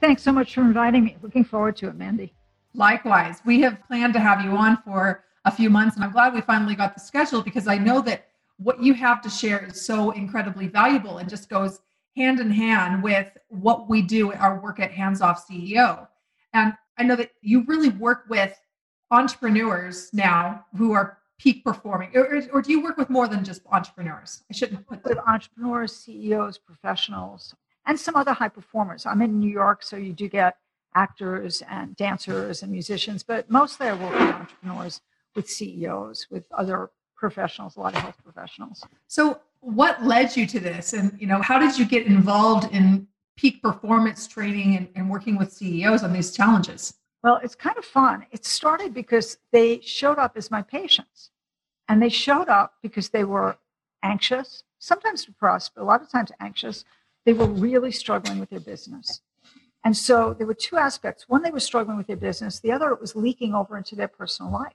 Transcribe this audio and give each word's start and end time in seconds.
Thanks 0.00 0.22
so 0.22 0.30
much 0.30 0.54
for 0.54 0.60
inviting 0.60 1.04
me. 1.04 1.16
Looking 1.22 1.44
forward 1.44 1.76
to 1.78 1.88
it, 1.88 1.96
Mandy. 1.96 2.32
Likewise. 2.74 3.40
We 3.44 3.60
have 3.62 3.82
planned 3.88 4.12
to 4.14 4.20
have 4.20 4.44
you 4.44 4.50
on 4.52 4.76
for 4.84 5.24
a 5.44 5.50
few 5.50 5.70
months, 5.70 5.96
and 5.96 6.04
I'm 6.04 6.12
glad 6.12 6.34
we 6.34 6.40
finally 6.40 6.76
got 6.76 6.94
the 6.94 7.00
schedule 7.00 7.42
because 7.42 7.66
I 7.66 7.78
know 7.78 8.00
that 8.02 8.28
what 8.58 8.80
you 8.80 8.94
have 8.94 9.20
to 9.22 9.30
share 9.30 9.64
is 9.64 9.84
so 9.84 10.12
incredibly 10.12 10.68
valuable 10.68 11.18
and 11.18 11.28
just 11.28 11.48
goes 11.48 11.80
hand 12.16 12.38
in 12.38 12.50
hand 12.50 13.02
with 13.02 13.36
what 13.48 13.88
we 13.88 14.02
do 14.02 14.32
at 14.32 14.40
our 14.40 14.60
work 14.60 14.78
at 14.78 14.92
Hands 14.92 15.20
Off 15.20 15.48
CEO. 15.48 16.06
And 16.52 16.74
I 16.96 17.02
know 17.02 17.16
that 17.16 17.32
you 17.40 17.64
really 17.66 17.88
work 17.88 18.24
with 18.28 18.56
entrepreneurs 19.10 20.10
now 20.12 20.64
who 20.76 20.92
are 20.92 21.18
peak 21.38 21.64
performing, 21.64 22.10
or, 22.14 22.42
or 22.52 22.62
do 22.62 22.72
you 22.72 22.82
work 22.82 22.98
with 22.98 23.10
more 23.10 23.28
than 23.28 23.44
just 23.44 23.62
entrepreneurs? 23.70 24.42
I 24.50 24.54
shouldn't 24.54 24.86
put 24.86 25.04
with 25.04 25.18
entrepreneurs, 25.18 25.96
CEOs, 25.96 26.58
professionals, 26.58 27.54
and 27.88 27.98
some 27.98 28.14
other 28.14 28.34
high 28.34 28.48
performers. 28.48 29.06
I'm 29.06 29.22
in 29.22 29.40
New 29.40 29.50
York, 29.50 29.82
so 29.82 29.96
you 29.96 30.12
do 30.12 30.28
get 30.28 30.58
actors 30.94 31.62
and 31.68 31.96
dancers 31.96 32.62
and 32.62 32.70
musicians, 32.70 33.22
but 33.22 33.50
mostly 33.50 33.88
I 33.88 33.94
work 33.94 34.12
with 34.12 34.34
entrepreneurs, 34.34 35.00
with 35.34 35.48
CEOs, 35.48 36.28
with 36.30 36.44
other 36.52 36.90
professionals, 37.16 37.76
a 37.76 37.80
lot 37.80 37.94
of 37.94 38.00
health 38.02 38.18
professionals. 38.22 38.84
So, 39.08 39.40
what 39.60 40.04
led 40.04 40.36
you 40.36 40.46
to 40.46 40.60
this? 40.60 40.92
And, 40.92 41.18
you 41.20 41.26
know, 41.26 41.42
how 41.42 41.58
did 41.58 41.76
you 41.76 41.84
get 41.84 42.06
involved 42.06 42.72
in 42.72 43.08
peak 43.36 43.60
performance 43.60 44.28
training 44.28 44.76
and, 44.76 44.88
and 44.94 45.10
working 45.10 45.36
with 45.36 45.52
CEOs 45.52 46.04
on 46.04 46.12
these 46.12 46.30
challenges? 46.30 46.94
Well, 47.24 47.40
it's 47.42 47.56
kind 47.56 47.76
of 47.76 47.84
fun. 47.84 48.24
It 48.30 48.44
started 48.44 48.94
because 48.94 49.38
they 49.50 49.80
showed 49.80 50.18
up 50.18 50.36
as 50.36 50.50
my 50.50 50.62
patients. 50.62 51.30
And 51.88 52.00
they 52.00 52.08
showed 52.10 52.48
up 52.48 52.74
because 52.82 53.08
they 53.08 53.24
were 53.24 53.56
anxious, 54.02 54.62
sometimes 54.78 55.24
depressed, 55.24 55.72
but 55.74 55.82
a 55.82 55.84
lot 55.84 56.02
of 56.02 56.10
times 56.10 56.30
anxious. 56.38 56.84
They 57.28 57.34
were 57.34 57.44
really 57.44 57.92
struggling 57.92 58.38
with 58.40 58.48
their 58.48 58.58
business. 58.58 59.20
And 59.84 59.94
so 59.94 60.32
there 60.32 60.46
were 60.46 60.54
two 60.54 60.78
aspects. 60.78 61.28
One, 61.28 61.42
they 61.42 61.50
were 61.50 61.60
struggling 61.60 61.98
with 61.98 62.06
their 62.06 62.16
business. 62.16 62.58
The 62.58 62.72
other, 62.72 62.90
it 62.90 63.02
was 63.02 63.14
leaking 63.14 63.54
over 63.54 63.76
into 63.76 63.94
their 63.94 64.08
personal 64.08 64.50
life. 64.50 64.72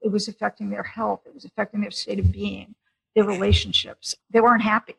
It 0.00 0.12
was 0.12 0.28
affecting 0.28 0.70
their 0.70 0.84
health. 0.84 1.22
It 1.26 1.34
was 1.34 1.44
affecting 1.44 1.80
their 1.80 1.90
state 1.90 2.20
of 2.20 2.30
being, 2.30 2.76
their 3.16 3.24
relationships. 3.24 4.14
They 4.30 4.40
weren't 4.40 4.62
happy. 4.62 4.94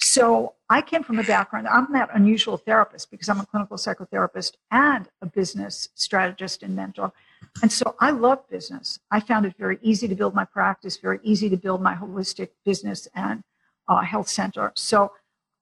So 0.00 0.54
I 0.68 0.82
came 0.82 1.04
from 1.04 1.20
a 1.20 1.22
background, 1.22 1.68
I'm 1.68 1.92
that 1.92 2.10
unusual 2.12 2.56
therapist 2.56 3.12
because 3.12 3.28
I'm 3.28 3.38
a 3.38 3.46
clinical 3.46 3.76
psychotherapist 3.76 4.54
and 4.72 5.08
a 5.22 5.26
business 5.26 5.88
strategist 5.94 6.64
and 6.64 6.74
mentor. 6.74 7.12
And 7.62 7.70
so 7.70 7.94
I 8.00 8.10
love 8.10 8.40
business. 8.50 8.98
I 9.08 9.20
found 9.20 9.46
it 9.46 9.54
very 9.56 9.78
easy 9.82 10.08
to 10.08 10.16
build 10.16 10.34
my 10.34 10.46
practice, 10.46 10.96
very 10.96 11.20
easy 11.22 11.48
to 11.48 11.56
build 11.56 11.80
my 11.80 11.94
holistic 11.94 12.48
business 12.64 13.06
and 13.14 13.44
uh, 13.86 14.00
health 14.00 14.28
center. 14.28 14.72
So 14.74 15.12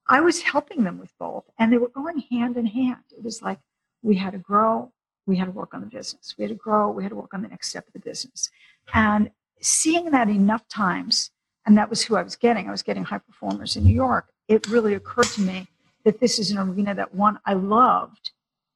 I 0.08 0.20
was 0.20 0.42
helping 0.42 0.84
them 0.84 0.98
with 0.98 1.12
both, 1.18 1.44
and 1.58 1.72
they 1.72 1.78
were 1.78 1.88
going 1.88 2.18
hand 2.30 2.56
in 2.56 2.66
hand. 2.66 3.04
It 3.16 3.22
was 3.22 3.42
like 3.42 3.58
we 4.02 4.16
had 4.16 4.32
to 4.32 4.38
grow, 4.38 4.92
we 5.26 5.36
had 5.36 5.46
to 5.46 5.52
work 5.52 5.74
on 5.74 5.80
the 5.80 5.86
business. 5.86 6.34
We 6.36 6.42
had 6.42 6.50
to 6.50 6.56
grow, 6.56 6.90
we 6.90 7.02
had 7.02 7.10
to 7.10 7.16
work 7.16 7.32
on 7.34 7.42
the 7.42 7.48
next 7.48 7.68
step 7.68 7.86
of 7.86 7.92
the 7.92 8.00
business. 8.00 8.50
And 8.92 9.30
seeing 9.60 10.10
that 10.10 10.28
enough 10.28 10.66
times, 10.68 11.30
and 11.66 11.78
that 11.78 11.88
was 11.88 12.02
who 12.02 12.16
I 12.16 12.22
was 12.22 12.34
getting, 12.34 12.68
I 12.68 12.72
was 12.72 12.82
getting 12.82 13.04
high 13.04 13.18
performers 13.18 13.76
in 13.76 13.84
New 13.84 13.94
York, 13.94 14.32
it 14.48 14.66
really 14.68 14.94
occurred 14.94 15.28
to 15.34 15.40
me 15.40 15.68
that 16.04 16.18
this 16.18 16.40
is 16.40 16.50
an 16.50 16.58
arena 16.58 16.94
that 16.96 17.14
one, 17.14 17.38
I 17.46 17.54
loved, 17.54 18.32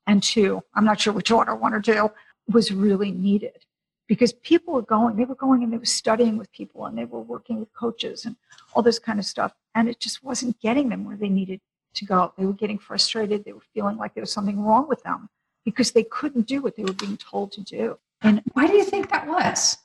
and 0.06 0.22
two, 0.22 0.62
I'm 0.75 0.84
not 0.84 1.01
sure 1.01 1.12
which 1.12 1.33
order, 1.33 1.56
one 1.56 1.75
or 1.75 1.81
two, 1.81 2.11
was 2.49 2.71
really 2.71 3.11
needed 3.11 3.66
because 4.06 4.33
people 4.33 4.75
were 4.75 4.83
going, 4.83 5.17
they 5.17 5.25
were 5.25 5.34
going 5.34 5.62
and 5.62 5.72
they 5.72 5.78
were 5.78 5.84
studying 5.84 6.37
with 6.37 6.50
people 6.53 6.87
and 6.87 6.97
they 6.97 7.05
were 7.05 7.21
working 7.21 7.59
with 7.59 7.72
coaches 7.72 8.25
and 8.25 8.37
all 8.75 8.83
this 8.83 8.99
kind 8.99 9.19
of 9.19 9.25
stuff. 9.25 9.53
And 9.75 9.89
it 9.89 10.00
just 10.00 10.22
wasn't 10.22 10.61
getting 10.61 10.89
them 10.89 11.05
where 11.05 11.17
they 11.17 11.28
needed 11.28 11.61
to 11.94 12.05
go. 12.05 12.33
They 12.39 12.45
were 12.45 12.53
getting 12.53 12.78
frustrated. 12.78 13.45
They 13.45 13.53
were 13.53 13.61
feeling 13.75 13.97
like 13.97 14.15
there 14.15 14.22
was 14.22 14.33
something 14.33 14.61
wrong 14.61 14.89
with 14.89 15.03
them 15.03 15.28
because 15.65 15.93
they 15.93 16.05
couldn't 16.05 16.47
do 16.47 16.62
what 16.62 16.77
they 16.77 16.84
were 16.84 16.93
being 16.93 17.16
told 17.16 17.53
to 17.53 17.62
do. 17.62 17.99
And 18.22 18.43
why 18.53 18.66
do 18.66 18.75
you 18.75 18.84
think 18.84 19.11
that 19.11 19.27
was? 19.27 19.78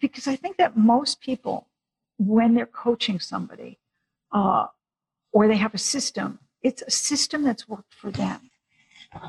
Because 0.00 0.26
I 0.26 0.36
think 0.36 0.56
that 0.56 0.76
most 0.76 1.20
people, 1.20 1.68
when 2.18 2.54
they're 2.54 2.66
coaching 2.66 3.20
somebody 3.20 3.78
uh, 4.32 4.66
or 5.32 5.48
they 5.48 5.56
have 5.56 5.74
a 5.74 5.78
system, 5.78 6.38
it's 6.62 6.82
a 6.82 6.90
system 6.90 7.42
that's 7.42 7.68
worked 7.68 7.94
for 7.94 8.10
them. 8.10 8.50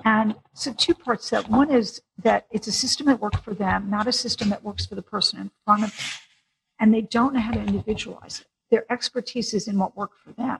And 0.06 0.36
so, 0.54 0.74
two 0.74 0.94
parts 0.94 1.30
that 1.30 1.50
one 1.50 1.72
is 1.72 2.02
that 2.24 2.48
it's 2.52 2.68
a 2.68 2.72
system 2.72 3.08
that 3.08 3.22
works 3.22 3.40
for 3.42 3.54
them, 3.54 3.90
not 3.90 4.08
a 4.08 4.12
system 4.12 4.50
that 4.50 4.64
works 4.64 4.86
for 4.86 4.96
the 4.96 5.02
person 5.02 5.40
in 5.40 5.52
front 5.66 5.84
of 5.84 5.90
them. 5.92 6.06
And 6.80 6.94
they 6.94 7.02
don't 7.02 7.34
know 7.34 7.40
how 7.40 7.52
to 7.52 7.60
individualize 7.60 8.42
it. 8.42 8.48
Their 8.70 8.92
expertise 8.92 9.54
is 9.54 9.68
in 9.68 9.78
what 9.80 9.96
worked 9.96 10.20
for 10.20 10.32
them. 10.34 10.60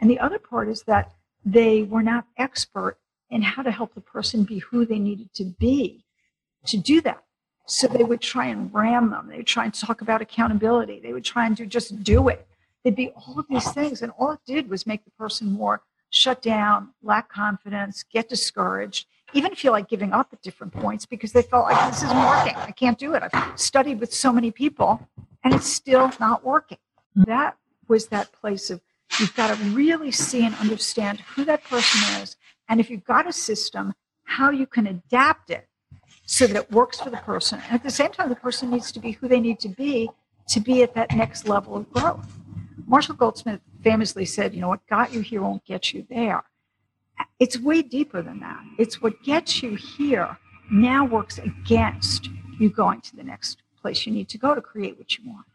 And 0.00 0.10
the 0.10 0.18
other 0.18 0.38
part 0.38 0.68
is 0.68 0.82
that 0.82 1.12
they 1.44 1.82
were 1.82 2.02
not 2.02 2.26
expert 2.36 2.98
in 3.30 3.42
how 3.42 3.62
to 3.62 3.70
help 3.70 3.94
the 3.94 4.00
person 4.00 4.44
be 4.44 4.58
who 4.58 4.84
they 4.84 4.98
needed 4.98 5.32
to 5.34 5.44
be 5.44 6.04
to 6.66 6.76
do 6.76 7.00
that. 7.02 7.22
So 7.66 7.86
they 7.86 8.04
would 8.04 8.20
try 8.20 8.46
and 8.46 8.72
ram 8.72 9.10
them. 9.10 9.28
They 9.28 9.38
would 9.38 9.46
try 9.46 9.64
and 9.64 9.74
talk 9.74 10.00
about 10.00 10.22
accountability. 10.22 11.00
They 11.00 11.12
would 11.12 11.24
try 11.24 11.46
and 11.46 11.56
do 11.56 11.66
just 11.66 12.02
do 12.02 12.28
it. 12.28 12.46
They'd 12.82 12.96
be 12.96 13.10
all 13.10 13.38
of 13.38 13.46
these 13.48 13.70
things. 13.72 14.00
And 14.00 14.12
all 14.18 14.32
it 14.32 14.40
did 14.46 14.70
was 14.70 14.86
make 14.86 15.04
the 15.04 15.10
person 15.12 15.52
more 15.52 15.82
shut 16.10 16.42
down, 16.42 16.90
lack 17.02 17.28
confidence, 17.28 18.04
get 18.10 18.28
discouraged, 18.28 19.06
even 19.34 19.54
feel 19.54 19.72
like 19.72 19.88
giving 19.88 20.12
up 20.12 20.28
at 20.32 20.40
different 20.42 20.72
points 20.72 21.04
because 21.04 21.32
they 21.32 21.42
felt 21.42 21.64
like 21.64 21.90
this 21.90 22.02
isn't 22.02 22.16
working. 22.16 22.56
I 22.56 22.70
can't 22.70 22.98
do 22.98 23.14
it. 23.14 23.22
I've 23.22 23.60
studied 23.60 24.00
with 24.00 24.12
so 24.12 24.32
many 24.32 24.50
people 24.50 25.06
and 25.44 25.54
it's 25.54 25.66
still 25.66 26.10
not 26.18 26.44
working. 26.44 26.78
Mm. 27.16 27.26
That 27.26 27.56
was 27.88 28.06
that 28.08 28.32
place 28.32 28.70
of 28.70 28.80
you've 29.20 29.34
got 29.34 29.54
to 29.54 29.64
really 29.70 30.10
see 30.10 30.44
and 30.44 30.54
understand 30.56 31.20
who 31.20 31.44
that 31.44 31.64
person 31.64 32.22
is. 32.22 32.36
And 32.68 32.80
if 32.80 32.90
you've 32.90 33.04
got 33.04 33.26
a 33.26 33.32
system, 33.32 33.94
how 34.24 34.50
you 34.50 34.66
can 34.66 34.86
adapt 34.86 35.50
it 35.50 35.68
so 36.26 36.46
that 36.46 36.56
it 36.56 36.70
works 36.70 37.00
for 37.00 37.10
the 37.10 37.16
person. 37.18 37.60
And 37.64 37.74
at 37.74 37.82
the 37.82 37.90
same 37.90 38.12
time, 38.12 38.28
the 38.28 38.36
person 38.36 38.70
needs 38.70 38.92
to 38.92 39.00
be 39.00 39.12
who 39.12 39.28
they 39.28 39.40
need 39.40 39.58
to 39.60 39.68
be 39.68 40.10
to 40.48 40.60
be 40.60 40.82
at 40.82 40.94
that 40.94 41.14
next 41.14 41.48
level 41.48 41.76
of 41.76 41.90
growth. 41.90 42.26
Marshall 42.86 43.14
Goldsmith 43.14 43.60
famously 43.82 44.24
said, 44.24 44.54
you 44.54 44.60
know, 44.60 44.68
what 44.68 44.86
got 44.88 45.12
you 45.12 45.20
here 45.20 45.42
won't 45.42 45.64
get 45.64 45.92
you 45.92 46.06
there. 46.08 46.42
It's 47.38 47.58
way 47.58 47.82
deeper 47.82 48.22
than 48.22 48.40
that. 48.40 48.62
It's 48.78 49.00
what 49.00 49.22
gets 49.22 49.62
you 49.62 49.74
here 49.74 50.36
now 50.70 51.04
works 51.04 51.38
against 51.38 52.28
you 52.58 52.68
going 52.68 53.00
to 53.02 53.16
the 53.16 53.22
next 53.22 53.62
place 53.80 54.06
you 54.06 54.12
need 54.12 54.28
to 54.28 54.38
go 54.38 54.54
to 54.54 54.60
create 54.60 54.98
what 54.98 55.16
you 55.16 55.28
want. 55.28 55.46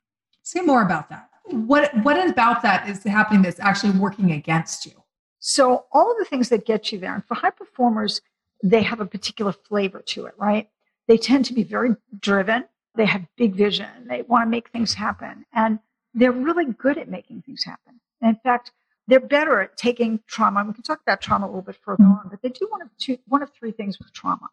Say 0.42 0.62
more 0.62 0.82
about 0.82 1.10
that. 1.10 1.30
What 1.46 1.94
what 2.04 2.30
about 2.30 2.62
that 2.64 2.88
is 2.88 3.04
happening 3.04 3.42
that's 3.42 3.60
actually 3.60 3.98
working 4.00 4.32
against 4.32 4.86
you? 4.86 4.94
So 5.40 5.86
all 5.92 6.10
of 6.10 6.18
the 6.18 6.26
things 6.26 6.50
that 6.50 6.66
get 6.66 6.92
you 6.92 7.00
there, 7.00 7.14
and 7.14 7.26
for 7.26 7.36
high 7.36 7.50
performers, 7.50 8.22
they 8.64 8.82
have 8.82 9.02
a 9.02 9.06
particular 9.06 9.52
flavor 9.52 10.02
to 10.08 10.26
it, 10.26 10.34
right? 10.38 10.70
They 11.08 11.18
tend 11.18 11.44
to 11.46 11.54
be 11.54 11.64
very 11.64 11.96
driven. 12.20 12.64
They 12.96 13.06
have 13.06 13.26
big 13.36 13.56
vision. 13.56 13.90
They 14.08 14.22
want 14.22 14.46
to 14.46 14.50
make 14.50 14.70
things 14.70 14.94
happen. 14.94 15.46
And 15.54 15.80
they're 16.14 16.32
really 16.32 16.66
good 16.66 16.98
at 16.98 17.10
making 17.10 17.42
things 17.42 17.64
happen. 17.64 18.00
And 18.24 18.30
in 18.30 18.40
fact, 18.42 18.72
they're 19.08 19.20
better 19.20 19.60
at 19.60 19.76
taking 19.76 20.22
trauma. 20.28 20.64
We 20.66 20.74
can 20.74 20.82
talk 20.82 21.02
about 21.02 21.22
trauma 21.22 21.46
a 21.46 21.48
little 21.48 21.62
bit 21.62 21.76
further 21.84 22.04
mm-hmm. 22.04 22.14
on, 22.14 22.30
but 22.30 22.42
they 22.42 22.50
do 22.50 22.68
one 22.70 22.82
of 22.82 22.88
two, 22.98 23.18
one 23.28 23.44
of 23.44 23.52
three 23.54 23.74
things 23.74 24.00
with 24.00 24.14
trauma. 24.14 24.48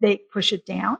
They 0.00 0.16
push 0.16 0.52
it 0.54 0.64
down, 0.64 0.96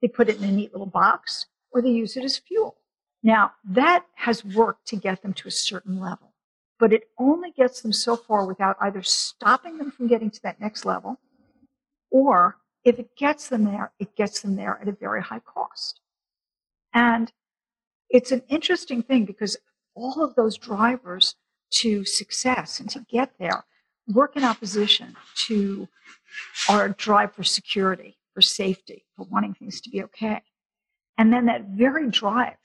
they 0.00 0.08
put 0.08 0.30
it 0.30 0.38
in 0.38 0.44
a 0.44 0.50
neat 0.50 0.72
little 0.72 0.86
box, 0.86 1.46
or 1.70 1.82
they 1.82 1.90
use 1.90 2.16
it 2.16 2.24
as 2.24 2.38
fuel. 2.38 2.76
Now, 3.22 3.52
that 3.64 4.06
has 4.14 4.42
worked 4.42 4.86
to 4.88 4.96
get 4.96 5.20
them 5.20 5.34
to 5.34 5.48
a 5.48 5.50
certain 5.50 6.00
level, 6.00 6.32
but 6.78 6.94
it 6.94 7.02
only 7.18 7.50
gets 7.50 7.82
them 7.82 7.92
so 7.92 8.16
far 8.16 8.46
without 8.46 8.78
either 8.80 9.02
stopping 9.02 9.76
them 9.76 9.90
from 9.90 10.06
getting 10.06 10.30
to 10.30 10.42
that 10.42 10.58
next 10.58 10.86
level, 10.86 11.20
or 12.10 12.56
if 12.84 12.98
it 12.98 13.14
gets 13.16 13.48
them 13.48 13.64
there, 13.64 13.92
it 13.98 14.16
gets 14.16 14.40
them 14.40 14.56
there 14.56 14.78
at 14.80 14.88
a 14.88 14.92
very 14.92 15.20
high 15.20 15.40
cost. 15.40 16.00
And 16.94 17.30
it's 18.08 18.32
an 18.32 18.42
interesting 18.48 19.02
thing 19.02 19.26
because 19.26 19.58
all 19.94 20.24
of 20.24 20.34
those 20.34 20.56
drivers 20.56 21.34
to 21.70 22.04
success 22.04 22.80
and 22.80 22.90
to 22.90 23.04
get 23.08 23.32
there 23.38 23.64
work 24.08 24.36
in 24.36 24.44
opposition 24.44 25.16
to 25.34 25.88
our 26.68 26.88
drive 26.90 27.32
for 27.32 27.42
security, 27.42 28.18
for 28.34 28.40
safety, 28.40 29.04
for 29.16 29.26
wanting 29.30 29.54
things 29.54 29.80
to 29.80 29.90
be 29.90 30.02
okay. 30.02 30.42
And 31.18 31.32
then 31.32 31.46
that 31.46 31.66
very 31.70 32.08
drive 32.10 32.56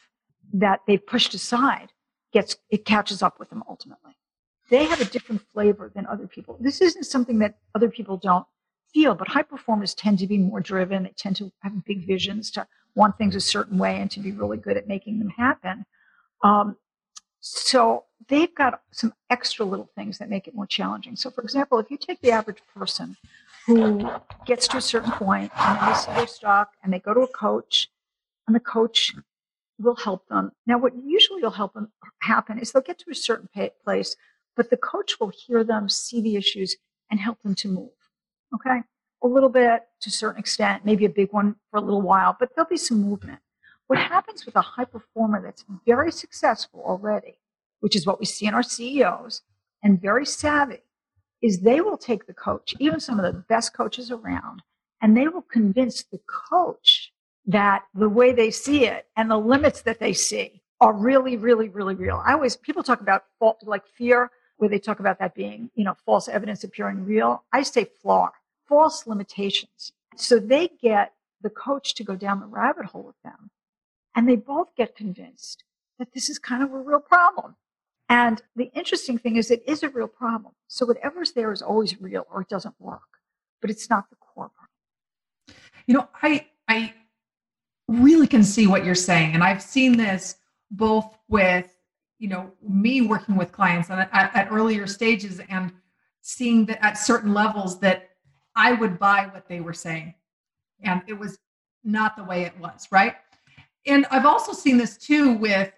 that 0.53 0.81
they've 0.87 1.05
pushed 1.05 1.33
aside 1.33 1.91
gets 2.31 2.57
it 2.69 2.85
catches 2.85 3.21
up 3.21 3.39
with 3.39 3.49
them 3.49 3.63
ultimately. 3.67 4.13
They 4.69 4.85
have 4.85 5.01
a 5.01 5.05
different 5.05 5.41
flavor 5.53 5.91
than 5.93 6.07
other 6.07 6.27
people. 6.27 6.57
This 6.59 6.81
isn't 6.81 7.05
something 7.05 7.39
that 7.39 7.55
other 7.75 7.89
people 7.89 8.17
don't 8.17 8.45
feel, 8.93 9.13
but 9.13 9.27
high 9.27 9.43
performers 9.43 9.93
tend 9.93 10.19
to 10.19 10.27
be 10.27 10.37
more 10.37 10.59
driven. 10.59 11.03
They 11.03 11.13
tend 11.17 11.35
to 11.37 11.51
have 11.61 11.85
big 11.85 12.07
visions, 12.07 12.49
to 12.51 12.65
want 12.95 13.17
things 13.17 13.35
a 13.35 13.41
certain 13.41 13.77
way, 13.77 13.99
and 13.99 14.09
to 14.11 14.19
be 14.19 14.31
really 14.31 14.57
good 14.57 14.77
at 14.77 14.87
making 14.87 15.19
them 15.19 15.29
happen. 15.29 15.85
Um, 16.43 16.77
so 17.47 18.05
they've 18.27 18.53
got 18.55 18.81
some 18.91 19.13
extra 19.29 19.63
little 19.63 19.87
things 19.95 20.17
that 20.17 20.31
make 20.31 20.47
it 20.47 20.55
more 20.55 20.65
challenging. 20.65 21.15
So, 21.15 21.29
for 21.29 21.41
example, 21.41 21.77
if 21.77 21.91
you 21.91 21.97
take 21.97 22.19
the 22.21 22.31
average 22.31 22.57
person 22.75 23.17
who 23.67 24.09
gets 24.47 24.67
to 24.69 24.77
a 24.77 24.81
certain 24.81 25.11
point 25.11 25.51
and 25.55 25.87
they 25.87 25.95
see 25.95 26.11
their 26.13 26.25
stock 26.25 26.71
and 26.83 26.91
they 26.91 26.97
go 26.97 27.13
to 27.13 27.21
a 27.21 27.27
coach, 27.27 27.89
and 28.47 28.55
the 28.55 28.59
coach 28.59 29.13
will 29.77 29.95
help 29.95 30.27
them. 30.27 30.53
Now, 30.65 30.79
what 30.79 30.93
usually 30.95 31.43
will 31.43 31.51
help 31.51 31.75
them 31.75 31.91
happen 32.23 32.57
is 32.57 32.71
they'll 32.71 32.81
get 32.81 32.97
to 32.99 33.11
a 33.11 33.15
certain 33.15 33.47
place, 33.83 34.15
but 34.55 34.71
the 34.71 34.77
coach 34.77 35.19
will 35.19 35.29
hear 35.29 35.63
them, 35.63 35.87
see 35.87 36.21
the 36.21 36.37
issues, 36.37 36.77
and 37.11 37.19
help 37.19 37.41
them 37.43 37.53
to 37.55 37.67
move. 37.67 37.91
Okay? 38.55 38.81
A 39.23 39.27
little 39.27 39.49
bit 39.49 39.83
to 40.01 40.09
a 40.09 40.11
certain 40.11 40.39
extent, 40.39 40.83
maybe 40.83 41.05
a 41.05 41.09
big 41.09 41.31
one 41.31 41.57
for 41.69 41.77
a 41.77 41.81
little 41.81 42.01
while, 42.01 42.35
but 42.39 42.55
there'll 42.55 42.69
be 42.69 42.77
some 42.77 43.01
movement. 43.01 43.39
What 43.87 43.99
happens 43.99 44.45
with 44.45 44.55
a 44.55 44.61
high 44.61 44.85
performer 44.85 45.41
that's 45.41 45.65
very 45.85 46.11
successful 46.11 46.81
already, 46.83 47.37
which 47.81 47.95
is 47.95 48.05
what 48.05 48.19
we 48.19 48.25
see 48.25 48.47
in 48.47 48.53
our 48.53 48.63
CEOs, 48.63 49.41
and 49.83 50.01
very 50.01 50.25
savvy, 50.25 50.81
is 51.41 51.59
they 51.59 51.81
will 51.81 51.97
take 51.97 52.25
the 52.25 52.33
coach, 52.33 52.73
even 52.79 52.99
some 52.99 53.19
of 53.19 53.25
the 53.25 53.39
best 53.41 53.73
coaches 53.73 54.09
around, 54.09 54.63
and 55.01 55.15
they 55.15 55.27
will 55.27 55.43
convince 55.43 56.03
the 56.03 56.19
coach 56.49 57.11
that 57.45 57.83
the 57.93 58.09
way 58.09 58.31
they 58.31 58.49
see 58.49 58.85
it 58.87 59.07
and 59.15 59.29
the 59.29 59.37
limits 59.37 59.81
that 59.83 59.99
they 59.99 60.13
see 60.13 60.63
are 60.81 60.93
really, 60.93 61.37
really, 61.37 61.69
really 61.69 61.93
real. 61.93 62.21
I 62.25 62.33
always, 62.33 62.55
people 62.55 62.81
talk 62.81 63.01
about 63.01 63.25
fault, 63.37 63.61
like 63.63 63.85
fear, 63.85 64.31
where 64.57 64.69
they 64.69 64.79
talk 64.79 64.99
about 64.99 65.19
that 65.19 65.35
being, 65.35 65.69
you 65.75 65.83
know, 65.83 65.95
false 66.05 66.27
evidence 66.27 66.63
appearing 66.63 67.05
real. 67.05 67.43
I 67.53 67.61
say 67.61 67.85
flaw, 68.01 68.31
false 68.67 69.05
limitations. 69.05 69.91
So 70.15 70.39
they 70.39 70.69
get 70.81 71.13
the 71.41 71.49
coach 71.51 71.93
to 71.95 72.03
go 72.03 72.15
down 72.15 72.39
the 72.39 72.47
rabbit 72.47 72.85
hole 72.85 73.03
with 73.03 73.21
them. 73.23 73.51
And 74.15 74.27
they 74.27 74.35
both 74.35 74.75
get 74.75 74.95
convinced 74.95 75.63
that 75.99 76.13
this 76.13 76.29
is 76.29 76.39
kind 76.39 76.63
of 76.63 76.73
a 76.73 76.79
real 76.79 76.99
problem. 76.99 77.55
And 78.07 78.41
the 78.55 78.71
interesting 78.75 79.17
thing 79.17 79.35
is, 79.35 79.49
it 79.51 79.63
is 79.67 79.83
a 79.83 79.89
real 79.89 80.07
problem. 80.07 80.53
So 80.67 80.85
whatever's 80.85 81.31
there 81.33 81.51
is 81.51 81.61
always 81.61 81.99
real 81.99 82.25
or 82.31 82.41
it 82.41 82.49
doesn't 82.49 82.75
work, 82.79 83.01
but 83.61 83.69
it's 83.69 83.89
not 83.89 84.09
the 84.09 84.15
core 84.15 84.51
problem. 84.55 85.59
You 85.87 85.95
know, 85.95 86.07
I, 86.21 86.47
I 86.67 86.93
really 87.87 88.27
can 88.27 88.43
see 88.43 88.67
what 88.67 88.85
you're 88.85 88.95
saying. 88.95 89.33
And 89.33 89.43
I've 89.43 89.61
seen 89.61 89.97
this 89.97 90.35
both 90.71 91.17
with, 91.27 91.67
you 92.19 92.27
know, 92.27 92.51
me 92.67 93.01
working 93.01 93.35
with 93.35 93.51
clients 93.51 93.89
at, 93.89 94.09
at, 94.11 94.35
at 94.35 94.51
earlier 94.51 94.87
stages 94.87 95.41
and 95.49 95.71
seeing 96.21 96.65
that 96.65 96.83
at 96.83 96.93
certain 96.93 97.33
levels 97.33 97.79
that 97.79 98.09
I 98.55 98.73
would 98.73 98.97
buy 98.97 99.29
what 99.31 99.47
they 99.47 99.59
were 99.59 99.73
saying. 99.73 100.13
And 100.81 101.01
it 101.07 101.13
was 101.13 101.37
not 101.83 102.15
the 102.15 102.23
way 102.23 102.43
it 102.43 102.57
was, 102.59 102.87
right? 102.91 103.15
And 103.85 104.05
I've 104.11 104.25
also 104.25 104.53
seen 104.53 104.77
this 104.77 104.97
too 104.97 105.33
with 105.33 105.71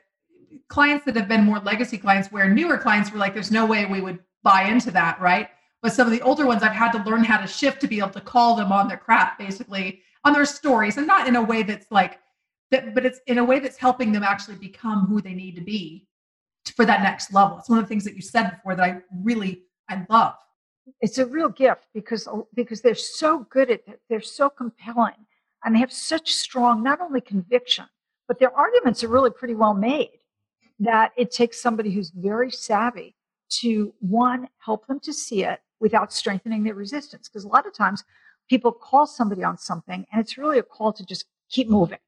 clients 0.69 1.06
that 1.06 1.15
have 1.15 1.27
been 1.27 1.44
more 1.44 1.59
legacy 1.59 1.98
clients 1.98 2.31
where 2.31 2.50
newer 2.50 2.77
clients 2.77 3.12
were 3.12 3.19
like, 3.19 3.33
there's 3.33 3.51
no 3.51 3.65
way 3.65 3.86
we 3.86 4.01
would 4.01 4.19
buy 4.44 4.63
into 4.63 4.92
that, 4.92 5.19
right? 5.19 5.50
But 5.81 5.94
some 5.94 6.07
of 6.07 6.12
the 6.12 6.21
older 6.21 6.45
ones, 6.45 6.63
I've 6.63 6.71
had 6.71 6.92
to 6.94 7.04
learn 7.04 7.24
how 7.24 7.39
to 7.39 7.48
shift 7.48 7.81
to 7.81 7.88
be 7.88 8.00
able 8.00 8.09
to 8.09 8.21
call 8.21 8.56
them 8.56 8.71
on 8.71 8.88
their 8.88 8.98
crap, 8.98 9.38
basically, 9.38 10.01
on 10.24 10.33
their 10.33 10.45
stories, 10.45 10.98
and 10.98 11.06
not 11.06 11.27
in 11.27 11.36
a 11.36 11.42
way 11.42 11.63
that's 11.63 11.92
like 11.92 12.19
that, 12.71 12.94
but 12.94 13.06
it's 13.06 13.19
in 13.27 13.38
a 13.38 13.44
way 13.44 13.59
that's 13.59 13.77
helping 13.77 14.12
them 14.12 14.24
actually 14.24 14.57
become 14.57 15.06
who 15.06 15.21
they 15.21 15.33
need 15.33 15.56
to 15.56 15.62
be 15.62 16.07
for 16.75 16.86
that 16.86 17.01
next 17.01 17.33
level. 17.33 17.57
It's 17.57 17.69
one 17.69 17.80
of 17.80 17.86
the 17.86 17.89
things 17.89 18.04
that 18.04 18.15
you 18.15 18.21
said 18.21 18.50
before 18.50 18.75
that 18.75 18.83
I 18.83 19.01
really 19.24 19.63
I 19.89 20.06
love. 20.09 20.36
It's 21.01 21.18
a 21.18 21.25
real 21.25 21.50
gift 21.50 21.86
because 21.94 22.27
oh, 22.27 22.48
because 22.54 22.81
they're 22.81 22.95
so 22.95 23.45
good 23.50 23.69
at 23.69 23.81
it. 23.88 24.01
They're 24.09 24.21
so 24.21 24.50
compelling 24.50 25.25
and 25.63 25.75
they 25.75 25.80
have 25.80 25.92
such 25.92 26.33
strong 26.33 26.83
not 26.83 27.01
only 27.01 27.21
conviction, 27.21 27.86
but 28.27 28.39
their 28.39 28.56
arguments 28.56 29.03
are 29.03 29.07
really 29.07 29.31
pretty 29.31 29.56
well 29.56 29.74
made 29.74 30.19
that 30.79 31.12
it 31.18 31.31
takes 31.31 31.62
somebody 31.62 31.91
who's 31.91 32.12
very 32.12 32.51
savvy 32.51 33.15
to 33.50 33.94
one 34.00 34.47
help 34.59 34.85
them 34.88 35.00
to 35.00 35.13
see 35.13 35.44
it 35.44 35.62
without 35.79 36.12
strengthening 36.13 36.63
their 36.63 36.75
resistance 36.75 37.27
because 37.27 37.44
a 37.44 37.47
lot 37.47 37.65
of 37.65 37.74
times 37.74 38.03
people 38.50 38.71
call 38.71 39.06
somebody 39.06 39.44
on 39.44 39.57
something 39.57 40.06
and 40.12 40.21
it's 40.21 40.38
really 40.38 40.59
a 40.59 40.63
call 40.63 40.91
to 40.91 41.06
just 41.06 41.25
keep 41.50 41.69
moving 41.69 42.00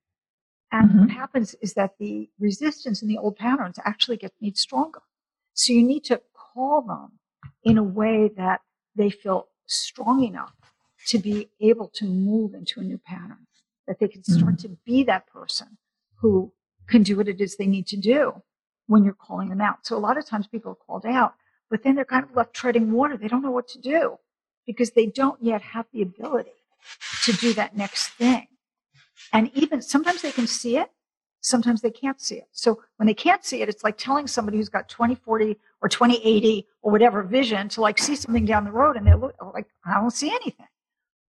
and 0.71 0.89
mm-hmm. 0.89 0.99
what 0.99 1.09
happens 1.09 1.55
is 1.61 1.73
that 1.73 1.91
the 1.99 2.29
resistance 2.39 3.01
in 3.01 3.07
the 3.07 3.17
old 3.17 3.35
patterns 3.37 3.79
actually 3.85 4.17
get 4.17 4.33
made 4.41 4.57
stronger 4.57 5.01
so 5.53 5.73
you 5.73 5.83
need 5.83 6.03
to 6.03 6.21
call 6.33 6.81
them 6.81 7.11
in 7.63 7.77
a 7.77 7.83
way 7.83 8.29
that 8.35 8.61
they 8.95 9.09
feel 9.09 9.47
strong 9.65 10.23
enough 10.23 10.53
to 11.07 11.17
be 11.19 11.49
able 11.61 11.87
to 11.87 12.05
move 12.05 12.53
into 12.53 12.79
a 12.79 12.83
new 12.83 12.97
pattern 12.97 13.47
that 13.87 13.99
they 13.99 14.07
can 14.07 14.23
start 14.23 14.55
mm-hmm. 14.55 14.67
to 14.67 14.77
be 14.85 15.03
that 15.03 15.25
person 15.27 15.77
who 16.21 16.51
can 16.87 17.03
do 17.03 17.17
what 17.17 17.27
it 17.27 17.39
is 17.39 17.55
they 17.55 17.67
need 17.67 17.87
to 17.87 17.97
do 17.97 18.41
when 18.87 19.03
you're 19.03 19.13
calling 19.13 19.49
them 19.49 19.61
out. 19.61 19.85
So 19.85 19.95
a 19.95 19.99
lot 19.99 20.17
of 20.17 20.25
times 20.25 20.47
people 20.47 20.71
are 20.71 20.85
called 20.85 21.05
out, 21.05 21.35
but 21.69 21.83
then 21.83 21.95
they're 21.95 22.05
kind 22.05 22.23
of 22.23 22.35
left 22.35 22.53
treading 22.53 22.91
water. 22.91 23.17
They 23.17 23.27
don't 23.27 23.43
know 23.43 23.51
what 23.51 23.67
to 23.69 23.79
do 23.79 24.17
because 24.65 24.91
they 24.91 25.05
don't 25.05 25.41
yet 25.41 25.61
have 25.61 25.85
the 25.93 26.01
ability 26.01 26.51
to 27.23 27.33
do 27.33 27.53
that 27.53 27.77
next 27.77 28.09
thing. 28.09 28.47
And 29.33 29.51
even 29.53 29.81
sometimes 29.81 30.21
they 30.21 30.31
can 30.31 30.47
see 30.47 30.77
it, 30.77 30.89
sometimes 31.41 31.81
they 31.81 31.91
can't 31.91 32.19
see 32.19 32.35
it. 32.35 32.47
So 32.51 32.81
when 32.97 33.07
they 33.07 33.13
can't 33.13 33.45
see 33.45 33.61
it, 33.61 33.69
it's 33.69 33.83
like 33.83 33.97
telling 33.97 34.27
somebody 34.27 34.57
who's 34.57 34.69
got 34.69 34.89
2040 34.89 35.57
or 35.81 35.89
2080 35.89 36.67
or 36.81 36.91
whatever 36.91 37.23
vision 37.23 37.69
to 37.69 37.81
like 37.81 37.99
see 37.99 38.15
something 38.15 38.45
down 38.45 38.65
the 38.65 38.71
road 38.71 38.97
and 38.97 39.05
they're 39.05 39.17
like, 39.17 39.67
I 39.85 39.95
don't 39.95 40.11
see 40.11 40.29
anything. 40.29 40.67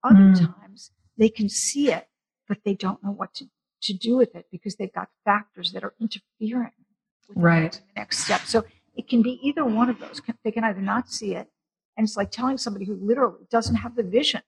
Other 0.04 0.16
mm. 0.16 0.54
times 0.60 0.90
they 1.16 1.28
can 1.28 1.48
see 1.48 1.90
it, 1.90 2.06
but 2.48 2.58
they 2.64 2.74
don't 2.74 3.02
know 3.02 3.12
what 3.12 3.34
to 3.34 3.46
to 3.82 3.92
do 3.92 4.16
with 4.16 4.34
it 4.34 4.46
because 4.50 4.76
they've 4.76 4.92
got 4.92 5.08
factors 5.24 5.72
that 5.72 5.84
are 5.84 5.94
interfering 6.00 6.72
with 7.28 7.36
right. 7.36 7.72
the 7.72 8.00
next 8.00 8.18
step. 8.20 8.42
So 8.42 8.64
it 8.94 9.08
can 9.08 9.22
be 9.22 9.38
either 9.42 9.64
one 9.64 9.90
of 9.90 9.98
those. 9.98 10.20
They 10.44 10.50
can 10.50 10.64
either 10.64 10.80
not 10.80 11.10
see 11.10 11.34
it, 11.34 11.48
and 11.96 12.06
it's 12.06 12.16
like 12.16 12.30
telling 12.30 12.58
somebody 12.58 12.84
who 12.84 12.94
literally 12.94 13.46
doesn't 13.50 13.76
have 13.76 13.96
the 13.96 14.02
vision 14.02 14.42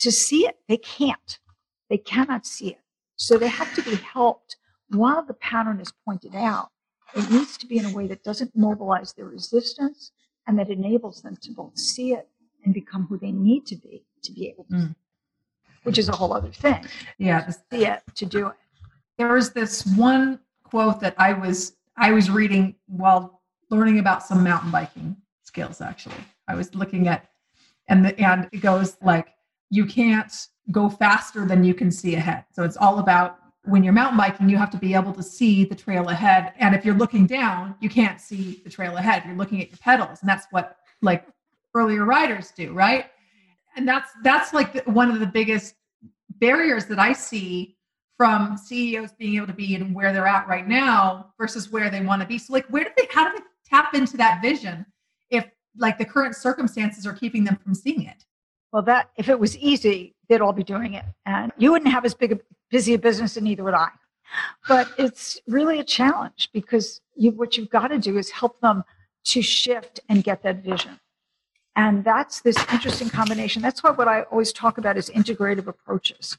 to 0.00 0.10
see 0.10 0.46
it. 0.46 0.56
They 0.68 0.78
can't. 0.78 1.38
They 1.90 1.98
cannot 1.98 2.46
see 2.46 2.68
it. 2.68 2.80
So 3.16 3.36
they 3.36 3.48
have 3.48 3.74
to 3.74 3.82
be 3.82 3.96
helped 3.96 4.56
while 4.88 5.22
the 5.22 5.34
pattern 5.34 5.80
is 5.80 5.92
pointed 6.04 6.34
out. 6.34 6.70
It 7.14 7.30
needs 7.30 7.58
to 7.58 7.66
be 7.66 7.78
in 7.78 7.84
a 7.84 7.92
way 7.92 8.06
that 8.06 8.24
doesn't 8.24 8.56
mobilize 8.56 9.12
their 9.12 9.26
resistance 9.26 10.12
and 10.46 10.58
that 10.58 10.70
enables 10.70 11.22
them 11.22 11.36
to 11.42 11.52
both 11.52 11.78
see 11.78 12.14
it 12.14 12.28
and 12.64 12.72
become 12.72 13.06
who 13.06 13.18
they 13.18 13.32
need 13.32 13.66
to 13.66 13.76
be 13.76 14.04
to 14.22 14.32
be 14.32 14.48
able 14.48 14.64
to 14.64 14.74
mm 14.74 14.94
which 15.82 15.98
is 15.98 16.08
a 16.08 16.12
whole 16.12 16.32
other 16.32 16.50
thing. 16.50 16.84
Yeah, 17.18 17.40
to 17.40 17.52
see 17.52 17.86
it 17.86 18.02
to 18.14 18.26
do 18.26 18.48
it. 18.48 18.54
There 19.18 19.32
was 19.32 19.52
this 19.52 19.86
one 19.86 20.40
quote 20.64 21.00
that 21.00 21.14
I 21.18 21.32
was 21.32 21.76
I 21.96 22.12
was 22.12 22.30
reading 22.30 22.74
while 22.86 23.42
learning 23.70 23.98
about 23.98 24.22
some 24.22 24.42
mountain 24.42 24.70
biking 24.70 25.16
skills. 25.42 25.80
Actually, 25.80 26.24
I 26.48 26.54
was 26.54 26.74
looking 26.74 27.08
at 27.08 27.28
and 27.88 28.04
the, 28.04 28.18
and 28.18 28.48
it 28.52 28.60
goes 28.60 28.96
like 29.02 29.28
you 29.70 29.84
can't 29.86 30.48
go 30.70 30.88
faster 30.88 31.44
than 31.44 31.64
you 31.64 31.74
can 31.74 31.90
see 31.90 32.14
ahead. 32.14 32.44
So 32.52 32.62
it's 32.62 32.76
all 32.76 32.98
about 32.98 33.38
when 33.64 33.84
you're 33.84 33.92
mountain 33.92 34.18
biking, 34.18 34.48
you 34.48 34.56
have 34.56 34.70
to 34.70 34.76
be 34.76 34.94
able 34.94 35.12
to 35.12 35.22
see 35.22 35.64
the 35.64 35.74
trail 35.74 36.08
ahead. 36.08 36.52
And 36.58 36.74
if 36.74 36.84
you're 36.84 36.96
looking 36.96 37.26
down, 37.26 37.76
you 37.80 37.88
can't 37.88 38.20
see 38.20 38.60
the 38.64 38.70
trail 38.70 38.96
ahead. 38.96 39.22
You're 39.26 39.36
looking 39.36 39.62
at 39.62 39.70
your 39.70 39.78
pedals, 39.78 40.20
and 40.20 40.28
that's 40.28 40.46
what 40.50 40.76
like 41.00 41.26
earlier 41.74 42.04
riders 42.04 42.52
do, 42.56 42.72
right? 42.72 43.06
And 43.76 43.86
that's 43.86 44.10
that's 44.22 44.52
like 44.52 44.72
the, 44.72 44.90
one 44.90 45.10
of 45.10 45.20
the 45.20 45.26
biggest 45.26 45.74
barriers 46.38 46.86
that 46.86 46.98
I 46.98 47.12
see 47.12 47.76
from 48.16 48.56
CEOs 48.56 49.12
being 49.12 49.36
able 49.36 49.46
to 49.46 49.52
be 49.52 49.74
in 49.74 49.94
where 49.94 50.12
they're 50.12 50.26
at 50.26 50.46
right 50.46 50.66
now 50.66 51.32
versus 51.38 51.70
where 51.70 51.90
they 51.90 52.00
want 52.02 52.22
to 52.22 52.28
be. 52.28 52.38
So 52.38 52.52
like 52.52 52.66
where 52.66 52.84
do 52.84 52.90
they 52.96 53.08
how 53.10 53.30
do 53.30 53.38
they 53.38 53.44
tap 53.68 53.94
into 53.94 54.16
that 54.18 54.40
vision 54.42 54.86
if 55.30 55.46
like 55.76 55.98
the 55.98 56.04
current 56.04 56.36
circumstances 56.36 57.06
are 57.06 57.12
keeping 57.12 57.44
them 57.44 57.56
from 57.56 57.74
seeing 57.74 58.02
it? 58.02 58.24
Well, 58.72 58.82
that 58.82 59.10
if 59.16 59.28
it 59.28 59.38
was 59.38 59.56
easy, 59.58 60.14
they'd 60.28 60.40
all 60.40 60.52
be 60.52 60.64
doing 60.64 60.94
it. 60.94 61.04
And 61.26 61.52
you 61.58 61.72
wouldn't 61.72 61.90
have 61.90 62.04
as 62.04 62.14
big 62.14 62.32
a 62.32 62.38
busy 62.70 62.94
a 62.94 62.98
business 62.98 63.36
and 63.36 63.44
neither 63.44 63.64
would 63.64 63.74
I. 63.74 63.88
But 64.66 64.88
it's 64.98 65.38
really 65.46 65.78
a 65.78 65.84
challenge 65.84 66.48
because 66.52 67.00
you, 67.14 67.32
what 67.32 67.56
you've 67.56 67.68
got 67.68 67.88
to 67.88 67.98
do 67.98 68.16
is 68.16 68.30
help 68.30 68.60
them 68.60 68.82
to 69.24 69.42
shift 69.42 70.00
and 70.08 70.24
get 70.24 70.42
that 70.42 70.64
vision. 70.64 70.98
And 71.74 72.04
that's 72.04 72.40
this 72.40 72.56
interesting 72.70 73.08
combination. 73.08 73.62
That's 73.62 73.82
why 73.82 73.90
what 73.90 74.08
I 74.08 74.22
always 74.22 74.52
talk 74.52 74.78
about 74.78 74.96
is 74.96 75.08
integrative 75.10 75.66
approaches. 75.66 76.36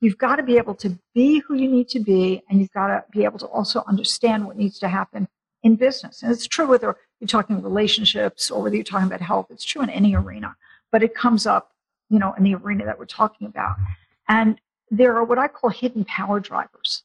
You've 0.00 0.18
got 0.18 0.36
to 0.36 0.42
be 0.42 0.56
able 0.56 0.74
to 0.76 0.98
be 1.14 1.38
who 1.38 1.54
you 1.54 1.68
need 1.68 1.88
to 1.90 2.00
be, 2.00 2.42
and 2.48 2.60
you've 2.60 2.72
got 2.72 2.88
to 2.88 3.04
be 3.12 3.24
able 3.24 3.38
to 3.38 3.46
also 3.46 3.84
understand 3.86 4.44
what 4.44 4.56
needs 4.56 4.80
to 4.80 4.88
happen 4.88 5.28
in 5.62 5.76
business. 5.76 6.22
And 6.22 6.32
it's 6.32 6.48
true 6.48 6.66
whether 6.66 6.96
you're 7.20 7.28
talking 7.28 7.62
relationships 7.62 8.50
or 8.50 8.62
whether 8.62 8.74
you're 8.74 8.84
talking 8.84 9.06
about 9.06 9.20
health. 9.20 9.46
It's 9.50 9.64
true 9.64 9.82
in 9.82 9.90
any 9.90 10.16
arena, 10.16 10.56
but 10.90 11.04
it 11.04 11.14
comes 11.14 11.46
up, 11.46 11.70
you 12.10 12.18
know, 12.18 12.34
in 12.36 12.42
the 12.42 12.56
arena 12.56 12.84
that 12.84 12.98
we're 12.98 13.06
talking 13.06 13.46
about. 13.46 13.76
And 14.28 14.60
there 14.90 15.14
are 15.16 15.24
what 15.24 15.38
I 15.38 15.46
call 15.46 15.70
hidden 15.70 16.04
power 16.04 16.40
drivers. 16.40 17.04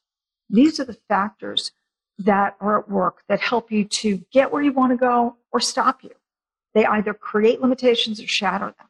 These 0.50 0.80
are 0.80 0.84
the 0.84 0.98
factors 1.08 1.70
that 2.18 2.56
are 2.60 2.80
at 2.80 2.90
work 2.90 3.22
that 3.28 3.40
help 3.40 3.70
you 3.70 3.84
to 3.84 4.24
get 4.32 4.52
where 4.52 4.62
you 4.62 4.72
want 4.72 4.90
to 4.90 4.96
go 4.96 5.36
or 5.52 5.60
stop 5.60 6.02
you. 6.02 6.10
They 6.78 6.86
either 6.86 7.12
create 7.12 7.60
limitations 7.60 8.22
or 8.22 8.28
shatter 8.28 8.66
them. 8.66 8.86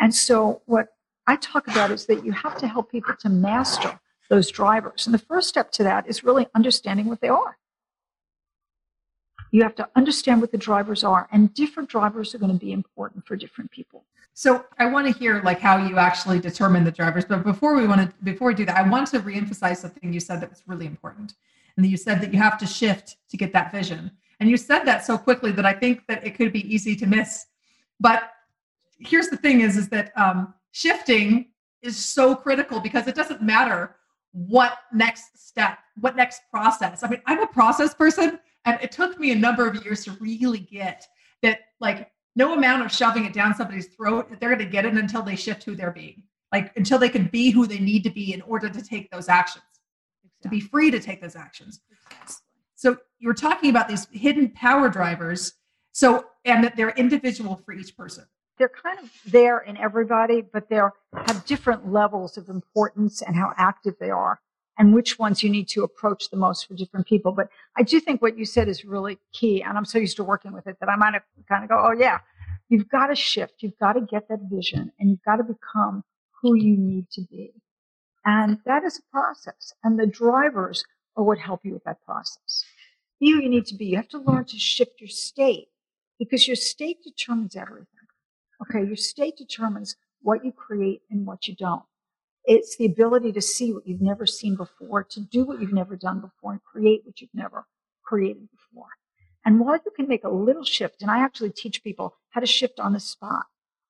And 0.00 0.14
so, 0.14 0.62
what 0.64 0.94
I 1.26 1.36
talk 1.36 1.68
about 1.68 1.90
is 1.90 2.06
that 2.06 2.24
you 2.24 2.32
have 2.32 2.56
to 2.56 2.66
help 2.66 2.90
people 2.90 3.14
to 3.20 3.28
master 3.28 4.00
those 4.30 4.50
drivers. 4.50 5.06
And 5.06 5.12
the 5.12 5.18
first 5.18 5.46
step 5.46 5.70
to 5.72 5.82
that 5.82 6.08
is 6.08 6.24
really 6.24 6.46
understanding 6.54 7.04
what 7.04 7.20
they 7.20 7.28
are. 7.28 7.58
You 9.50 9.62
have 9.62 9.74
to 9.74 9.86
understand 9.94 10.40
what 10.40 10.52
the 10.52 10.56
drivers 10.56 11.04
are, 11.04 11.28
and 11.30 11.52
different 11.52 11.90
drivers 11.90 12.34
are 12.34 12.38
going 12.38 12.50
to 12.50 12.58
be 12.58 12.72
important 12.72 13.26
for 13.26 13.36
different 13.36 13.72
people. 13.72 14.06
So 14.32 14.64
I 14.78 14.86
want 14.86 15.06
to 15.06 15.12
hear 15.12 15.42
like 15.44 15.60
how 15.60 15.76
you 15.86 15.98
actually 15.98 16.40
determine 16.40 16.82
the 16.82 16.92
drivers. 16.92 17.26
But 17.26 17.44
before 17.44 17.76
we 17.76 17.86
want 17.86 18.08
to 18.08 18.24
before 18.24 18.48
we 18.48 18.54
do 18.54 18.64
that, 18.64 18.78
I 18.78 18.88
want 18.88 19.08
to 19.08 19.20
reemphasize 19.20 19.76
something 19.76 20.14
you 20.14 20.20
said 20.20 20.40
that 20.40 20.48
was 20.48 20.62
really 20.66 20.86
important. 20.86 21.34
And 21.76 21.84
you 21.84 21.98
said 21.98 22.22
that 22.22 22.32
you 22.32 22.38
have 22.38 22.56
to 22.56 22.66
shift 22.66 23.18
to 23.28 23.36
get 23.36 23.52
that 23.52 23.70
vision. 23.70 24.12
And 24.40 24.48
you 24.48 24.56
said 24.56 24.84
that 24.84 25.04
so 25.04 25.18
quickly 25.18 25.52
that 25.52 25.66
I 25.66 25.72
think 25.72 26.06
that 26.06 26.24
it 26.24 26.36
could 26.36 26.52
be 26.52 26.72
easy 26.72 26.94
to 26.96 27.06
miss. 27.06 27.46
But 28.00 28.30
here's 28.98 29.28
the 29.28 29.36
thing 29.36 29.60
is, 29.62 29.76
is 29.76 29.88
that 29.88 30.12
um, 30.16 30.54
shifting 30.72 31.50
is 31.82 31.96
so 31.96 32.34
critical 32.34 32.80
because 32.80 33.06
it 33.06 33.14
doesn't 33.14 33.42
matter 33.42 33.96
what 34.32 34.78
next 34.92 35.48
step, 35.48 35.78
what 36.00 36.16
next 36.16 36.42
process. 36.50 37.02
I 37.02 37.08
mean, 37.08 37.22
I'm 37.26 37.40
a 37.40 37.46
process 37.46 37.94
person 37.94 38.38
and 38.64 38.78
it 38.82 38.92
took 38.92 39.18
me 39.18 39.32
a 39.32 39.34
number 39.34 39.66
of 39.66 39.82
years 39.84 40.04
to 40.04 40.12
really 40.20 40.58
get 40.58 41.06
that 41.42 41.60
like 41.80 42.10
no 42.36 42.54
amount 42.54 42.84
of 42.84 42.92
shoving 42.92 43.24
it 43.24 43.32
down 43.32 43.54
somebody's 43.54 43.86
throat, 43.88 44.30
that 44.30 44.40
they're 44.40 44.50
going 44.50 44.60
to 44.60 44.66
get 44.66 44.84
it 44.84 44.94
until 44.94 45.22
they 45.22 45.34
shift 45.34 45.64
who 45.64 45.74
they're 45.74 45.90
being. 45.90 46.22
Like 46.52 46.74
until 46.76 46.98
they 46.98 47.08
can 47.08 47.26
be 47.26 47.50
who 47.50 47.66
they 47.66 47.78
need 47.78 48.04
to 48.04 48.10
be 48.10 48.32
in 48.32 48.40
order 48.42 48.68
to 48.68 48.82
take 48.82 49.10
those 49.10 49.28
actions, 49.28 49.64
exactly. 50.24 50.42
to 50.42 50.48
be 50.48 50.60
free 50.60 50.90
to 50.90 51.00
take 51.00 51.20
those 51.20 51.36
actions. 51.36 51.80
Exactly. 51.90 52.36
So 52.78 52.96
you're 53.18 53.34
talking 53.34 53.70
about 53.70 53.88
these 53.88 54.06
hidden 54.12 54.50
power 54.50 54.88
drivers. 54.88 55.54
So, 55.90 56.26
and 56.44 56.62
that 56.62 56.76
they're 56.76 56.90
individual 56.90 57.56
for 57.56 57.72
each 57.72 57.96
person. 57.96 58.24
They're 58.56 58.68
kind 58.68 59.00
of 59.00 59.10
there 59.26 59.58
in 59.58 59.76
everybody, 59.76 60.42
but 60.42 60.68
they 60.68 60.76
have 60.76 61.44
different 61.44 61.92
levels 61.92 62.36
of 62.38 62.48
importance 62.48 63.20
and 63.20 63.34
how 63.34 63.52
active 63.56 63.94
they 63.98 64.10
are 64.10 64.40
and 64.78 64.94
which 64.94 65.18
ones 65.18 65.42
you 65.42 65.50
need 65.50 65.68
to 65.70 65.82
approach 65.82 66.30
the 66.30 66.36
most 66.36 66.68
for 66.68 66.74
different 66.74 67.08
people. 67.08 67.32
But 67.32 67.48
I 67.76 67.82
do 67.82 67.98
think 67.98 68.22
what 68.22 68.38
you 68.38 68.44
said 68.44 68.68
is 68.68 68.84
really 68.84 69.18
key. 69.32 69.60
And 69.60 69.76
I'm 69.76 69.84
so 69.84 69.98
used 69.98 70.16
to 70.18 70.24
working 70.24 70.52
with 70.52 70.68
it 70.68 70.76
that 70.78 70.88
I 70.88 70.94
might 70.94 71.14
have 71.14 71.24
kind 71.48 71.64
of 71.64 71.70
go, 71.70 71.82
oh, 71.84 71.96
yeah, 71.98 72.20
you've 72.68 72.88
got 72.88 73.08
to 73.08 73.16
shift. 73.16 73.54
You've 73.58 73.78
got 73.80 73.94
to 73.94 74.02
get 74.02 74.28
that 74.28 74.38
vision 74.48 74.92
and 75.00 75.10
you've 75.10 75.24
got 75.24 75.36
to 75.36 75.42
become 75.42 76.04
who 76.40 76.54
you 76.54 76.76
need 76.76 77.10
to 77.10 77.22
be. 77.22 77.54
And 78.24 78.58
that 78.66 78.84
is 78.84 78.98
a 79.00 79.10
process. 79.10 79.72
And 79.82 79.98
the 79.98 80.06
drivers 80.06 80.84
are 81.18 81.24
what 81.24 81.38
help 81.38 81.64
you 81.64 81.72
with 81.72 81.84
that 81.84 82.02
process. 82.06 82.64
Who 83.20 83.26
you 83.26 83.48
need 83.48 83.66
to 83.66 83.74
be. 83.74 83.86
You 83.86 83.96
have 83.96 84.08
to 84.10 84.18
learn 84.18 84.44
to 84.46 84.58
shift 84.58 85.00
your 85.00 85.08
state 85.08 85.68
because 86.18 86.46
your 86.46 86.56
state 86.56 86.98
determines 87.02 87.56
everything. 87.56 87.86
Okay, 88.62 88.86
your 88.86 88.96
state 88.96 89.36
determines 89.36 89.96
what 90.22 90.44
you 90.44 90.52
create 90.52 91.02
and 91.10 91.26
what 91.26 91.48
you 91.48 91.54
don't. 91.56 91.82
It's 92.44 92.76
the 92.76 92.86
ability 92.86 93.32
to 93.32 93.42
see 93.42 93.72
what 93.72 93.86
you've 93.86 94.00
never 94.00 94.26
seen 94.26 94.56
before, 94.56 95.04
to 95.04 95.20
do 95.20 95.44
what 95.44 95.60
you've 95.60 95.72
never 95.72 95.96
done 95.96 96.20
before, 96.20 96.52
and 96.52 96.62
create 96.62 97.02
what 97.04 97.20
you've 97.20 97.34
never 97.34 97.66
created 98.02 98.48
before. 98.50 98.88
And 99.44 99.60
while 99.60 99.78
you 99.84 99.92
can 99.94 100.08
make 100.08 100.24
a 100.24 100.30
little 100.30 100.64
shift, 100.64 101.02
and 101.02 101.10
I 101.10 101.18
actually 101.18 101.50
teach 101.50 101.82
people 101.82 102.16
how 102.30 102.40
to 102.40 102.46
shift 102.46 102.80
on 102.80 102.92
the 102.92 103.00
spot, 103.00 103.46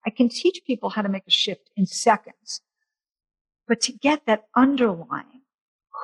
I 0.06 0.10
can 0.10 0.28
teach 0.28 0.62
people 0.66 0.90
how 0.90 1.02
to 1.02 1.08
make 1.08 1.26
a 1.26 1.30
shift 1.30 1.70
in 1.76 1.86
seconds. 1.86 2.62
But 3.66 3.80
to 3.82 3.92
get 3.92 4.24
that 4.26 4.44
underlying 4.56 5.42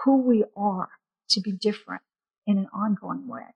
who 0.04 0.18
we 0.18 0.44
are 0.56 0.88
to 1.34 1.40
be 1.40 1.52
different 1.52 2.02
in 2.46 2.58
an 2.58 2.68
ongoing 2.74 3.28
way, 3.28 3.54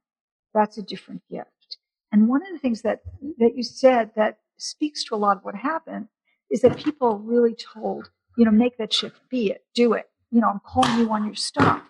that's 0.54 0.78
a 0.78 0.82
different 0.82 1.22
gift. 1.30 1.78
And 2.12 2.28
one 2.28 2.42
of 2.42 2.52
the 2.52 2.58
things 2.58 2.82
that, 2.82 3.02
that 3.38 3.56
you 3.56 3.62
said 3.62 4.10
that 4.16 4.38
speaks 4.56 5.04
to 5.04 5.14
a 5.14 5.16
lot 5.16 5.36
of 5.36 5.44
what 5.44 5.54
happened 5.54 6.08
is 6.50 6.62
that 6.62 6.78
people 6.78 7.08
are 7.08 7.18
really 7.18 7.54
told 7.54 8.10
you 8.38 8.44
know, 8.44 8.52
make 8.52 8.78
that 8.78 8.92
shift, 8.92 9.16
be 9.28 9.50
it, 9.50 9.64
do 9.74 9.94
it. 9.94 10.08
You 10.30 10.40
know, 10.40 10.48
I'm 10.48 10.60
calling 10.64 11.00
you 11.00 11.10
on 11.10 11.24
your 11.24 11.34
stuff. 11.34 11.82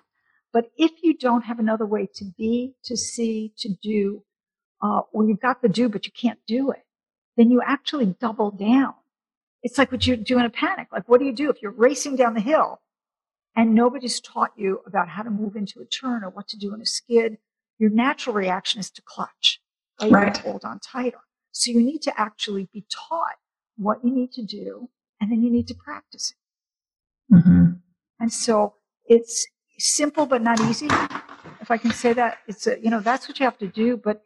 But 0.50 0.70
if 0.78 0.92
you 1.02 1.14
don't 1.14 1.42
have 1.42 1.58
another 1.58 1.84
way 1.84 2.08
to 2.14 2.24
be, 2.24 2.74
to 2.84 2.96
see, 2.96 3.52
to 3.58 3.68
do, 3.82 4.24
uh, 4.82 5.02
or 5.12 5.28
you've 5.28 5.40
got 5.40 5.60
the 5.60 5.68
do, 5.68 5.90
but 5.90 6.06
you 6.06 6.12
can't 6.12 6.38
do 6.46 6.70
it, 6.70 6.84
then 7.36 7.50
you 7.50 7.60
actually 7.64 8.16
double 8.18 8.50
down. 8.50 8.94
It's 9.62 9.76
like 9.76 9.92
what 9.92 10.06
you 10.06 10.16
do 10.16 10.38
in 10.38 10.46
a 10.46 10.50
panic. 10.50 10.88
Like, 10.90 11.06
what 11.06 11.20
do 11.20 11.26
you 11.26 11.34
do 11.34 11.50
if 11.50 11.60
you're 11.60 11.70
racing 11.70 12.16
down 12.16 12.32
the 12.32 12.40
hill 12.40 12.80
and 13.58 13.74
nobody's 13.74 14.20
taught 14.20 14.52
you 14.56 14.82
about 14.86 15.08
how 15.08 15.24
to 15.24 15.30
move 15.30 15.56
into 15.56 15.80
a 15.80 15.84
turn 15.84 16.22
or 16.22 16.30
what 16.30 16.46
to 16.46 16.56
do 16.56 16.72
in 16.72 16.80
a 16.80 16.86
skid? 16.86 17.38
Your 17.80 17.90
natural 17.90 18.32
reaction 18.36 18.78
is 18.78 18.88
to 18.92 19.02
clutch, 19.02 19.60
right? 20.00 20.12
right. 20.12 20.36
hold 20.36 20.64
on 20.64 20.78
tighter. 20.78 21.18
So 21.50 21.72
you 21.72 21.82
need 21.82 22.00
to 22.02 22.20
actually 22.20 22.68
be 22.72 22.86
taught 22.88 23.34
what 23.76 23.98
you 24.04 24.14
need 24.14 24.30
to 24.34 24.44
do 24.44 24.90
and 25.20 25.32
then 25.32 25.42
you 25.42 25.50
need 25.50 25.66
to 25.66 25.74
practice 25.74 26.32
it. 27.30 27.34
Mm-hmm. 27.34 27.64
And 28.20 28.32
so 28.32 28.74
it's 29.06 29.48
simple 29.76 30.26
but 30.26 30.40
not 30.40 30.60
easy. 30.60 30.86
If 31.60 31.72
I 31.72 31.78
can 31.78 31.90
say 31.90 32.12
that, 32.12 32.38
it's 32.46 32.68
a, 32.68 32.78
you 32.80 32.90
know 32.90 33.00
that's 33.00 33.26
what 33.28 33.40
you 33.40 33.44
have 33.44 33.58
to 33.58 33.66
do. 33.66 33.96
But 33.96 34.22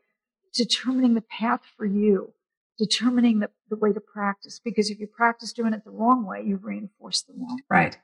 determining 0.52 1.14
the 1.14 1.22
path 1.22 1.62
for 1.78 1.86
you, 1.86 2.34
determining 2.78 3.40
the, 3.40 3.48
the 3.70 3.76
way 3.76 3.94
to 3.94 4.00
practice, 4.00 4.60
because 4.62 4.90
if 4.90 5.00
you 5.00 5.06
practice 5.06 5.54
doing 5.54 5.72
it 5.72 5.84
the 5.86 5.90
wrong 5.90 6.26
way, 6.26 6.42
you 6.44 6.58
reinforce 6.58 7.22
the 7.22 7.32
wrong. 7.32 7.62
Right. 7.70 7.96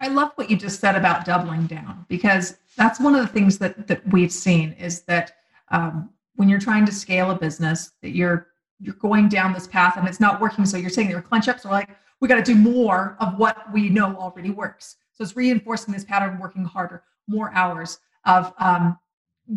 I 0.00 0.08
love 0.08 0.32
what 0.36 0.50
you 0.50 0.56
just 0.56 0.80
said 0.80 0.96
about 0.96 1.24
doubling 1.24 1.66
down 1.66 2.06
because 2.08 2.56
that's 2.76 2.98
one 2.98 3.14
of 3.14 3.20
the 3.20 3.32
things 3.32 3.58
that 3.58 3.86
that 3.86 4.06
we've 4.12 4.32
seen 4.32 4.72
is 4.72 5.02
that 5.02 5.32
um, 5.70 6.10
when 6.36 6.48
you're 6.48 6.60
trying 6.60 6.86
to 6.86 6.92
scale 6.92 7.30
a 7.30 7.34
business, 7.34 7.92
that 8.02 8.10
you're 8.10 8.48
you're 8.80 8.94
going 8.94 9.28
down 9.28 9.52
this 9.52 9.66
path 9.66 9.96
and 9.96 10.08
it's 10.08 10.20
not 10.20 10.40
working. 10.40 10.64
So 10.64 10.76
you're 10.76 10.90
saying 10.90 11.08
there 11.08 11.18
are 11.18 11.22
clench 11.22 11.48
ups. 11.48 11.64
We're 11.64 11.70
like, 11.72 11.90
we 12.20 12.28
got 12.28 12.36
to 12.36 12.42
do 12.42 12.54
more 12.54 13.16
of 13.20 13.38
what 13.38 13.70
we 13.72 13.88
know 13.90 14.16
already 14.16 14.50
works. 14.50 14.96
So 15.12 15.24
it's 15.24 15.36
reinforcing 15.36 15.92
this 15.92 16.04
pattern, 16.04 16.34
of 16.34 16.40
working 16.40 16.64
harder, 16.64 17.02
more 17.28 17.52
hours 17.52 17.98
of 18.24 18.54
um, 18.58 18.98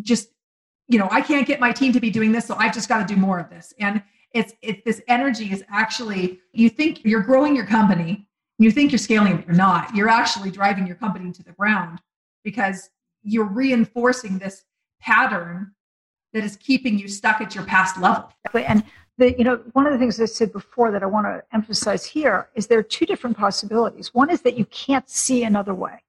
just, 0.02 0.28
you 0.88 0.98
know, 0.98 1.08
I 1.10 1.20
can't 1.20 1.46
get 1.46 1.60
my 1.60 1.72
team 1.72 1.92
to 1.94 2.00
be 2.00 2.10
doing 2.10 2.32
this, 2.32 2.46
so 2.46 2.54
I've 2.56 2.74
just 2.74 2.88
got 2.88 3.06
to 3.06 3.14
do 3.14 3.18
more 3.18 3.38
of 3.38 3.48
this. 3.48 3.72
And 3.78 4.02
it's 4.32 4.52
it's 4.60 4.82
this 4.84 5.00
energy 5.08 5.52
is 5.52 5.64
actually 5.70 6.40
you 6.52 6.68
think 6.68 7.04
you're 7.04 7.22
growing 7.22 7.54
your 7.56 7.66
company, 7.66 8.28
you 8.58 8.70
think 8.70 8.92
you're 8.92 8.98
scaling, 8.98 9.36
but 9.36 9.46
you're 9.46 9.56
not. 9.56 9.94
You're 9.94 10.08
actually 10.08 10.50
driving 10.50 10.86
your 10.86 10.96
company 10.96 11.32
to 11.32 11.42
the 11.42 11.52
ground 11.52 12.00
because 12.44 12.90
you're 13.22 13.48
reinforcing 13.48 14.38
this 14.38 14.64
pattern 15.00 15.72
that 16.32 16.44
is 16.44 16.56
keeping 16.56 16.98
you 16.98 17.08
stuck 17.08 17.40
at 17.40 17.54
your 17.54 17.64
past 17.64 17.98
level. 18.00 18.32
And 18.54 18.84
the, 19.18 19.36
you 19.36 19.44
know, 19.44 19.62
one 19.72 19.86
of 19.86 19.92
the 19.92 19.98
things 19.98 20.20
I 20.20 20.24
said 20.24 20.52
before 20.52 20.90
that 20.90 21.02
I 21.02 21.06
want 21.06 21.26
to 21.26 21.42
emphasize 21.52 22.04
here 22.04 22.48
is 22.54 22.66
there 22.66 22.78
are 22.78 22.82
two 22.82 23.06
different 23.06 23.36
possibilities. 23.36 24.12
One 24.12 24.30
is 24.30 24.42
that 24.42 24.56
you 24.56 24.64
can't 24.66 25.08
see 25.08 25.44
another 25.44 25.74
way. 25.74 26.02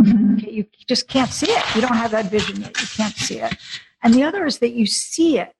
Mm-hmm. 0.00 0.34
Okay, 0.36 0.50
you 0.50 0.66
just 0.86 1.08
can't 1.08 1.30
see 1.30 1.50
it. 1.50 1.74
You 1.74 1.80
don't 1.80 1.96
have 1.96 2.10
that 2.10 2.30
vision 2.30 2.60
yet. 2.60 2.80
You 2.80 2.86
can't 2.88 3.14
see 3.14 3.38
it. 3.40 3.54
And 4.02 4.14
the 4.14 4.24
other 4.24 4.46
is 4.46 4.58
that 4.58 4.72
you 4.72 4.86
see 4.86 5.38
it, 5.38 5.52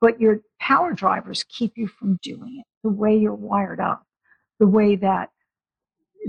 but 0.00 0.20
your 0.20 0.40
power 0.60 0.92
drivers 0.92 1.44
keep 1.48 1.72
you 1.76 1.86
from 1.86 2.18
doing 2.22 2.58
it 2.60 2.66
the 2.82 2.90
way 2.90 3.16
you're 3.16 3.34
wired 3.34 3.80
up, 3.80 4.04
the 4.60 4.66
way 4.66 4.96
that 4.96 5.30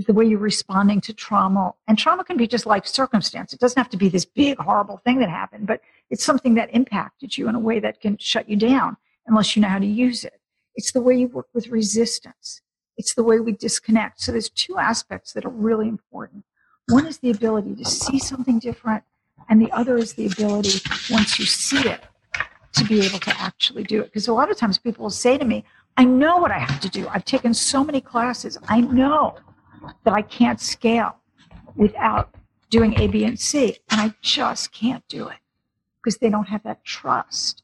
the 0.06 0.12
way 0.12 0.24
you're 0.24 0.38
responding 0.38 1.00
to 1.02 1.12
trauma. 1.12 1.74
And 1.86 1.98
trauma 1.98 2.24
can 2.24 2.36
be 2.36 2.46
just 2.46 2.66
life 2.66 2.86
circumstance. 2.86 3.52
It 3.52 3.60
doesn't 3.60 3.78
have 3.78 3.90
to 3.90 3.96
be 3.96 4.08
this 4.08 4.24
big, 4.24 4.58
horrible 4.58 4.98
thing 4.98 5.18
that 5.18 5.28
happened, 5.28 5.66
but 5.66 5.80
it's 6.10 6.24
something 6.24 6.54
that 6.54 6.72
impacted 6.72 7.36
you 7.36 7.48
in 7.48 7.54
a 7.54 7.60
way 7.60 7.80
that 7.80 8.00
can 8.00 8.16
shut 8.18 8.48
you 8.48 8.56
down 8.56 8.96
unless 9.26 9.56
you 9.56 9.62
know 9.62 9.68
how 9.68 9.78
to 9.78 9.86
use 9.86 10.24
it. 10.24 10.40
It's 10.74 10.92
the 10.92 11.00
way 11.00 11.16
you 11.16 11.28
work 11.28 11.48
with 11.52 11.68
resistance. 11.68 12.62
It's 12.96 13.14
the 13.14 13.22
way 13.22 13.40
we 13.40 13.52
disconnect. 13.52 14.20
So 14.20 14.32
there's 14.32 14.50
two 14.50 14.78
aspects 14.78 15.32
that 15.32 15.44
are 15.44 15.50
really 15.50 15.88
important. 15.88 16.44
One 16.88 17.06
is 17.06 17.18
the 17.18 17.30
ability 17.30 17.74
to 17.76 17.84
see 17.84 18.18
something 18.18 18.58
different, 18.58 19.04
and 19.48 19.60
the 19.60 19.70
other 19.72 19.98
is 19.98 20.14
the 20.14 20.26
ability, 20.26 20.80
once 21.10 21.38
you 21.38 21.44
see 21.44 21.88
it, 21.88 22.02
to 22.74 22.84
be 22.84 23.04
able 23.04 23.18
to 23.20 23.40
actually 23.40 23.84
do 23.84 24.00
it. 24.00 24.06
Because 24.06 24.28
a 24.28 24.32
lot 24.32 24.50
of 24.50 24.56
times 24.56 24.78
people 24.78 25.02
will 25.02 25.10
say 25.10 25.36
to 25.36 25.44
me, 25.44 25.64
I 25.96 26.04
know 26.04 26.38
what 26.38 26.50
I 26.50 26.58
have 26.58 26.80
to 26.80 26.88
do. 26.88 27.08
I've 27.08 27.24
taken 27.24 27.52
so 27.52 27.84
many 27.84 28.00
classes. 28.00 28.56
I 28.68 28.80
know 28.80 29.36
that 30.04 30.14
I 30.14 30.22
can't 30.22 30.60
scale 30.60 31.16
without 31.76 32.34
doing 32.70 32.98
A, 33.00 33.06
B, 33.06 33.24
and 33.24 33.38
C. 33.38 33.76
And 33.90 34.00
I 34.00 34.14
just 34.22 34.72
can't 34.72 35.06
do 35.08 35.28
it 35.28 35.38
because 36.02 36.18
they 36.18 36.30
don't 36.30 36.48
have 36.48 36.62
that 36.64 36.84
trust 36.84 37.62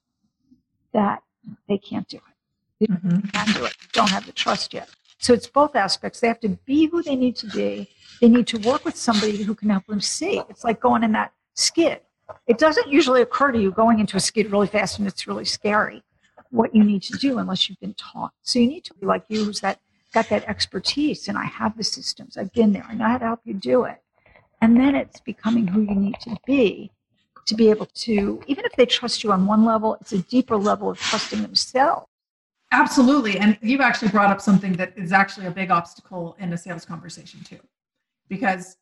that 0.93 1.23
they 1.69 1.79
can't 1.79 2.09
do 2.09 2.17
it. 2.19 2.23
They 2.81 2.95
mm-hmm. 2.95 3.29
can 3.29 3.55
do 3.55 3.65
it. 3.65 3.77
Don't 3.93 4.11
have 4.11 4.27
the 4.27 4.33
trust 4.33 4.75
yet. 4.75 4.89
So 5.19 5.33
it's 5.33 5.47
both 5.47 5.77
aspects. 5.77 6.21
They 6.21 6.29
have 6.29 6.41
to 6.41 6.51
be 6.51 6.87
who 6.87 7.03
they 7.03 7.17
need 7.17 7.37
to 7.37 7.47
be. 7.47 7.89
They 8.21 8.29
need 8.29 8.47
to 8.49 8.59
work 8.59 8.85
with 8.85 8.97
somebody 8.97 9.43
who 9.43 9.55
can 9.55 9.71
help 9.71 9.87
them 9.87 10.01
see. 10.01 10.41
It's 10.49 10.65
like 10.65 10.81
going 10.81 11.03
in 11.03 11.13
that 11.13 11.33
skid. 11.55 12.01
It 12.47 12.59
doesn't 12.59 12.89
usually 12.89 13.23
occur 13.23 13.53
to 13.53 13.59
you 13.59 13.71
going 13.71 14.01
into 14.01 14.17
a 14.17 14.21
skid 14.21 14.51
really 14.51 14.67
fast 14.67 14.99
and 14.99 15.07
it's 15.07 15.27
really 15.27 15.45
scary 15.45 16.03
what 16.51 16.75
you 16.75 16.85
need 16.85 17.03
to 17.03 17.19
do 17.19 17.39
unless 17.39 17.69
you've 17.69 17.81
been 17.81 17.95
taught. 17.95 18.33
So 18.43 18.59
you 18.59 18.69
need 18.69 18.85
to 18.85 18.95
be 18.95 19.07
like 19.07 19.25
you 19.29 19.45
who's 19.45 19.61
that 19.61 19.81
got 20.15 20.29
that 20.31 20.45
expertise 20.45 21.29
and 21.29 21.37
I 21.37 21.45
have 21.45 21.77
the 21.77 21.85
systems. 21.85 22.39
I've 22.39 22.53
been 22.53 22.73
there. 22.73 22.87
I 22.89 22.95
know 22.95 23.07
how 23.07 23.19
to 23.19 23.27
help 23.27 23.41
you 23.45 23.55
do 23.55 23.85
it. 23.85 24.01
And 24.63 24.77
then 24.79 24.95
it's 24.95 25.21
becoming 25.21 25.67
who 25.67 25.83
you 25.83 25.95
need 25.95 26.19
to 26.21 26.37
be 26.47 26.91
to 27.47 27.55
be 27.55 27.69
able 27.69 27.87
to, 27.87 28.43
even 28.47 28.65
if 28.65 28.73
they 28.73 28.87
trust 28.87 29.23
you 29.23 29.31
on 29.31 29.47
one 29.47 29.65
level, 29.67 29.99
it's 30.01 30.13
a 30.13 30.19
deeper 30.19 30.57
level 30.57 30.89
of 30.89 30.99
trusting 30.99 31.43
themselves. 31.43 32.07
Absolutely. 32.73 33.39
And 33.39 33.59
you've 33.61 33.83
actually 33.83 34.09
brought 34.09 34.31
up 34.31 34.41
something 34.41 34.73
that 34.75 34.95
is 34.97 35.13
actually 35.13 35.47
a 35.47 35.51
big 35.51 35.71
obstacle 35.71 36.37
in 36.39 36.53
a 36.53 36.59
sales 36.59 36.85
conversation 36.85 37.41
too. 37.41 37.61
Because 38.29 38.79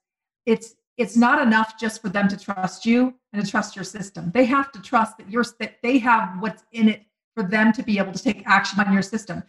it's 0.47 0.77
it's 0.99 1.17
not 1.17 1.41
enough 1.41 1.81
just 1.81 2.01
for 2.03 2.11
them 2.11 2.29
to 2.29 2.37
trust 2.37 2.87
you 2.87 3.15
and 3.33 3.45
to 3.45 3.51
trust 3.51 3.75
your 3.75 3.85
system. 3.85 4.31
They 4.33 4.45
have 4.45 4.71
to 4.73 4.81
trust 4.81 5.19
that 5.19 5.29
you're 5.29 5.45
that 5.59 5.77
they 5.83 5.99
have 5.99 6.41
what's 6.41 6.65
in 6.73 6.89
it 6.89 7.03
for 7.35 7.43
them 7.43 7.73
to 7.73 7.83
be 7.83 7.99
able 7.99 8.13
to 8.13 8.23
take 8.23 8.47
action 8.47 8.79
on 8.81 8.93
your 8.93 9.03
system. 9.03 9.43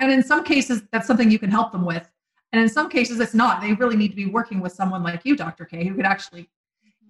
And 0.00 0.10
in 0.10 0.22
some 0.22 0.42
cases, 0.42 0.82
that's 0.90 1.06
something 1.06 1.30
you 1.30 1.38
can 1.38 1.50
help 1.50 1.72
them 1.72 1.84
with. 1.84 2.10
And 2.52 2.60
in 2.60 2.68
some 2.68 2.88
cases, 2.88 3.20
it's 3.20 3.34
not. 3.34 3.60
They 3.60 3.74
really 3.74 3.96
need 3.96 4.08
to 4.08 4.16
be 4.16 4.26
working 4.26 4.60
with 4.60 4.72
someone 4.72 5.04
like 5.04 5.20
you, 5.24 5.36
Dr. 5.36 5.64
K, 5.64 5.86
who 5.86 5.94
could 5.94 6.06
actually 6.06 6.48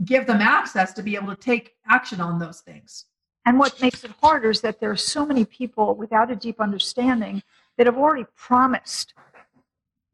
give 0.05 0.27
them 0.27 0.41
access 0.41 0.93
to 0.95 1.03
be 1.03 1.15
able 1.15 1.35
to 1.35 1.41
take 1.41 1.77
action 1.89 2.21
on 2.21 2.39
those 2.39 2.61
things. 2.61 3.07
And 3.47 3.59
what 3.59 3.81
makes 3.81 4.05
it 4.05 4.11
harder 4.21 4.51
is 4.51 4.61
that 4.61 4.81
there 4.81 4.91
are 4.91 4.97
so 4.97 5.25
many 5.25 5.45
people 5.45 5.95
without 5.95 6.31
a 6.31 6.37
deep 6.37 6.61
understanding 6.61 7.43
that 7.79 7.87
have 7.87 7.97
already 7.97 8.27
promised 8.37 9.15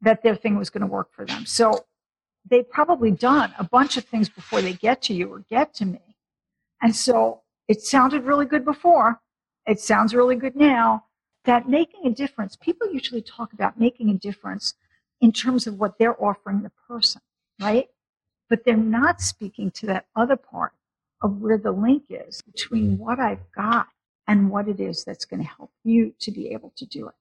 that 0.01 0.23
their 0.23 0.35
thing 0.35 0.57
was 0.57 0.69
going 0.69 0.81
to 0.81 0.87
work 0.87 1.11
for 1.11 1.25
them. 1.25 1.45
So 1.45 1.85
they've 2.49 2.69
probably 2.69 3.11
done 3.11 3.53
a 3.57 3.63
bunch 3.63 3.97
of 3.97 4.05
things 4.05 4.29
before 4.29 4.61
they 4.61 4.73
get 4.73 5.01
to 5.03 5.13
you 5.13 5.33
or 5.33 5.39
get 5.49 5.73
to 5.75 5.85
me. 5.85 5.99
And 6.81 6.95
so 6.95 7.41
it 7.67 7.81
sounded 7.81 8.23
really 8.23 8.45
good 8.45 8.63
before. 8.63 9.19
It 9.65 9.79
sounds 9.81 10.13
really 10.13 10.35
good 10.35 10.55
now. 10.55 11.06
That 11.47 11.69
making 11.69 12.05
a 12.05 12.11
difference, 12.11 12.57
people 12.57 12.91
usually 12.91 13.21
talk 13.21 13.53
about 13.53 13.79
making 13.79 14.09
a 14.09 14.15
difference 14.15 14.75
in 15.21 15.31
terms 15.31 15.65
of 15.65 15.79
what 15.79 15.97
they're 15.97 16.21
offering 16.21 16.61
the 16.61 16.71
person, 16.87 17.21
right? 17.61 17.87
But 18.49 18.65
they're 18.65 18.75
not 18.77 19.21
speaking 19.21 19.71
to 19.71 19.85
that 19.87 20.07
other 20.13 20.35
part 20.35 20.73
of 21.21 21.41
where 21.41 21.57
the 21.57 21.71
link 21.71 22.03
is 22.09 22.41
between 22.41 22.97
what 22.97 23.19
I've 23.19 23.49
got 23.55 23.87
and 24.27 24.51
what 24.51 24.67
it 24.67 24.81
is 24.81 25.05
that's 25.05 25.23
going 25.23 25.41
to 25.41 25.47
help 25.47 25.71
you 25.85 26.13
to 26.19 26.31
be 26.31 26.49
able 26.49 26.73
to 26.75 26.85
do 26.85 27.07
it. 27.07 27.15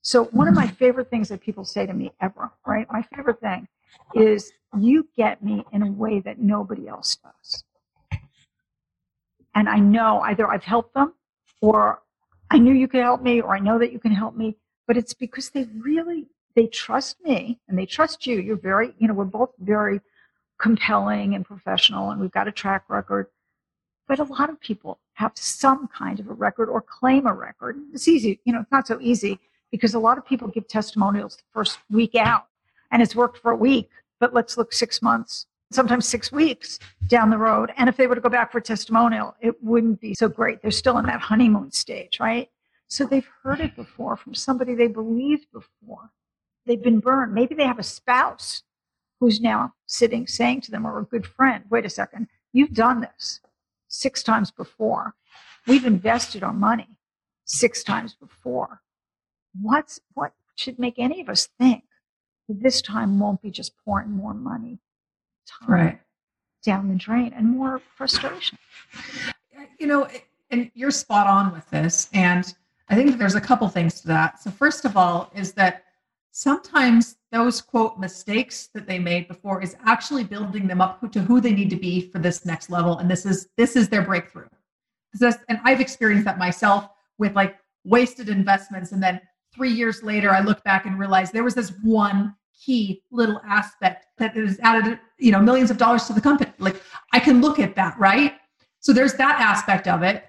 So 0.00 0.24
one 0.24 0.48
of 0.48 0.54
my 0.54 0.66
favorite 0.66 1.10
things 1.10 1.28
that 1.28 1.42
people 1.42 1.66
say 1.66 1.84
to 1.84 1.92
me 1.92 2.12
ever, 2.22 2.50
right? 2.66 2.86
My 2.90 3.02
favorite 3.14 3.40
thing 3.40 3.68
is 4.14 4.50
you 4.78 5.06
get 5.14 5.44
me 5.44 5.62
in 5.72 5.82
a 5.82 5.90
way 5.90 6.20
that 6.20 6.38
nobody 6.38 6.88
else 6.88 7.16
does. 7.16 7.64
And 9.54 9.68
I 9.68 9.78
know 9.78 10.20
either 10.20 10.48
I've 10.48 10.64
helped 10.64 10.94
them 10.94 11.12
or 11.60 12.00
I 12.50 12.58
knew 12.58 12.72
you 12.74 12.88
could 12.88 13.02
help 13.02 13.22
me 13.22 13.40
or 13.40 13.54
I 13.54 13.58
know 13.58 13.78
that 13.78 13.92
you 13.92 13.98
can 13.98 14.12
help 14.12 14.34
me, 14.36 14.56
but 14.86 14.96
it's 14.96 15.14
because 15.14 15.50
they 15.50 15.68
really 15.78 16.26
they 16.54 16.66
trust 16.66 17.16
me 17.22 17.60
and 17.68 17.78
they 17.78 17.86
trust 17.86 18.26
you. 18.26 18.40
You're 18.40 18.56
very, 18.56 18.94
you 18.98 19.06
know, 19.06 19.14
we're 19.14 19.24
both 19.24 19.50
very 19.60 20.00
compelling 20.58 21.34
and 21.34 21.44
professional 21.44 22.10
and 22.10 22.20
we've 22.20 22.32
got 22.32 22.48
a 22.48 22.52
track 22.52 22.84
record. 22.88 23.28
But 24.08 24.18
a 24.18 24.24
lot 24.24 24.50
of 24.50 24.58
people 24.60 24.98
have 25.14 25.32
some 25.36 25.88
kind 25.88 26.18
of 26.18 26.28
a 26.28 26.32
record 26.32 26.68
or 26.68 26.80
claim 26.80 27.26
a 27.26 27.32
record. 27.32 27.76
It's 27.92 28.08
easy, 28.08 28.40
you 28.44 28.52
know, 28.52 28.60
it's 28.60 28.72
not 28.72 28.86
so 28.86 28.98
easy 29.00 29.38
because 29.70 29.94
a 29.94 29.98
lot 29.98 30.18
of 30.18 30.26
people 30.26 30.48
give 30.48 30.66
testimonials 30.66 31.36
the 31.36 31.42
first 31.52 31.78
week 31.90 32.14
out 32.14 32.46
and 32.90 33.02
it's 33.02 33.14
worked 33.14 33.38
for 33.38 33.50
a 33.50 33.56
week, 33.56 33.90
but 34.18 34.32
let's 34.32 34.56
look 34.56 34.72
six 34.72 35.02
months, 35.02 35.46
sometimes 35.70 36.08
six 36.08 36.32
weeks 36.32 36.78
down 37.08 37.30
the 37.30 37.38
road. 37.38 37.72
And 37.76 37.88
if 37.88 37.96
they 37.96 38.06
were 38.06 38.14
to 38.14 38.20
go 38.20 38.28
back 38.28 38.52
for 38.52 38.60
testimonial, 38.60 39.34
it 39.40 39.62
wouldn't 39.62 40.00
be 40.00 40.14
so 40.14 40.28
great. 40.28 40.62
They're 40.62 40.70
still 40.70 40.98
in 40.98 41.06
that 41.06 41.20
honeymoon 41.20 41.70
stage, 41.72 42.18
right? 42.20 42.50
So 42.88 43.04
they've 43.04 43.28
heard 43.42 43.60
it 43.60 43.76
before 43.76 44.16
from 44.16 44.34
somebody 44.34 44.74
they 44.74 44.86
believed 44.86 45.46
before. 45.52 46.10
They've 46.64 46.82
been 46.82 47.00
burned. 47.00 47.34
Maybe 47.34 47.54
they 47.54 47.66
have 47.66 47.78
a 47.78 47.82
spouse 47.82 48.62
who's 49.20 49.40
now 49.40 49.74
sitting 49.86 50.26
saying 50.26 50.62
to 50.62 50.70
them, 50.70 50.86
or 50.86 50.98
a 50.98 51.04
good 51.04 51.26
friend, 51.26 51.64
wait 51.70 51.84
a 51.84 51.90
second, 51.90 52.28
you've 52.52 52.72
done 52.72 53.00
this 53.00 53.40
six 53.88 54.22
times 54.22 54.50
before. 54.50 55.14
We've 55.66 55.84
invested 55.84 56.42
our 56.42 56.52
money 56.52 56.88
six 57.44 57.82
times 57.82 58.14
before. 58.14 58.80
What's 59.60 60.00
what 60.14 60.32
should 60.54 60.78
make 60.78 60.98
any 60.98 61.20
of 61.20 61.28
us 61.28 61.48
think 61.58 61.84
that 62.48 62.62
this 62.62 62.80
time 62.80 63.18
won't 63.18 63.42
be 63.42 63.50
just 63.50 63.72
pouring 63.84 64.10
more 64.10 64.34
money 64.34 64.78
time 65.48 65.70
right. 65.70 66.00
down 66.62 66.88
the 66.88 66.94
drain 66.94 67.32
and 67.34 67.48
more 67.48 67.80
frustration? 67.96 68.58
You 69.78 69.86
know, 69.86 70.08
and 70.50 70.70
you're 70.74 70.90
spot 70.90 71.26
on 71.26 71.52
with 71.52 71.68
this. 71.70 72.08
And 72.12 72.52
I 72.88 72.94
think 72.94 73.18
there's 73.18 73.34
a 73.34 73.40
couple 73.40 73.68
things 73.68 74.00
to 74.02 74.08
that. 74.08 74.40
So, 74.40 74.50
first 74.50 74.84
of 74.84 74.96
all, 74.96 75.30
is 75.34 75.52
that 75.52 75.84
sometimes 76.38 77.16
those 77.32 77.60
quote 77.60 77.98
mistakes 77.98 78.68
that 78.74 78.86
they 78.86 78.98
made 78.98 79.28
before 79.28 79.62
is 79.62 79.76
actually 79.84 80.24
building 80.24 80.66
them 80.66 80.80
up 80.80 81.10
to 81.10 81.20
who 81.20 81.40
they 81.40 81.52
need 81.52 81.70
to 81.70 81.76
be 81.76 82.00
for 82.00 82.18
this 82.18 82.44
next 82.46 82.70
level 82.70 82.98
and 82.98 83.10
this 83.10 83.26
is 83.26 83.48
this 83.56 83.76
is 83.76 83.88
their 83.88 84.02
breakthrough 84.02 84.46
this, 85.14 85.36
and 85.48 85.58
i've 85.64 85.80
experienced 85.80 86.24
that 86.24 86.38
myself 86.38 86.90
with 87.18 87.34
like 87.34 87.56
wasted 87.84 88.28
investments 88.28 88.92
and 88.92 89.02
then 89.02 89.20
three 89.52 89.72
years 89.72 90.02
later 90.02 90.30
i 90.30 90.40
look 90.40 90.62
back 90.64 90.86
and 90.86 90.98
realize 90.98 91.30
there 91.32 91.44
was 91.44 91.54
this 91.54 91.72
one 91.82 92.34
key 92.64 93.02
little 93.10 93.40
aspect 93.44 94.06
that 94.18 94.36
has 94.36 94.58
added 94.62 94.98
you 95.18 95.32
know 95.32 95.40
millions 95.40 95.70
of 95.70 95.76
dollars 95.76 96.04
to 96.04 96.12
the 96.12 96.20
company 96.20 96.50
like 96.58 96.82
i 97.12 97.20
can 97.20 97.40
look 97.40 97.58
at 97.58 97.74
that 97.74 97.98
right 97.98 98.34
so 98.80 98.92
there's 98.92 99.14
that 99.14 99.40
aspect 99.40 99.86
of 99.86 100.02
it 100.02 100.24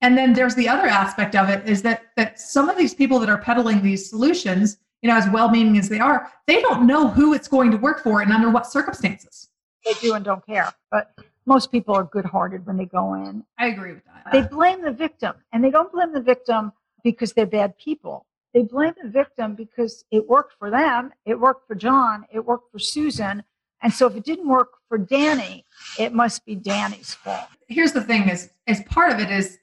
and 0.00 0.16
then 0.18 0.32
there's 0.32 0.54
the 0.54 0.68
other 0.68 0.86
aspect 0.86 1.34
of 1.34 1.48
it 1.48 1.66
is 1.68 1.82
that 1.82 2.06
that 2.16 2.38
some 2.38 2.68
of 2.68 2.76
these 2.76 2.94
people 2.94 3.18
that 3.18 3.28
are 3.28 3.38
peddling 3.38 3.82
these 3.82 4.08
solutions 4.08 4.78
you 5.04 5.10
know, 5.10 5.16
as 5.16 5.28
well 5.28 5.50
meaning 5.50 5.76
as 5.76 5.90
they 5.90 6.00
are, 6.00 6.32
they 6.46 6.62
don't 6.62 6.86
know 6.86 7.08
who 7.08 7.34
it's 7.34 7.46
going 7.46 7.70
to 7.70 7.76
work 7.76 8.02
for 8.02 8.22
and 8.22 8.32
under 8.32 8.48
what 8.48 8.66
circumstances. 8.66 9.50
They 9.84 9.92
do 10.00 10.14
and 10.14 10.24
don't 10.24 10.44
care. 10.46 10.72
But 10.90 11.12
most 11.44 11.70
people 11.70 11.94
are 11.94 12.04
good 12.04 12.24
hearted 12.24 12.66
when 12.66 12.78
they 12.78 12.86
go 12.86 13.12
in. 13.12 13.44
I 13.58 13.66
agree 13.66 13.92
with 13.92 14.02
that. 14.06 14.32
They 14.32 14.40
blame 14.40 14.80
the 14.80 14.92
victim, 14.92 15.34
and 15.52 15.62
they 15.62 15.70
don't 15.70 15.92
blame 15.92 16.14
the 16.14 16.22
victim 16.22 16.72
because 17.02 17.34
they're 17.34 17.44
bad 17.44 17.76
people. 17.76 18.24
They 18.54 18.62
blame 18.62 18.94
the 19.02 19.10
victim 19.10 19.54
because 19.54 20.06
it 20.10 20.26
worked 20.26 20.54
for 20.58 20.70
them, 20.70 21.12
it 21.26 21.38
worked 21.38 21.66
for 21.66 21.74
John, 21.74 22.24
it 22.32 22.42
worked 22.42 22.72
for 22.72 22.78
Susan. 22.78 23.42
And 23.84 23.92
so 23.92 24.06
if 24.06 24.16
it 24.16 24.24
didn't 24.24 24.48
work 24.48 24.70
for 24.88 24.96
Danny, 24.96 25.66
it 25.98 26.14
must 26.14 26.44
be 26.46 26.54
Danny's 26.54 27.12
fault. 27.14 27.46
Here's 27.68 27.92
the 27.92 28.00
thing 28.00 28.30
is 28.30 28.50
as 28.66 28.82
part 28.84 29.12
of 29.12 29.20
it 29.20 29.30
is 29.30 29.58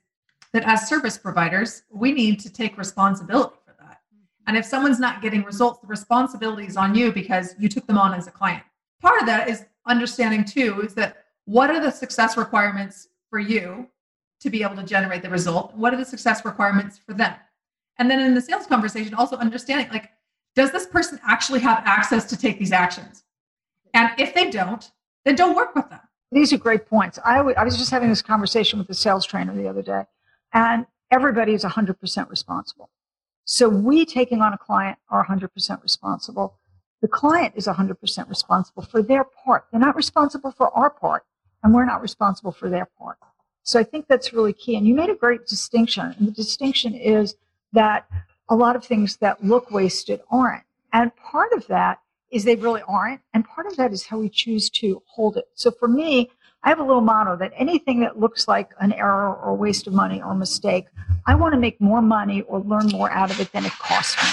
that 0.54 0.64
as 0.64 0.88
service 0.88 1.18
providers, 1.18 1.82
we 1.90 2.12
need 2.12 2.40
to 2.42 2.54
take 2.54 2.78
responsibility 2.78 3.56
for 3.66 3.74
that. 3.80 4.02
and 4.46 4.56
if 4.56 4.64
someone's 4.64 5.00
not 5.00 5.24
getting 5.24 5.44
results, 5.44 5.80
the 5.80 5.88
responsibility 5.88 6.68
is 6.68 6.78
on 6.78 6.94
you 6.94 7.12
because 7.12 7.56
you 7.58 7.68
took 7.68 7.88
them 7.88 7.98
on 7.98 8.14
as 8.14 8.28
a 8.28 8.32
client. 8.32 8.64
Part 9.02 9.20
of 9.20 9.26
that 9.26 9.50
is 9.50 9.66
understanding 9.88 10.46
too 10.46 10.82
is 10.82 10.94
that 10.94 11.26
what 11.46 11.72
are 11.72 11.80
the 11.80 11.90
success 11.90 12.38
requirements 12.38 13.08
for 13.30 13.40
you 13.40 13.88
to 14.40 14.50
be 14.52 14.62
able 14.62 14.76
to 14.76 14.84
generate 14.84 15.24
the 15.24 15.30
result? 15.30 15.74
What 15.76 15.96
are 15.96 15.98
the 15.98 16.06
success 16.06 16.46
requirements 16.46 17.00
for 17.00 17.14
them? 17.14 17.34
And 17.98 18.10
then 18.10 18.20
in 18.20 18.36
the 18.36 18.42
sales 18.42 18.68
conversation, 18.68 19.16
also 19.16 19.36
understanding 19.38 19.88
like, 19.92 20.12
does 20.56 20.72
this 20.72 20.86
person 20.86 21.20
actually 21.26 21.62
have 21.62 21.82
access 21.86 22.26
to 22.26 22.38
take 22.38 22.60
these 22.60 22.72
actions? 22.72 23.24
And 23.94 24.12
if 24.18 24.34
they 24.34 24.50
don't, 24.50 24.92
then 25.26 25.36
don't 25.36 25.56
work 25.56 25.76
with 25.76 25.90
them. 25.90 26.00
These 26.32 26.54
are 26.54 26.58
great 26.58 26.88
points. 26.88 27.20
I, 27.26 27.38
w- 27.38 27.56
I 27.58 27.64
was 27.64 27.78
just 27.78 27.92
having 27.92 28.10
this 28.10 28.22
conversation 28.22 28.80
with 28.80 28.88
the 28.88 28.94
sales 28.94 29.26
trainer 29.26 29.54
the 29.54 29.68
other 29.68 29.82
day, 29.82 30.04
and 30.54 30.86
everybody 31.12 31.54
is 31.54 31.64
100% 31.64 32.30
responsible. 32.30 32.90
So 33.44 33.68
we 33.68 34.06
taking 34.06 34.42
on 34.42 34.54
a 34.54 34.58
client 34.58 34.98
are 35.10 35.26
100% 35.26 35.84
responsible. 35.84 36.58
The 37.02 37.08
client 37.08 37.54
is 37.58 37.68
100% 37.68 38.30
responsible 38.30 38.84
for 38.84 39.02
their 39.02 39.26
part. 39.26 39.66
They're 39.72 39.80
not 39.80 39.96
responsible 39.96 40.52
for 40.52 40.70
our 40.78 40.90
part, 40.90 41.26
and 41.64 41.74
we're 41.74 41.86
not 41.86 42.02
responsible 42.02 42.52
for 42.52 42.70
their 42.70 42.88
part. 42.98 43.18
So 43.64 43.80
I 43.80 43.84
think 43.84 44.08
that's 44.08 44.34
really 44.34 44.54
key. 44.54 44.76
And 44.76 44.88
you 44.88 44.96
made 44.96 45.10
a 45.10 45.16
great 45.16 45.48
distinction. 45.48 46.16
And 46.18 46.28
the 46.28 46.32
distinction 46.32 46.96
is 46.96 47.36
that 47.74 48.08
a 48.50 48.56
lot 48.56 48.76
of 48.76 48.84
things 48.84 49.18
that 49.18 49.44
look 49.44 49.72
wasted 49.72 50.22
aren't. 50.30 50.64
And 50.94 51.16
part 51.16 51.54
of 51.54 51.68
that 51.68 52.01
is 52.32 52.44
they 52.44 52.56
really 52.56 52.82
aren't. 52.88 53.22
And 53.34 53.46
part 53.46 53.68
of 53.68 53.78
that 53.78 53.92
is 53.92 54.06
how 54.06 54.20
we 54.20 54.30
choose 54.30 54.70
to 54.72 55.02
hold 55.06 55.38
it. 55.38 55.46
So 55.54 55.72
for 55.72 55.88
me, 55.88 56.30
I 56.64 56.70
have 56.70 56.80
a 56.80 56.84
little 56.84 57.02
motto 57.02 57.36
that 57.38 57.52
anything 57.56 58.02
that 58.02 58.20
looks 58.20 58.48
like 58.48 58.72
an 58.80 58.94
error 58.94 59.36
or 59.36 59.56
waste 59.56 59.88
of 59.88 59.94
money 59.94 60.22
or 60.22 60.36
mistake, 60.36 60.86
I 61.26 61.36
want 61.36 61.54
to 61.54 61.60
make 61.60 61.82
more 61.82 62.02
money 62.02 62.42
or 62.44 62.60
learn 62.60 62.88
more 62.88 63.10
out 63.10 63.32
of 63.32 63.40
it 63.40 63.52
than 63.52 63.66
it 63.66 63.72
costs 63.74 64.16
me. 64.22 64.30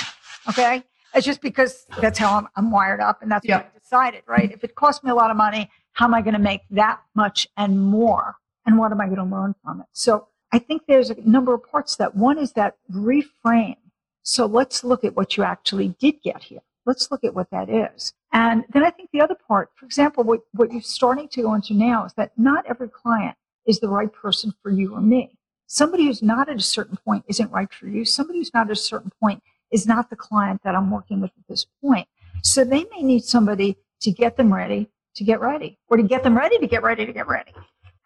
Okay? 0.50 0.84
It's 1.14 1.24
just 1.24 1.40
because 1.40 1.86
that's 2.00 2.18
how 2.18 2.36
I'm, 2.36 2.48
I'm 2.56 2.70
wired 2.70 3.00
up 3.00 3.22
and 3.22 3.30
that's 3.30 3.46
yep. 3.46 3.64
what 3.64 3.72
I 3.74 3.78
decided, 3.78 4.22
right? 4.26 4.52
If 4.52 4.62
it 4.62 4.74
costs 4.74 5.02
me 5.02 5.10
a 5.10 5.14
lot 5.14 5.30
of 5.30 5.36
money, 5.36 5.70
how 5.92 6.04
am 6.04 6.14
I 6.14 6.20
going 6.20 6.34
to 6.34 6.40
make 6.40 6.60
that 6.70 7.00
much 7.14 7.46
and 7.56 7.80
more? 7.80 8.36
And 8.66 8.78
what 8.78 8.92
am 8.92 9.00
I 9.00 9.06
going 9.06 9.16
to 9.16 9.24
learn 9.24 9.54
from 9.64 9.80
it? 9.80 9.86
So 9.92 10.28
I 10.52 10.58
think 10.58 10.82
there's 10.86 11.10
a 11.10 11.16
number 11.22 11.54
of 11.54 11.62
parts 11.64 11.96
that 11.96 12.14
one 12.14 12.38
is 12.38 12.52
that 12.52 12.76
reframe. 12.92 13.76
So 14.22 14.44
let's 14.44 14.84
look 14.84 15.04
at 15.04 15.16
what 15.16 15.36
you 15.36 15.44
actually 15.44 15.96
did 15.98 16.22
get 16.22 16.42
here. 16.42 16.60
Let's 16.88 17.10
look 17.10 17.22
at 17.22 17.34
what 17.34 17.50
that 17.50 17.68
is. 17.68 18.14
And 18.32 18.64
then 18.70 18.82
I 18.82 18.88
think 18.88 19.10
the 19.12 19.20
other 19.20 19.34
part, 19.34 19.68
for 19.74 19.84
example, 19.84 20.24
what, 20.24 20.40
what 20.52 20.72
you're 20.72 20.80
starting 20.80 21.28
to 21.28 21.42
go 21.42 21.52
into 21.52 21.74
now 21.74 22.06
is 22.06 22.14
that 22.14 22.32
not 22.38 22.64
every 22.64 22.88
client 22.88 23.36
is 23.66 23.78
the 23.78 23.90
right 23.90 24.10
person 24.10 24.54
for 24.62 24.70
you 24.70 24.94
or 24.94 25.02
me. 25.02 25.36
Somebody 25.66 26.06
who's 26.06 26.22
not 26.22 26.48
at 26.48 26.56
a 26.56 26.62
certain 26.62 26.96
point 27.04 27.26
isn't 27.28 27.52
right 27.52 27.70
for 27.70 27.88
you. 27.88 28.06
Somebody 28.06 28.38
who's 28.38 28.54
not 28.54 28.68
at 28.68 28.72
a 28.72 28.76
certain 28.76 29.12
point 29.20 29.42
is 29.70 29.86
not 29.86 30.08
the 30.08 30.16
client 30.16 30.62
that 30.64 30.74
I'm 30.74 30.90
working 30.90 31.20
with 31.20 31.30
at 31.36 31.46
this 31.46 31.66
point. 31.82 32.08
So 32.42 32.64
they 32.64 32.84
may 32.84 33.02
need 33.02 33.22
somebody 33.22 33.76
to 34.00 34.10
get 34.10 34.38
them 34.38 34.54
ready 34.54 34.88
to 35.16 35.24
get 35.24 35.40
ready 35.40 35.78
or 35.88 35.98
to 35.98 36.02
get 36.02 36.22
them 36.22 36.38
ready 36.38 36.56
to 36.58 36.66
get 36.66 36.82
ready 36.82 37.04
to 37.04 37.12
get 37.12 37.28
ready. 37.28 37.52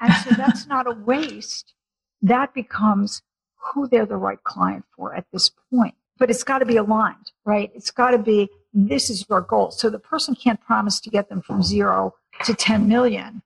And 0.01 0.13
so 0.25 0.31
that's 0.31 0.67
not 0.67 0.89
a 0.89 0.91
waste. 0.91 1.75
That 2.21 2.53
becomes 2.53 3.23
who 3.59 3.87
they're 3.87 4.07
the 4.07 4.17
right 4.17 4.43
client 4.43 4.85
for 4.97 5.15
at 5.15 5.27
this 5.33 5.53
point 5.73 5.95
but 6.23 6.31
it's 6.31 6.45
got 6.45 6.61
to 6.61 6.65
be 6.65 6.77
aligned, 6.77 7.33
right? 7.45 7.73
It's 7.75 7.91
got 7.91 8.13
to 8.13 8.19
be 8.19 8.49
this 8.73 9.11
is 9.11 9.27
your 9.29 9.41
goal. 9.41 9.73
So 9.73 9.91
the 9.91 9.99
person 9.99 10.37
can't 10.37 10.61
promise 10.61 11.01
to 11.01 11.11
get 11.11 11.29
them 11.29 11.43
from 11.43 11.65
zero 11.65 12.15
to 12.45 12.55
10 12.55 12.87
million 12.87 13.43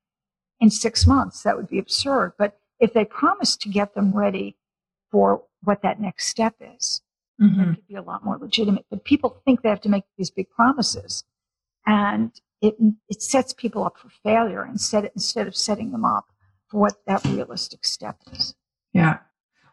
in 0.60 0.68
six 0.68 1.06
months. 1.06 1.42
That 1.42 1.56
would 1.56 1.68
be 1.68 1.78
absurd. 1.78 2.34
But 2.36 2.60
if 2.78 2.92
they 2.92 3.06
promise 3.06 3.56
to 3.56 3.70
get 3.70 3.94
them 3.94 4.12
ready 4.12 4.58
for 5.10 5.44
what 5.62 5.80
that 5.80 6.02
next 6.02 6.26
step 6.26 6.56
is, 6.60 7.00
mm-hmm. 7.40 7.58
that 7.58 7.74
could 7.76 7.88
be 7.88 7.94
a 7.94 8.02
lot 8.02 8.22
more 8.22 8.36
legitimate. 8.36 8.84
But 8.90 9.04
people 9.04 9.40
think 9.46 9.62
they 9.62 9.70
have 9.70 9.80
to 9.80 9.88
make 9.88 10.04
these 10.18 10.30
big 10.30 10.50
promises. 10.50 11.24
And 11.86 12.30
it, 12.60 12.76
it 13.08 13.22
sets 13.22 13.54
people 13.54 13.84
up 13.84 13.96
for 13.96 14.10
failure 14.22 14.66
instead, 14.66 15.10
instead 15.14 15.46
of 15.46 15.56
setting 15.56 15.92
them 15.92 16.04
up 16.04 16.26
for 16.68 16.78
what 16.78 17.06
that 17.06 17.24
realistic 17.24 17.86
step 17.86 18.18
is. 18.30 18.54
Yeah. 18.92 19.20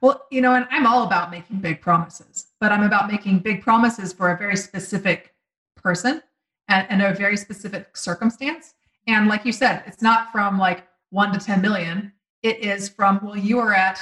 Well, 0.04 0.26
you 0.32 0.42
know, 0.42 0.54
and 0.54 0.68
I'm 0.70 0.86
all 0.86 1.04
about 1.04 1.32
making 1.32 1.62
big 1.62 1.80
promises, 1.80 2.48
but 2.64 2.72
I'm 2.72 2.84
about 2.84 3.12
making 3.12 3.40
big 3.40 3.62
promises 3.62 4.14
for 4.14 4.32
a 4.32 4.38
very 4.38 4.56
specific 4.56 5.36
person 5.76 6.24
and, 6.70 6.88
and 6.90 7.02
a 7.02 7.14
very 7.14 7.36
specific 7.36 7.98
circumstance. 7.98 8.76
And 9.06 9.28
like 9.28 9.44
you 9.44 9.52
said, 9.52 9.84
it's 9.86 10.02
not 10.02 10.32
from 10.32 10.58
like 10.58 10.88
one 11.10 11.34
to 11.34 11.46
10 11.46 11.60
million. 11.62 12.14
It 12.42 12.60
is 12.60 12.88
from, 12.88 13.20
well, 13.22 13.36
you 13.36 13.60
are 13.60 13.74
at 13.74 14.00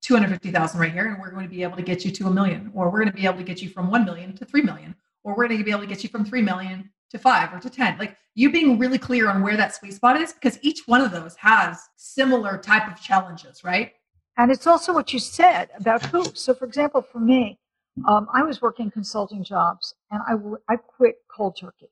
250,000 0.00 0.80
right 0.80 0.90
here, 0.90 1.08
and 1.08 1.20
we're 1.20 1.30
going 1.30 1.44
to 1.44 1.50
be 1.50 1.62
able 1.62 1.76
to 1.76 1.82
get 1.82 2.02
you 2.02 2.10
to 2.10 2.26
a 2.26 2.30
million, 2.30 2.70
or 2.72 2.86
we're 2.86 3.00
going 3.00 3.12
to 3.12 3.14
be 3.14 3.26
able 3.26 3.36
to 3.36 3.44
get 3.44 3.60
you 3.60 3.68
from 3.68 3.90
1 3.90 4.06
million 4.06 4.34
to 4.36 4.46
3 4.46 4.62
million, 4.62 4.94
or 5.22 5.36
we're 5.36 5.46
going 5.46 5.58
to 5.58 5.64
be 5.64 5.70
able 5.70 5.82
to 5.82 5.86
get 5.86 6.02
you 6.02 6.08
from 6.08 6.24
3 6.24 6.40
million 6.40 6.88
to 7.10 7.18
five 7.18 7.52
or 7.52 7.58
to 7.58 7.68
10 7.68 7.98
like 7.98 8.16
you 8.36 8.52
being 8.52 8.78
really 8.78 8.96
clear 8.96 9.28
on 9.28 9.42
where 9.42 9.56
that 9.56 9.74
sweet 9.74 9.92
spot 9.92 10.16
is 10.16 10.32
because 10.32 10.60
each 10.62 10.86
one 10.86 11.00
of 11.00 11.10
those 11.10 11.34
has 11.34 11.88
similar 11.96 12.56
type 12.56 12.88
of 12.88 13.02
challenges 13.02 13.64
right 13.64 13.94
and 14.36 14.52
it's 14.52 14.64
also 14.64 14.94
what 14.94 15.12
you 15.12 15.18
said 15.18 15.70
about 15.76 16.06
who 16.06 16.24
so 16.34 16.54
for 16.54 16.66
example 16.66 17.02
for 17.02 17.18
me 17.18 17.58
um, 18.06 18.28
i 18.32 18.42
was 18.42 18.62
working 18.62 18.90
consulting 18.90 19.42
jobs 19.42 19.94
and 20.10 20.20
I, 20.28 20.72
I 20.72 20.76
quit 20.76 21.16
cold 21.28 21.56
turkey 21.56 21.90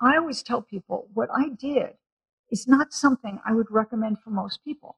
i 0.00 0.16
always 0.16 0.42
tell 0.42 0.62
people 0.62 1.08
what 1.14 1.28
i 1.34 1.48
did 1.48 1.94
is 2.50 2.68
not 2.68 2.92
something 2.92 3.40
i 3.46 3.52
would 3.52 3.70
recommend 3.70 4.18
for 4.20 4.30
most 4.30 4.64
people 4.64 4.96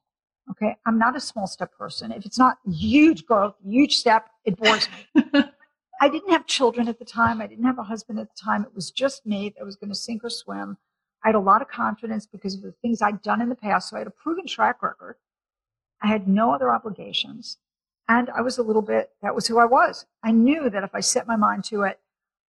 okay 0.49 0.75
i'm 0.85 0.97
not 0.97 1.15
a 1.15 1.21
small 1.21 1.47
step 1.47 1.75
person 1.77 2.11
if 2.11 2.25
it's 2.25 2.39
not 2.39 2.57
huge 2.69 3.25
growth 3.25 3.55
huge 3.63 3.97
step 3.97 4.29
it 4.45 4.57
bores 4.57 4.87
me 5.13 5.43
I 6.01 6.09
didn't 6.09 6.31
have 6.31 6.47
children 6.47 6.87
at 6.87 6.97
the 6.97 7.05
time. 7.05 7.41
I 7.41 7.47
didn't 7.47 7.65
have 7.65 7.77
a 7.77 7.83
husband 7.83 8.19
at 8.19 8.27
the 8.27 8.43
time. 8.43 8.63
It 8.63 8.73
was 8.73 8.89
just 8.89 9.23
me 9.23 9.53
that 9.55 9.63
was 9.63 9.75
going 9.75 9.91
to 9.91 9.95
sink 9.95 10.23
or 10.23 10.31
swim. 10.31 10.77
I 11.23 11.27
had 11.27 11.35
a 11.35 11.39
lot 11.39 11.61
of 11.61 11.67
confidence 11.67 12.25
because 12.25 12.55
of 12.55 12.63
the 12.63 12.73
things 12.81 13.03
I'd 13.03 13.21
done 13.21 13.39
in 13.39 13.49
the 13.49 13.55
past. 13.55 13.89
So 13.89 13.95
I 13.95 13.99
had 13.99 14.07
a 14.07 14.11
proven 14.11 14.47
track 14.47 14.81
record. 14.81 15.17
I 16.01 16.07
had 16.07 16.27
no 16.27 16.51
other 16.51 16.71
obligations. 16.71 17.57
And 18.13 18.29
I 18.35 18.41
was 18.41 18.57
a 18.57 18.63
little 18.63 18.81
bit, 18.81 19.11
that 19.21 19.33
was 19.33 19.47
who 19.47 19.57
I 19.57 19.63
was. 19.63 20.05
I 20.21 20.31
knew 20.31 20.69
that 20.69 20.83
if 20.83 20.93
I 20.93 20.99
set 20.99 21.27
my 21.27 21.37
mind 21.37 21.63
to 21.65 21.83
it, 21.83 21.97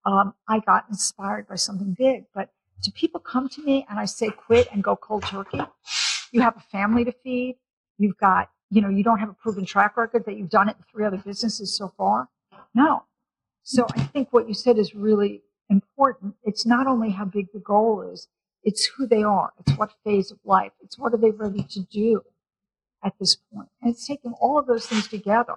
um, 0.05 0.35
I 0.49 0.59
got 0.59 0.87
inspired 0.89 1.47
by 1.47 1.55
something 1.55 1.95
big. 1.97 2.25
But 2.35 2.49
do 2.83 2.91
people 2.91 3.21
come 3.21 3.49
to 3.51 3.63
me 3.63 3.87
and 3.89 3.97
I 3.97 4.07
say, 4.07 4.29
quit 4.31 4.67
and 4.73 4.83
go 4.83 4.97
cold 4.97 5.23
turkey? 5.23 5.61
You 6.33 6.41
have 6.41 6.57
a 6.57 6.65
family 6.73 7.05
to 7.05 7.13
feed. 7.23 7.59
You've 7.99 8.17
got, 8.17 8.51
you 8.71 8.81
know, 8.81 8.89
you 8.89 9.05
don't 9.05 9.21
have 9.21 9.29
a 9.29 9.35
proven 9.35 9.65
track 9.65 9.97
record 9.97 10.25
that 10.27 10.37
you've 10.37 10.51
done 10.51 10.69
it 10.69 10.77
in 10.79 10.85
three 10.91 11.05
other 11.05 11.19
businesses 11.19 11.77
so 11.77 11.93
far. 11.97 12.29
No, 12.75 13.05
so 13.63 13.87
I 13.97 14.03
think 14.05 14.33
what 14.33 14.49
you 14.49 14.55
said 14.55 14.79
is 14.79 14.95
really 14.97 15.43
important. 15.71 16.35
It's 16.43 16.67
not 16.67 16.89
only 16.89 17.11
how 17.11 17.27
big 17.27 17.53
the 17.53 17.61
goal 17.61 18.03
is, 18.13 18.27
it's 18.65 18.85
who 18.87 19.07
they 19.07 19.23
are. 19.23 19.53
It's 19.61 19.79
what 19.79 19.93
phase 20.05 20.33
of 20.33 20.39
life. 20.45 20.73
It's 20.81 20.99
what 20.99 21.15
are 21.15 21.19
they 21.19 21.31
ready 21.31 21.63
to 21.63 21.81
do 21.81 22.23
at 23.05 23.15
this 23.19 23.37
point. 23.53 23.69
And 23.81 23.93
it's 23.93 24.07
taking 24.07 24.33
all 24.41 24.59
of 24.59 24.67
those 24.67 24.87
things 24.87 25.09
together 25.09 25.57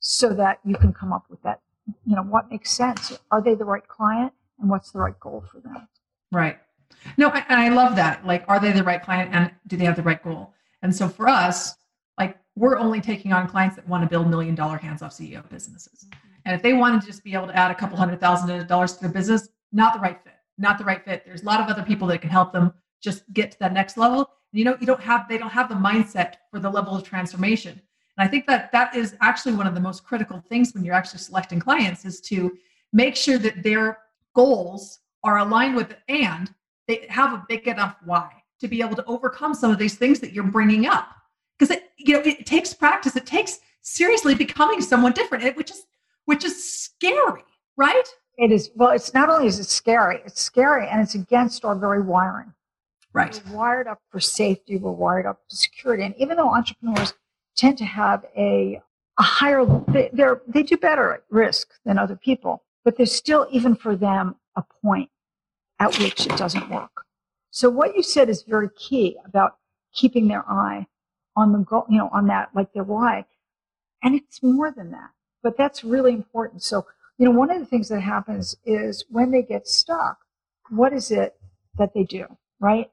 so 0.00 0.34
that 0.34 0.60
you 0.64 0.76
can 0.76 0.92
come 0.92 1.12
up 1.12 1.24
with 1.28 1.42
that, 1.42 1.60
you 2.06 2.14
know, 2.14 2.22
what 2.22 2.50
makes 2.50 2.70
sense. 2.70 3.18
Are 3.30 3.42
they 3.42 3.54
the 3.54 3.64
right 3.64 3.86
client 3.86 4.32
and 4.60 4.70
what's 4.70 4.92
the 4.92 4.98
right 4.98 5.18
goal 5.18 5.44
for 5.50 5.60
them? 5.60 5.88
Right. 6.30 6.58
No, 7.16 7.28
and 7.30 7.60
I 7.60 7.68
love 7.68 7.96
that. 7.96 8.26
Like, 8.26 8.44
are 8.48 8.60
they 8.60 8.72
the 8.72 8.84
right 8.84 9.02
client 9.02 9.30
and 9.34 9.50
do 9.66 9.76
they 9.76 9.84
have 9.84 9.96
the 9.96 10.02
right 10.02 10.22
goal? 10.22 10.52
And 10.82 10.94
so 10.94 11.08
for 11.08 11.28
us, 11.28 11.74
like, 12.18 12.38
we're 12.56 12.78
only 12.78 13.00
taking 13.00 13.32
on 13.32 13.48
clients 13.48 13.76
that 13.76 13.88
want 13.88 14.02
to 14.02 14.08
build 14.08 14.28
million 14.28 14.54
dollar 14.54 14.76
hands 14.76 15.02
off 15.02 15.12
CEO 15.12 15.48
businesses. 15.50 16.06
Mm-hmm. 16.06 16.18
And 16.46 16.54
if 16.54 16.62
they 16.62 16.72
wanted 16.72 17.00
to 17.00 17.06
just 17.06 17.24
be 17.24 17.34
able 17.34 17.46
to 17.46 17.56
add 17.56 17.70
a 17.70 17.74
couple 17.74 17.96
hundred 17.96 18.20
thousand 18.20 18.66
dollars 18.66 18.94
to 18.94 19.00
their 19.00 19.10
business, 19.10 19.48
not 19.72 19.94
the 19.94 20.00
right 20.00 20.18
fit. 20.22 20.34
Not 20.56 20.78
the 20.78 20.84
right 20.84 21.04
fit. 21.04 21.24
There's 21.26 21.42
a 21.42 21.46
lot 21.46 21.60
of 21.60 21.68
other 21.68 21.82
people 21.82 22.06
that 22.08 22.20
can 22.20 22.30
help 22.30 22.52
them 22.52 22.72
just 23.02 23.24
get 23.32 23.50
to 23.52 23.58
that 23.58 23.72
next 23.72 23.96
level. 23.96 24.30
You 24.54 24.64
know, 24.64 24.76
you 24.80 24.86
don't 24.86 25.00
have 25.00 25.28
they 25.28 25.38
don't 25.38 25.50
have 25.50 25.68
the 25.68 25.74
mindset 25.74 26.34
for 26.50 26.60
the 26.60 26.70
level 26.70 26.94
of 26.94 27.02
transformation. 27.02 27.80
And 28.16 28.26
I 28.26 28.30
think 28.30 28.46
that 28.46 28.70
that 28.72 28.94
is 28.94 29.16
actually 29.20 29.54
one 29.54 29.66
of 29.66 29.74
the 29.74 29.80
most 29.80 30.04
critical 30.04 30.42
things 30.48 30.72
when 30.72 30.84
you're 30.84 30.94
actually 30.94 31.18
selecting 31.18 31.58
clients 31.58 32.04
is 32.04 32.20
to 32.22 32.56
make 32.92 33.16
sure 33.16 33.38
that 33.38 33.62
their 33.62 33.98
goals 34.34 35.00
are 35.24 35.38
aligned 35.38 35.74
with 35.74 35.90
it 35.90 35.98
and 36.08 36.54
they 36.86 37.06
have 37.08 37.32
a 37.32 37.44
big 37.48 37.66
enough 37.66 37.96
why 38.04 38.30
to 38.60 38.68
be 38.68 38.80
able 38.80 38.94
to 38.94 39.04
overcome 39.06 39.54
some 39.54 39.70
of 39.70 39.78
these 39.78 39.96
things 39.96 40.20
that 40.20 40.32
you're 40.32 40.44
bringing 40.44 40.86
up 40.86 41.08
because 41.58 41.74
it 41.74 41.90
you 41.96 42.14
know 42.14 42.22
it 42.24 42.46
takes 42.46 42.72
practice 42.72 43.16
it 43.16 43.26
takes 43.26 43.58
seriously 43.82 44.34
becoming 44.34 44.80
someone 44.80 45.12
different 45.12 45.44
it, 45.44 45.56
which 45.56 45.70
is 45.70 45.86
which 46.24 46.44
is 46.44 46.72
scary, 46.72 47.44
right? 47.76 48.08
It 48.36 48.50
is. 48.50 48.70
Well, 48.74 48.90
it's 48.90 49.14
not 49.14 49.28
only 49.28 49.46
is 49.46 49.58
it 49.58 49.66
scary, 49.68 50.20
it's 50.24 50.42
scary 50.42 50.88
and 50.88 51.00
it's 51.00 51.14
against 51.14 51.64
our 51.64 51.74
very 51.74 52.00
wiring. 52.00 52.52
Right. 53.14 53.40
We're 53.48 53.56
wired 53.56 53.86
up 53.86 54.00
for 54.10 54.18
safety, 54.18 54.76
we're 54.76 54.90
wired 54.90 55.24
up 55.24 55.40
for 55.48 55.56
security. 55.56 56.02
And 56.02 56.14
even 56.18 56.36
though 56.36 56.52
entrepreneurs 56.52 57.14
tend 57.56 57.78
to 57.78 57.84
have 57.84 58.24
a, 58.36 58.82
a 59.18 59.22
higher, 59.22 59.64
they, 59.86 60.10
they're, 60.12 60.42
they 60.48 60.64
do 60.64 60.76
better 60.76 61.14
at 61.14 61.22
risk 61.30 61.68
than 61.84 61.96
other 61.96 62.16
people, 62.16 62.64
but 62.84 62.96
there's 62.96 63.12
still, 63.12 63.46
even 63.52 63.76
for 63.76 63.94
them, 63.94 64.34
a 64.56 64.64
point 64.82 65.10
at 65.78 65.96
which 66.00 66.26
it 66.26 66.36
doesn't 66.36 66.68
work. 66.68 67.04
So 67.50 67.70
what 67.70 67.94
you 67.94 68.02
said 68.02 68.28
is 68.28 68.42
very 68.42 68.68
key 68.76 69.16
about 69.24 69.58
keeping 69.92 70.26
their 70.26 70.44
eye 70.50 70.86
on 71.36 71.52
the 71.52 71.58
goal, 71.58 71.86
you 71.88 71.98
know, 71.98 72.10
on 72.12 72.26
that, 72.26 72.50
like 72.52 72.72
their 72.72 72.82
why. 72.82 73.26
And 74.02 74.16
it's 74.16 74.42
more 74.42 74.72
than 74.72 74.90
that. 74.90 75.10
But 75.42 75.56
that's 75.56 75.84
really 75.84 76.12
important. 76.12 76.62
So, 76.62 76.86
you 77.16 77.24
know, 77.24 77.30
one 77.30 77.50
of 77.50 77.60
the 77.60 77.66
things 77.66 77.88
that 77.90 78.00
happens 78.00 78.56
is 78.64 79.04
when 79.08 79.30
they 79.30 79.42
get 79.42 79.68
stuck, 79.68 80.18
what 80.70 80.92
is 80.92 81.12
it 81.12 81.36
that 81.78 81.94
they 81.94 82.02
do, 82.02 82.26
right? 82.58 82.90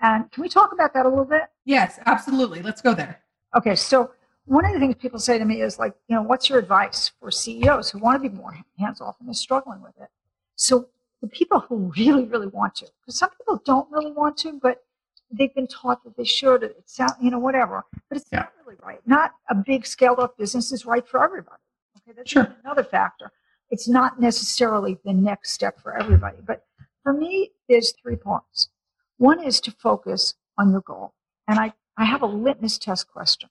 And 0.00 0.30
can 0.30 0.42
we 0.42 0.48
talk 0.48 0.72
about 0.72 0.94
that 0.94 1.06
a 1.06 1.08
little 1.08 1.24
bit? 1.24 1.42
Yes, 1.64 1.98
absolutely. 2.06 2.62
Let's 2.62 2.80
go 2.80 2.94
there. 2.94 3.20
Okay, 3.56 3.74
so 3.74 4.12
one 4.44 4.64
of 4.64 4.72
the 4.72 4.78
things 4.78 4.94
people 4.94 5.18
say 5.18 5.38
to 5.38 5.44
me 5.44 5.60
is 5.60 5.78
like, 5.78 5.94
you 6.08 6.14
know, 6.14 6.22
what's 6.22 6.48
your 6.48 6.58
advice 6.58 7.12
for 7.20 7.30
CEOs 7.30 7.90
who 7.90 7.98
want 7.98 8.22
to 8.22 8.28
be 8.28 8.34
more 8.34 8.56
hands 8.78 9.00
off 9.00 9.16
and 9.20 9.28
are 9.28 9.34
struggling 9.34 9.82
with 9.82 9.94
it? 10.00 10.08
So 10.56 10.88
the 11.20 11.28
people 11.28 11.60
who 11.60 11.92
really, 11.96 12.24
really 12.24 12.46
want 12.46 12.76
to, 12.76 12.86
because 13.00 13.18
some 13.18 13.30
people 13.30 13.60
don't 13.64 13.90
really 13.90 14.12
want 14.12 14.36
to, 14.38 14.58
but 14.62 14.84
they've 15.30 15.54
been 15.54 15.66
taught 15.66 16.02
that 16.04 16.16
they 16.16 16.24
should. 16.24 16.62
It's 16.62 16.98
you 17.20 17.30
know, 17.30 17.38
whatever. 17.38 17.84
But 18.08 18.18
it's 18.18 18.26
yeah. 18.32 18.40
not 18.40 18.52
really 18.64 18.78
right. 18.82 19.00
Not 19.06 19.34
a 19.50 19.54
big 19.54 19.86
scaled 19.86 20.18
up 20.18 20.38
business 20.38 20.72
is 20.72 20.86
right 20.86 21.06
for 21.06 21.22
everybody. 21.22 21.60
Okay, 21.98 22.16
that's 22.16 22.30
sure. 22.30 22.54
another 22.64 22.84
factor. 22.84 23.30
It's 23.70 23.88
not 23.88 24.20
necessarily 24.20 24.98
the 25.04 25.12
next 25.12 25.52
step 25.52 25.78
for 25.82 25.94
everybody, 25.98 26.38
but 26.46 26.64
for 27.02 27.12
me, 27.12 27.50
there's 27.68 27.92
three 28.00 28.16
parts. 28.16 28.70
One 29.18 29.42
is 29.44 29.60
to 29.62 29.70
focus 29.70 30.34
on 30.56 30.70
your 30.70 30.80
goal, 30.80 31.14
and 31.46 31.58
I 31.58 31.74
I 31.96 32.04
have 32.04 32.22
a 32.22 32.26
litmus 32.26 32.78
test 32.78 33.08
question 33.08 33.50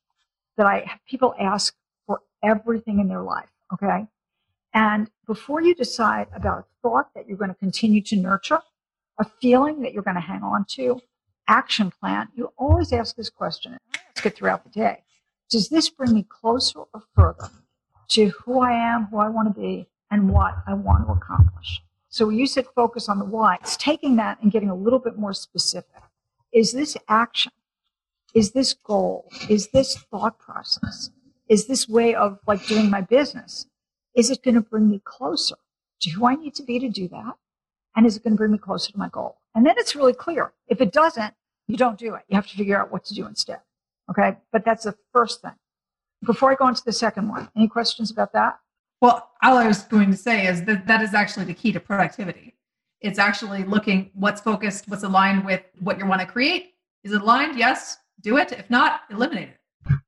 that 0.58 0.66
I 0.66 0.86
have 0.86 1.00
people 1.08 1.36
ask 1.40 1.76
for 2.06 2.22
everything 2.44 3.00
in 3.00 3.08
their 3.08 3.22
life. 3.22 3.50
Okay, 3.74 4.08
and 4.74 5.10
before 5.26 5.62
you 5.62 5.76
decide 5.76 6.28
about 6.34 6.60
a 6.60 6.66
thought 6.82 7.14
that 7.16 7.28
you're 7.28 7.38
going 7.38 7.54
to 7.54 7.56
continue 7.56 8.02
to 8.04 8.16
nurture, 8.16 8.62
a 9.20 9.26
feeling 9.42 9.82
that 9.82 9.94
you're 9.94 10.04
going 10.04 10.16
to 10.16 10.22
hang 10.22 10.44
on 10.44 10.66
to, 10.72 11.00
action 11.48 11.92
plan, 11.92 12.30
you 12.36 12.52
always 12.58 12.92
ask 12.92 13.16
this 13.16 13.30
question, 13.30 13.74
and 13.74 13.82
I 13.94 14.00
ask 14.16 14.26
it 14.26 14.36
throughout 14.36 14.64
the 14.64 14.70
day. 14.70 15.04
Does 15.50 15.70
this 15.70 15.90
bring 15.90 16.14
me 16.14 16.24
closer 16.24 16.80
or 16.94 17.04
further 17.16 17.50
to 18.10 18.30
who 18.30 18.60
I 18.60 18.72
am, 18.72 19.06
who 19.06 19.18
I 19.18 19.30
want 19.30 19.54
to 19.54 19.60
be, 19.60 19.88
and 20.10 20.30
what 20.30 20.56
I 20.66 20.74
want 20.74 21.06
to 21.06 21.14
accomplish. 21.14 21.82
So 22.10 22.30
you 22.30 22.48
said 22.48 22.66
focus 22.76 23.10
on 23.10 23.20
the 23.20 23.26
why. 23.26 23.58
It's 23.62 23.78
taking 23.78 24.16
that 24.18 24.42
and 24.42 24.52
getting 24.52 24.70
a 24.70 24.76
little 24.76 25.00
bit 25.00 25.18
more 25.18 25.34
specific. 25.34 26.02
Is 26.54 26.72
this 26.72 26.96
action? 27.08 27.52
Is 28.34 28.52
this 28.52 28.74
goal? 28.74 29.30
Is 29.50 29.68
this 29.70 29.98
thought 29.98 30.40
process? 30.40 31.12
Is 31.50 31.68
this 31.68 31.88
way 31.88 32.16
of 32.16 32.40
like 32.48 32.66
doing 32.68 32.90
my 32.90 33.02
business? 33.02 33.68
Is 34.16 34.32
it 34.32 34.44
going 34.44 34.56
to 34.56 34.62
bring 34.62 34.90
me 34.90 35.02
closer 35.04 35.56
to 36.02 36.10
who 36.12 36.26
I 36.26 36.36
need 36.36 36.56
to 36.56 36.64
be 36.64 36.80
to 36.80 36.90
do 36.90 37.08
that? 37.10 37.36
And 37.96 38.06
is 38.06 38.18
it 38.18 38.24
going 38.24 38.34
to 38.34 38.38
bring 38.38 38.52
me 38.52 38.58
closer 38.58 38.92
to 38.92 38.98
my 38.98 39.10
goal? 39.10 39.38
And 39.56 39.66
then 39.66 39.76
it's 39.78 39.96
really 39.96 40.14
clear. 40.14 40.54
If 40.68 40.82
it 40.82 40.92
doesn't, 40.92 41.34
you 41.68 41.78
don't 41.78 41.98
do 41.98 42.16
it. 42.16 42.24
You 42.28 42.36
have 42.36 42.48
to 42.48 42.56
figure 42.56 42.80
out 42.80 42.92
what 42.92 43.06
to 43.06 43.14
do 43.14 43.26
instead. 43.26 43.60
Okay. 44.10 44.38
But 44.52 44.64
that's 44.66 44.84
the 44.84 44.96
first 45.14 45.42
thing. 45.42 45.56
Before 46.24 46.52
I 46.52 46.56
go 46.56 46.68
into 46.68 46.84
the 46.84 46.94
second 46.94 47.30
one, 47.30 47.50
any 47.56 47.68
questions 47.68 48.12
about 48.12 48.34
that? 48.34 48.60
Well, 49.02 49.30
all 49.44 49.58
I 49.58 49.68
was 49.68 49.84
going 49.84 50.12
to 50.12 50.18
say 50.18 50.48
is 50.48 50.64
that 50.64 50.88
that 50.88 51.02
is 51.02 51.14
actually 51.14 51.46
the 51.46 51.54
key 51.54 51.72
to 51.72 51.80
productivity. 51.80 52.56
It's 53.02 53.20
actually 53.20 53.64
looking 53.64 54.10
what's 54.14 54.42
focused, 54.42 54.88
what's 54.88 55.04
aligned 55.04 55.46
with 55.46 55.62
what 55.80 56.00
you 56.00 56.08
want 56.08 56.22
to 56.22 56.28
create. 56.28 56.74
Is 57.04 57.12
it 57.12 57.22
aligned? 57.22 57.58
Yes, 57.58 57.98
do 58.22 58.38
it. 58.38 58.52
If 58.52 58.70
not, 58.70 59.02
eliminate 59.12 59.50
it. 59.50 59.58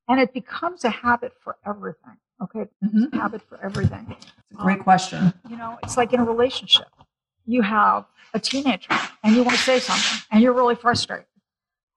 And 0.08 0.20
it 0.20 0.34
becomes 0.34 0.84
a 0.86 0.90
habit 0.90 1.34
for 1.40 1.58
everything. 1.66 2.18
Okay, 2.42 2.66
mm-hmm. 2.84 3.16
habit 3.18 3.42
for 3.48 3.64
everything. 3.64 4.08
It's 4.10 4.32
a 4.54 4.56
great 4.56 4.80
um, 4.80 4.84
question. 4.84 5.34
You 5.50 5.58
know, 5.58 5.78
it's 5.84 5.98
like 5.98 6.14
in 6.14 6.20
a 6.20 6.24
relationship. 6.24 6.88
You 7.46 7.62
have 7.62 8.06
a 8.34 8.40
teenager 8.40 8.98
and 9.24 9.36
you 9.36 9.44
want 9.44 9.58
to 9.58 9.64
say 9.64 9.80
something 9.80 10.22
and 10.32 10.42
you're 10.42 10.54
really 10.54 10.76
frustrated. 10.76 11.26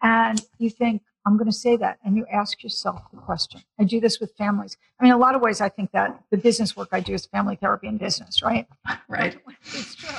And 0.02 0.40
you 0.58 0.68
think, 0.68 1.02
I'm 1.24 1.36
going 1.36 1.50
to 1.50 1.56
say 1.56 1.76
that. 1.76 1.98
And 2.04 2.16
you 2.16 2.26
ask 2.32 2.62
yourself 2.62 3.02
the 3.12 3.18
question. 3.18 3.62
I 3.78 3.84
do 3.84 4.00
this 4.00 4.20
with 4.20 4.34
families. 4.36 4.76
I 4.98 5.04
mean, 5.04 5.12
a 5.12 5.18
lot 5.18 5.34
of 5.34 5.40
ways, 5.40 5.60
I 5.60 5.68
think 5.68 5.92
that 5.92 6.22
the 6.30 6.36
business 6.36 6.76
work 6.76 6.88
I 6.92 7.00
do 7.00 7.14
is 7.14 7.26
family 7.26 7.56
therapy 7.56 7.86
and 7.86 7.98
business, 7.98 8.42
right? 8.42 8.66
Right. 9.08 9.36
It's 9.64 9.94
true. 9.94 10.10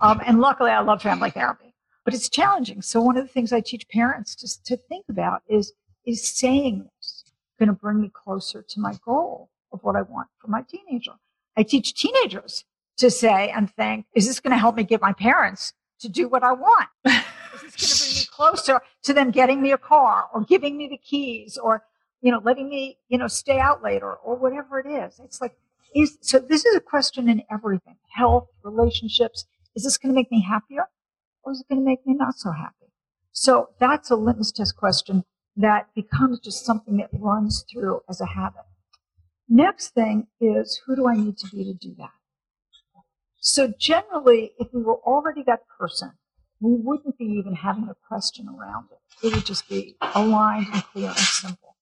Um, 0.00 0.20
and 0.26 0.40
luckily, 0.40 0.70
I 0.70 0.80
love 0.80 1.02
family 1.02 1.30
therapy, 1.30 1.74
but 2.04 2.14
it's 2.14 2.28
challenging. 2.28 2.82
So, 2.82 3.00
one 3.00 3.16
of 3.16 3.24
the 3.24 3.32
things 3.32 3.52
I 3.52 3.60
teach 3.60 3.88
parents 3.88 4.34
to, 4.36 4.62
to 4.64 4.76
think 4.76 5.04
about 5.08 5.42
is 5.48 5.72
is 6.04 6.26
saying 6.26 6.88
this 6.96 7.24
going 7.58 7.68
to 7.68 7.72
bring 7.72 8.00
me 8.00 8.10
closer 8.12 8.62
to 8.62 8.80
my 8.80 8.94
goal 9.04 9.48
of 9.72 9.82
what 9.84 9.94
I 9.94 10.02
want 10.02 10.28
for 10.38 10.48
my 10.48 10.62
teenager? 10.62 11.12
I 11.56 11.62
teach 11.62 11.94
teenagers 11.94 12.64
to 12.98 13.10
say 13.10 13.50
and 13.50 13.70
think, 13.70 14.06
is 14.14 14.26
this 14.26 14.40
going 14.40 14.52
to 14.52 14.58
help 14.58 14.76
me 14.76 14.82
get 14.84 15.00
my 15.00 15.12
parents 15.12 15.72
to 16.00 16.08
do 16.08 16.28
what 16.28 16.42
I 16.42 16.52
want? 16.52 16.88
closer 18.42 18.80
to 19.04 19.12
them 19.12 19.30
getting 19.30 19.62
me 19.62 19.72
a 19.72 19.78
car 19.78 20.28
or 20.34 20.42
giving 20.42 20.76
me 20.76 20.88
the 20.88 20.98
keys 20.98 21.56
or, 21.56 21.84
you 22.20 22.32
know, 22.32 22.40
letting 22.42 22.68
me, 22.68 22.98
you 23.08 23.18
know, 23.18 23.28
stay 23.28 23.58
out 23.58 23.82
later 23.82 24.14
or 24.14 24.36
whatever 24.36 24.80
it 24.80 24.86
is? 24.86 25.20
It's 25.22 25.40
like, 25.40 25.56
is, 25.94 26.18
so 26.20 26.38
this 26.38 26.64
is 26.64 26.74
a 26.74 26.80
question 26.80 27.28
in 27.28 27.42
everything 27.50 27.96
health, 28.16 28.48
relationships. 28.64 29.44
Is 29.76 29.84
this 29.84 29.96
going 29.96 30.12
to 30.12 30.14
make 30.14 30.30
me 30.30 30.42
happier 30.42 30.86
or 31.42 31.52
is 31.52 31.60
it 31.60 31.68
going 31.68 31.80
to 31.80 31.84
make 31.84 32.06
me 32.06 32.14
not 32.14 32.34
so 32.36 32.50
happy? 32.50 32.92
So 33.32 33.70
that's 33.78 34.10
a 34.10 34.16
litmus 34.16 34.52
test 34.52 34.76
question 34.76 35.24
that 35.56 35.88
becomes 35.94 36.40
just 36.40 36.64
something 36.64 36.96
that 36.96 37.10
runs 37.12 37.64
through 37.70 38.00
as 38.08 38.20
a 38.20 38.26
habit. 38.26 38.62
Next 39.48 39.90
thing 39.90 40.26
is 40.40 40.80
who 40.86 40.96
do 40.96 41.06
I 41.06 41.14
need 41.14 41.38
to 41.38 41.46
be 41.54 41.64
to 41.64 41.74
do 41.74 41.94
that? 41.98 42.10
So 43.38 43.72
generally, 43.78 44.52
if 44.58 44.68
we 44.72 44.82
were 44.82 45.00
already 45.00 45.42
that 45.44 45.60
person, 45.78 46.12
we 46.62 46.74
wouldn't 46.76 47.18
be 47.18 47.24
even 47.24 47.54
having 47.54 47.88
a 47.88 47.96
question 48.06 48.48
around 48.48 48.86
it. 48.92 49.26
It 49.26 49.34
would 49.34 49.44
just 49.44 49.68
be 49.68 49.96
aligned 50.14 50.68
and 50.72 50.84
clear 50.84 51.08
and 51.08 51.18
simple. 51.18 51.76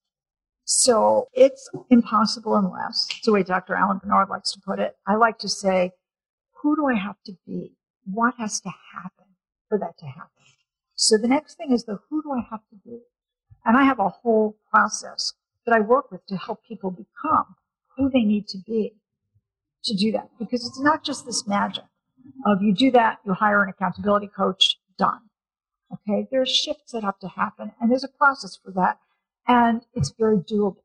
So 0.65 1.29
it's 1.35 1.69
impossible 1.91 2.57
unless, 2.57 3.07
it's 3.11 3.27
the 3.27 3.33
way 3.33 3.43
Dr. 3.43 3.75
Alan 3.75 3.99
Bernard 3.99 4.31
likes 4.31 4.53
to 4.53 4.61
put 4.61 4.79
it. 4.79 4.97
I 5.07 5.17
like 5.17 5.39
to 5.41 5.49
say, 5.49 5.93
who 6.63 6.77
do 6.77 6.87
I 6.87 6.95
have 6.95 7.17
to 7.27 7.33
be? 7.47 7.73
What 8.05 8.35
has 8.39 8.61
to 8.63 8.71
happen 8.95 9.27
for 9.69 9.79
that 9.79 9.99
to 9.99 10.07
happen? 10.07 10.31
So 10.95 11.19
the 11.19 11.29
next 11.29 11.57
thing 11.57 11.73
is 11.73 11.85
the 11.85 11.99
who 12.09 12.23
do 12.23 12.33
I 12.33 12.41
have 12.51 12.61
to 12.71 12.77
be? 12.83 13.01
And 13.67 13.77
I 13.77 13.85
have 13.85 13.99
a 13.99 14.09
whole 14.09 14.57
process 14.71 15.35
that 15.67 15.75
I 15.75 15.81
work 15.81 16.11
with 16.11 16.25
to 16.27 16.37
help 16.37 16.65
people 16.67 16.91
become 16.91 17.57
who 17.97 18.09
they 18.09 18.23
need 18.23 18.49
to 18.49 18.59
be 18.67 18.95
to 19.85 19.95
do 19.95 20.11
that. 20.13 20.31
Because 20.39 20.67
it's 20.67 20.81
not 20.81 21.05
just 21.05 21.27
this 21.27 21.47
magic 21.47 21.85
of 22.47 22.63
you 22.63 22.75
do 22.75 22.91
that, 22.93 23.19
you 23.25 23.33
hire 23.33 23.63
an 23.63 23.69
accountability 23.69 24.29
coach, 24.29 24.77
done. 24.99 25.21
Okay, 25.93 26.29
there's 26.31 26.51
shifts 26.51 26.93
that 26.93 27.03
have 27.03 27.19
to 27.19 27.29
happen, 27.29 27.73
and 27.81 27.91
there's 27.91 28.05
a 28.05 28.09
process 28.09 28.57
for 28.63 28.71
that, 28.73 28.99
and 29.49 29.83
it's 29.95 30.11
very 30.11 30.39
doable. 30.39 30.83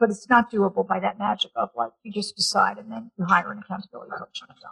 But 0.00 0.10
it's 0.10 0.28
not 0.28 0.50
doable 0.50 0.86
by 0.86 1.00
that 1.00 1.18
magic 1.18 1.50
of 1.56 1.70
like 1.76 1.90
you 2.02 2.12
just 2.12 2.36
decide 2.36 2.78
and 2.78 2.90
then 2.90 3.10
you 3.18 3.24
hire 3.24 3.50
an 3.50 3.58
accountability 3.58 4.12
coach 4.12 4.40
and 4.40 4.50
it's 4.50 4.60
done. 4.60 4.70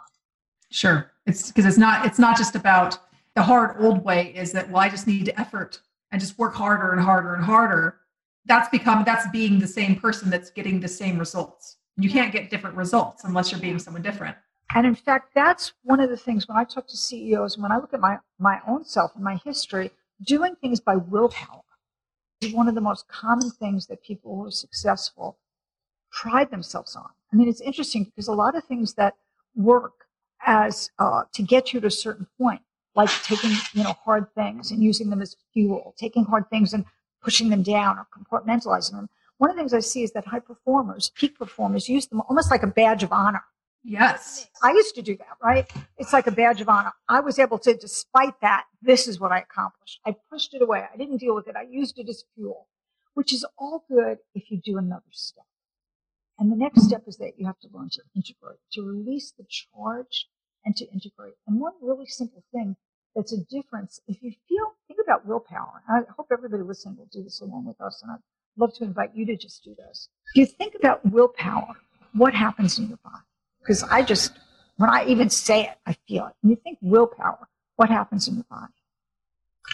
Sure, 0.71 1.11
it's 1.25 1.47
because 1.47 1.65
it's 1.65 1.77
not 1.77 2.05
it's 2.05 2.19
not 2.19 2.37
just 2.37 2.55
about 2.55 2.97
the 3.35 3.43
hard 3.43 3.75
old 3.79 4.05
way. 4.05 4.33
Is 4.35 4.53
that 4.53 4.69
well, 4.69 4.81
I 4.81 4.87
just 4.87 5.05
need 5.05 5.33
effort 5.35 5.81
and 6.11 6.21
just 6.21 6.37
work 6.37 6.53
harder 6.53 6.91
and 6.91 7.01
harder 7.01 7.35
and 7.35 7.43
harder, 7.43 7.99
that's 8.45 8.69
become 8.69 9.03
that's 9.03 9.27
being 9.29 9.59
the 9.59 9.67
same 9.67 9.95
person 9.95 10.29
that's 10.29 10.49
getting 10.49 10.79
the 10.79 10.87
same 10.87 11.19
results. 11.19 11.77
You 11.97 12.09
can't 12.09 12.31
get 12.31 12.49
different 12.49 12.75
results 12.75 13.23
unless 13.23 13.51
you're 13.51 13.61
being 13.61 13.79
someone 13.79 14.01
different. 14.01 14.37
And 14.75 14.85
in 14.85 14.95
fact, 14.95 15.31
that's 15.33 15.73
one 15.83 15.99
of 15.99 16.09
the 16.09 16.17
things 16.17 16.47
when 16.47 16.57
I 16.57 16.63
talk 16.63 16.87
to 16.87 16.97
CEOs 16.97 17.55
and 17.55 17.63
when 17.63 17.71
I 17.71 17.77
look 17.77 17.93
at 17.93 17.99
my, 17.99 18.17
my 18.37 18.59
own 18.67 18.83
self 18.83 19.15
and 19.15 19.23
my 19.23 19.35
history, 19.45 19.91
doing 20.25 20.55
things 20.55 20.79
by 20.79 20.95
willpower 20.95 21.61
is 22.41 22.53
one 22.53 22.67
of 22.67 22.75
the 22.75 22.81
most 22.81 23.07
common 23.07 23.49
things 23.49 23.87
that 23.87 24.03
people 24.03 24.35
who 24.35 24.47
are 24.47 24.51
successful 24.51 25.37
pride 26.11 26.51
themselves 26.51 26.95
on. 26.95 27.09
I 27.31 27.35
mean, 27.35 27.47
it's 27.47 27.61
interesting 27.61 28.03
because 28.03 28.27
a 28.27 28.33
lot 28.33 28.55
of 28.55 28.63
things 28.65 28.93
that 28.95 29.15
work 29.55 29.93
as 30.45 30.91
uh, 30.99 31.23
to 31.33 31.41
get 31.41 31.73
you 31.73 31.79
to 31.81 31.87
a 31.87 31.91
certain 31.91 32.27
point 32.37 32.61
like 32.97 33.09
taking 33.23 33.51
you 33.73 33.83
know 33.83 33.93
hard 34.03 34.25
things 34.33 34.71
and 34.71 34.83
using 34.83 35.09
them 35.09 35.21
as 35.21 35.37
fuel, 35.53 35.93
taking 35.97 36.25
hard 36.25 36.49
things 36.49 36.73
and 36.73 36.83
pushing 37.21 37.49
them 37.49 37.61
down 37.61 37.97
or 37.97 38.07
compartmentalizing 38.17 38.93
them. 38.93 39.07
One 39.37 39.51
of 39.51 39.55
the 39.55 39.61
things 39.61 39.73
I 39.73 39.79
see 39.79 40.03
is 40.03 40.11
that 40.13 40.25
high 40.25 40.39
performers, 40.39 41.11
peak 41.15 41.37
performers, 41.37 41.87
use 41.87 42.07
them 42.07 42.21
almost 42.27 42.49
like 42.49 42.63
a 42.63 42.67
badge 42.67 43.03
of 43.03 43.13
honor. 43.13 43.43
Yes. 43.89 44.47
I 44.61 44.71
used 44.71 44.95
to 44.95 45.01
do 45.01 45.15
that, 45.15 45.37
right? 45.41 45.65
It's 45.97 46.11
like 46.11 46.27
a 46.27 46.31
badge 46.31 46.59
of 46.59 46.67
honor. 46.67 46.91
I 47.07 47.21
was 47.21 47.39
able 47.39 47.57
to, 47.59 47.73
despite 47.73 48.33
that, 48.41 48.65
this 48.81 49.07
is 49.07 49.17
what 49.17 49.31
I 49.31 49.39
accomplished. 49.39 50.01
I 50.05 50.13
pushed 50.29 50.53
it 50.53 50.61
away. 50.61 50.83
I 50.93 50.97
didn't 50.97 51.17
deal 51.17 51.33
with 51.33 51.47
it. 51.47 51.55
I 51.55 51.61
used 51.61 51.97
it 51.97 52.09
as 52.09 52.25
fuel, 52.35 52.67
which 53.13 53.33
is 53.33 53.45
all 53.57 53.85
good 53.89 54.17
if 54.35 54.51
you 54.51 54.57
do 54.57 54.77
another 54.77 55.05
step. 55.11 55.45
And 56.37 56.51
the 56.51 56.57
next 56.57 56.83
step 56.83 57.03
is 57.07 57.15
that 57.17 57.39
you 57.39 57.45
have 57.45 57.59
to 57.59 57.69
learn 57.71 57.89
to 57.91 58.01
integrate, 58.13 58.59
to 58.73 58.81
release 58.81 59.31
the 59.31 59.45
charge 59.49 60.27
and 60.65 60.75
to 60.75 60.91
integrate. 60.91 61.35
And 61.47 61.57
one 61.57 61.73
really 61.81 62.07
simple 62.07 62.43
thing 62.51 62.75
that's 63.15 63.31
a 63.31 63.37
difference. 63.45 64.01
If 64.05 64.21
you 64.21 64.33
feel, 64.49 64.73
think 64.89 64.99
about 65.01 65.25
willpower. 65.25 65.81
I 65.87 66.01
hope 66.17 66.27
everybody 66.33 66.61
listening 66.61 66.97
will 66.97 67.07
do 67.11 67.23
this 67.23 67.39
along 67.39 67.65
with 67.65 67.79
us, 67.79 68.01
and 68.03 68.11
I'd 68.11 68.19
love 68.57 68.73
to 68.75 68.83
invite 68.83 69.15
you 69.15 69.25
to 69.27 69.37
just 69.37 69.63
do 69.63 69.73
this. 69.75 70.09
If 70.35 70.35
you 70.35 70.45
think 70.45 70.75
about 70.75 71.05
willpower, 71.05 71.73
what 72.13 72.33
happens 72.33 72.77
in 72.77 72.89
your 72.89 72.99
body? 73.01 73.23
Because 73.67 73.83
I 73.83 74.01
just, 74.01 74.31
when 74.77 74.89
I 74.89 75.03
even 75.07 75.29
say 75.29 75.63
it, 75.63 75.75
I 75.85 75.97
feel 76.07 76.27
it. 76.27 76.33
When 76.41 76.51
you 76.51 76.55
think 76.63 76.77
willpower, 76.81 77.49
what 77.75 77.89
happens 77.89 78.29
in 78.29 78.35
your 78.35 78.45
body? 78.49 78.71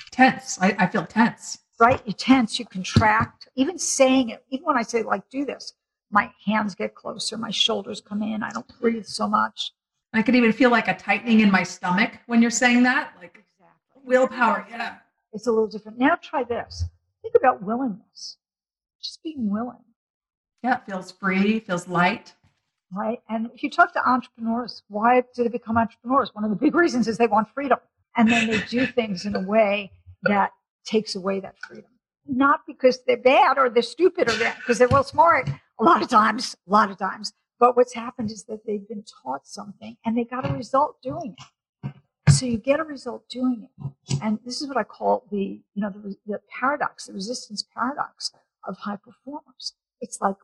Tense. 0.09 0.57
I, 0.59 0.75
I 0.79 0.87
feel 0.87 1.05
tense. 1.05 1.59
Right? 1.79 2.01
You 2.03 2.13
tense, 2.13 2.57
you 2.57 2.65
contract. 2.65 3.49
Even 3.55 3.77
saying 3.77 4.29
it, 4.29 4.43
even 4.49 4.65
when 4.65 4.77
I 4.77 4.81
say, 4.81 5.03
like, 5.03 5.29
do 5.29 5.45
this, 5.45 5.73
my 6.09 6.31
hands 6.43 6.73
get 6.73 6.95
closer, 6.95 7.37
my 7.37 7.51
shoulders 7.51 8.01
come 8.01 8.23
in, 8.23 8.41
I 8.41 8.49
don't 8.49 8.67
breathe 8.79 9.05
so 9.05 9.27
much. 9.27 9.73
I 10.11 10.23
could 10.23 10.35
even 10.35 10.53
feel 10.53 10.71
like 10.71 10.87
a 10.87 10.95
tightening 10.95 11.41
in 11.41 11.51
my 11.51 11.61
stomach 11.61 12.13
when 12.25 12.41
you're 12.41 12.51
saying 12.51 12.81
that. 12.83 13.13
Like 13.19 13.35
exactly. 13.35 14.01
willpower. 14.05 14.65
Yeah. 14.69 14.95
It's 15.33 15.45
a 15.45 15.51
little 15.51 15.67
different. 15.67 15.99
Now 15.99 16.15
try 16.15 16.43
this. 16.43 16.85
Think 17.21 17.35
about 17.35 17.61
willingness. 17.61 18.37
Just 19.01 19.21
being 19.21 19.51
willing. 19.51 19.83
Yeah, 20.63 20.77
it 20.77 20.85
feels 20.85 21.11
free, 21.11 21.59
feels 21.59 21.87
light. 21.87 22.33
Right. 22.95 23.19
And 23.29 23.49
if 23.53 23.63
you 23.63 23.69
talk 23.69 23.93
to 23.93 24.07
entrepreneurs, 24.07 24.83
why 24.87 25.23
do 25.35 25.43
they 25.43 25.49
become 25.49 25.77
entrepreneurs? 25.77 26.29
One 26.33 26.43
of 26.43 26.49
the 26.49 26.55
big 26.55 26.75
reasons 26.75 27.07
is 27.07 27.17
they 27.17 27.27
want 27.27 27.47
freedom. 27.53 27.79
And 28.15 28.29
then 28.29 28.47
they 28.47 28.61
do 28.69 28.85
things 28.85 29.25
in 29.25 29.35
a 29.35 29.41
way 29.41 29.91
that 30.23 30.51
takes 30.85 31.15
away 31.15 31.39
that 31.39 31.55
freedom. 31.67 31.89
Not 32.27 32.61
because 32.67 32.99
they're 33.07 33.17
bad 33.17 33.57
or 33.57 33.69
they're 33.69 33.81
stupid 33.81 34.29
or 34.29 34.37
because 34.37 34.77
they're 34.77 34.87
real 34.87 35.03
smart. 35.03 35.49
A 35.79 35.83
lot 35.83 36.01
of 36.01 36.09
times, 36.09 36.55
a 36.67 36.71
lot 36.71 36.91
of 36.91 36.97
times, 36.97 37.33
but 37.59 37.75
what's 37.75 37.93
happened 37.93 38.29
is 38.29 38.43
that 38.43 38.65
they've 38.65 38.87
been 38.87 39.03
taught 39.23 39.47
something 39.47 39.97
and 40.05 40.17
they 40.17 40.23
got 40.23 40.49
a 40.49 40.53
result 40.53 41.01
doing 41.01 41.35
it. 41.37 41.93
So 42.29 42.45
you 42.45 42.57
get 42.57 42.79
a 42.79 42.83
result 42.83 43.27
doing 43.29 43.67
it. 43.79 44.19
And 44.21 44.39
this 44.45 44.61
is 44.61 44.67
what 44.67 44.77
I 44.77 44.83
call 44.83 45.25
the, 45.31 45.61
you 45.73 45.81
know, 45.81 45.89
the, 45.89 46.15
the 46.25 46.39
paradox, 46.59 47.07
the 47.07 47.13
resistance 47.13 47.63
paradox 47.75 48.31
of 48.67 48.77
high 48.77 48.97
performers. 48.97 49.73
It's 49.99 50.21
like 50.21 50.35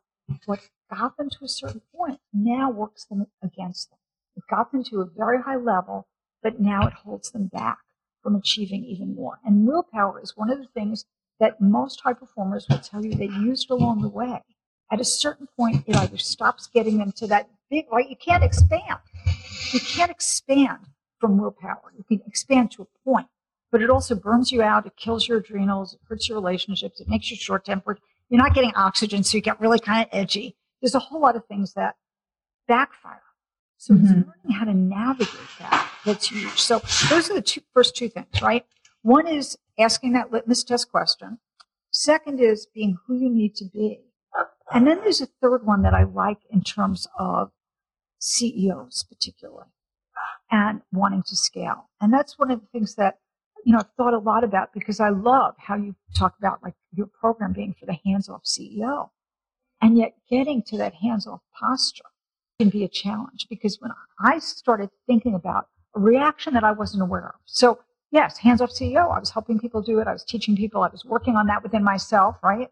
what 0.46 0.60
got 0.90 1.18
them 1.18 1.30
to 1.30 1.46
a 1.46 1.48
certain 1.48 1.82
point 1.96 2.20
now 2.34 2.70
works 2.70 3.06
them 3.06 3.28
against 3.44 3.90
them. 3.90 4.00
It 4.36 4.44
got 4.50 4.72
them 4.72 4.84
to 4.86 5.02
a 5.02 5.06
very 5.06 5.42
high 5.42 5.58
level, 5.58 6.08
but 6.42 6.60
now 6.60 6.88
it 6.88 6.94
holds 6.94 7.32
them 7.32 7.48
back 7.48 7.80
from 8.22 8.36
achieving 8.36 8.84
even 8.86 9.16
more. 9.16 9.40
And 9.46 9.66
willpower 9.66 10.22
is 10.22 10.38
one 10.38 10.50
of 10.50 10.60
the 10.60 10.68
things 10.74 11.06
that 11.40 11.62
most 11.62 12.02
high 12.02 12.14
performers 12.14 12.68
will 12.70 12.80
tell 12.80 13.06
you 13.06 13.14
they 13.14 13.26
used 13.26 13.70
along 13.70 14.02
the 14.02 14.10
way 14.10 14.44
at 14.92 15.00
a 15.00 15.06
certain 15.06 15.48
point, 15.56 15.84
it 15.88 15.96
either 15.96 16.18
stops 16.18 16.68
getting 16.68 16.98
them 16.98 17.12
to 17.14 17.28
that 17.28 17.50
big, 17.70 17.86
right? 17.92 18.10
You 18.10 18.16
can't 18.16 18.44
expand. 18.44 19.00
You 19.72 19.80
can't 19.80 20.10
expand 20.10 20.80
from 21.20 21.38
willpower. 21.38 21.94
You 21.96 22.04
can 22.04 22.22
expand 22.26 22.72
to 22.72 22.84
a 22.84 22.86
point, 23.06 23.28
but 23.72 23.82
it 23.82 23.90
also 23.90 24.16
burns 24.16 24.52
you 24.52 24.64
out. 24.64 24.88
It 24.88 24.96
kills 24.98 25.28
your 25.28 25.38
adrenals. 25.38 25.94
It 25.94 26.00
hurts 26.08 26.28
your 26.28 26.40
relationships. 26.40 27.00
It 27.00 27.08
makes 27.08 27.30
you 27.30 27.38
short 27.38 27.66
tempered. 27.66 28.00
You're 28.30 28.42
not 28.42 28.56
getting 28.56 28.74
oxygen, 28.76 29.24
so 29.24 29.38
you 29.38 29.42
get 29.42 29.62
really 29.62 29.80
kind 29.80 30.04
of 30.04 30.10
edgy. 30.12 30.56
There's 30.82 30.96
a 30.96 31.00
whole 31.00 31.22
lot 31.22 31.36
of 31.36 31.46
things 31.46 31.74
that 31.74 31.96
backfire. 32.68 33.22
So 33.78 33.94
mm-hmm. 33.94 34.06
it's 34.06 34.14
learning 34.14 34.60
how 34.60 34.66
to 34.66 34.74
navigate 34.74 35.50
that 35.60 35.90
that's 36.06 36.30
huge. 36.30 36.60
So 36.60 36.82
those 37.10 37.30
are 37.30 37.36
the 37.36 37.42
two, 37.42 37.62
first 37.74 37.96
two 37.96 38.10
things, 38.10 38.42
right? 38.42 38.66
One 39.02 39.28
is 39.28 39.58
asking 39.78 40.14
that 40.14 40.32
litmus 40.32 40.64
test 40.64 40.92
question. 40.92 41.40
Second 41.92 42.40
is 42.40 42.68
being 42.74 42.98
who 43.06 43.16
you 43.16 43.30
need 43.30 43.56
to 43.56 43.66
be. 43.66 44.02
And 44.72 44.86
then 44.86 45.00
there's 45.00 45.22
a 45.22 45.28
third 45.42 45.66
one 45.66 45.82
that 45.82 45.94
I 45.94 46.04
like 46.04 46.40
in 46.50 46.62
terms 46.62 47.08
of 47.18 47.52
CEOs, 48.20 49.06
particularly, 49.10 49.70
and 50.52 50.82
wanting 50.92 51.24
to 51.24 51.36
scale. 51.36 51.90
And 52.00 52.14
that's 52.14 52.38
one 52.38 52.52
of 52.52 52.60
the 52.60 52.68
things 52.68 52.96
that, 52.96 53.18
you 53.66 53.74
know, 53.74 53.80
I've 53.80 53.92
thought 53.98 54.14
a 54.14 54.20
lot 54.20 54.44
about 54.44 54.74
because 54.74 55.00
I 55.00 55.10
love 55.10 55.56
how 55.58 55.76
you 55.76 55.96
talk 56.16 56.36
about 56.38 56.62
like 56.62 56.76
your 56.94 57.08
program 57.08 57.54
being 57.54 57.74
for 57.80 57.88
the 57.88 57.98
hands 58.06 58.30
off 58.30 58.44
CEO. 58.44 59.10
And 59.82 59.98
yet 59.98 60.16
getting 60.30 60.62
to 60.64 60.78
that 60.78 60.96
hands 60.96 61.26
off 61.28 61.42
posture 61.58 62.06
can 62.60 62.70
be 62.70 62.84
a 62.84 62.90
challenge 62.90 63.48
because 63.50 63.80
when 63.80 63.92
I 64.20 64.40
started 64.40 64.90
thinking 65.08 65.34
about 65.34 65.68
a 65.96 66.00
reaction 66.00 66.54
that 66.54 66.64
I 66.64 66.72
wasn't 66.72 67.04
aware 67.04 67.30
of. 67.30 67.36
So 67.46 67.80
yes, 68.12 68.38
hands 68.38 68.62
off 68.62 68.72
CEO. 68.72 69.16
I 69.16 69.20
was 69.20 69.30
helping 69.30 69.60
people 69.60 69.82
do 69.82 70.00
it. 70.00 70.08
I 70.08 70.14
was 70.14 70.24
teaching 70.24 70.56
people. 70.56 70.84
I 70.84 70.90
was 70.90 71.06
working 71.06 71.36
on 71.36 71.48
that 71.48 71.64
within 71.64 71.84
myself, 71.84 72.36
right? 72.44 72.70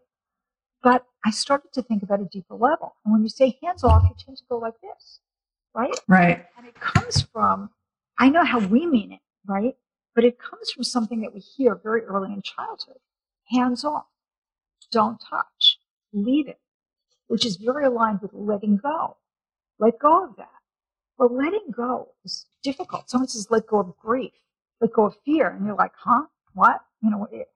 But 0.82 1.04
I 1.24 1.30
started 1.30 1.72
to 1.72 1.82
think 1.82 2.02
about 2.02 2.20
a 2.20 2.26
deeper 2.26 2.54
level. 2.54 2.94
And 3.04 3.12
when 3.12 3.22
you 3.22 3.28
say 3.28 3.58
hands 3.62 3.82
off, 3.82 4.04
you 4.04 4.14
tend 4.18 4.36
to 4.36 4.44
go 4.48 4.58
like 4.58 4.74
this, 4.82 5.20
right? 5.74 5.94
Right. 6.06 6.46
And 6.56 6.66
it 6.66 6.78
comes 6.78 7.22
from, 7.22 7.70
I 8.18 8.28
know 8.28 8.44
how 8.44 8.60
we 8.60 8.86
mean 8.86 9.12
it, 9.12 9.20
right? 9.46 9.74
But 10.14 10.24
it 10.24 10.38
comes 10.38 10.70
from 10.70 10.84
something 10.84 11.20
that 11.22 11.34
we 11.34 11.40
hear 11.40 11.74
very 11.74 12.02
early 12.02 12.32
in 12.32 12.42
childhood 12.42 12.98
hands 13.50 13.84
off, 13.84 14.06
don't 14.90 15.18
touch, 15.18 15.78
leave 16.12 16.48
it, 16.48 16.58
which 17.28 17.46
is 17.46 17.56
very 17.56 17.84
aligned 17.84 18.20
with 18.20 18.32
letting 18.34 18.76
go. 18.76 19.16
Let 19.78 19.98
go 19.98 20.24
of 20.24 20.36
that. 20.36 20.48
But 21.16 21.32
letting 21.32 21.70
go 21.70 22.08
is 22.24 22.46
difficult. 22.62 23.08
Someone 23.08 23.28
says, 23.28 23.48
let 23.50 23.66
go 23.66 23.78
of 23.78 23.96
grief, 23.96 24.32
let 24.80 24.92
go 24.92 25.06
of 25.06 25.14
fear. 25.24 25.48
And 25.48 25.66
you're 25.66 25.76
like, 25.76 25.92
huh? 25.96 26.24
What? 26.54 26.80
You 27.02 27.10
know, 27.10 27.28
it, 27.30 27.48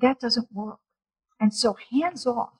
that 0.00 0.20
doesn't 0.20 0.48
work. 0.52 0.78
And 1.40 1.52
so 1.52 1.76
hands 1.92 2.26
off 2.26 2.52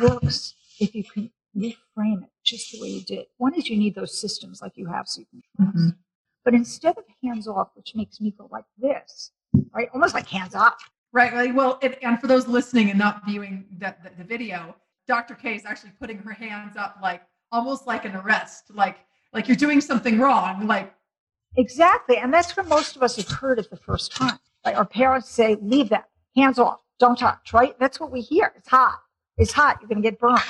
works 0.00 0.54
if 0.80 0.94
you 0.94 1.04
can 1.04 1.30
reframe 1.56 2.22
it 2.22 2.30
just 2.44 2.72
the 2.72 2.80
way 2.80 2.88
you 2.88 3.02
did. 3.02 3.26
One 3.38 3.54
is 3.54 3.68
you 3.68 3.76
need 3.76 3.94
those 3.94 4.18
systems 4.18 4.60
like 4.62 4.72
you 4.76 4.86
have 4.86 5.08
so 5.08 5.20
you 5.20 5.26
can 5.30 5.42
trust. 5.56 5.76
Mm-hmm. 5.76 5.88
But 6.44 6.54
instead 6.54 6.96
of 6.96 7.04
hands 7.22 7.48
off, 7.48 7.70
which 7.74 7.94
makes 7.94 8.20
me 8.20 8.34
go 8.36 8.48
like 8.50 8.64
this, 8.78 9.32
right? 9.74 9.88
Almost 9.92 10.14
like 10.14 10.28
hands 10.28 10.54
up. 10.54 10.78
Right. 11.12 11.32
Right. 11.32 11.54
Well, 11.54 11.78
it, 11.82 11.98
and 12.02 12.20
for 12.20 12.26
those 12.26 12.46
listening 12.46 12.90
and 12.90 12.98
not 12.98 13.22
viewing 13.26 13.64
the, 13.78 13.94
the, 14.02 14.10
the 14.18 14.24
video, 14.24 14.76
Dr. 15.08 15.34
K 15.34 15.56
is 15.56 15.64
actually 15.64 15.92
putting 15.98 16.18
her 16.18 16.32
hands 16.32 16.76
up 16.76 16.96
like 17.02 17.22
almost 17.50 17.86
like 17.86 18.04
an 18.04 18.14
arrest, 18.14 18.70
like 18.74 18.98
like 19.32 19.48
you're 19.48 19.56
doing 19.56 19.80
something 19.80 20.18
wrong. 20.18 20.66
Like 20.66 20.92
exactly. 21.56 22.18
And 22.18 22.32
that's 22.32 22.56
what 22.56 22.68
most 22.68 22.94
of 22.94 23.02
us 23.02 23.16
have 23.16 23.28
heard 23.28 23.58
it 23.58 23.70
the 23.70 23.76
first 23.76 24.14
time. 24.14 24.38
Like 24.64 24.76
our 24.76 24.84
parents 24.84 25.30
say, 25.30 25.56
leave 25.60 25.88
that, 25.88 26.08
hands 26.36 26.58
off, 26.58 26.80
don't 26.98 27.18
touch, 27.18 27.52
right? 27.52 27.78
That's 27.78 27.98
what 27.98 28.12
we 28.12 28.20
hear. 28.20 28.52
It's 28.56 28.68
hot. 28.68 28.98
It's 29.38 29.52
hot. 29.52 29.78
You're 29.80 29.88
going 29.88 30.02
to 30.02 30.10
get 30.10 30.18
burned. 30.18 30.40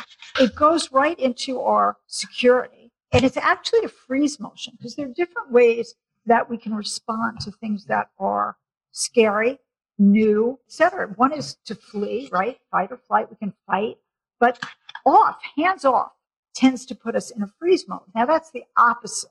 It 0.40 0.54
goes 0.54 0.90
right 0.90 1.18
into 1.18 1.60
our 1.60 1.98
security. 2.06 2.90
And 3.12 3.22
it's 3.22 3.36
actually 3.36 3.84
a 3.84 3.88
freeze 3.88 4.40
motion 4.40 4.74
because 4.76 4.96
there 4.96 5.06
are 5.06 5.12
different 5.12 5.52
ways 5.52 5.94
that 6.26 6.48
we 6.48 6.58
can 6.58 6.74
respond 6.74 7.40
to 7.40 7.50
things 7.50 7.84
that 7.86 8.10
are 8.18 8.56
scary, 8.92 9.58
new, 9.98 10.58
etc. 10.66 11.08
One 11.16 11.32
is 11.32 11.56
to 11.66 11.74
flee, 11.74 12.28
right? 12.32 12.58
Fight 12.70 12.90
or 12.90 12.98
flight. 12.98 13.30
We 13.30 13.36
can 13.36 13.54
fight, 13.66 13.98
but 14.40 14.62
off, 15.04 15.38
hands 15.56 15.84
off, 15.84 16.12
tends 16.54 16.84
to 16.86 16.94
put 16.94 17.14
us 17.14 17.30
in 17.30 17.42
a 17.42 17.46
freeze 17.58 17.86
mode. 17.88 18.00
Now 18.14 18.26
that's 18.26 18.50
the 18.50 18.64
opposite 18.76 19.30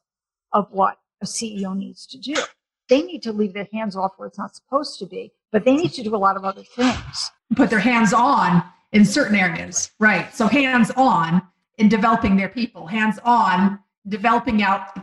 of 0.53 0.71
what 0.71 0.97
a 1.21 1.25
CEO 1.25 1.75
needs 1.75 2.05
to 2.07 2.17
do. 2.17 2.35
They 2.89 3.01
need 3.01 3.21
to 3.23 3.33
leave 3.33 3.53
their 3.53 3.67
hands 3.73 3.95
off 3.95 4.13
where 4.17 4.27
it's 4.27 4.37
not 4.37 4.55
supposed 4.55 4.97
to 4.99 5.05
be, 5.05 5.31
but 5.51 5.65
they 5.65 5.75
need 5.75 5.93
to 5.93 6.03
do 6.03 6.15
a 6.15 6.17
lot 6.17 6.37
of 6.37 6.45
other 6.45 6.63
things. 6.63 7.31
Put 7.55 7.69
their 7.69 7.79
hands 7.79 8.13
on 8.13 8.63
in 8.93 9.03
certain 9.03 9.35
areas, 9.35 9.91
right? 9.99 10.33
So 10.33 10.47
hands 10.47 10.91
on 10.95 11.41
in 11.77 11.89
developing 11.89 12.37
their 12.37 12.49
people, 12.49 12.87
hands 12.87 13.19
on 13.23 13.79
developing 14.07 14.63
out 14.63 14.97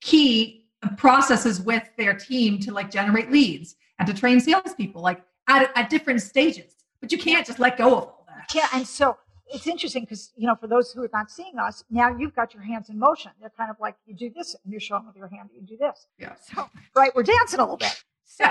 key 0.00 0.66
processes 0.96 1.60
with 1.60 1.82
their 1.96 2.14
team 2.14 2.58
to 2.60 2.72
like 2.72 2.90
generate 2.90 3.30
leads 3.30 3.76
and 3.98 4.06
to 4.06 4.14
train 4.14 4.40
salespeople, 4.40 5.02
like 5.02 5.22
at, 5.48 5.70
at 5.76 5.90
different 5.90 6.22
stages. 6.22 6.76
But 7.00 7.10
you 7.10 7.18
can't 7.18 7.46
just 7.46 7.58
let 7.58 7.76
go 7.76 7.86
of 7.88 8.04
all 8.04 8.26
that. 8.28 8.54
Yeah, 8.54 8.68
and 8.72 8.86
so 8.86 9.18
it's 9.54 9.66
interesting 9.66 10.02
because 10.02 10.32
you 10.36 10.46
know 10.46 10.56
for 10.56 10.66
those 10.66 10.92
who 10.92 11.02
are 11.02 11.10
not 11.12 11.30
seeing 11.30 11.58
us 11.58 11.84
now 11.90 12.14
you've 12.16 12.34
got 12.34 12.52
your 12.52 12.62
hands 12.62 12.90
in 12.90 12.98
motion. 12.98 13.30
They're 13.40 13.52
kind 13.56 13.70
of 13.70 13.76
like 13.80 13.96
you 14.06 14.14
do 14.14 14.30
this 14.30 14.54
and 14.62 14.72
you're 14.72 14.80
showing 14.80 15.06
with 15.06 15.16
your 15.16 15.28
hand 15.28 15.50
you 15.54 15.62
do 15.62 15.76
this. 15.76 16.06
Yeah. 16.18 16.34
So 16.52 16.68
right 16.94 17.14
we're 17.14 17.22
dancing 17.22 17.60
a 17.60 17.62
little 17.62 17.76
bit. 17.76 18.02
So 18.24 18.44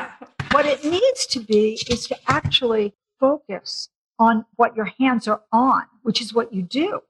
what 0.51 0.65
it 0.65 0.83
needs 0.85 1.25
to 1.27 1.39
be 1.39 1.79
is 1.89 2.07
to 2.07 2.17
actually 2.27 2.93
focus 3.19 3.89
on 4.19 4.45
what 4.55 4.75
your 4.75 4.89
hands 4.99 5.27
are 5.27 5.41
on 5.51 5.83
which 6.03 6.21
is 6.21 6.33
what 6.33 6.53
you 6.53 6.61
do. 6.61 7.01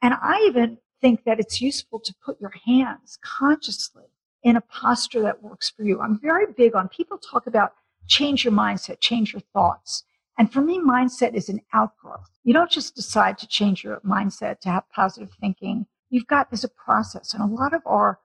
And 0.00 0.14
i 0.20 0.44
even 0.46 0.78
think 1.00 1.24
that 1.24 1.40
it's 1.40 1.60
useful 1.60 1.98
to 1.98 2.14
put 2.24 2.40
your 2.40 2.52
hands 2.64 3.18
consciously 3.22 4.04
in 4.44 4.56
a 4.56 4.60
posture 4.60 5.22
that 5.22 5.42
works 5.42 5.70
for 5.70 5.82
you. 5.82 6.00
I'm 6.00 6.18
very 6.20 6.46
big 6.56 6.74
on 6.74 6.88
people 6.88 7.18
talk 7.18 7.46
about 7.46 7.74
change 8.08 8.44
your 8.44 8.52
mindset 8.52 9.00
change 9.00 9.32
your 9.32 9.42
thoughts 9.52 10.04
and 10.38 10.52
for 10.52 10.62
me, 10.62 10.80
mindset 10.80 11.34
is 11.34 11.48
an 11.48 11.60
outgrowth. 11.72 12.30
You 12.42 12.54
don't 12.54 12.70
just 12.70 12.94
decide 12.94 13.38
to 13.38 13.46
change 13.46 13.84
your 13.84 14.00
mindset 14.00 14.60
to 14.60 14.70
have 14.70 14.88
positive 14.90 15.30
thinking. 15.40 15.86
You've 16.10 16.26
got, 16.26 16.50
there's 16.50 16.64
a 16.64 16.68
process. 16.68 17.34
And 17.34 17.42
a 17.42 17.54
lot 17.54 17.74
of 17.74 17.82
our 17.86 18.18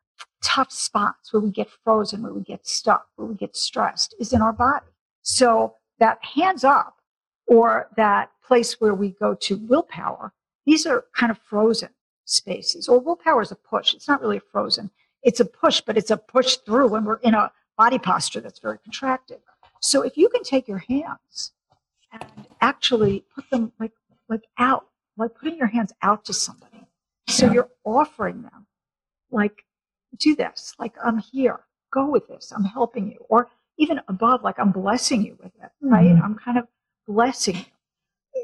tough 0.44 0.72
spots 0.72 1.34
where 1.34 1.42
we 1.42 1.52
get 1.52 1.70
frozen, 1.84 2.24
where 2.24 2.34
we 2.34 2.42
get 2.42 2.66
stuck, 2.66 3.08
where 3.16 3.28
we 3.28 3.36
get 3.36 3.56
stressed 3.56 4.16
is 4.20 4.34
in 4.34 4.42
our 4.42 4.54
body. 4.54 4.86
So 5.22 5.76
that 6.00 6.24
hands 6.24 6.64
up 6.64 6.96
or 7.48 7.90
that 7.98 8.32
place 8.46 8.80
where 8.80 8.96
we 8.96 9.10
go 9.10 9.36
to 9.42 9.58
willpower, 9.58 10.34
these 10.66 10.86
are 10.86 11.06
kind 11.14 11.32
of 11.32 11.38
frozen 11.38 11.90
spaces. 12.26 12.88
Or 12.88 13.00
willpower 13.00 13.42
is 13.42 13.52
a 13.52 13.56
push. 13.56 13.94
It's 13.94 14.08
not 14.08 14.22
really 14.22 14.38
a 14.38 14.52
frozen. 14.52 14.92
It's 15.24 15.40
a 15.40 15.46
push, 15.46 15.82
but 15.82 15.98
it's 15.98 16.12
a 16.12 16.18
push 16.18 16.58
through 16.58 16.88
when 16.88 17.04
we're 17.04 17.18
in 17.18 17.34
a 17.34 17.52
body 17.78 18.00
posture 18.00 18.40
that's 18.42 18.60
very 18.60 18.78
contracted. 18.80 19.40
So 19.82 20.02
if 20.02 20.18
you 20.18 20.30
can 20.30 20.44
take 20.44 20.68
your 20.68 20.80
hands 20.80 21.52
and 22.12 22.26
actually 22.62 23.26
put 23.36 23.50
them 23.50 23.72
like 23.80 23.92
like 24.30 24.44
out, 24.58 24.88
like 25.18 25.36
putting 25.36 25.58
your 25.58 25.68
hands 25.68 25.94
out 26.02 26.26
to 26.26 26.34
somebody. 26.34 26.86
So 27.30 27.52
you're 27.52 27.70
offering 27.84 28.42
them, 28.42 28.68
like, 29.32 29.64
do 30.18 30.36
this, 30.36 30.74
like 30.80 30.94
I'm 31.04 31.20
here, 31.20 31.60
go 31.92 32.10
with 32.10 32.28
this, 32.28 32.52
I'm 32.56 32.64
helping 32.64 33.12
you, 33.12 33.20
or 33.30 33.50
even 33.78 34.00
above, 34.08 34.44
like 34.44 34.60
I'm 34.60 34.72
blessing 34.72 35.24
you 35.24 35.38
with 35.42 35.54
it, 35.62 35.70
right? 35.82 36.08
Mm-hmm. 36.08 36.24
I'm 36.24 36.36
kind 36.36 36.58
of 36.58 36.68
blessing 37.08 37.58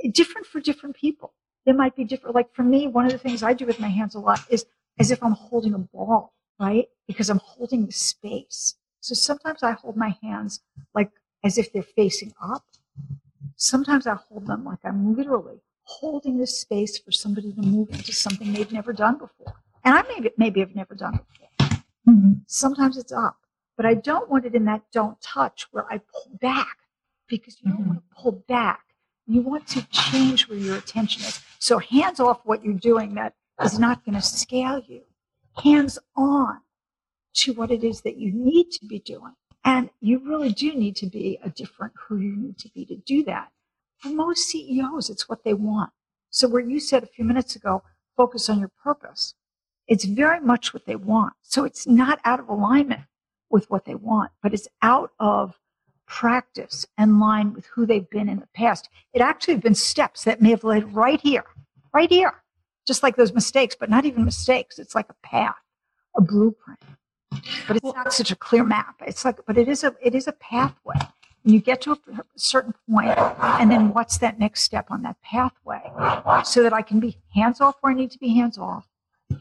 you. 0.01 0.11
Different 0.11 0.47
for 0.47 0.59
different 0.59 0.95
people. 0.95 1.33
There 1.65 1.75
might 1.75 1.95
be 1.95 2.03
different. 2.03 2.35
Like 2.35 2.53
for 2.53 2.63
me, 2.63 2.87
one 2.87 3.05
of 3.05 3.11
the 3.11 3.17
things 3.17 3.41
I 3.41 3.53
do 3.53 3.65
with 3.65 3.79
my 3.79 3.87
hands 3.87 4.15
a 4.15 4.19
lot 4.19 4.41
is 4.49 4.65
as 4.99 5.11
if 5.11 5.23
I'm 5.23 5.31
holding 5.31 5.73
a 5.73 5.79
ball, 5.79 6.33
right? 6.59 6.87
Because 7.07 7.29
I'm 7.29 7.39
holding 7.39 7.85
the 7.85 7.91
space. 7.93 8.75
So 8.99 9.15
sometimes 9.15 9.63
I 9.63 9.71
hold 9.71 9.95
my 9.95 10.15
hands 10.21 10.61
like 10.93 11.11
as 11.43 11.57
if 11.57 11.71
they're 11.71 11.83
facing 11.83 12.33
up 12.41 12.65
Sometimes 13.55 14.07
I 14.07 14.15
hold 14.15 14.47
them 14.47 14.65
like 14.65 14.79
I'm 14.83 15.15
literally 15.15 15.59
holding 15.83 16.37
this 16.37 16.59
space 16.59 16.97
for 16.97 17.11
somebody 17.11 17.51
to 17.53 17.61
move 17.61 17.89
into 17.91 18.13
something 18.13 18.53
they've 18.53 18.71
never 18.71 18.93
done 18.93 19.17
before. 19.17 19.53
And 19.83 19.95
I 19.95 20.03
maybe, 20.03 20.31
maybe 20.37 20.59
have 20.61 20.75
never 20.75 20.95
done 20.95 21.19
before. 21.27 21.79
Mm-hmm. 22.07 22.33
Sometimes 22.47 22.97
it's 22.97 23.11
up, 23.11 23.37
but 23.77 23.85
I 23.85 23.93
don't 23.93 24.29
want 24.29 24.45
it 24.45 24.55
in 24.55 24.65
that 24.65 24.83
don't 24.91 25.19
touch 25.21 25.67
where 25.71 25.85
I 25.91 25.99
pull 25.99 26.37
back 26.41 26.77
because 27.27 27.57
you 27.61 27.71
don't 27.71 27.81
mm-hmm. 27.81 27.89
want 27.89 28.03
to 28.09 28.15
pull 28.21 28.31
back. 28.47 28.81
You 29.25 29.41
want 29.41 29.67
to 29.69 29.87
change 29.89 30.49
where 30.49 30.57
your 30.57 30.77
attention 30.77 31.23
is. 31.23 31.41
So 31.59 31.79
hands 31.79 32.19
off 32.19 32.41
what 32.43 32.63
you're 32.63 32.73
doing 32.73 33.15
that 33.15 33.33
is 33.61 33.79
not 33.79 34.03
going 34.03 34.15
to 34.15 34.21
scale 34.21 34.81
you. 34.85 35.01
Hands 35.63 35.97
on 36.15 36.59
to 37.35 37.53
what 37.53 37.71
it 37.71 37.83
is 37.83 38.01
that 38.01 38.17
you 38.17 38.31
need 38.33 38.71
to 38.71 38.85
be 38.85 38.99
doing. 38.99 39.33
And 39.65 39.89
you 40.01 40.19
really 40.19 40.51
do 40.51 40.73
need 40.73 40.95
to 40.97 41.05
be 41.07 41.39
a 41.43 41.49
different 41.49 41.93
who 41.95 42.17
you 42.17 42.35
need 42.35 42.57
to 42.59 42.69
be 42.69 42.85
to 42.85 42.95
do 42.95 43.23
that. 43.23 43.49
For 43.97 44.09
most 44.09 44.47
CEOs, 44.49 45.09
it's 45.09 45.29
what 45.29 45.43
they 45.43 45.53
want. 45.53 45.91
So 46.29 46.47
where 46.47 46.61
you 46.61 46.79
said 46.79 47.03
a 47.03 47.07
few 47.07 47.23
minutes 47.23 47.55
ago, 47.55 47.83
focus 48.17 48.49
on 48.49 48.59
your 48.59 48.71
purpose, 48.83 49.35
it's 49.87 50.05
very 50.05 50.39
much 50.39 50.73
what 50.73 50.85
they 50.85 50.95
want. 50.95 51.33
So 51.41 51.63
it's 51.63 51.87
not 51.87 52.19
out 52.25 52.39
of 52.39 52.49
alignment 52.49 53.01
with 53.49 53.69
what 53.69 53.85
they 53.85 53.95
want, 53.95 54.31
but 54.41 54.53
it's 54.53 54.67
out 54.81 55.11
of 55.19 55.59
practice 56.07 56.85
and 56.97 57.19
line 57.19 57.53
with 57.53 57.65
who 57.67 57.85
they've 57.85 58.09
been 58.09 58.27
in 58.27 58.39
the 58.39 58.47
past. 58.53 58.89
It 59.13 59.21
actually 59.21 59.53
have 59.55 59.63
been 59.63 59.75
steps 59.75 60.25
that 60.25 60.41
may 60.41 60.49
have 60.49 60.63
led 60.63 60.93
right 60.93 61.21
here, 61.21 61.45
right 61.93 62.09
here, 62.09 62.33
just 62.85 63.03
like 63.03 63.15
those 63.15 63.33
mistakes, 63.33 63.75
but 63.79 63.89
not 63.89 64.05
even 64.05 64.25
mistakes. 64.25 64.79
It's 64.79 64.95
like 64.95 65.09
a 65.09 65.27
path, 65.27 65.55
a 66.17 66.21
blueprint 66.21 66.79
but 67.67 67.77
it's 67.77 67.93
not 67.95 68.13
such 68.13 68.31
a 68.31 68.35
clear 68.35 68.63
map. 68.63 68.95
It's 69.05 69.25
like, 69.25 69.39
but 69.45 69.57
it 69.57 69.67
is 69.67 69.83
a 69.83 69.95
it 70.01 70.15
is 70.15 70.27
a 70.27 70.33
pathway. 70.33 70.95
And 71.43 71.53
you 71.53 71.59
get 71.59 71.81
to 71.81 71.91
a 71.91 71.97
certain 72.37 72.73
point, 72.89 73.17
and 73.17 73.69
then 73.69 73.93
what's 73.93 74.17
that 74.19 74.39
next 74.39 74.63
step 74.63 74.89
on 74.89 75.01
that 75.01 75.17
pathway, 75.21 75.81
so 76.45 76.63
that 76.63 76.71
I 76.71 76.81
can 76.81 77.01
be 77.01 77.17
hands 77.35 77.59
off 77.59 77.75
where 77.81 77.91
I 77.91 77.95
need 77.95 78.11
to 78.11 78.19
be 78.19 78.33
hands 78.33 78.57
off, 78.57 78.87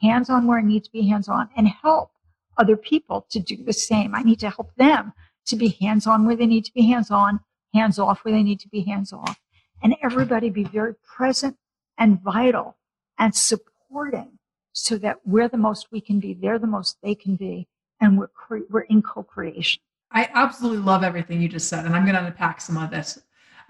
hands 0.02 0.28
on 0.28 0.48
where 0.48 0.58
I 0.58 0.62
need 0.62 0.82
to 0.82 0.90
be 0.90 1.06
hands 1.06 1.28
on, 1.28 1.48
and 1.56 1.68
help 1.68 2.10
other 2.58 2.76
people 2.76 3.26
to 3.30 3.38
do 3.38 3.56
the 3.56 3.72
same. 3.72 4.16
I 4.16 4.22
need 4.22 4.40
to 4.40 4.50
help 4.50 4.74
them 4.74 5.12
to 5.46 5.56
be 5.56 5.68
hands 5.80 6.06
on 6.08 6.26
where 6.26 6.34
they 6.34 6.46
need 6.46 6.64
to 6.64 6.72
be 6.72 6.86
hands 6.88 7.10
on, 7.12 7.38
hands 7.72 8.00
off 8.00 8.24
where 8.24 8.34
they 8.34 8.42
need 8.42 8.58
to 8.60 8.68
be 8.68 8.82
hands 8.82 9.12
off, 9.12 9.38
and 9.80 9.94
everybody 10.02 10.50
be 10.50 10.64
very 10.64 10.94
present 10.94 11.56
and 11.96 12.20
vital 12.20 12.76
and 13.18 13.34
supporting 13.34 14.38
so 14.72 14.96
that 14.98 15.18
we're 15.24 15.48
the 15.48 15.56
most 15.56 15.88
we 15.92 16.00
can 16.00 16.18
be, 16.18 16.34
they're 16.34 16.58
the 16.58 16.66
most 16.66 16.96
they 17.02 17.14
can 17.14 17.36
be, 17.36 17.68
and 18.02 18.18
we're 18.18 18.28
cre- 18.28 18.68
we're 18.68 18.82
in 18.82 19.00
co-creation. 19.00 19.80
I 20.10 20.28
absolutely 20.34 20.82
love 20.82 21.02
everything 21.02 21.40
you 21.40 21.48
just 21.48 21.68
said, 21.68 21.86
and 21.86 21.94
I'm 21.94 22.04
going 22.04 22.16
to 22.16 22.26
unpack 22.26 22.60
some 22.60 22.76
of 22.76 22.90
this. 22.90 23.18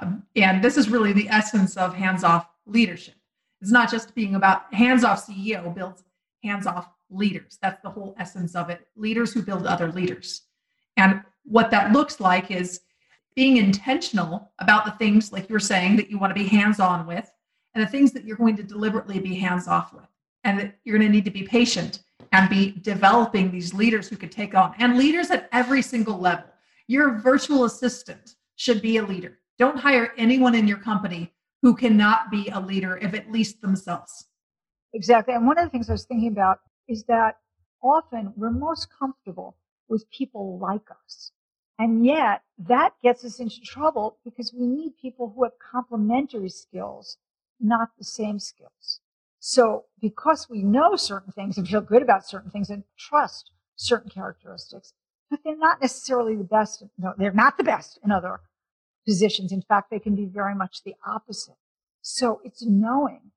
Um, 0.01 0.25
and 0.35 0.65
this 0.65 0.77
is 0.77 0.89
really 0.89 1.13
the 1.13 1.29
essence 1.29 1.77
of 1.77 1.95
hands-off 1.95 2.49
leadership. 2.67 3.15
It's 3.61 3.71
not 3.71 3.91
just 3.91 4.13
being 4.17 4.35
about 4.35 4.73
hands 4.75 5.05
off 5.05 5.25
CEO 5.25 5.73
builds 5.73 6.03
hands 6.43 6.67
off 6.67 6.89
leaders. 7.11 7.59
That's 7.63 7.81
the 7.83 7.91
whole 7.91 8.17
essence 8.19 8.57
of 8.57 8.71
it. 8.71 8.89
Leaders 8.97 9.33
who 9.33 9.43
build 9.43 9.67
other 9.67 9.93
leaders. 9.93 10.43
And 10.97 11.23
what 11.45 11.71
that 11.71 11.93
looks 11.93 12.19
like 12.19 12.51
is 12.51 12.81
being 13.37 13.59
intentional 13.59 14.51
about 14.59 14.85
the 14.85 14.91
things, 14.93 15.31
like 15.31 15.49
you're 15.49 15.61
saying, 15.61 15.97
that 15.97 16.11
you 16.11 16.19
want 16.19 16.35
to 16.35 16.43
be 16.43 16.49
hands 16.49 16.81
on 16.81 17.07
with, 17.07 17.31
and 17.75 17.85
the 17.85 17.89
things 17.89 18.11
that 18.13 18.25
you're 18.25 18.37
going 18.37 18.57
to 18.57 18.63
deliberately 18.63 19.21
be 19.21 19.35
hands 19.37 19.69
off 19.69 19.93
with. 19.93 20.09
And 20.45 20.59
that 20.59 20.79
you're 20.83 20.99
going 20.99 21.09
to 21.09 21.15
need 21.15 21.25
to 21.25 21.31
be 21.31 21.45
patient 21.45 22.03
and 22.33 22.49
be 22.49 22.73
developing 22.81 23.51
these 23.51 23.75
leaders 23.75 24.09
who 24.09 24.17
could 24.17 24.33
take 24.33 24.55
on, 24.55 24.75
and 24.79 24.97
leaders 24.97 25.31
at 25.31 25.49
every 25.53 25.83
single 25.83 26.19
level. 26.19 26.45
Your 26.89 27.19
virtual 27.19 27.65
assistant 27.65 28.37
should 28.57 28.83
be 28.83 28.97
a 28.97 29.03
leader. 29.03 29.39
Don't 29.59 29.79
hire 29.79 30.13
anyone 30.17 30.55
in 30.55 30.67
your 30.67 30.79
company 30.79 31.33
who 31.61 31.75
cannot 31.77 32.31
be 32.31 32.49
a 32.49 32.59
leader 32.59 32.97
of 32.97 33.15
at 33.15 33.31
least 33.31 33.61
themselves. 33.61 34.27
Exactly. 34.95 35.35
And 35.35 35.47
one 35.47 35.59
of 35.59 35.65
the 35.65 35.71
things 35.71 35.89
I 35.89 35.93
was 35.93 36.05
thinking 36.05 36.29
about 36.29 36.61
is 36.89 37.05
that 37.05 37.37
often 37.83 38.33
we're 38.37 38.51
most 38.51 38.89
comfortable 38.99 39.57
with 39.89 40.11
people 40.11 40.59
like 40.59 40.91
us. 41.05 41.33
And 41.79 42.05
yet 42.05 42.43
that 42.59 42.95
gets 43.03 43.25
us 43.25 43.41
into 43.41 43.61
trouble 43.61 44.19
because 44.25 44.53
we 44.53 44.67
need 44.67 44.93
people 45.01 45.33
who 45.35 45.45
have 45.45 45.53
complementary 45.59 46.49
skills, 46.49 47.19
not 47.61 47.91
the 47.99 48.05
same 48.05 48.39
skills. 48.39 49.01
So 49.45 49.87
because 50.01 50.49
we 50.49 50.63
know 50.63 50.95
certain 50.95 51.33
things 51.33 51.59
and 51.59 51.67
feel 51.67 51.81
good 51.81 52.01
about 52.01 52.25
certain 52.25 52.53
things 52.53 52.71
and 52.71 52.85
trust 52.97 53.51
certain 53.75 54.09
characteristics, 54.09 54.93
but 55.29 55.41
they're 55.43 55.57
not 55.57 55.81
necessarily 55.81 56.37
the 56.37 56.45
best. 56.45 56.85
No, 56.97 57.13
they're 57.19 57.33
not 57.33 57.57
the 57.57 57.65
best 57.65 57.99
in 58.05 58.13
other 58.13 58.39
positions. 59.05 59.51
In 59.51 59.61
fact, 59.61 59.91
they 59.91 59.99
can 59.99 60.15
be 60.15 60.27
very 60.27 60.55
much 60.55 60.85
the 60.85 60.95
opposite. 61.05 61.57
So 62.03 62.41
it's 62.45 62.65
knowing 62.65 63.33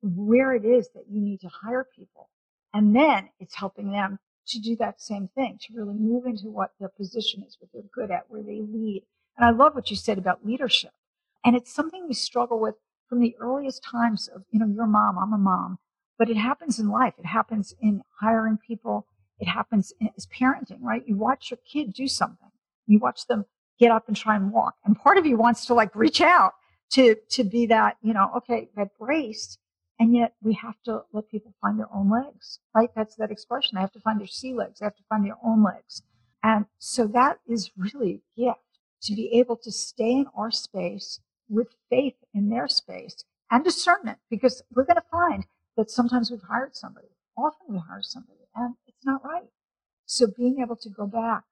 where 0.00 0.54
it 0.54 0.64
is 0.64 0.88
that 0.94 1.04
you 1.10 1.20
need 1.20 1.42
to 1.42 1.48
hire 1.48 1.86
people. 1.94 2.30
And 2.72 2.96
then 2.96 3.28
it's 3.38 3.56
helping 3.56 3.92
them 3.92 4.20
to 4.46 4.58
do 4.58 4.74
that 4.76 5.02
same 5.02 5.28
thing, 5.34 5.58
to 5.60 5.74
really 5.76 5.98
move 5.98 6.24
into 6.24 6.48
what 6.48 6.70
their 6.80 6.88
position 6.88 7.44
is, 7.46 7.58
what 7.60 7.68
they're 7.74 7.82
good 7.94 8.10
at, 8.10 8.30
where 8.30 8.42
they 8.42 8.62
lead. 8.62 9.02
And 9.36 9.44
I 9.44 9.50
love 9.50 9.74
what 9.74 9.90
you 9.90 9.96
said 9.96 10.16
about 10.16 10.46
leadership. 10.46 10.92
And 11.44 11.54
it's 11.54 11.74
something 11.74 12.06
we 12.08 12.14
struggle 12.14 12.58
with 12.58 12.76
from 13.12 13.20
the 13.20 13.36
earliest 13.40 13.84
times 13.84 14.26
of, 14.34 14.42
you 14.50 14.58
know, 14.58 14.66
your 14.66 14.86
mom, 14.86 15.18
I'm 15.18 15.34
a 15.34 15.38
mom, 15.38 15.78
but 16.18 16.30
it 16.30 16.36
happens 16.38 16.78
in 16.78 16.88
life. 16.88 17.12
It 17.18 17.26
happens 17.26 17.74
in 17.78 18.00
hiring 18.18 18.56
people. 18.56 19.06
It 19.38 19.48
happens 19.48 19.92
as 20.16 20.26
parenting, 20.28 20.80
right? 20.80 21.02
You 21.06 21.16
watch 21.16 21.50
your 21.50 21.58
kid 21.70 21.92
do 21.92 22.08
something. 22.08 22.48
You 22.86 22.98
watch 23.00 23.26
them 23.26 23.44
get 23.78 23.90
up 23.90 24.08
and 24.08 24.16
try 24.16 24.34
and 24.34 24.50
walk. 24.50 24.76
And 24.86 24.98
part 24.98 25.18
of 25.18 25.26
you 25.26 25.36
wants 25.36 25.66
to 25.66 25.74
like 25.74 25.94
reach 25.94 26.22
out 26.22 26.52
to, 26.92 27.16
to 27.32 27.44
be 27.44 27.66
that, 27.66 27.98
you 28.00 28.14
know, 28.14 28.30
okay, 28.38 28.70
that 28.76 28.96
braced 28.98 29.58
and 30.00 30.16
yet 30.16 30.32
we 30.40 30.54
have 30.54 30.80
to 30.86 31.02
let 31.12 31.28
people 31.28 31.52
find 31.60 31.78
their 31.78 31.94
own 31.94 32.10
legs, 32.10 32.60
right? 32.74 32.88
That's 32.96 33.16
that 33.16 33.30
expression. 33.30 33.72
They 33.74 33.82
have 33.82 33.92
to 33.92 34.00
find 34.00 34.20
their 34.20 34.26
sea 34.26 34.54
legs. 34.54 34.80
They 34.80 34.86
have 34.86 34.96
to 34.96 35.04
find 35.10 35.22
their 35.22 35.36
own 35.44 35.62
legs. 35.62 36.00
And 36.42 36.64
so 36.78 37.06
that 37.08 37.40
is 37.46 37.72
really 37.76 38.22
a 38.38 38.40
gift 38.40 38.60
to 39.02 39.14
be 39.14 39.38
able 39.38 39.58
to 39.58 39.70
stay 39.70 40.12
in 40.12 40.26
our 40.34 40.50
space 40.50 41.20
with 41.48 41.68
faith 41.90 42.14
in 42.34 42.48
their 42.48 42.68
space 42.68 43.24
and 43.50 43.64
discernment 43.64 44.18
because 44.30 44.62
we're 44.74 44.84
going 44.84 44.96
to 44.96 45.04
find 45.10 45.46
that 45.76 45.90
sometimes 45.90 46.30
we've 46.30 46.42
hired 46.42 46.74
somebody. 46.74 47.08
Often 47.36 47.66
we 47.68 47.78
hire 47.78 48.02
somebody 48.02 48.40
and 48.54 48.74
it's 48.86 49.04
not 49.04 49.24
right. 49.24 49.48
So 50.06 50.26
being 50.26 50.60
able 50.60 50.76
to 50.76 50.88
go 50.88 51.06
back 51.06 51.44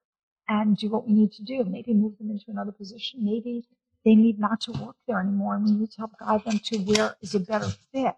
and 0.49 0.77
do 0.77 0.89
what 0.89 1.07
we 1.07 1.15
need 1.15 1.33
to 1.33 1.43
do, 1.43 1.65
maybe 1.65 1.95
move 1.95 2.19
them 2.19 2.31
into 2.31 2.47
another 2.49 2.73
position, 2.73 3.25
maybe 3.25 3.65
they 4.05 4.15
need 4.15 4.39
not 4.39 4.61
to 4.63 4.73
work 4.73 4.97
there 5.07 5.21
anymore 5.21 5.55
and 5.57 5.65
we 5.65 5.73
need 5.73 5.91
to 5.93 5.99
help 5.99 6.13
guide 6.19 6.45
them 6.45 6.59
to 6.59 6.79
where 6.79 7.17
is 7.21 7.35
a 7.35 7.41
better 7.41 7.69
fit 7.93 8.15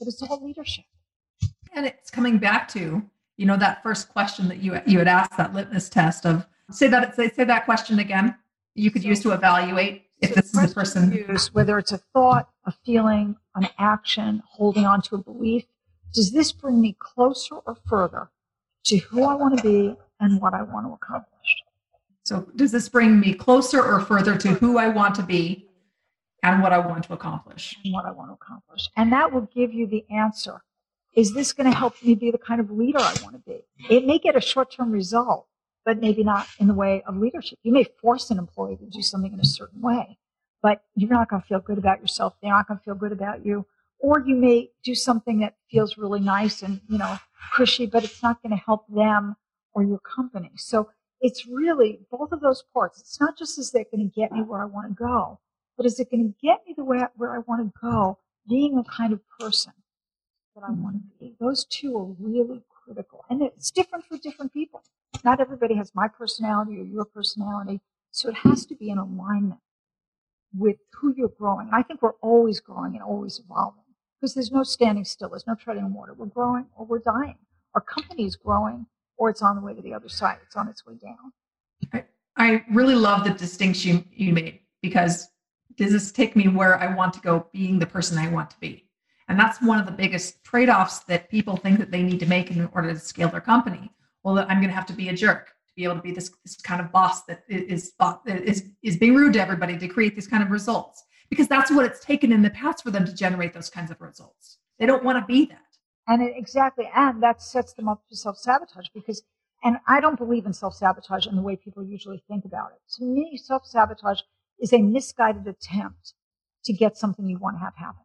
but 0.00 0.08
it's 0.08 0.22
all 0.22 0.42
leadership. 0.44 0.86
And 1.72 1.86
it's 1.86 2.10
coming 2.10 2.38
back 2.38 2.66
to, 2.68 3.02
you 3.36 3.46
know, 3.46 3.56
that 3.58 3.82
first 3.82 4.08
question 4.08 4.48
that 4.48 4.58
you 4.58 4.80
you 4.86 4.98
had 4.98 5.06
asked, 5.06 5.36
that 5.36 5.54
litmus 5.54 5.88
test 5.88 6.26
of 6.26 6.46
say 6.72 6.88
that 6.88 7.14
say, 7.14 7.30
say 7.30 7.44
that 7.44 7.64
question 7.64 8.00
again. 8.00 8.34
You 8.74 8.90
could 8.90 9.02
so, 9.02 9.08
use 9.08 9.20
to 9.22 9.32
evaluate 9.32 10.06
if 10.20 10.34
this 10.34 10.74
person. 10.74 11.12
Use, 11.12 11.52
whether 11.52 11.78
it's 11.78 11.92
a 11.92 11.98
thought, 11.98 12.48
a 12.64 12.72
feeling, 12.72 13.36
an 13.54 13.68
action, 13.78 14.42
holding 14.46 14.86
on 14.86 15.02
to 15.02 15.16
a 15.16 15.18
belief. 15.18 15.64
Does 16.12 16.32
this 16.32 16.52
bring 16.52 16.80
me 16.80 16.96
closer 16.98 17.56
or 17.56 17.76
further 17.88 18.30
to 18.84 18.98
who 18.98 19.24
I 19.24 19.34
want 19.34 19.58
to 19.58 19.62
be 19.62 19.96
and 20.18 20.40
what 20.40 20.54
I 20.54 20.62
want 20.62 20.86
to 20.86 20.92
accomplish? 20.92 21.62
So, 22.24 22.46
does 22.54 22.72
this 22.72 22.88
bring 22.88 23.18
me 23.20 23.34
closer 23.34 23.82
or 23.82 24.00
further 24.00 24.36
to 24.36 24.48
who 24.54 24.78
I 24.78 24.88
want 24.88 25.14
to 25.16 25.22
be 25.22 25.70
and 26.42 26.62
what 26.62 26.72
I 26.72 26.78
want 26.78 27.04
to 27.04 27.12
accomplish. 27.12 27.76
And 27.84 27.92
what 27.92 28.06
I 28.06 28.10
want 28.10 28.30
to 28.30 28.34
accomplish. 28.34 28.88
And 28.96 29.12
that 29.12 29.32
will 29.32 29.48
give 29.54 29.72
you 29.72 29.86
the 29.86 30.04
answer. 30.10 30.62
Is 31.14 31.34
this 31.34 31.52
going 31.52 31.70
to 31.70 31.76
help 31.76 31.94
me 32.02 32.14
be 32.14 32.30
the 32.30 32.38
kind 32.38 32.60
of 32.60 32.70
leader 32.70 33.00
I 33.00 33.14
want 33.22 33.34
to 33.34 33.42
be? 33.50 33.60
It 33.88 34.06
may 34.06 34.18
get 34.18 34.36
a 34.36 34.40
short 34.40 34.70
term 34.72 34.92
result, 34.92 35.46
but 35.84 36.00
maybe 36.00 36.22
not 36.22 36.46
in 36.58 36.66
the 36.66 36.74
way 36.74 37.02
of 37.06 37.16
leadership. 37.16 37.58
You 37.62 37.72
may 37.72 37.84
force 38.00 38.30
an 38.30 38.38
employee 38.38 38.76
to 38.76 38.86
do 38.86 39.02
something 39.02 39.32
in 39.32 39.40
a 39.40 39.44
certain 39.44 39.80
way, 39.80 40.18
but 40.62 40.82
you're 40.94 41.10
not 41.10 41.28
going 41.28 41.42
to 41.42 41.48
feel 41.48 41.60
good 41.60 41.78
about 41.78 42.00
yourself. 42.00 42.34
They're 42.40 42.52
not 42.52 42.68
going 42.68 42.78
to 42.78 42.84
feel 42.84 42.94
good 42.94 43.12
about 43.12 43.44
you. 43.44 43.66
Or 43.98 44.20
you 44.20 44.34
may 44.34 44.70
do 44.82 44.94
something 44.94 45.40
that 45.40 45.56
feels 45.70 45.98
really 45.98 46.20
nice 46.20 46.62
and, 46.62 46.80
you 46.88 46.98
know, 46.98 47.18
cushy, 47.54 47.86
but 47.86 48.04
it's 48.04 48.22
not 48.22 48.42
going 48.42 48.56
to 48.56 48.62
help 48.64 48.86
them 48.88 49.36
or 49.74 49.82
your 49.82 49.98
company. 49.98 50.50
So 50.56 50.88
it's 51.20 51.46
really 51.46 52.00
both 52.10 52.32
of 52.32 52.40
those 52.40 52.62
parts. 52.72 52.98
It's 53.00 53.20
not 53.20 53.36
just 53.36 53.58
is 53.58 53.70
they're 53.70 53.84
going 53.92 54.08
to 54.08 54.14
get 54.14 54.32
me 54.32 54.42
where 54.42 54.62
I 54.62 54.64
want 54.64 54.88
to 54.88 54.94
go, 54.94 55.38
but 55.76 55.86
is 55.86 56.00
it 56.00 56.10
going 56.10 56.24
to 56.24 56.46
get 56.46 56.60
me 56.66 56.74
the 56.76 56.84
way 56.84 57.02
where 57.16 57.34
I 57.34 57.38
want 57.46 57.62
to 57.62 57.80
go? 57.80 58.18
Being 58.48 58.76
the 58.76 58.84
kind 58.84 59.12
of 59.12 59.20
person 59.38 59.72
that 60.54 60.64
I 60.66 60.70
want 60.70 60.96
to 60.96 61.02
be. 61.18 61.36
Those 61.38 61.64
two 61.66 61.96
are 61.98 62.04
really 62.18 62.62
critical, 62.84 63.24
and 63.28 63.42
it's 63.42 63.70
different 63.70 64.06
for 64.06 64.16
different 64.18 64.52
people. 64.52 64.82
Not 65.24 65.40
everybody 65.40 65.74
has 65.74 65.94
my 65.94 66.08
personality 66.08 66.78
or 66.78 66.84
your 66.84 67.04
personality, 67.04 67.80
so 68.10 68.28
it 68.28 68.36
has 68.36 68.66
to 68.66 68.74
be 68.74 68.90
in 68.90 68.98
alignment 68.98 69.60
with 70.56 70.76
who 70.94 71.14
you're 71.16 71.28
growing. 71.28 71.68
And 71.68 71.76
I 71.76 71.82
think 71.82 72.02
we're 72.02 72.18
always 72.22 72.60
growing 72.60 72.94
and 72.94 73.02
always 73.02 73.38
evolving 73.38 73.84
because 74.20 74.34
there's 74.34 74.50
no 74.50 74.62
standing 74.62 75.04
still. 75.04 75.28
There's 75.28 75.46
no 75.46 75.54
treading 75.54 75.92
water. 75.92 76.14
We're 76.14 76.26
growing 76.26 76.66
or 76.76 76.86
we're 76.86 76.98
dying. 76.98 77.36
Our 77.74 77.80
company 77.80 78.24
is 78.24 78.36
growing 78.36 78.86
or 79.16 79.30
it's 79.30 79.42
on 79.42 79.56
the 79.56 79.62
way 79.62 79.74
to 79.74 79.82
the 79.82 79.94
other 79.94 80.08
side. 80.08 80.38
It's 80.44 80.56
on 80.56 80.68
its 80.68 80.84
way 80.84 80.94
down. 80.94 81.32
I, 81.92 82.04
I 82.36 82.64
really 82.70 82.94
love 82.94 83.24
the 83.24 83.30
distinction 83.30 84.04
you 84.12 84.32
made 84.32 84.60
because 84.82 85.28
does 85.76 85.92
this 85.92 86.10
take 86.10 86.34
me 86.34 86.48
where 86.48 86.78
I 86.78 86.94
want 86.94 87.14
to 87.14 87.20
go 87.20 87.46
being 87.52 87.78
the 87.78 87.86
person 87.86 88.18
I 88.18 88.28
want 88.28 88.50
to 88.50 88.60
be? 88.60 88.86
And 89.28 89.38
that's 89.38 89.62
one 89.62 89.78
of 89.78 89.86
the 89.86 89.92
biggest 89.92 90.42
trade 90.42 90.68
offs 90.68 91.00
that 91.00 91.30
people 91.30 91.56
think 91.56 91.78
that 91.78 91.92
they 91.92 92.02
need 92.02 92.18
to 92.20 92.26
make 92.26 92.50
in 92.50 92.68
order 92.74 92.92
to 92.92 92.98
scale 92.98 93.28
their 93.28 93.40
company. 93.40 93.90
Well, 94.22 94.38
I'm 94.38 94.58
going 94.58 94.68
to 94.68 94.74
have 94.74 94.86
to 94.86 94.92
be 94.92 95.08
a 95.08 95.14
jerk 95.14 95.46
to 95.46 95.74
be 95.76 95.84
able 95.84 95.96
to 95.96 96.02
be 96.02 96.12
this, 96.12 96.30
this 96.44 96.56
kind 96.56 96.80
of 96.80 96.92
boss 96.92 97.22
that 97.24 97.44
is, 97.48 97.92
is, 98.26 98.64
is 98.82 98.96
being 98.96 99.14
rude 99.14 99.32
to 99.34 99.40
everybody 99.40 99.78
to 99.78 99.88
create 99.88 100.14
these 100.14 100.26
kind 100.26 100.42
of 100.42 100.50
results 100.50 101.04
because 101.30 101.48
that's 101.48 101.70
what 101.70 101.84
it's 101.84 102.04
taken 102.04 102.32
in 102.32 102.42
the 102.42 102.50
past 102.50 102.82
for 102.82 102.90
them 102.90 103.06
to 103.06 103.14
generate 103.14 103.54
those 103.54 103.70
kinds 103.70 103.90
of 103.90 104.00
results. 104.00 104.58
They 104.78 104.86
don't 104.86 105.04
want 105.04 105.18
to 105.18 105.32
be 105.32 105.46
that. 105.46 105.58
And 106.08 106.22
it, 106.22 106.34
exactly. 106.36 106.90
And 106.94 107.22
that 107.22 107.40
sets 107.40 107.72
them 107.72 107.88
up 107.88 108.02
for 108.08 108.16
self 108.16 108.36
sabotage 108.36 108.88
because, 108.92 109.22
and 109.62 109.76
I 109.86 110.00
don't 110.00 110.18
believe 110.18 110.46
in 110.46 110.52
self 110.52 110.74
sabotage 110.74 111.26
in 111.26 111.36
the 111.36 111.42
way 111.42 111.56
people 111.56 111.84
usually 111.84 112.22
think 112.28 112.44
about 112.44 112.72
it. 112.72 112.80
To 112.96 113.04
me, 113.04 113.38
self 113.42 113.64
sabotage 113.64 114.20
is 114.58 114.72
a 114.72 114.78
misguided 114.78 115.46
attempt 115.46 116.14
to 116.64 116.72
get 116.72 116.96
something 116.96 117.28
you 117.28 117.38
want 117.38 117.56
to 117.56 117.60
have 117.60 117.76
happen. 117.76 118.02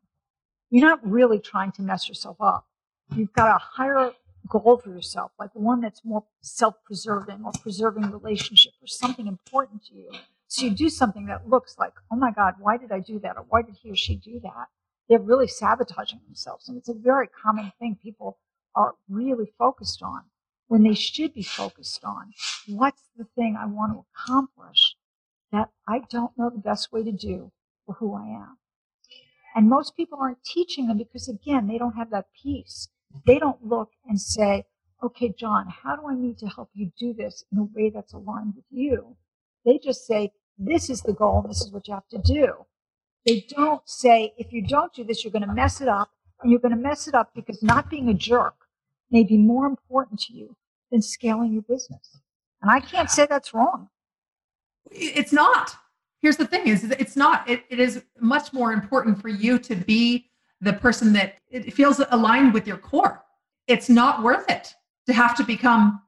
You're 0.70 0.88
not 0.88 1.06
really 1.06 1.40
trying 1.40 1.72
to 1.74 1.82
mess 1.82 2.08
yourself 2.08 2.38
up. 2.40 2.66
You've 3.16 3.34
got 3.34 3.56
a 3.56 3.60
higher 3.60 4.12
goal 4.50 4.78
for 4.78 4.90
yourself, 4.90 5.32
like 5.40 5.50
one 5.54 5.82
that's 5.82 6.04
more 6.04 6.24
self-preserving 6.42 7.44
or 7.44 7.52
preserving 7.62 8.12
relationship 8.12 8.74
or 8.82 8.88
something 8.88 9.28
important 9.28 9.84
to 9.86 9.96
you. 9.96 10.12
So 10.48 10.66
you 10.66 10.72
do 10.72 10.90
something 10.90 11.26
that 11.26 11.50
looks 11.50 11.76
like, 11.80 11.94
oh 12.12 12.16
my 12.16 12.32
God, 12.32 12.56
why 12.60 12.78
did 12.78 12.92
I 12.92 13.00
do 13.00 13.20
that? 13.20 13.38
Or 13.38 13.46
why 13.50 13.62
did 13.62 13.76
he 13.82 13.92
or 13.92 13.96
she 13.96 14.16
do 14.16 14.40
that? 14.42 14.68
They're 15.10 15.20
really 15.20 15.48
sabotaging 15.48 16.22
themselves. 16.26 16.68
And 16.68 16.78
it's 16.78 16.90
a 16.90 16.94
very 16.94 17.28
common 17.28 17.72
thing 17.80 17.98
people 18.02 18.38
are 18.76 18.96
really 19.10 19.52
focused 19.58 20.02
on 20.02 20.22
when 20.68 20.84
they 20.84 20.96
should 20.96 21.34
be 21.34 21.44
focused 21.44 22.04
on 22.04 22.34
what's 22.68 23.04
the 23.18 23.26
thing 23.36 23.56
I 23.56 23.66
want 23.66 23.94
to 23.94 24.06
accomplish 24.16 24.96
that 25.52 25.70
I 25.88 26.02
don't 26.10 26.38
know 26.38 26.50
the 26.50 26.58
best 26.58 26.92
way 26.92 27.04
to 27.04 27.12
do 27.12 27.52
for 27.86 27.94
who 27.96 28.16
I 28.16 28.26
am. 28.26 28.58
And 29.56 29.70
most 29.70 29.96
people 29.96 30.18
aren't 30.20 30.44
teaching 30.44 30.88
them 30.88 30.98
because, 30.98 31.30
again, 31.30 31.68
they 31.68 31.78
don't 31.78 31.96
have 31.96 32.10
that 32.10 32.26
piece. 32.44 32.90
They 33.26 33.40
don't 33.40 33.64
look 33.66 33.92
and 34.08 34.20
say, 34.20 34.66
okay, 35.04 35.34
John, 35.38 35.68
how 35.68 35.96
do 35.96 36.08
I 36.08 36.16
need 36.16 36.38
to 36.40 36.48
help 36.48 36.70
you 36.74 36.92
do 36.98 37.14
this 37.14 37.44
in 37.52 37.58
a 37.60 37.64
way 37.64 37.90
that's 37.90 38.14
aligned 38.14 38.56
with 38.56 38.66
you? 38.72 39.16
They 39.66 39.80
just 39.84 40.06
say, 40.06 40.32
this 40.58 40.90
is 40.90 41.02
the 41.02 41.14
goal 41.14 41.44
this 41.48 41.62
is 41.62 41.72
what 41.72 41.88
you 41.88 41.94
have 41.94 42.08
to 42.10 42.18
do. 42.20 42.66
They 43.26 43.46
don't 43.50 43.82
say, 43.86 44.34
if 44.38 44.54
you 44.54 44.62
don't 44.62 44.94
do 44.94 45.04
this, 45.04 45.24
you're 45.24 45.32
going 45.32 45.48
to 45.48 45.54
mess 45.54 45.82
it 45.82 45.88
up. 45.88 46.10
And 46.42 46.52
you're 46.52 46.60
going 46.60 46.76
to 46.76 46.82
mess 46.82 47.08
it 47.08 47.16
up 47.16 47.32
because 47.34 47.64
not 47.64 47.90
being 47.90 48.10
a 48.10 48.14
jerk 48.14 48.56
may 49.10 49.24
be 49.24 49.38
more 49.38 49.66
important 49.66 50.20
to 50.22 50.34
you 50.34 50.56
than 50.92 51.02
scaling 51.02 51.54
your 51.54 51.62
business. 51.64 52.20
And 52.62 52.70
I 52.70 52.80
can't 52.80 53.10
say 53.10 53.26
that's 53.26 53.54
wrong. 53.54 53.90
It's 54.92 55.32
not. 55.32 55.76
Here's 56.22 56.38
the 56.38 56.46
thing 56.48 56.68
is 56.68 56.84
it's 56.84 57.16
not. 57.16 57.50
It, 57.50 57.64
it 57.70 57.80
is 57.80 58.04
much 58.20 58.54
more 58.54 58.74
important 58.74 59.22
for 59.22 59.30
you 59.30 59.60
to 59.60 59.76
be 59.76 60.30
the 60.66 60.74
person 60.74 61.14
that 61.14 61.36
it 61.50 61.74
feels 61.74 62.02
aligned 62.10 62.54
with 62.54 62.68
your 62.68 62.78
core. 62.78 63.24
It's 63.68 63.88
not 63.88 64.24
worth 64.24 64.50
it 64.50 64.74
to 65.06 65.14
have 65.14 65.38
to 65.38 65.44
become. 65.44 66.02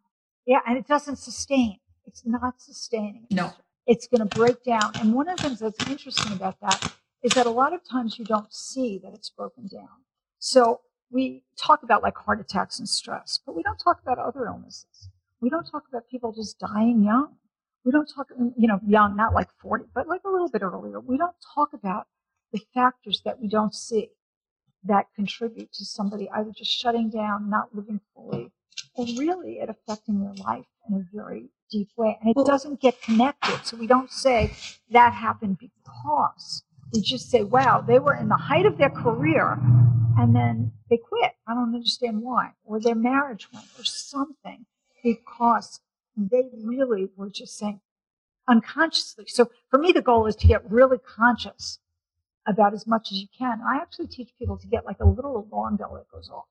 Yeah, 0.47 0.60
and 0.68 0.78
it 0.78 0.88
doesn't 0.88 1.18
sustain. 1.18 1.78
It's 2.05 2.24
not 2.26 2.60
sustaining. 2.60 3.28
No. 3.32 3.53
It's 3.86 4.08
going 4.08 4.28
to 4.28 4.36
break 4.36 4.64
down. 4.64 4.91
And 4.95 5.14
one 5.14 5.30
of 5.30 5.38
the 5.38 5.43
things 5.43 5.60
that's 5.60 5.88
interesting 5.88 6.34
about 6.34 6.60
that 6.62 6.93
is 7.24 7.34
that 7.34 7.45
a 7.45 7.51
lot 7.51 7.74
of 7.74 7.82
times 7.88 8.18
you 8.18 8.26
don't 8.26 8.51
see 8.51 8.99
that 9.03 9.14
it's 9.14 9.30
broken 9.30 9.68
down. 9.68 10.01
So 10.39 10.82
we 11.12 11.43
talk 11.58 11.84
about 11.84 12.01
like 12.01 12.18
heart 12.18 12.39
attacks 12.41 12.80
and 12.80 12.89
stress, 12.89 13.39
but 13.45 13.55
we 13.55 13.62
don't 13.62 13.78
talk 13.78 14.01
about 14.01 14.18
other 14.18 14.45
illnesses. 14.45 15.10
We 15.39 15.49
don't 15.49 15.70
talk 15.70 15.84
about 15.88 16.08
people 16.10 16.34
just 16.34 16.60
dying 16.60 17.03
young. 17.03 17.36
We 17.86 17.91
don't 17.91 18.10
talk, 18.14 18.28
mm, 18.38 18.53
you 18.58 18.68
know, 18.68 18.80
young, 18.88 19.16
not 19.16 19.34
like 19.34 19.49
40, 19.62 19.86
but 19.93 20.08
like 20.08 20.22
a 20.26 20.30
little 20.30 20.49
bit 20.49 20.64
earlier. 20.64 20.99
We 20.99 21.18
don't 21.18 21.36
talk 21.53 21.74
about 21.74 22.08
the 22.51 22.60
factors 22.74 23.22
that 23.24 23.39
we 23.39 23.47
don't 23.47 23.76
see 23.76 24.10
that 24.88 25.07
contribute 25.15 25.71
to 25.73 25.85
somebody 25.85 26.29
either 26.31 26.51
just 26.51 26.71
shutting 26.71 27.09
down, 27.09 27.49
not 27.49 27.73
living 27.73 27.99
fully, 28.13 28.51
or 28.95 29.05
really 29.17 29.59
it 29.59 29.69
affecting 29.69 30.21
their 30.21 30.33
life 30.45 30.65
in 30.89 30.95
a 30.95 31.05
very 31.13 31.49
deep 31.71 31.89
way. 31.97 32.17
And 32.21 32.33
it 32.35 32.45
doesn't 32.45 32.79
get 32.81 33.01
connected. 33.01 33.65
So 33.65 33.77
we 33.77 33.88
don't 33.88 34.11
say 34.11 34.55
that 34.91 35.13
happened 35.13 35.57
because. 35.59 36.63
We 36.93 37.01
just 37.01 37.29
say, 37.29 37.43
wow, 37.43 37.83
they 37.85 37.99
were 37.99 38.15
in 38.15 38.29
the 38.29 38.38
height 38.38 38.65
of 38.65 38.77
their 38.77 38.89
career 38.89 39.59
and 40.17 40.33
then 40.33 40.71
they 40.89 40.97
quit. 40.97 41.33
I 41.45 41.53
don't 41.53 41.75
understand 41.75 42.21
why. 42.21 42.51
Or 42.63 42.79
their 42.79 42.95
marriage 42.95 43.47
went 43.53 43.65
or 43.77 43.83
something 43.83 44.65
because 45.03 45.81
they 46.15 46.43
really 46.63 47.09
were 47.15 47.29
just 47.29 47.57
saying 47.57 47.81
unconsciously. 48.47 49.25
So 49.27 49.51
for 49.69 49.77
me, 49.77 49.91
the 49.91 50.01
goal 50.01 50.25
is 50.27 50.35
to 50.38 50.47
get 50.47 50.69
really 50.71 50.97
conscious 50.97 51.79
about 52.48 52.74
as 52.74 52.88
much 52.88 53.12
as 53.12 53.20
you 53.20 53.28
can. 53.38 53.62
I 53.62 53.78
actually 53.78 54.08
teach 54.08 54.30
people 54.39 54.58
to 54.58 54.68
get 54.68 54.86
like 54.86 55.00
a 55.00 55.06
little 55.06 55.48
alarm 55.52 55.78
bell 55.78 55.93
that 55.95 56.10
goes 56.12 56.30
off. 56.30 56.45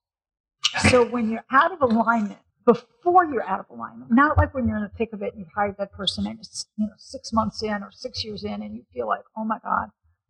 So 0.90 1.04
when 1.06 1.30
you're 1.30 1.44
out 1.50 1.72
of 1.72 1.80
alignment, 1.82 2.40
before 2.66 3.24
you're 3.24 3.46
out 3.48 3.60
of 3.60 3.66
alignment, 3.70 4.10
not 4.12 4.36
like 4.36 4.52
when 4.54 4.68
you're 4.68 4.76
in 4.76 4.82
the 4.82 4.90
thick 4.98 5.12
of 5.12 5.22
it 5.22 5.32
and 5.32 5.40
you've 5.40 5.52
hired 5.54 5.76
that 5.78 5.92
person 5.92 6.26
and 6.26 6.38
it's 6.38 6.66
you 6.76 6.86
know 6.86 6.92
six 6.98 7.32
months 7.32 7.62
in 7.62 7.82
or 7.82 7.90
six 7.92 8.24
years 8.24 8.44
in 8.44 8.62
and 8.62 8.74
you 8.76 8.84
feel 8.92 9.06
like, 9.06 9.22
oh 9.36 9.44
my 9.44 9.58
God, 9.64 9.88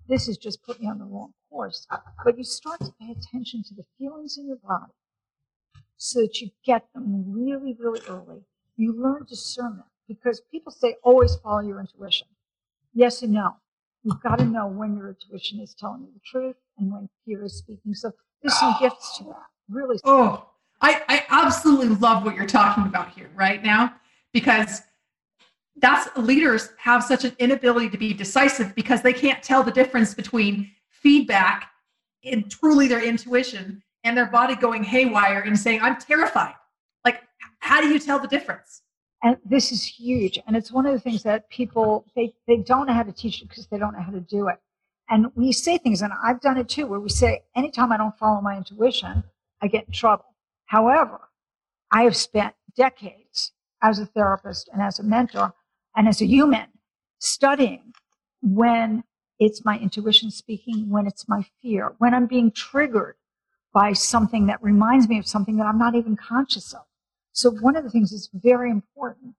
this 0.08 0.26
has 0.26 0.36
just 0.38 0.62
put 0.62 0.80
me 0.80 0.88
on 0.88 0.98
the 0.98 1.04
wrong 1.04 1.32
course. 1.50 1.86
But 2.24 2.38
you 2.38 2.44
start 2.44 2.80
to 2.80 2.92
pay 3.00 3.10
attention 3.10 3.62
to 3.64 3.74
the 3.74 3.84
feelings 3.98 4.36
in 4.38 4.46
your 4.46 4.58
body 4.58 4.92
so 5.96 6.20
that 6.20 6.40
you 6.40 6.50
get 6.64 6.86
them 6.94 7.24
really, 7.28 7.74
really 7.78 8.00
early. 8.08 8.42
You 8.76 8.92
learn 8.92 9.24
discernment 9.28 9.86
because 10.08 10.40
people 10.50 10.72
say 10.72 10.96
always 11.02 11.36
follow 11.36 11.60
your 11.60 11.80
intuition. 11.80 12.28
Yes 12.94 13.22
and 13.22 13.32
no. 13.32 13.56
You've 14.06 14.22
got 14.22 14.38
to 14.38 14.44
know 14.44 14.68
when 14.68 14.96
your 14.96 15.08
intuition 15.08 15.58
is 15.58 15.74
telling 15.74 16.02
you 16.02 16.08
the 16.14 16.20
truth 16.24 16.54
and 16.78 16.92
when 16.92 17.08
fear 17.24 17.44
is 17.44 17.54
speaking. 17.54 17.92
So 17.92 18.12
there's 18.40 18.56
some 18.56 18.76
gifts 18.80 19.18
to 19.18 19.24
that. 19.24 19.46
Really. 19.68 19.98
Oh, 20.04 20.48
I, 20.80 21.02
I 21.08 21.24
absolutely 21.28 21.88
love 21.88 22.24
what 22.24 22.36
you're 22.36 22.46
talking 22.46 22.84
about 22.84 23.10
here 23.10 23.28
right 23.34 23.64
now 23.64 23.94
because 24.32 24.82
that's 25.78 26.16
leaders 26.16 26.70
have 26.78 27.02
such 27.02 27.24
an 27.24 27.34
inability 27.40 27.90
to 27.90 27.98
be 27.98 28.14
decisive 28.14 28.76
because 28.76 29.02
they 29.02 29.12
can't 29.12 29.42
tell 29.42 29.64
the 29.64 29.72
difference 29.72 30.14
between 30.14 30.70
feedback 30.88 31.72
and 32.22 32.48
truly 32.48 32.86
their 32.86 33.02
intuition 33.02 33.82
and 34.04 34.16
their 34.16 34.26
body 34.26 34.54
going 34.54 34.84
haywire 34.84 35.40
and 35.40 35.58
saying, 35.58 35.80
I'm 35.82 35.96
terrified. 35.96 36.54
Like, 37.04 37.22
how 37.58 37.80
do 37.80 37.88
you 37.88 37.98
tell 37.98 38.20
the 38.20 38.28
difference? 38.28 38.82
And 39.22 39.36
this 39.44 39.72
is 39.72 39.84
huge. 39.84 40.38
And 40.46 40.56
it's 40.56 40.70
one 40.70 40.86
of 40.86 40.92
the 40.92 41.00
things 41.00 41.22
that 41.22 41.48
people, 41.48 42.04
they, 42.14 42.34
they 42.46 42.58
don't 42.58 42.86
know 42.86 42.92
how 42.92 43.02
to 43.02 43.12
teach 43.12 43.42
it 43.42 43.48
because 43.48 43.66
they 43.66 43.78
don't 43.78 43.94
know 43.94 44.02
how 44.02 44.12
to 44.12 44.20
do 44.20 44.48
it. 44.48 44.60
And 45.08 45.28
we 45.34 45.52
say 45.52 45.78
things, 45.78 46.02
and 46.02 46.12
I've 46.22 46.40
done 46.40 46.58
it 46.58 46.68
too, 46.68 46.86
where 46.86 47.00
we 47.00 47.08
say, 47.08 47.44
anytime 47.54 47.92
I 47.92 47.96
don't 47.96 48.16
follow 48.18 48.40
my 48.40 48.56
intuition, 48.56 49.24
I 49.62 49.68
get 49.68 49.86
in 49.86 49.92
trouble. 49.92 50.26
However, 50.66 51.20
I 51.92 52.02
have 52.02 52.16
spent 52.16 52.54
decades 52.76 53.52
as 53.82 53.98
a 53.98 54.06
therapist 54.06 54.68
and 54.72 54.82
as 54.82 54.98
a 54.98 55.02
mentor 55.02 55.54
and 55.94 56.08
as 56.08 56.20
a 56.20 56.26
human 56.26 56.66
studying 57.18 57.92
when 58.42 59.04
it's 59.38 59.64
my 59.64 59.78
intuition 59.78 60.30
speaking, 60.30 60.90
when 60.90 61.06
it's 61.06 61.28
my 61.28 61.44
fear, 61.62 61.94
when 61.98 62.14
I'm 62.14 62.26
being 62.26 62.50
triggered 62.50 63.16
by 63.72 63.92
something 63.92 64.46
that 64.46 64.62
reminds 64.62 65.08
me 65.08 65.18
of 65.18 65.26
something 65.26 65.56
that 65.56 65.66
I'm 65.66 65.78
not 65.78 65.94
even 65.94 66.16
conscious 66.16 66.72
of. 66.72 66.82
So 67.36 67.50
one 67.50 67.76
of 67.76 67.84
the 67.84 67.90
things 67.90 68.12
that's 68.12 68.30
very 68.32 68.70
important 68.70 69.34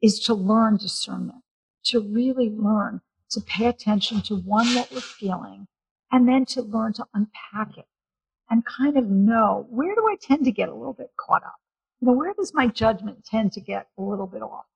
is 0.00 0.20
to 0.20 0.34
learn 0.34 0.76
discernment, 0.76 1.42
to 1.86 1.98
really 1.98 2.48
learn 2.48 3.00
to 3.30 3.40
pay 3.40 3.66
attention 3.66 4.22
to 4.22 4.36
one, 4.36 4.68
what 4.76 4.92
we're 4.92 5.00
feeling, 5.00 5.66
and 6.12 6.28
then 6.28 6.44
to 6.44 6.62
learn 6.62 6.92
to 6.92 7.06
unpack 7.12 7.76
it 7.76 7.86
and 8.48 8.64
kind 8.64 8.96
of 8.96 9.06
know 9.08 9.66
where 9.68 9.96
do 9.96 10.06
I 10.06 10.14
tend 10.14 10.44
to 10.44 10.52
get 10.52 10.68
a 10.68 10.74
little 10.74 10.92
bit 10.92 11.10
caught 11.16 11.42
up? 11.42 11.56
You 12.00 12.06
know, 12.06 12.12
where 12.12 12.34
does 12.34 12.54
my 12.54 12.68
judgment 12.68 13.24
tend 13.24 13.50
to 13.54 13.60
get 13.60 13.88
a 13.98 14.02
little 14.02 14.28
bit 14.28 14.42
off? 14.42 14.66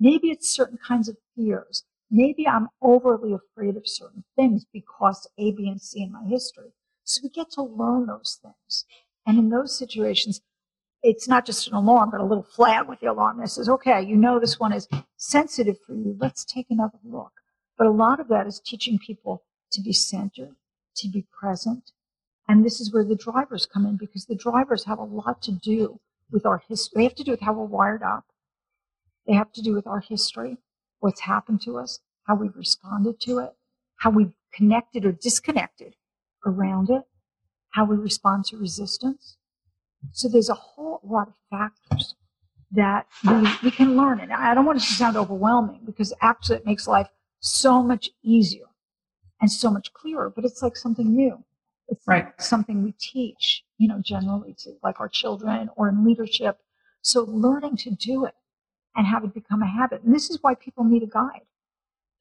Maybe 0.00 0.32
it's 0.32 0.50
certain 0.50 0.78
kinds 0.78 1.08
of 1.08 1.16
fears. 1.36 1.84
Maybe 2.10 2.48
I'm 2.48 2.66
overly 2.82 3.32
afraid 3.32 3.76
of 3.76 3.86
certain 3.86 4.24
things 4.34 4.66
because 4.72 5.28
A, 5.38 5.52
B, 5.52 5.68
and 5.68 5.80
C 5.80 6.02
in 6.02 6.10
my 6.10 6.24
history. 6.24 6.72
So 7.04 7.20
we 7.22 7.28
get 7.28 7.52
to 7.52 7.62
learn 7.62 8.06
those 8.06 8.40
things. 8.42 8.86
And 9.24 9.38
in 9.38 9.50
those 9.50 9.78
situations, 9.78 10.40
it's 11.02 11.28
not 11.28 11.46
just 11.46 11.68
an 11.68 11.74
alarm, 11.74 12.10
but 12.10 12.20
a 12.20 12.24
little 12.24 12.42
flag 12.42 12.88
with 12.88 13.00
the 13.00 13.06
alarm 13.06 13.38
that 13.38 13.50
says, 13.50 13.68
okay, 13.68 14.02
you 14.02 14.16
know 14.16 14.38
this 14.38 14.58
one 14.58 14.72
is 14.72 14.88
sensitive 15.16 15.76
for 15.86 15.94
you. 15.94 16.16
Let's 16.18 16.44
take 16.44 16.66
another 16.70 16.98
look. 17.04 17.32
But 17.76 17.86
a 17.86 17.92
lot 17.92 18.20
of 18.20 18.28
that 18.28 18.46
is 18.46 18.60
teaching 18.60 18.98
people 18.98 19.42
to 19.72 19.80
be 19.80 19.92
centered, 19.92 20.56
to 20.96 21.08
be 21.08 21.24
present. 21.38 21.92
And 22.48 22.64
this 22.64 22.80
is 22.80 22.92
where 22.92 23.04
the 23.04 23.14
drivers 23.14 23.66
come 23.66 23.86
in 23.86 23.96
because 23.96 24.26
the 24.26 24.34
drivers 24.34 24.84
have 24.84 24.98
a 24.98 25.04
lot 25.04 25.42
to 25.42 25.52
do 25.52 26.00
with 26.30 26.44
our 26.44 26.62
history. 26.68 26.92
They 26.96 27.04
have 27.04 27.14
to 27.16 27.24
do 27.24 27.30
with 27.30 27.40
how 27.40 27.52
we're 27.52 27.64
wired 27.64 28.02
up. 28.02 28.24
They 29.26 29.34
have 29.34 29.52
to 29.52 29.62
do 29.62 29.74
with 29.74 29.86
our 29.86 30.00
history, 30.00 30.56
what's 31.00 31.20
happened 31.20 31.60
to 31.62 31.78
us, 31.78 32.00
how 32.24 32.34
we've 32.34 32.56
responded 32.56 33.20
to 33.20 33.38
it, 33.38 33.52
how 33.96 34.10
we've 34.10 34.32
connected 34.52 35.04
or 35.04 35.12
disconnected 35.12 35.94
around 36.46 36.90
it, 36.90 37.02
how 37.70 37.84
we 37.84 37.96
respond 37.96 38.46
to 38.46 38.56
resistance. 38.56 39.37
So 40.12 40.28
there's 40.28 40.48
a 40.48 40.54
whole 40.54 41.00
lot 41.04 41.28
of 41.28 41.34
factors 41.50 42.14
that 42.72 43.06
we, 43.24 43.48
we 43.64 43.70
can 43.70 43.96
learn. 43.96 44.20
And 44.20 44.32
I 44.32 44.54
don't 44.54 44.64
want 44.64 44.78
it 44.78 44.82
to 44.84 44.92
sound 44.92 45.16
overwhelming 45.16 45.80
because 45.84 46.12
actually 46.20 46.56
it 46.56 46.66
makes 46.66 46.86
life 46.86 47.08
so 47.40 47.82
much 47.82 48.10
easier 48.22 48.66
and 49.40 49.50
so 49.50 49.70
much 49.70 49.92
clearer, 49.92 50.30
but 50.34 50.44
it's 50.44 50.62
like 50.62 50.76
something 50.76 51.14
new. 51.14 51.42
It's 51.88 52.06
right. 52.06 52.26
like 52.26 52.40
something 52.40 52.82
we 52.82 52.92
teach, 52.92 53.64
you 53.78 53.88
know, 53.88 54.00
generally 54.04 54.54
to 54.64 54.72
like 54.82 55.00
our 55.00 55.08
children 55.08 55.70
or 55.76 55.88
in 55.88 56.04
leadership. 56.04 56.58
So 57.00 57.22
learning 57.22 57.76
to 57.78 57.90
do 57.90 58.26
it 58.26 58.34
and 58.96 59.06
have 59.06 59.24
it 59.24 59.32
become 59.32 59.62
a 59.62 59.66
habit. 59.66 60.02
And 60.02 60.14
this 60.14 60.28
is 60.28 60.38
why 60.42 60.54
people 60.54 60.84
need 60.84 61.02
a 61.02 61.06
guide. 61.06 61.46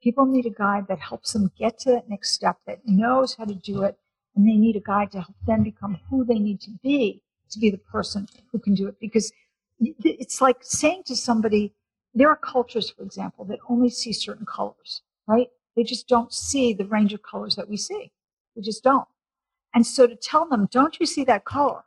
People 0.01 0.25
need 0.25 0.45
a 0.45 0.51
guide 0.51 0.85
that 0.87 0.99
helps 0.99 1.33
them 1.33 1.51
get 1.57 1.79
to 1.79 1.91
that 1.91 2.07
next 2.07 2.31
step, 2.31 2.57
that 2.67 2.87
knows 2.87 3.35
how 3.35 3.45
to 3.45 3.55
do 3.55 3.81
it, 3.81 3.97
and 4.35 4.47
they 4.47 4.53
need 4.53 4.75
a 4.75 4.79
guide 4.79 5.11
to 5.11 5.21
help 5.21 5.35
them 5.45 5.63
become 5.63 5.99
who 6.09 6.23
they 6.23 6.37
need 6.37 6.61
to 6.61 6.71
be 6.83 7.23
to 7.51 7.59
be 7.59 7.69
the 7.69 7.77
person 7.77 8.27
who 8.51 8.59
can 8.59 8.73
do 8.73 8.87
it. 8.87 8.99
Because 8.99 9.31
it's 9.79 10.41
like 10.41 10.57
saying 10.61 11.03
to 11.05 11.15
somebody, 11.15 11.73
there 12.13 12.29
are 12.29 12.35
cultures, 12.35 12.89
for 12.89 13.03
example, 13.03 13.45
that 13.45 13.59
only 13.69 13.89
see 13.89 14.13
certain 14.13 14.45
colors, 14.45 15.01
right? 15.27 15.47
They 15.75 15.83
just 15.83 16.07
don't 16.07 16.33
see 16.33 16.73
the 16.73 16.85
range 16.85 17.13
of 17.13 17.21
colors 17.21 17.55
that 17.55 17.69
we 17.69 17.77
see. 17.77 18.11
They 18.55 18.61
just 18.61 18.83
don't. 18.83 19.07
And 19.75 19.85
so 19.85 20.07
to 20.07 20.15
tell 20.15 20.47
them, 20.47 20.67
don't 20.71 20.99
you 20.99 21.05
see 21.05 21.23
that 21.25 21.45
color? 21.45 21.83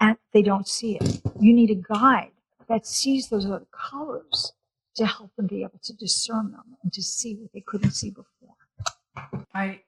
And 0.00 0.16
they 0.32 0.42
don't 0.42 0.66
see 0.66 0.96
it. 0.96 1.20
You 1.40 1.52
need 1.52 1.70
a 1.70 1.74
guide 1.74 2.30
that 2.68 2.86
sees 2.86 3.28
those 3.28 3.44
other 3.44 3.66
colors 3.70 4.52
to 4.96 5.06
help 5.06 5.34
them 5.36 5.46
be 5.46 5.62
able 5.62 5.80
to 5.82 5.92
discern 5.94 6.52
them 6.52 6.76
and 6.82 6.92
to 6.92 7.02
see 7.02 7.34
what 7.34 7.52
they 7.52 7.60
couldn't 7.60 7.92
see 7.92 8.10
before. 8.10 8.54
I 9.54 9.80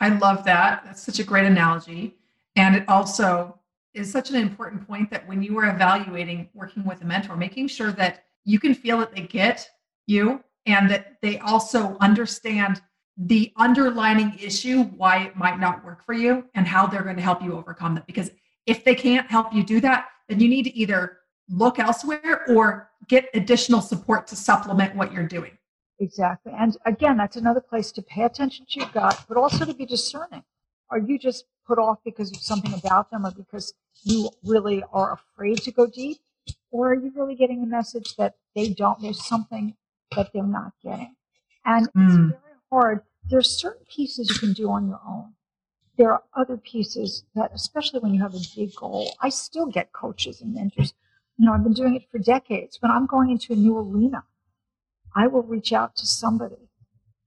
I 0.00 0.08
love 0.08 0.44
that. 0.44 0.82
That's 0.84 1.02
such 1.02 1.18
a 1.18 1.24
great 1.24 1.46
analogy. 1.46 2.16
And 2.56 2.74
it 2.76 2.88
also 2.88 3.58
is 3.94 4.10
such 4.10 4.30
an 4.30 4.36
important 4.36 4.86
point 4.86 5.10
that 5.10 5.26
when 5.26 5.42
you 5.42 5.56
are 5.58 5.68
evaluating 5.74 6.48
working 6.52 6.84
with 6.84 7.02
a 7.02 7.04
mentor, 7.04 7.36
making 7.36 7.68
sure 7.68 7.92
that 7.92 8.24
you 8.44 8.58
can 8.58 8.74
feel 8.74 8.98
that 8.98 9.14
they 9.14 9.22
get 9.22 9.68
you 10.06 10.42
and 10.66 10.90
that 10.90 11.16
they 11.22 11.38
also 11.38 11.96
understand 12.00 12.82
the 13.16 13.52
underlining 13.56 14.36
issue, 14.40 14.82
why 14.82 15.24
it 15.24 15.36
might 15.36 15.60
not 15.60 15.84
work 15.84 16.04
for 16.04 16.14
you, 16.14 16.44
and 16.54 16.66
how 16.66 16.86
they're 16.86 17.04
going 17.04 17.16
to 17.16 17.22
help 17.22 17.42
you 17.42 17.54
overcome 17.54 17.94
that. 17.94 18.06
Because 18.06 18.30
if 18.66 18.84
they 18.84 18.94
can't 18.94 19.30
help 19.30 19.54
you 19.54 19.62
do 19.62 19.80
that, 19.80 20.08
then 20.28 20.40
you 20.40 20.48
need 20.48 20.64
to 20.64 20.76
either 20.76 21.18
look 21.48 21.78
elsewhere 21.78 22.44
or 22.48 22.90
get 23.08 23.28
additional 23.34 23.80
support 23.80 24.26
to 24.26 24.36
supplement 24.36 24.96
what 24.96 25.12
you're 25.12 25.28
doing. 25.28 25.56
Exactly. 26.00 26.52
And 26.58 26.76
again, 26.86 27.16
that's 27.16 27.36
another 27.36 27.60
place 27.60 27.92
to 27.92 28.02
pay 28.02 28.24
attention 28.24 28.66
to 28.70 28.80
your 28.80 28.88
gut, 28.88 29.24
but 29.28 29.36
also 29.36 29.64
to 29.64 29.74
be 29.74 29.86
discerning. 29.86 30.42
Are 30.90 30.98
you 30.98 31.18
just 31.18 31.44
put 31.66 31.78
off 31.78 31.98
because 32.04 32.30
of 32.30 32.38
something 32.38 32.74
about 32.74 33.10
them 33.10 33.26
or 33.26 33.30
because 33.30 33.74
you 34.02 34.30
really 34.44 34.82
are 34.92 35.12
afraid 35.12 35.58
to 35.62 35.70
go 35.70 35.86
deep? 35.86 36.18
Or 36.70 36.90
are 36.90 36.94
you 36.94 37.12
really 37.14 37.34
getting 37.34 37.62
a 37.62 37.66
message 37.66 38.16
that 38.16 38.34
they 38.54 38.68
don't, 38.70 39.00
there's 39.00 39.24
something 39.24 39.76
that 40.14 40.32
they're 40.32 40.42
not 40.42 40.72
getting? 40.82 41.14
And 41.64 41.88
mm. 41.92 42.06
it's 42.06 42.16
hmm. 42.16 42.28
very 42.28 42.58
hard. 42.70 43.00
There's 43.28 43.50
certain 43.50 43.86
pieces 43.88 44.28
you 44.30 44.38
can 44.38 44.52
do 44.52 44.70
on 44.70 44.88
your 44.88 45.00
own. 45.06 45.34
there 45.96 46.12
are 46.12 46.24
other 46.34 46.56
pieces 46.56 47.24
that, 47.34 47.52
especially 47.54 48.00
when 48.00 48.12
you 48.12 48.20
have 48.20 48.34
a 48.34 48.40
big 48.56 48.74
goal, 48.74 49.14
I 49.20 49.28
still 49.28 49.66
get 49.66 49.92
coaches 49.92 50.40
and 50.40 50.52
mentors. 50.52 50.92
You 51.38 51.46
know, 51.46 51.52
I've 51.52 51.62
been 51.62 51.72
doing 51.72 51.94
it 51.94 52.10
for 52.10 52.18
decades. 52.18 52.78
When 52.80 52.90
I'm 52.90 53.06
going 53.06 53.30
into 53.30 53.52
a 53.52 53.56
new 53.56 53.78
arena, 53.78 54.24
I 55.14 55.28
will 55.28 55.42
reach 55.42 55.72
out 55.72 55.94
to 55.96 56.06
somebody 56.06 56.68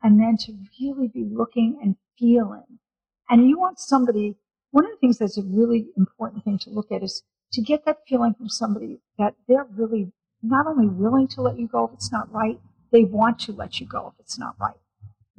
and 0.03 0.19
then 0.19 0.37
to 0.37 0.53
really 0.79 1.07
be 1.07 1.23
looking 1.23 1.79
and 1.81 1.95
feeling. 2.19 2.79
And 3.29 3.47
you 3.49 3.59
want 3.59 3.79
somebody, 3.79 4.35
one 4.71 4.85
of 4.85 4.91
the 4.91 4.97
things 4.97 5.17
that's 5.17 5.37
a 5.37 5.43
really 5.43 5.87
important 5.97 6.43
thing 6.43 6.57
to 6.59 6.69
look 6.69 6.91
at 6.91 7.03
is 7.03 7.23
to 7.53 7.61
get 7.61 7.85
that 7.85 7.99
feeling 8.07 8.33
from 8.33 8.49
somebody 8.49 8.99
that 9.17 9.35
they're 9.47 9.67
really 9.75 10.11
not 10.41 10.67
only 10.67 10.87
willing 10.87 11.27
to 11.29 11.41
let 11.41 11.57
you 11.59 11.67
go 11.67 11.85
if 11.85 11.93
it's 11.93 12.11
not 12.11 12.31
right, 12.31 12.59
they 12.91 13.03
want 13.03 13.39
to 13.39 13.51
let 13.51 13.79
you 13.79 13.85
go 13.87 14.13
if 14.13 14.19
it's 14.19 14.37
not 14.37 14.55
right. 14.59 14.75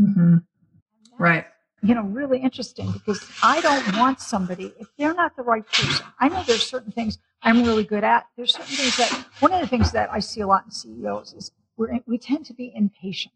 Mm-hmm. 0.00 0.36
Right. 1.18 1.46
You 1.82 1.94
know, 1.94 2.02
really 2.02 2.40
interesting 2.40 2.90
because 2.90 3.24
I 3.42 3.60
don't 3.60 3.96
want 3.96 4.20
somebody, 4.20 4.72
if 4.78 4.88
they're 4.98 5.14
not 5.14 5.36
the 5.36 5.42
right 5.42 5.64
person, 5.70 6.06
I 6.18 6.28
know 6.28 6.42
there's 6.42 6.66
certain 6.66 6.92
things 6.92 7.18
I'm 7.42 7.62
really 7.62 7.84
good 7.84 8.02
at. 8.02 8.26
There's 8.36 8.52
certain 8.52 8.74
things 8.74 8.96
that, 8.96 9.26
one 9.40 9.52
of 9.52 9.60
the 9.60 9.66
things 9.66 9.92
that 9.92 10.12
I 10.12 10.18
see 10.18 10.40
a 10.40 10.46
lot 10.46 10.64
in 10.64 10.72
CEOs 10.72 11.34
is 11.34 11.52
we're, 11.76 12.00
we 12.06 12.18
tend 12.18 12.46
to 12.46 12.54
be 12.54 12.72
impatient. 12.74 13.34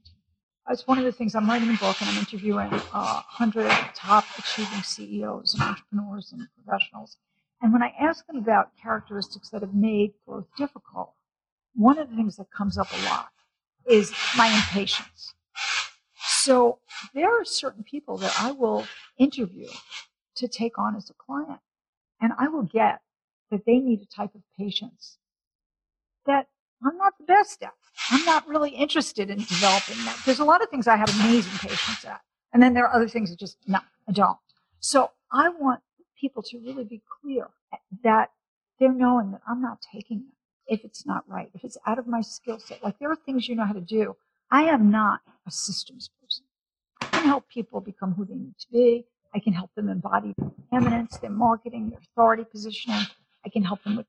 It's 0.70 0.86
one 0.86 0.98
of 0.98 1.04
the 1.04 1.12
things 1.12 1.34
I'm 1.34 1.48
writing 1.48 1.68
a 1.70 1.76
book 1.78 2.00
and 2.00 2.08
I'm 2.08 2.18
interviewing 2.18 2.72
uh, 2.92 3.22
100 3.36 3.68
top 3.94 4.24
achieving 4.38 4.82
CEOs 4.82 5.54
and 5.54 5.62
entrepreneurs 5.62 6.32
and 6.32 6.46
professionals. 6.64 7.16
And 7.60 7.72
when 7.72 7.82
I 7.82 7.92
ask 8.00 8.26
them 8.26 8.36
about 8.36 8.70
characteristics 8.80 9.50
that 9.50 9.62
have 9.62 9.74
made 9.74 10.12
growth 10.26 10.46
difficult, 10.56 11.14
one 11.74 11.98
of 11.98 12.10
the 12.10 12.16
things 12.16 12.36
that 12.36 12.50
comes 12.50 12.78
up 12.78 12.86
a 12.92 13.04
lot 13.04 13.28
is 13.86 14.12
my 14.36 14.46
impatience. 14.48 15.34
So 16.16 16.78
there 17.12 17.28
are 17.28 17.44
certain 17.44 17.82
people 17.82 18.16
that 18.18 18.34
I 18.40 18.52
will 18.52 18.86
interview 19.18 19.68
to 20.36 20.48
take 20.48 20.78
on 20.78 20.96
as 20.96 21.10
a 21.10 21.14
client, 21.14 21.60
and 22.20 22.32
I 22.38 22.48
will 22.48 22.62
get 22.62 23.00
that 23.50 23.64
they 23.66 23.78
need 23.78 24.00
a 24.00 24.06
type 24.06 24.34
of 24.34 24.42
patience 24.58 25.18
that 26.26 26.46
I'm 26.84 26.96
not 26.96 27.14
the 27.18 27.24
best 27.24 27.62
at. 27.62 27.72
I'm 28.10 28.24
not 28.24 28.46
really 28.48 28.70
interested 28.70 29.30
in 29.30 29.38
developing 29.38 29.96
that. 30.04 30.18
There's 30.24 30.40
a 30.40 30.44
lot 30.44 30.62
of 30.62 30.68
things 30.68 30.88
I 30.88 30.96
have 30.96 31.08
amazing 31.20 31.52
patience 31.58 32.04
at, 32.04 32.20
and 32.52 32.62
then 32.62 32.74
there 32.74 32.86
are 32.86 32.94
other 32.94 33.08
things 33.08 33.30
that 33.30 33.38
just 33.38 33.56
no, 33.66 33.78
I 34.08 34.12
don't. 34.12 34.38
So 34.80 35.10
I 35.30 35.48
want 35.48 35.80
people 36.20 36.42
to 36.42 36.58
really 36.58 36.84
be 36.84 37.02
clear 37.20 37.48
that 38.04 38.30
they're 38.78 38.92
knowing 38.92 39.32
that 39.32 39.42
I'm 39.48 39.60
not 39.60 39.78
taking 39.92 40.18
them 40.18 40.32
if 40.66 40.84
it's 40.84 41.06
not 41.06 41.24
right, 41.28 41.50
if 41.54 41.64
it's 41.64 41.76
out 41.86 41.98
of 41.98 42.06
my 42.06 42.20
skill 42.20 42.58
set. 42.58 42.82
Like 42.82 42.98
there 42.98 43.10
are 43.10 43.16
things 43.16 43.48
you 43.48 43.54
know 43.54 43.64
how 43.64 43.72
to 43.72 43.80
do. 43.80 44.16
I 44.50 44.64
am 44.64 44.90
not 44.90 45.20
a 45.46 45.50
systems 45.50 46.10
person. 46.20 46.44
I 47.00 47.06
can 47.06 47.24
help 47.24 47.48
people 47.48 47.80
become 47.80 48.12
who 48.14 48.24
they 48.24 48.34
need 48.34 48.58
to 48.58 48.66
be. 48.72 49.06
I 49.34 49.38
can 49.40 49.52
help 49.52 49.74
them 49.74 49.88
embody 49.88 50.34
their 50.36 50.50
eminence, 50.72 51.16
their 51.18 51.30
marketing, 51.30 51.90
their 51.90 52.00
authority 52.00 52.44
positioning. 52.50 53.06
I 53.44 53.48
can 53.48 53.64
help 53.64 53.82
them 53.82 53.96
with, 53.96 54.06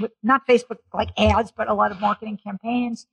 with, 0.00 0.12
not 0.22 0.46
Facebook 0.46 0.78
like 0.94 1.10
ads, 1.18 1.52
but 1.52 1.68
a 1.68 1.74
lot 1.74 1.90
of 1.90 2.00
marketing 2.00 2.38
campaigns. 2.42 3.06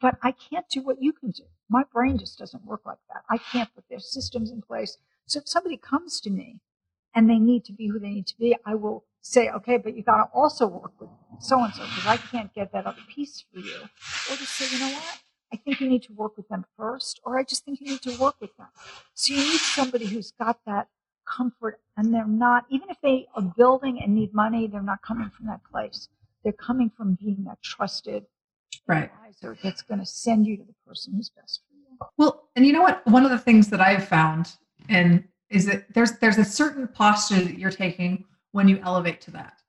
But 0.00 0.18
I 0.22 0.32
can't 0.32 0.68
do 0.68 0.82
what 0.82 1.02
you 1.02 1.12
can 1.12 1.30
do. 1.30 1.44
My 1.68 1.82
brain 1.92 2.18
just 2.18 2.38
doesn't 2.38 2.64
work 2.64 2.82
like 2.84 2.98
that. 3.08 3.22
I 3.30 3.38
can't 3.38 3.74
put 3.74 3.84
their 3.88 3.98
systems 3.98 4.50
in 4.50 4.62
place. 4.62 4.98
So 5.26 5.38
if 5.38 5.48
somebody 5.48 5.76
comes 5.76 6.20
to 6.20 6.30
me 6.30 6.60
and 7.14 7.28
they 7.28 7.38
need 7.38 7.64
to 7.64 7.72
be 7.72 7.88
who 7.88 7.98
they 7.98 8.10
need 8.10 8.26
to 8.28 8.38
be, 8.38 8.56
I 8.64 8.74
will 8.74 9.04
say, 9.22 9.50
okay, 9.50 9.76
but 9.78 9.96
you 9.96 10.02
got 10.02 10.18
to 10.18 10.30
also 10.32 10.66
work 10.66 10.92
with 11.00 11.10
so 11.40 11.62
and 11.62 11.74
so 11.74 11.82
because 11.82 12.06
I 12.06 12.16
can't 12.16 12.52
get 12.54 12.72
that 12.72 12.86
other 12.86 13.02
piece 13.08 13.44
for 13.52 13.58
you. 13.58 13.80
Or 14.30 14.36
just 14.36 14.54
say, 14.54 14.66
you 14.72 14.80
know 14.80 14.92
what? 14.92 15.18
I 15.52 15.56
think 15.56 15.80
you 15.80 15.88
need 15.88 16.02
to 16.04 16.12
work 16.12 16.36
with 16.36 16.48
them 16.48 16.64
first, 16.76 17.20
or 17.24 17.38
I 17.38 17.44
just 17.44 17.64
think 17.64 17.80
you 17.80 17.88
need 17.88 18.02
to 18.02 18.16
work 18.18 18.36
with 18.40 18.56
them. 18.56 18.66
So 19.14 19.34
you 19.34 19.40
need 19.40 19.60
somebody 19.60 20.06
who's 20.06 20.32
got 20.32 20.58
that 20.66 20.88
comfort 21.26 21.80
and 21.96 22.12
they're 22.12 22.26
not, 22.26 22.64
even 22.70 22.88
if 22.90 22.96
they 23.02 23.26
are 23.34 23.42
building 23.56 24.00
and 24.02 24.14
need 24.14 24.32
money, 24.34 24.66
they're 24.66 24.82
not 24.82 25.02
coming 25.02 25.30
from 25.30 25.46
that 25.46 25.60
place. 25.70 26.08
They're 26.44 26.52
coming 26.52 26.90
from 26.96 27.14
being 27.14 27.44
that 27.44 27.62
trusted 27.62 28.24
right. 28.86 29.10
advisor 29.12 29.56
that's 29.62 29.82
going 29.82 30.00
to 30.00 30.06
send 30.06 30.46
you 30.46 30.56
to 30.56 30.62
the 30.62 30.74
person 30.86 31.14
who's 31.14 31.30
best 31.30 31.62
for 31.68 31.74
you. 31.74 32.08
Well, 32.16 32.48
and 32.56 32.66
you 32.66 32.72
know 32.72 32.82
what? 32.82 33.06
One 33.06 33.24
of 33.24 33.30
the 33.30 33.38
things 33.38 33.68
that 33.68 33.80
I've 33.80 34.06
found 34.06 34.52
and 34.88 35.24
is 35.50 35.66
that 35.66 35.92
there's 35.92 36.12
there's 36.18 36.38
a 36.38 36.44
certain 36.44 36.88
posture 36.88 37.40
that 37.40 37.58
you're 37.58 37.70
taking 37.70 38.24
when 38.52 38.68
you 38.68 38.80
elevate 38.82 39.20
to 39.22 39.30
that. 39.32 39.60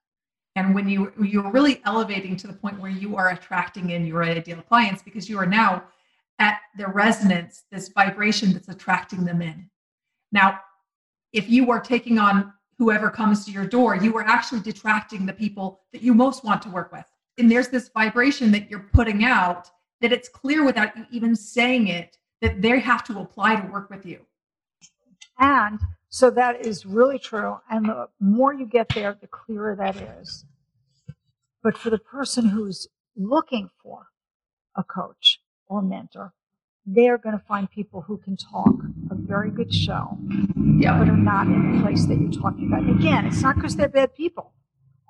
And 0.55 0.73
when 0.73 0.89
you 0.89 1.13
you're 1.21 1.51
really 1.51 1.81
elevating 1.85 2.35
to 2.37 2.47
the 2.47 2.53
point 2.53 2.79
where 2.79 2.91
you 2.91 3.15
are 3.15 3.29
attracting 3.29 3.91
in 3.91 4.05
your 4.05 4.23
ideal 4.23 4.61
clients 4.61 5.03
because 5.03 5.29
you 5.29 5.37
are 5.37 5.45
now 5.45 5.83
at 6.39 6.59
the 6.77 6.87
resonance, 6.87 7.63
this 7.71 7.89
vibration 7.89 8.53
that's 8.53 8.69
attracting 8.69 9.25
them 9.25 9.41
in. 9.41 9.69
Now, 10.31 10.59
if 11.33 11.49
you 11.49 11.71
are 11.71 11.79
taking 11.79 12.19
on 12.19 12.53
whoever 12.77 13.09
comes 13.09 13.45
to 13.45 13.51
your 13.51 13.65
door, 13.65 13.95
you 13.95 14.15
are 14.17 14.23
actually 14.23 14.61
detracting 14.61 15.25
the 15.25 15.33
people 15.33 15.81
that 15.91 16.01
you 16.01 16.13
most 16.13 16.43
want 16.43 16.61
to 16.61 16.69
work 16.69 16.91
with. 16.91 17.05
And 17.37 17.51
there's 17.51 17.69
this 17.69 17.89
vibration 17.89 18.51
that 18.51 18.69
you're 18.69 18.87
putting 18.93 19.23
out 19.23 19.69
that 20.01 20.11
it's 20.11 20.29
clear 20.29 20.63
without 20.63 20.95
you 20.95 21.05
even 21.11 21.35
saying 21.35 21.87
it 21.87 22.17
that 22.41 22.61
they 22.61 22.79
have 22.79 23.03
to 23.05 23.19
apply 23.19 23.55
to 23.55 23.67
work 23.71 23.89
with 23.89 24.05
you. 24.05 24.19
And 25.39 25.79
so 26.09 26.29
that 26.31 26.65
is 26.65 26.85
really 26.85 27.19
true. 27.19 27.57
And 27.69 27.85
the 27.85 28.09
more 28.19 28.53
you 28.53 28.65
get 28.65 28.89
there, 28.89 29.17
the 29.19 29.27
clearer 29.27 29.75
that 29.75 29.95
is. 30.19 30.45
But 31.63 31.77
for 31.77 31.89
the 31.89 31.97
person 31.97 32.47
who's 32.49 32.87
looking 33.15 33.69
for 33.81 34.07
a 34.75 34.83
coach 34.83 35.39
or 35.67 35.81
mentor, 35.81 36.33
they're 36.85 37.17
going 37.17 37.37
to 37.37 37.43
find 37.45 37.69
people 37.69 38.01
who 38.01 38.17
can 38.17 38.37
talk 38.37 38.73
a 39.11 39.15
very 39.15 39.51
good 39.51 39.73
show, 39.73 40.17
yeah. 40.77 40.97
but 40.97 41.09
are 41.09 41.17
not 41.17 41.47
in 41.47 41.77
the 41.77 41.81
place 41.83 42.05
that 42.05 42.19
you're 42.19 42.31
talking 42.31 42.67
about. 42.67 42.81
And 42.81 42.99
again, 42.99 43.25
it's 43.25 43.41
not 43.41 43.55
because 43.55 43.75
they're 43.75 43.89
bad 43.89 44.15
people. 44.15 44.53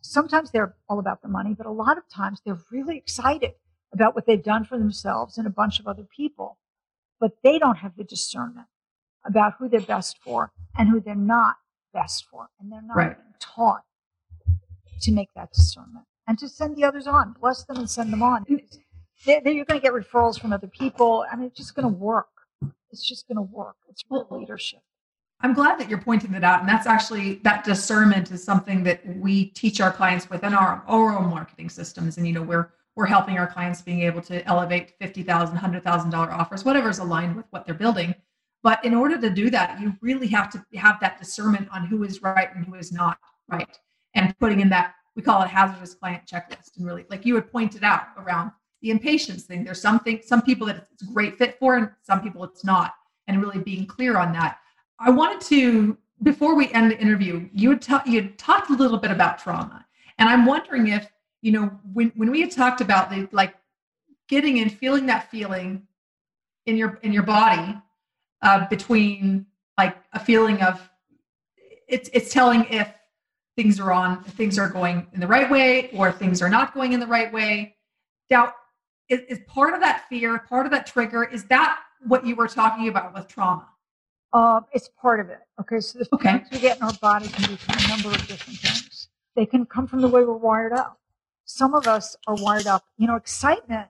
Sometimes 0.01 0.51
they're 0.51 0.75
all 0.89 0.99
about 0.99 1.21
the 1.21 1.27
money, 1.27 1.53
but 1.53 1.65
a 1.65 1.71
lot 1.71 1.97
of 1.97 2.07
times 2.07 2.41
they're 2.45 2.59
really 2.71 2.97
excited 2.97 3.53
about 3.93 4.15
what 4.15 4.25
they've 4.25 4.43
done 4.43 4.63
for 4.63 4.77
themselves 4.77 5.37
and 5.37 5.47
a 5.47 5.49
bunch 5.49 5.79
of 5.79 5.87
other 5.87 6.03
people, 6.03 6.57
but 7.19 7.37
they 7.43 7.59
don't 7.59 7.77
have 7.77 7.95
the 7.97 8.03
discernment 8.03 8.67
about 9.25 9.55
who 9.59 9.67
they're 9.67 9.81
best 9.81 10.17
for 10.19 10.51
and 10.77 10.89
who 10.89 10.99
they're 10.99 11.15
not 11.15 11.55
best 11.93 12.25
for. 12.29 12.47
And 12.59 12.71
they're 12.71 12.81
not 12.81 12.95
right. 12.95 13.17
taught 13.39 13.83
to 15.01 15.11
make 15.11 15.29
that 15.35 15.51
discernment 15.51 16.05
and 16.27 16.37
to 16.39 16.47
send 16.49 16.75
the 16.75 16.83
others 16.83 17.07
on, 17.07 17.35
bless 17.39 17.63
them 17.63 17.77
and 17.77 17.89
send 17.89 18.11
them 18.11 18.21
on. 18.21 18.45
Mm. 18.45 18.63
They're, 19.25 19.41
they're, 19.41 19.53
you're 19.53 19.65
going 19.65 19.79
to 19.79 19.83
get 19.83 19.93
referrals 19.93 20.39
from 20.39 20.53
other 20.53 20.67
people. 20.67 21.25
I 21.31 21.35
mean, 21.35 21.47
it's 21.47 21.57
just 21.57 21.75
going 21.75 21.87
to 21.87 21.93
work. 21.93 22.27
It's 22.91 23.07
just 23.07 23.27
going 23.27 23.37
to 23.37 23.41
work. 23.41 23.75
It's 23.89 24.03
real 24.09 24.27
leadership. 24.29 24.79
I'm 25.41 25.53
glad 25.53 25.79
that 25.79 25.89
you're 25.89 26.01
pointing 26.01 26.31
that 26.31 26.43
out. 26.43 26.61
And 26.61 26.69
that's 26.69 26.87
actually, 26.87 27.35
that 27.43 27.63
discernment 27.63 28.31
is 28.31 28.43
something 28.43 28.83
that 28.83 29.05
we 29.17 29.45
teach 29.45 29.79
our 29.79 29.91
clients 29.91 30.29
within 30.29 30.53
our, 30.53 30.83
our 30.87 31.17
own 31.17 31.29
marketing 31.29 31.69
systems. 31.69 32.17
And, 32.17 32.27
you 32.27 32.33
know, 32.33 32.41
we're, 32.41 32.69
we're 32.95 33.05
helping 33.05 33.37
our 33.37 33.47
clients 33.47 33.81
being 33.81 34.01
able 34.01 34.21
to 34.23 34.43
elevate 34.47 34.93
$50,000, 34.99 35.55
$100,000 35.55 36.13
offers, 36.13 36.65
whatever's 36.65 36.99
aligned 36.99 37.35
with 37.35 37.45
what 37.51 37.65
they're 37.65 37.75
building 37.75 38.15
but 38.63 38.83
in 38.83 38.93
order 38.93 39.17
to 39.19 39.29
do 39.29 39.49
that, 39.51 39.79
you 39.79 39.95
really 40.01 40.27
have 40.27 40.49
to 40.51 40.77
have 40.77 40.99
that 40.99 41.19
discernment 41.19 41.69
on 41.71 41.85
who 41.85 42.03
is 42.03 42.21
right 42.21 42.53
and 42.53 42.65
who 42.65 42.75
is 42.75 42.91
not 42.91 43.17
right. 43.47 43.79
And 44.13 44.37
putting 44.39 44.59
in 44.59 44.69
that, 44.69 44.95
we 45.15 45.21
call 45.21 45.41
it 45.41 45.47
hazardous 45.47 45.93
client 45.93 46.23
checklist. 46.25 46.77
And 46.77 46.85
really, 46.85 47.05
like 47.09 47.25
you 47.25 47.35
had 47.35 47.51
pointed 47.51 47.83
out 47.83 48.07
around 48.17 48.51
the 48.81 48.91
impatience 48.91 49.43
thing, 49.43 49.63
there's 49.63 49.81
something, 49.81 50.19
some 50.23 50.41
people 50.41 50.67
that 50.67 50.85
it's 50.91 51.03
a 51.03 51.13
great 51.13 51.37
fit 51.37 51.57
for, 51.59 51.77
and 51.77 51.89
some 52.03 52.21
people 52.21 52.43
it's 52.43 52.65
not. 52.65 52.93
And 53.27 53.41
really 53.41 53.59
being 53.59 53.85
clear 53.85 54.17
on 54.17 54.31
that. 54.33 54.59
I 54.99 55.09
wanted 55.09 55.41
to, 55.47 55.97
before 56.23 56.55
we 56.55 56.71
end 56.73 56.91
the 56.91 56.99
interview, 56.99 57.49
you 57.53 57.69
had, 57.69 57.81
ta- 57.81 58.03
you 58.05 58.21
had 58.21 58.37
talked 58.37 58.69
a 58.69 58.73
little 58.73 58.97
bit 58.97 59.11
about 59.11 59.39
trauma. 59.39 59.85
And 60.17 60.27
I'm 60.27 60.45
wondering 60.45 60.87
if, 60.87 61.07
you 61.41 61.51
know, 61.51 61.65
when, 61.93 62.11
when 62.15 62.31
we 62.31 62.41
had 62.41 62.51
talked 62.51 62.81
about 62.81 63.09
the 63.09 63.27
like 63.31 63.53
getting 64.27 64.59
and 64.59 64.71
feeling 64.71 65.05
that 65.05 65.29
feeling 65.29 65.87
in 66.65 66.77
your 66.77 66.99
in 67.01 67.13
your 67.13 67.23
body 67.23 67.75
uh, 68.41 68.67
between 68.67 69.45
like 69.77 69.95
a 70.13 70.19
feeling 70.19 70.61
of 70.61 70.89
it's 71.87 72.09
it's 72.13 72.31
telling 72.31 72.65
if 72.65 72.93
things 73.55 73.79
are 73.79 73.91
on 73.91 74.23
things 74.23 74.59
are 74.59 74.69
going 74.69 75.07
in 75.13 75.19
the 75.19 75.27
right 75.27 75.49
way 75.49 75.89
or 75.93 76.11
things 76.11 76.41
are 76.41 76.49
not 76.49 76.73
going 76.73 76.93
in 76.93 76.99
the 76.99 77.07
right 77.07 77.31
way 77.33 77.75
now 78.29 78.53
is, 79.09 79.21
is 79.29 79.39
part 79.47 79.73
of 79.73 79.79
that 79.79 80.05
fear 80.09 80.39
part 80.39 80.65
of 80.65 80.71
that 80.71 80.85
trigger 80.85 81.23
is 81.23 81.45
that 81.45 81.79
what 82.05 82.25
you 82.25 82.35
were 82.35 82.47
talking 82.47 82.89
about 82.89 83.13
with 83.13 83.27
trauma 83.27 83.67
um, 84.33 84.65
it's 84.73 84.89
part 85.01 85.19
of 85.19 85.29
it 85.29 85.39
okay 85.59 85.79
so 85.79 85.99
the 85.99 86.07
okay. 86.13 86.43
we 86.51 86.59
get 86.59 86.77
in 86.77 86.83
our 86.83 86.93
body 87.01 87.27
can 87.27 87.49
be 87.49 87.55
from 87.55 87.75
a 87.77 87.87
number 87.87 88.09
of 88.09 88.27
different 88.27 88.59
things 88.59 89.09
they 89.35 89.45
can 89.45 89.65
come 89.65 89.87
from 89.87 90.01
the 90.01 90.07
way 90.07 90.23
we're 90.23 90.33
wired 90.33 90.73
up 90.73 90.99
some 91.45 91.73
of 91.73 91.87
us 91.87 92.15
are 92.27 92.35
wired 92.35 92.67
up 92.67 92.83
you 92.97 93.07
know 93.07 93.15
excitement 93.15 93.87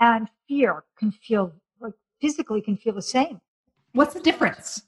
and 0.00 0.28
fear 0.48 0.84
can 0.98 1.10
feel 1.12 1.52
like 1.80 1.94
physically 2.20 2.60
can 2.60 2.76
feel 2.76 2.94
the 2.94 3.02
same 3.02 3.40
What's 3.94 4.12
the 4.12 4.20
difference? 4.20 4.82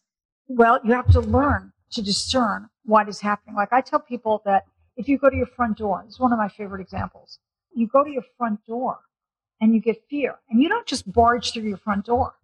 Well, 0.49 0.81
you 0.83 0.93
have 0.93 1.09
to 1.13 1.21
learn 1.21 1.73
to 1.93 2.03
discern 2.03 2.69
what 2.85 3.09
is 3.09 3.21
happening. 3.21 3.55
Like 3.55 3.73
I 3.73 3.81
tell 3.81 4.01
people 4.01 4.43
that 4.45 4.65
if 4.97 5.09
you 5.09 5.17
go 5.17 5.31
to 5.31 5.37
your 5.37 5.47
front 5.47 5.79
door, 5.79 6.03
it's 6.05 6.19
one 6.19 6.33
of 6.33 6.39
my 6.39 6.49
favorite 6.49 6.81
examples. 6.81 7.39
You 7.73 7.87
go 7.87 8.03
to 8.03 8.11
your 8.11 8.25
front 8.37 8.67
door 8.67 8.99
and 9.61 9.73
you 9.73 9.81
get 9.81 10.03
fear, 10.11 10.41
and 10.51 10.61
you 10.61 10.69
don't 10.69 10.87
just 10.87 11.11
barge 11.13 11.53
through 11.53 11.63
your 11.63 11.77
front 11.77 12.07
door. 12.07 12.35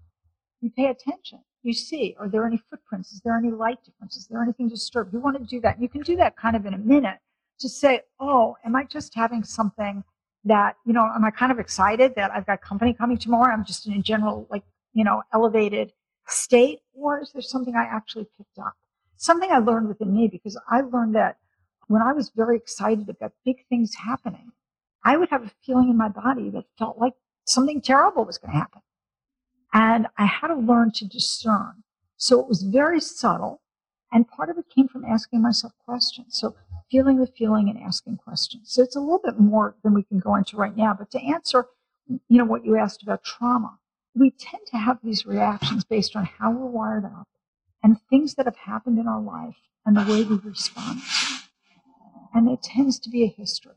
You 0.61 0.71
pay 0.71 0.87
attention. 0.87 1.41
You 1.63 1.73
see? 1.73 2.17
Are 2.19 2.29
there 2.29 2.47
any 2.47 2.61
footprints? 2.71 3.13
Is 3.13 3.21
there 3.21 3.37
any 3.37 3.51
light 3.51 3.83
difference? 3.85 4.17
Is 4.17 4.27
there 4.27 4.43
anything 4.43 4.69
disturbed? 4.69 5.13
You 5.13 5.21
want 5.21 5.39
to 5.39 5.45
do 5.45 5.61
that. 5.61 5.81
You 5.81 5.89
can 5.89 6.03
do 6.03 6.17
that 6.17 6.37
kind 6.37 6.57
of 6.57 6.67
in 6.67 6.75
a 6.75 6.79
minute 6.79 7.19
to 7.61 7.69
say, 7.69 8.01
oh, 8.21 8.57
am 8.65 8.75
I 8.75 8.85
just 8.85 9.15
having 9.15 9.45
something 9.45 10.03
that, 10.45 10.77
you 10.85 10.93
know, 10.93 11.05
am 11.15 11.25
I 11.25 11.31
kind 11.31 11.53
of 11.53 11.59
excited 11.59 12.15
that 12.17 12.33
I've 12.33 12.47
got 12.47 12.61
company 12.61 12.93
coming 12.93 13.17
tomorrow? 13.17 13.53
I'm 13.53 13.65
just 13.65 13.87
in 13.87 13.93
a 13.93 14.03
general, 14.03 14.47
like, 14.51 14.65
you 14.93 15.05
know, 15.05 15.23
elevated 15.33 15.93
state, 16.27 16.81
or 16.95 17.21
is 17.21 17.31
there 17.33 17.43
something 17.43 17.77
I 17.77 17.85
actually 17.85 18.27
picked 18.37 18.59
up? 18.59 18.75
Something 19.17 19.51
I 19.53 19.59
learned 19.59 19.89
within 19.89 20.13
me 20.13 20.29
because 20.29 20.59
I 20.69 20.81
learned 20.81 21.15
that 21.15 21.39
when 21.87 22.03
I 22.03 22.13
was 22.13 22.31
very 22.35 22.57
excited 22.57 23.09
about 23.09 23.33
big 23.45 23.65
things 23.69 23.95
happening, 23.95 24.53
I 25.05 25.17
would 25.17 25.29
have 25.31 25.45
a 25.45 25.51
feeling 25.65 25.91
in 25.91 25.97
my 25.97 26.09
body 26.09 26.51
that 26.51 26.65
felt 26.79 26.99
like 26.99 27.15
something 27.45 27.81
terrible 27.81 28.25
was 28.25 28.39
going 28.39 28.53
to 28.53 28.59
happen. 28.59 28.83
And 29.73 30.07
I 30.19 30.27
had 30.27 30.49
to 30.49 30.55
learn 30.55 30.93
to 30.93 31.07
discern. 31.07 31.83
So 32.17 32.41
it 32.41 32.49
was 32.49 32.63
very 32.63 33.01
subtle. 33.01 33.61
And 34.13 34.29
part 34.29 34.51
of 34.51 34.59
it 34.59 34.67
came 34.75 34.89
from 34.89 35.05
asking 35.05 35.41
myself 35.41 35.73
questions. 35.85 36.39
So 36.39 36.55
feeling 36.91 37.17
the 37.17 37.27
feeling 37.27 37.71
and 37.71 37.79
asking 37.79 38.19
questions. 38.19 38.71
So 38.73 38.83
it's 38.83 38.97
a 38.97 39.01
little 39.01 39.21
bit 39.25 39.41
more 39.41 39.75
than 39.83 39.95
we 39.95 40.03
can 40.03 40.19
go 40.19 40.35
into 40.35 40.57
right 40.57 40.77
now. 40.77 40.95
But 40.97 41.11
to 41.13 41.21
answer, 41.21 41.67
you 42.07 42.39
know, 42.39 42.45
what 42.45 42.65
you 42.65 42.77
asked 42.77 43.03
about 43.03 43.25
trauma, 43.25 43.79
we 44.15 44.31
tend 44.31 44.67
to 44.67 44.77
have 44.77 44.99
these 45.03 45.25
reactions 45.25 45.85
based 45.85 46.15
on 46.15 46.27
how 46.27 46.51
we're 46.51 46.67
wired 46.67 47.07
up 47.07 47.29
and 47.83 47.97
things 48.11 48.35
that 48.35 48.45
have 48.45 48.57
happened 48.57 48.99
in 48.99 49.09
our 49.09 49.23
life 49.23 49.57
and 49.87 49.97
the 49.97 50.13
way 50.13 50.23
we 50.23 50.37
respond. 50.37 51.01
And 52.35 52.51
it 52.51 52.63
tends 52.63 52.99
to 53.01 53.11
be 53.11 53.25
a 53.25 53.29
history. 53.29 53.73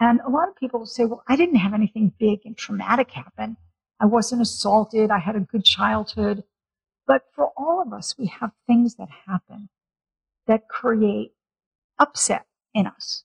And 0.00 0.20
a 0.26 0.30
lot 0.30 0.48
of 0.48 0.56
people 0.56 0.86
say, 0.86 1.04
well, 1.04 1.22
I 1.28 1.36
didn't 1.36 1.56
have 1.56 1.74
anything 1.74 2.12
big 2.18 2.40
and 2.44 2.56
traumatic 2.56 3.10
happen. 3.10 3.56
I 4.00 4.06
wasn't 4.06 4.42
assaulted. 4.42 5.10
I 5.10 5.18
had 5.18 5.36
a 5.36 5.40
good 5.40 5.64
childhood. 5.64 6.44
But 7.06 7.22
for 7.34 7.50
all 7.56 7.80
of 7.80 7.92
us, 7.92 8.16
we 8.18 8.26
have 8.26 8.52
things 8.66 8.96
that 8.96 9.08
happen 9.26 9.68
that 10.46 10.68
create 10.68 11.32
upset 11.98 12.46
in 12.74 12.86
us. 12.86 13.24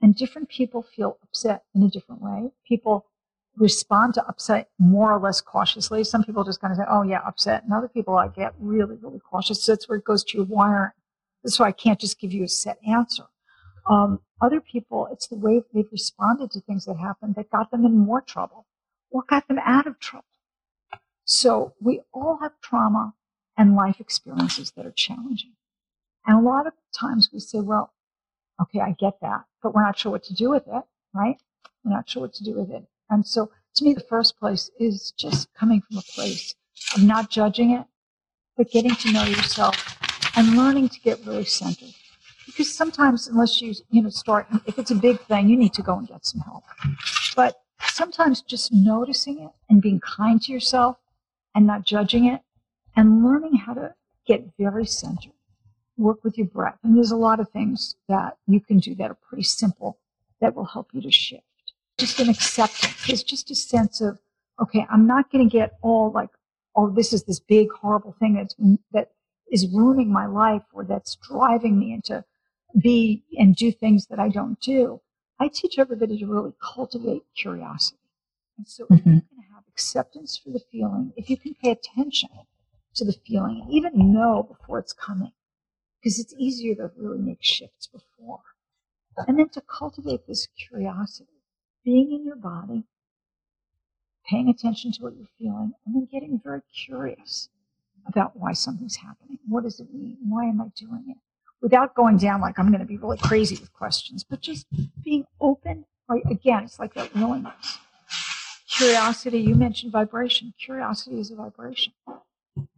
And 0.00 0.14
different 0.14 0.48
people 0.48 0.82
feel 0.82 1.18
upset 1.22 1.64
in 1.74 1.82
a 1.82 1.88
different 1.88 2.22
way. 2.22 2.50
People 2.66 3.06
respond 3.56 4.14
to 4.14 4.26
upset 4.28 4.70
more 4.78 5.12
or 5.12 5.18
less 5.18 5.40
cautiously. 5.40 6.04
Some 6.04 6.22
people 6.22 6.44
just 6.44 6.60
kind 6.60 6.70
of 6.70 6.78
say, 6.78 6.84
oh, 6.88 7.02
yeah, 7.02 7.20
upset. 7.26 7.64
And 7.64 7.72
other 7.72 7.88
people, 7.88 8.16
I 8.16 8.28
get 8.28 8.54
really, 8.60 8.96
really 9.02 9.18
cautious. 9.18 9.64
So 9.64 9.72
that's 9.72 9.88
where 9.88 9.98
it 9.98 10.04
goes 10.04 10.22
to 10.24 10.38
your 10.38 10.46
wiring. 10.46 10.92
That's 11.42 11.58
why 11.58 11.68
I 11.68 11.72
can't 11.72 11.98
just 11.98 12.20
give 12.20 12.32
you 12.32 12.44
a 12.44 12.48
set 12.48 12.78
answer. 12.86 13.24
Um, 13.90 14.20
other 14.40 14.60
people, 14.60 15.08
it's 15.10 15.26
the 15.26 15.36
way 15.36 15.62
they've 15.74 15.90
responded 15.90 16.52
to 16.52 16.60
things 16.60 16.84
that 16.84 16.98
happened 16.98 17.34
that 17.34 17.50
got 17.50 17.70
them 17.72 17.84
in 17.84 17.96
more 17.98 18.20
trouble 18.20 18.66
or 19.10 19.22
got 19.28 19.48
them 19.48 19.58
out 19.58 19.86
of 19.86 19.98
trouble. 19.98 20.24
So 21.24 21.74
we 21.80 22.00
all 22.12 22.38
have 22.40 22.52
trauma 22.62 23.14
and 23.56 23.74
life 23.74 24.00
experiences 24.00 24.72
that 24.72 24.86
are 24.86 24.92
challenging. 24.92 25.52
And 26.26 26.38
a 26.38 26.48
lot 26.48 26.66
of 26.66 26.72
times 26.92 27.30
we 27.32 27.40
say, 27.40 27.60
well, 27.60 27.92
okay, 28.60 28.80
I 28.80 28.92
get 28.92 29.20
that, 29.20 29.44
but 29.62 29.74
we're 29.74 29.82
not 29.82 29.98
sure 29.98 30.12
what 30.12 30.24
to 30.24 30.34
do 30.34 30.50
with 30.50 30.66
it, 30.66 30.82
right? 31.14 31.36
We're 31.84 31.92
not 31.94 32.08
sure 32.08 32.22
what 32.22 32.34
to 32.34 32.44
do 32.44 32.54
with 32.54 32.70
it. 32.70 32.84
And 33.10 33.26
so 33.26 33.50
to 33.76 33.84
me, 33.84 33.94
the 33.94 34.00
first 34.00 34.38
place 34.38 34.70
is 34.78 35.12
just 35.16 35.52
coming 35.54 35.80
from 35.80 35.98
a 35.98 36.02
place 36.02 36.54
of 36.96 37.02
not 37.02 37.30
judging 37.30 37.72
it, 37.72 37.86
but 38.56 38.70
getting 38.70 38.94
to 38.94 39.12
know 39.12 39.24
yourself 39.24 39.96
and 40.36 40.56
learning 40.56 40.88
to 40.90 41.00
get 41.00 41.24
really 41.26 41.44
centered. 41.44 41.94
Because 42.46 42.74
sometimes, 42.74 43.28
unless 43.28 43.60
you, 43.60 43.74
you 43.90 44.02
know, 44.02 44.08
start, 44.08 44.46
if 44.66 44.78
it's 44.78 44.90
a 44.90 44.94
big 44.94 45.20
thing, 45.20 45.48
you 45.48 45.56
need 45.56 45.74
to 45.74 45.82
go 45.82 45.96
and 45.96 46.08
get 46.08 46.24
some 46.24 46.40
help. 46.40 46.64
But 47.36 47.56
sometimes 47.80 48.42
just 48.42 48.72
noticing 48.72 49.40
it 49.40 49.50
and 49.68 49.82
being 49.82 50.00
kind 50.00 50.40
to 50.42 50.52
yourself 50.52 50.96
and 51.54 51.66
not 51.66 51.84
judging 51.84 52.26
it 52.26 52.40
and 52.96 53.24
learning 53.24 53.54
how 53.54 53.74
to 53.74 53.94
get 54.26 54.44
very 54.58 54.86
centered. 54.86 55.32
Work 55.96 56.22
with 56.22 56.38
your 56.38 56.46
breath. 56.46 56.78
And 56.82 56.96
there's 56.96 57.10
a 57.10 57.16
lot 57.16 57.40
of 57.40 57.48
things 57.50 57.96
that 58.08 58.36
you 58.46 58.60
can 58.60 58.78
do 58.78 58.94
that 58.96 59.10
are 59.10 59.18
pretty 59.28 59.42
simple 59.42 59.98
that 60.40 60.54
will 60.54 60.64
help 60.64 60.88
you 60.92 61.02
to 61.02 61.10
shift. 61.10 61.42
Just 61.98 62.20
an 62.20 62.28
acceptance. 62.28 63.06
There's 63.06 63.24
just 63.24 63.50
a 63.50 63.54
sense 63.54 64.00
of, 64.00 64.18
okay, 64.60 64.86
I'm 64.90 65.06
not 65.06 65.30
going 65.30 65.48
to 65.48 65.52
get 65.52 65.72
all 65.82 66.12
like, 66.12 66.30
oh, 66.76 66.90
this 66.90 67.12
is 67.12 67.24
this 67.24 67.40
big 67.40 67.68
horrible 67.72 68.14
thing 68.20 68.34
that's, 68.34 68.54
that 68.92 69.10
is 69.50 69.66
ruining 69.72 70.12
my 70.12 70.26
life 70.26 70.62
or 70.72 70.84
that's 70.84 71.16
driving 71.16 71.78
me 71.78 71.92
into 71.92 72.24
be 72.78 73.24
and 73.36 73.56
do 73.56 73.72
things 73.72 74.06
that 74.06 74.18
I 74.18 74.28
don't 74.28 74.60
do. 74.60 75.00
I 75.40 75.48
teach 75.48 75.78
everybody 75.78 76.18
to 76.18 76.26
really 76.26 76.52
cultivate 76.60 77.22
curiosity. 77.36 77.98
And 78.56 78.66
so 78.66 78.84
mm-hmm. 78.84 78.94
if 78.94 79.04
you 79.06 79.12
can 79.12 79.44
have 79.54 79.64
acceptance 79.68 80.36
for 80.36 80.50
the 80.50 80.60
feeling, 80.72 81.12
if 81.16 81.30
you 81.30 81.36
can 81.36 81.54
pay 81.54 81.70
attention 81.70 82.30
to 82.94 83.04
the 83.04 83.14
feeling 83.26 83.60
and 83.62 83.72
even 83.72 84.12
know 84.12 84.42
before 84.42 84.78
it's 84.78 84.92
coming, 84.92 85.32
because 86.00 86.18
it's 86.18 86.34
easier 86.38 86.74
to 86.74 86.90
really 86.96 87.18
make 87.18 87.42
shifts 87.42 87.86
before. 87.86 88.40
And 89.26 89.38
then 89.38 89.48
to 89.50 89.60
cultivate 89.60 90.26
this 90.26 90.46
curiosity, 90.56 91.42
being 91.84 92.12
in 92.12 92.24
your 92.24 92.36
body, 92.36 92.84
paying 94.28 94.48
attention 94.48 94.92
to 94.92 95.02
what 95.02 95.16
you're 95.16 95.26
feeling, 95.38 95.72
and 95.84 95.94
then 95.94 96.08
getting 96.10 96.40
very 96.42 96.62
curious 96.86 97.48
about 98.06 98.36
why 98.36 98.52
something's 98.52 98.96
happening. 98.96 99.38
What 99.48 99.64
does 99.64 99.80
it 99.80 99.92
mean? 99.92 100.18
Why 100.28 100.44
am 100.44 100.60
I 100.60 100.66
doing 100.76 101.04
it? 101.08 101.16
Without 101.60 101.94
going 101.94 102.16
down 102.18 102.40
like 102.40 102.58
I'm 102.58 102.68
going 102.68 102.80
to 102.80 102.86
be 102.86 102.96
really 102.96 103.18
crazy 103.18 103.56
with 103.56 103.72
questions, 103.72 104.24
but 104.24 104.40
just 104.40 104.66
being 105.02 105.24
open. 105.40 105.84
Right? 106.08 106.22
Again, 106.30 106.64
it's 106.64 106.78
like 106.78 106.94
that 106.94 107.14
willingness. 107.14 107.78
Curiosity, 108.68 109.40
you 109.40 109.54
mentioned 109.54 109.92
vibration. 109.92 110.54
Curiosity 110.58 111.18
is 111.20 111.30
a 111.30 111.36
vibration. 111.36 111.92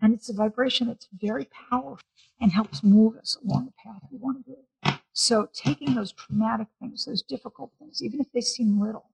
And 0.03 0.14
it's 0.14 0.28
a 0.28 0.33
vibration 0.33 0.89
that's 0.89 1.09
very 1.12 1.49
powerful 1.70 2.05
and 2.41 2.53
helps 2.53 2.83
move 2.83 3.16
us 3.16 3.37
along 3.45 3.66
the 3.66 3.72
path 3.85 4.03
we 4.11 4.18
want 4.18 4.45
to 4.45 4.53
go. 4.53 4.95
So 5.12 5.49
taking 5.53 5.95
those 5.95 6.12
traumatic 6.12 6.68
things, 6.81 7.05
those 7.05 7.22
difficult 7.22 7.70
things, 7.78 8.03
even 8.03 8.20
if 8.20 8.33
they 8.33 8.41
seem 8.41 8.81
little, 8.81 9.11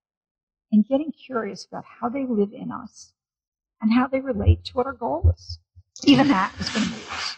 and 0.72 0.86
getting 0.86 1.12
curious 1.12 1.64
about 1.64 1.84
how 1.84 2.08
they 2.08 2.24
live 2.24 2.52
in 2.52 2.70
us 2.70 3.12
and 3.80 3.92
how 3.92 4.06
they 4.06 4.20
relate 4.20 4.64
to 4.64 4.72
what 4.74 4.86
our 4.86 4.92
goal 4.92 5.32
is. 5.36 5.58
Even 6.04 6.28
that 6.28 6.52
is 6.60 6.68
going 6.70 6.84
to 6.84 6.90
move 6.90 7.10
us. 7.12 7.36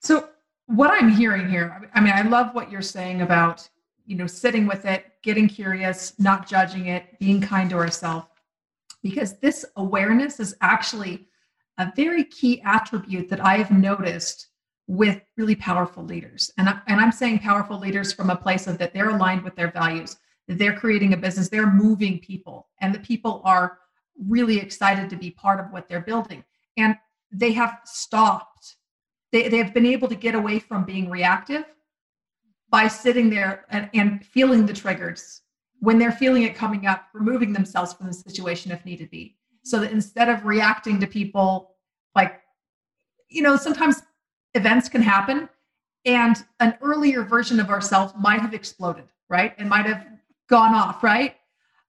So 0.00 0.28
what 0.68 0.90
I'm 0.90 1.08
hearing 1.08 1.48
here, 1.48 1.90
I 1.94 2.00
mean, 2.00 2.12
I 2.14 2.22
love 2.22 2.54
what 2.54 2.70
you're 2.70 2.82
saying 2.82 3.22
about, 3.22 3.68
you 4.04 4.16
know, 4.16 4.26
sitting 4.26 4.66
with 4.66 4.84
it, 4.84 5.06
getting 5.22 5.48
curious, 5.48 6.12
not 6.18 6.46
judging 6.46 6.86
it, 6.86 7.18
being 7.18 7.40
kind 7.40 7.70
to 7.70 7.76
ourselves, 7.76 8.26
because 9.02 9.38
this 9.38 9.64
awareness 9.76 10.40
is 10.40 10.54
actually 10.60 11.26
a 11.78 11.90
very 11.96 12.22
key 12.24 12.60
attribute 12.66 13.30
that 13.30 13.40
I 13.40 13.56
have 13.56 13.70
noticed 13.70 14.48
with 14.86 15.22
really 15.38 15.54
powerful 15.54 16.04
leaders. 16.04 16.50
And, 16.58 16.68
I, 16.68 16.80
and 16.86 17.00
I'm 17.00 17.12
saying 17.12 17.38
powerful 17.38 17.78
leaders 17.78 18.12
from 18.12 18.28
a 18.28 18.36
place 18.36 18.66
of 18.66 18.76
that 18.78 18.92
they're 18.92 19.10
aligned 19.10 19.44
with 19.44 19.56
their 19.56 19.70
values, 19.70 20.16
that 20.48 20.58
they're 20.58 20.76
creating 20.76 21.14
a 21.14 21.16
business, 21.16 21.48
they're 21.48 21.70
moving 21.70 22.18
people, 22.18 22.68
and 22.80 22.94
the 22.94 23.00
people 23.00 23.40
are 23.44 23.78
really 24.26 24.58
excited 24.58 25.08
to 25.08 25.16
be 25.16 25.30
part 25.30 25.60
of 25.60 25.72
what 25.72 25.88
they're 25.88 26.00
building. 26.00 26.44
And 26.76 26.96
they 27.32 27.52
have 27.52 27.78
stopped 27.84 28.76
they, 29.32 29.48
they 29.48 29.58
have 29.58 29.74
been 29.74 29.86
able 29.86 30.08
to 30.08 30.14
get 30.14 30.34
away 30.34 30.58
from 30.58 30.84
being 30.84 31.10
reactive 31.10 31.64
by 32.70 32.88
sitting 32.88 33.30
there 33.30 33.64
and, 33.70 33.88
and 33.94 34.24
feeling 34.24 34.66
the 34.66 34.72
triggers 34.72 35.42
when 35.80 35.98
they're 35.98 36.12
feeling 36.12 36.42
it 36.42 36.54
coming 36.54 36.86
up 36.86 37.06
removing 37.14 37.52
themselves 37.52 37.92
from 37.92 38.06
the 38.06 38.12
situation 38.12 38.72
if 38.72 38.84
needed 38.84 39.10
be. 39.10 39.36
So 39.62 39.80
that 39.80 39.92
instead 39.92 40.28
of 40.28 40.44
reacting 40.44 41.00
to 41.00 41.06
people 41.06 41.74
like 42.14 42.40
you 43.28 43.42
know 43.42 43.56
sometimes 43.56 44.02
events 44.54 44.88
can 44.88 45.02
happen 45.02 45.48
and 46.04 46.42
an 46.60 46.76
earlier 46.80 47.22
version 47.22 47.60
of 47.60 47.68
ourselves 47.68 48.14
might 48.18 48.40
have 48.40 48.54
exploded 48.54 49.04
right? 49.28 49.54
And 49.58 49.68
might 49.68 49.84
have 49.86 50.06
gone 50.48 50.74
off 50.74 51.02
right? 51.02 51.36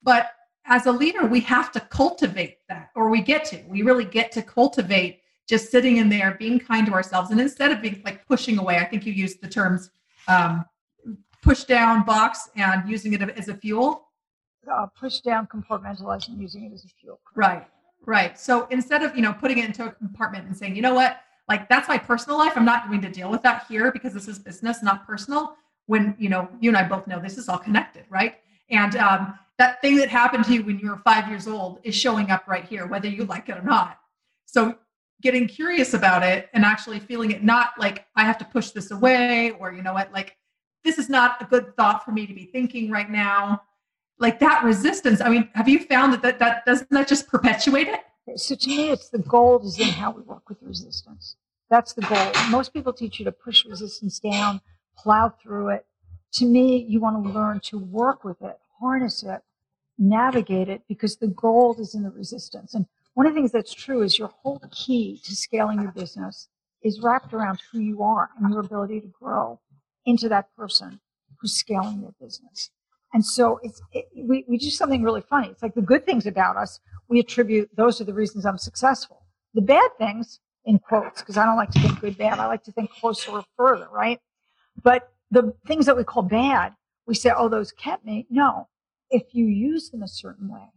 But 0.04 0.32
as 0.66 0.86
a 0.86 0.92
leader 0.92 1.26
we 1.26 1.40
have 1.42 1.72
to 1.72 1.80
cultivate 1.80 2.58
that 2.68 2.92
or 2.96 3.10
we 3.10 3.22
get 3.22 3.46
to. 3.46 3.64
We 3.68 3.82
really 3.82 4.06
get 4.06 4.32
to 4.34 4.42
cultivate 4.42 5.22
just 5.50 5.72
sitting 5.72 5.98
in 5.98 6.10
there, 6.10 6.36
being 6.40 6.60
kind 6.60 6.86
to 6.86 6.94
ourselves. 6.94 7.32
And 7.32 7.42
instead 7.42 7.72
of 7.72 7.82
being 7.82 8.02
like 8.06 8.26
pushing 8.28 8.60
away, 8.60 8.78
I 8.78 8.86
think 8.86 9.04
you 9.04 9.12
used 9.12 9.42
the 9.42 9.48
terms 9.48 9.90
um, 10.28 10.64
push 11.42 11.64
down, 11.64 12.06
box, 12.06 12.50
and 12.56 12.88
using 12.88 13.14
it 13.14 13.22
as 13.22 13.48
a 13.48 13.56
fuel. 13.56 14.10
Uh, 14.72 14.86
push 14.86 15.22
down, 15.22 15.48
compartmentalizing, 15.48 16.40
using 16.40 16.66
it 16.66 16.74
as 16.74 16.86
a 16.86 16.88
fuel. 16.88 17.20
Right, 17.34 17.66
right. 18.06 18.38
So 18.38 18.68
instead 18.68 19.02
of 19.02 19.16
you 19.16 19.24
know 19.24 19.34
putting 19.34 19.58
it 19.58 19.66
into 19.66 19.86
a 19.86 19.92
compartment 19.92 20.46
and 20.46 20.56
saying, 20.56 20.76
you 20.76 20.84
know 20.84 20.94
what, 20.94 21.22
like 21.48 21.68
that's 21.68 21.88
my 21.88 21.98
personal 21.98 22.38
life. 22.38 22.54
I'm 22.56 22.66
not 22.66 22.88
going 22.88 23.02
to 23.02 23.10
deal 23.10 23.32
with 23.32 23.42
that 23.42 23.66
here 23.68 23.92
because 23.92 24.14
this 24.14 24.28
is 24.28 24.38
business, 24.38 24.84
not 24.84 25.08
personal. 25.08 25.56
When 25.88 26.16
you 26.20 26.30
know 26.30 26.48
you 26.60 26.70
and 26.70 26.78
I 26.78 26.88
both 26.88 27.08
know 27.08 27.20
this 27.20 27.40
is 27.40 27.50
all 27.50 27.58
connected, 27.58 28.04
right? 28.12 28.36
And 28.70 28.96
um, 28.98 29.40
that 29.58 29.82
thing 29.82 29.96
that 29.96 30.10
happened 30.10 30.46
to 30.46 30.54
you 30.54 30.62
when 30.62 30.78
you 30.78 30.92
were 30.92 31.02
five 31.04 31.28
years 31.28 31.48
old 31.48 31.80
is 31.82 31.96
showing 31.96 32.30
up 32.30 32.48
right 32.48 32.66
here, 32.66 32.86
whether 32.86 33.08
you 33.08 33.26
like 33.26 33.50
it 33.50 33.58
or 33.58 33.64
not. 33.64 33.98
So 34.46 34.76
getting 35.22 35.48
curious 35.48 35.94
about 35.94 36.24
it 36.24 36.50
and 36.54 36.64
actually 36.64 37.00
feeling 37.00 37.32
it 37.32 37.44
not 37.44 37.72
like 37.78 38.06
I 38.16 38.24
have 38.24 38.38
to 38.40 38.46
push 38.46 38.70
this 38.72 38.92
away 38.92 39.52
or, 39.52 39.72
you 39.74 39.82
know 39.82 39.94
what, 39.94 40.12
like 40.14 40.38
this 40.84 40.98
is 40.98 41.10
not 41.10 41.42
a 41.42 41.46
good 41.46 41.76
thought 41.76 42.06
for 42.06 42.12
me 42.12 42.26
to 42.26 42.34
be 42.34 42.46
thinking 42.46 42.90
right 42.90 43.10
now. 43.10 43.62
Like 44.18 44.40
that 44.40 44.64
resistance. 44.64 45.22
I 45.22 45.30
mean, 45.30 45.50
have 45.54 45.70
you 45.70 45.80
found 45.80 46.14
that 46.14 46.22
that, 46.24 46.40
that 46.40 46.66
doesn't 46.66 46.90
that 46.92 47.08
just 47.08 47.28
perpetuate 47.28 47.88
it? 47.88 48.02
So 48.36 48.56
to 48.56 48.68
me, 48.68 48.90
it's 48.90 49.10
the 49.10 49.20
gold 49.20 49.66
is 49.66 49.80
in 49.80 49.88
how 49.88 50.12
we 50.12 50.22
work 50.22 50.48
with 50.50 50.58
resistance. 50.62 51.36
That's 51.70 51.94
the 51.94 52.02
goal. 52.02 52.32
Most 52.50 52.74
people 52.74 52.94
teach 52.94 53.20
you 53.20 53.26
to 53.26 53.32
push 53.32 53.66
resistance 53.66 54.20
down, 54.20 54.62
plow 54.98 55.34
through 55.42 55.70
it. 55.70 55.86
To 56.34 56.46
me, 56.46 56.86
you 56.88 57.00
want 57.00 57.24
to 57.24 57.32
learn 57.32 57.60
to 57.66 57.80
work 57.80 58.24
with 58.24 58.42
it, 58.42 58.58
harness 58.80 59.24
it, 59.24 59.42
navigate 59.98 60.70
it, 60.70 60.84
because 60.88 61.18
the 61.18 61.28
gold 61.28 61.80
is 61.80 61.96
in 61.96 62.04
the 62.04 62.12
resistance. 62.12 62.74
And 62.74 62.86
one 63.20 63.28
of 63.28 63.34
the 63.34 63.38
things 63.38 63.52
that's 63.52 63.74
true 63.74 64.02
is 64.02 64.18
your 64.18 64.30
whole 64.30 64.62
key 64.72 65.20
to 65.26 65.36
scaling 65.36 65.82
your 65.82 65.92
business 65.92 66.48
is 66.86 67.02
wrapped 67.02 67.34
around 67.34 67.60
who 67.70 67.80
you 67.80 68.02
are 68.02 68.30
and 68.38 68.50
your 68.50 68.62
ability 68.62 69.02
to 69.02 69.08
grow 69.08 69.60
into 70.06 70.30
that 70.30 70.46
person 70.56 71.02
who's 71.38 71.52
scaling 71.52 72.00
their 72.00 72.14
business. 72.22 72.72
And 73.14 73.26
so 73.26 73.60
it's 73.62 73.82
it, 73.92 74.06
we, 74.16 74.46
we 74.48 74.58
do 74.58 74.70
something 74.70 75.04
really 75.04 75.20
funny. 75.20 75.50
It's 75.50 75.62
like 75.62 75.76
the 75.76 75.82
good 75.82 76.06
things 76.06 76.28
about 76.28 76.56
us, 76.56 76.80
we 77.10 77.20
attribute 77.20 77.70
those 77.76 78.00
are 78.00 78.06
the 78.06 78.14
reasons 78.14 78.46
I'm 78.46 78.58
successful. 78.58 79.26
The 79.54 79.64
bad 79.64 79.90
things, 79.98 80.40
in 80.64 80.80
quotes, 80.80 81.20
because 81.22 81.36
I 81.36 81.46
don't 81.46 81.58
like 81.58 81.72
to 81.72 81.82
think 81.82 82.00
good 82.00 82.18
bad, 82.18 82.40
I 82.40 82.46
like 82.46 82.64
to 82.64 82.72
think 82.72 82.90
closer 82.90 83.32
or 83.32 83.44
further, 83.58 83.90
right? 83.92 84.22
But 84.82 85.12
the 85.30 85.54
things 85.68 85.88
that 85.88 85.98
we 85.98 86.06
call 86.06 86.24
bad, 86.24 86.74
we 87.06 87.16
say, 87.16 87.34
oh, 87.36 87.50
those 87.50 87.74
kept 87.74 88.06
me. 88.06 88.28
No. 88.30 88.70
If 89.12 89.24
you 89.34 89.46
use 89.46 89.90
them 89.90 90.04
a 90.04 90.08
certain 90.08 90.48
way, 90.48 90.70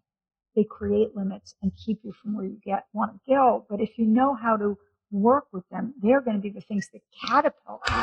they 0.55 0.64
create 0.64 1.16
limits 1.16 1.55
and 1.62 1.72
keep 1.76 2.00
you 2.03 2.12
from 2.12 2.36
where 2.36 2.44
you 2.44 2.59
get 2.64 2.86
want 2.92 3.12
to 3.12 3.20
go. 3.28 3.66
But 3.68 3.80
if 3.80 3.98
you 3.98 4.07
know 4.07 4.34
how 4.34 4.57
to 4.57 4.76
work 5.11 5.46
with 5.53 5.68
them, 5.70 5.94
they're 6.03 6.20
going 6.20 6.36
to 6.36 6.42
be 6.42 6.50
the 6.50 6.61
things 6.61 6.88
that 6.92 7.03
catapult 7.26 7.82
you, 7.88 8.03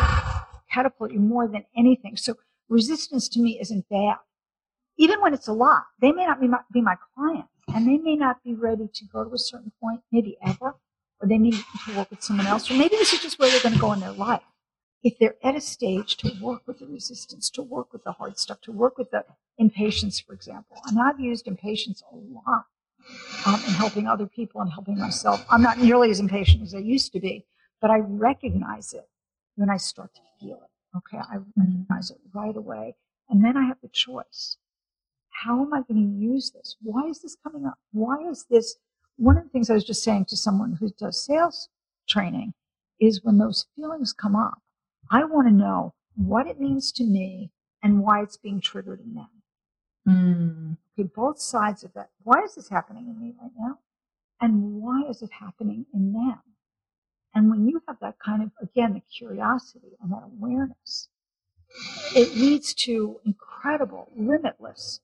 catapult 0.71 1.11
you 1.11 1.19
more 1.19 1.47
than 1.47 1.65
anything. 1.77 2.17
So 2.17 2.35
resistance 2.69 3.27
to 3.29 3.39
me 3.39 3.59
isn't 3.59 3.87
bad. 3.89 4.17
Even 4.97 5.21
when 5.21 5.33
it's 5.33 5.47
a 5.47 5.53
lot, 5.53 5.83
they 6.01 6.11
may 6.11 6.25
not 6.25 6.41
be 6.41 6.47
my, 6.47 6.59
be 6.73 6.81
my 6.81 6.95
client 7.15 7.45
and 7.73 7.87
they 7.87 7.97
may 7.97 8.15
not 8.15 8.43
be 8.43 8.53
ready 8.53 8.87
to 8.93 9.05
go 9.05 9.23
to 9.23 9.33
a 9.33 9.37
certain 9.37 9.71
point, 9.79 10.01
maybe 10.11 10.37
ever, 10.45 10.75
or 11.21 11.27
they 11.27 11.37
need 11.37 11.53
to 11.85 11.95
work 11.95 12.09
with 12.09 12.21
someone 12.21 12.47
else, 12.47 12.69
or 12.69 12.73
maybe 12.73 12.95
this 12.95 13.13
is 13.13 13.19
just 13.19 13.39
where 13.39 13.49
they're 13.49 13.61
going 13.61 13.75
to 13.75 13.81
go 13.81 13.93
in 13.93 13.99
their 13.99 14.11
life. 14.11 14.41
If 15.03 15.17
they're 15.17 15.35
at 15.43 15.55
a 15.55 15.61
stage 15.61 16.17
to 16.17 16.31
work 16.41 16.63
with 16.67 16.79
the 16.79 16.85
resistance, 16.85 17.49
to 17.51 17.61
work 17.61 17.93
with 17.93 18.03
the 18.03 18.11
hard 18.11 18.37
stuff, 18.37 18.59
to 18.61 18.71
work 18.71 18.97
with 18.97 19.11
the 19.11 19.23
impatience, 19.57 20.19
for 20.19 20.33
example, 20.33 20.77
and 20.87 20.99
I've 20.99 21.19
used 21.19 21.47
impatience 21.47 22.03
a 22.11 22.15
lot 22.15 22.65
um, 23.45 23.55
in 23.55 23.73
helping 23.73 24.07
other 24.07 24.27
people 24.27 24.61
and 24.61 24.71
helping 24.71 24.97
myself. 24.97 25.45
I'm 25.49 25.61
not 25.61 25.79
nearly 25.79 26.09
as 26.11 26.19
impatient 26.19 26.63
as 26.63 26.75
I 26.75 26.79
used 26.79 27.13
to 27.13 27.19
be, 27.19 27.45
but 27.81 27.91
I 27.91 27.99
recognize 27.99 28.93
it 28.93 29.07
when 29.55 29.69
I 29.69 29.77
start 29.77 30.13
to 30.15 30.21
feel 30.39 30.57
it. 30.57 30.97
Okay, 30.97 31.17
I 31.17 31.37
recognize 31.55 32.11
it 32.11 32.19
right 32.33 32.55
away. 32.55 32.95
And 33.29 33.43
then 33.43 33.55
I 33.55 33.65
have 33.65 33.77
the 33.81 33.89
choice. 33.89 34.57
How 35.29 35.61
am 35.61 35.73
I 35.73 35.81
going 35.81 36.03
to 36.03 36.19
use 36.19 36.51
this? 36.51 36.75
Why 36.81 37.05
is 37.07 37.21
this 37.21 37.37
coming 37.43 37.65
up? 37.65 37.77
Why 37.93 38.17
is 38.29 38.45
this? 38.49 38.77
One 39.17 39.37
of 39.37 39.43
the 39.43 39.49
things 39.49 39.69
I 39.69 39.75
was 39.75 39.83
just 39.85 40.03
saying 40.03 40.25
to 40.25 40.37
someone 40.37 40.73
who 40.73 40.89
does 40.97 41.23
sales 41.23 41.69
training 42.07 42.53
is 42.99 43.23
when 43.23 43.37
those 43.37 43.67
feelings 43.75 44.13
come 44.13 44.35
up, 44.35 44.61
I 45.09 45.23
want 45.23 45.47
to 45.47 45.53
know 45.53 45.93
what 46.15 46.47
it 46.47 46.59
means 46.59 46.91
to 46.93 47.03
me 47.03 47.51
and 47.81 48.01
why 48.01 48.21
it's 48.21 48.37
being 48.37 48.61
triggered 48.61 49.01
in 49.01 49.15
them. 49.15 49.29
Mm. 50.07 50.77
Okay, 50.97 51.09
both 51.15 51.39
sides 51.39 51.83
of 51.83 51.93
that. 51.93 52.09
Why 52.23 52.43
is 52.43 52.55
this 52.55 52.69
happening 52.69 53.07
in 53.07 53.19
me 53.19 53.33
right 53.41 53.51
now? 53.57 53.79
And 54.41 54.81
why 54.81 55.03
is 55.09 55.21
it 55.21 55.31
happening 55.31 55.85
in 55.93 56.13
them? 56.13 56.39
And 57.33 57.49
when 57.49 57.67
you 57.67 57.81
have 57.87 57.97
that 58.01 58.17
kind 58.19 58.41
of, 58.43 58.51
again, 58.61 58.93
the 58.93 59.01
curiosity 59.01 59.97
and 60.01 60.11
that 60.11 60.23
awareness, 60.23 61.09
it 62.15 62.35
leads 62.35 62.73
to 62.73 63.19
incredible, 63.25 64.11
limitless, 64.15 65.01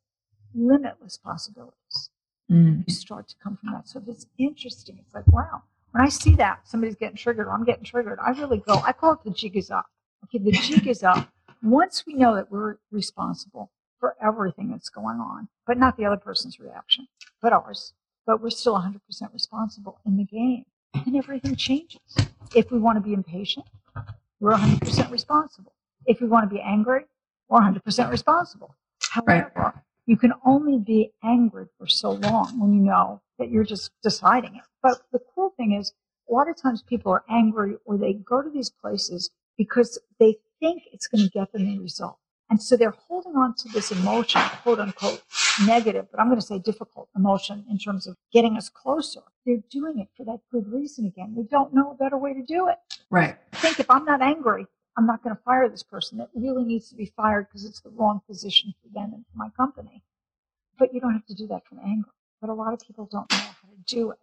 limitless 0.54 1.18
possibilities. 1.18 2.10
Mm. 2.52 2.84
You 2.88 2.94
start 2.94 3.28
to 3.30 3.36
come 3.44 3.58
from 3.58 3.74
that. 3.74 3.88
So 3.88 4.02
it's 4.08 4.26
interesting. 4.38 4.98
It's 5.00 5.14
like, 5.14 5.28
wow, 5.28 5.64
when 5.92 6.04
I 6.04 6.10
see 6.10 6.36
that 6.36 6.68
somebody's 6.68 6.96
getting 6.96 7.18
triggered 7.18 7.48
or 7.48 7.52
I'm 7.52 7.64
getting 7.64 7.84
triggered, 7.84 8.20
I 8.20 8.32
really 8.32 8.58
go, 8.58 8.82
I 8.86 8.92
call 8.92 9.14
it 9.14 9.24
the 9.24 9.32
jig 9.32 9.56
is 9.56 9.72
up. 9.72 9.86
Okay, 10.26 10.44
the 10.44 10.52
jig 10.52 10.88
is 10.88 11.04
up. 11.04 11.30
Once 11.62 12.04
we 12.08 12.14
know 12.14 12.36
that 12.36 12.52
we're 12.52 12.78
responsible 12.92 13.72
for 14.00 14.16
everything 14.24 14.72
that's 14.72 14.90
going 14.90 15.20
on, 15.20 15.48
but 15.68 15.78
not 15.78 15.98
the 15.98 16.06
other 16.06 16.18
person's 16.18 16.60
reaction, 16.60 17.08
but 17.42 17.54
ours. 17.54 17.94
But 18.26 18.42
we're 18.42 18.50
still 18.50 18.76
100% 18.76 19.00
responsible 19.34 20.00
in 20.04 20.18
the 20.18 20.24
game. 20.24 20.66
And 21.06 21.16
everything 21.16 21.56
changes. 21.56 22.02
If 22.56 22.72
we 22.72 22.80
want 22.80 22.98
to 22.98 23.02
be 23.02 23.14
impatient, 23.14 23.68
we're 24.40 24.54
100% 24.54 25.12
responsible. 25.12 25.74
If 26.08 26.22
we 26.22 26.28
want 26.28 26.50
to 26.50 26.56
be 26.56 26.62
angry, 26.62 27.06
we're 27.48 27.60
100% 27.60 28.10
responsible. 28.10 28.76
However, 29.02 29.52
right. 29.56 29.74
you 30.08 30.18
can 30.18 30.34
only 30.44 30.80
be 30.80 31.12
angry 31.24 31.68
for 31.78 31.86
so 31.86 32.12
long 32.12 32.60
when 32.60 32.74
you 32.74 32.82
know 32.82 33.22
that 33.38 33.52
you're 33.52 33.64
just 33.64 33.92
deciding 34.02 34.56
it. 34.56 34.64
But 34.82 35.02
the 35.12 35.20
cool 35.36 35.54
thing 35.58 35.74
is, 35.74 35.94
a 36.28 36.34
lot 36.34 36.50
of 36.50 36.60
times 36.60 36.82
people 36.82 37.12
are 37.12 37.24
angry 37.30 37.76
or 37.86 37.98
they 37.98 38.14
go 38.14 38.42
to 38.42 38.50
these 38.50 38.72
places 38.72 39.30
because 39.58 40.00
they 40.20 40.38
think 40.60 40.84
it's 40.92 41.08
going 41.08 41.24
to 41.24 41.30
get 41.30 41.52
them 41.52 41.68
a 41.68 41.80
result. 41.80 42.18
And 42.50 42.62
so 42.62 42.78
they're 42.78 42.96
holding 43.08 43.36
on 43.36 43.56
to 43.56 43.70
this 43.70 43.92
emotion, 43.92 44.42
quote 44.62 44.80
unquote, 44.80 45.24
negative, 45.66 46.08
but 46.12 46.20
I'm 46.20 46.28
going 46.28 46.40
to 46.40 46.46
say 46.46 46.60
difficult 46.60 47.10
emotion 47.16 47.66
in 47.70 47.80
terms 47.80 48.06
of 48.06 48.16
getting 48.32 48.56
us 48.56 48.70
closer. 48.70 49.22
They're 49.46 49.64
doing 49.72 50.00
it 50.00 50.10
for 50.16 50.26
that 50.26 50.40
good 50.52 50.72
reason 50.72 51.06
again. 51.08 51.34
They 51.36 51.44
don't 51.44 51.74
know 51.74 51.92
a 51.92 51.96
better 51.96 52.18
way 52.18 52.34
to 52.34 52.44
do 52.44 52.68
it. 52.68 52.78
Right. 53.10 53.36
I 53.54 53.58
think 53.58 53.80
if 53.80 53.90
I'm 53.90 54.06
not 54.06 54.22
angry, 54.22 54.68
I'm 54.98 55.08
not 55.08 55.24
going 55.24 55.36
to 55.36 55.42
fire 55.42 55.68
this 55.68 55.84
person 55.84 56.20
that 56.20 56.30
really 56.36 56.64
needs 56.64 56.90
to 56.90 56.96
be 56.96 57.12
fired 57.18 57.48
because 57.48 57.66
it's 57.66 57.82
the 57.82 57.90
wrong 57.90 58.22
position 58.28 58.74
for 58.82 58.90
them 58.94 59.12
and 59.14 59.26
for 59.26 59.38
my 59.38 59.50
company. 59.58 60.04
But 60.78 60.94
you 60.94 61.02
don't 61.02 61.14
have 61.14 61.26
to 61.28 61.36
do 61.36 61.48
that 61.48 61.66
from 61.66 61.80
anger. 61.84 62.10
But 62.42 62.50
a 62.50 62.54
lot 62.54 62.74
of 62.74 62.80
people 62.80 63.10
don't 63.12 63.30
know 63.32 63.38
how 63.38 63.70
to 63.70 63.96
do 63.96 64.12
it. 64.12 64.20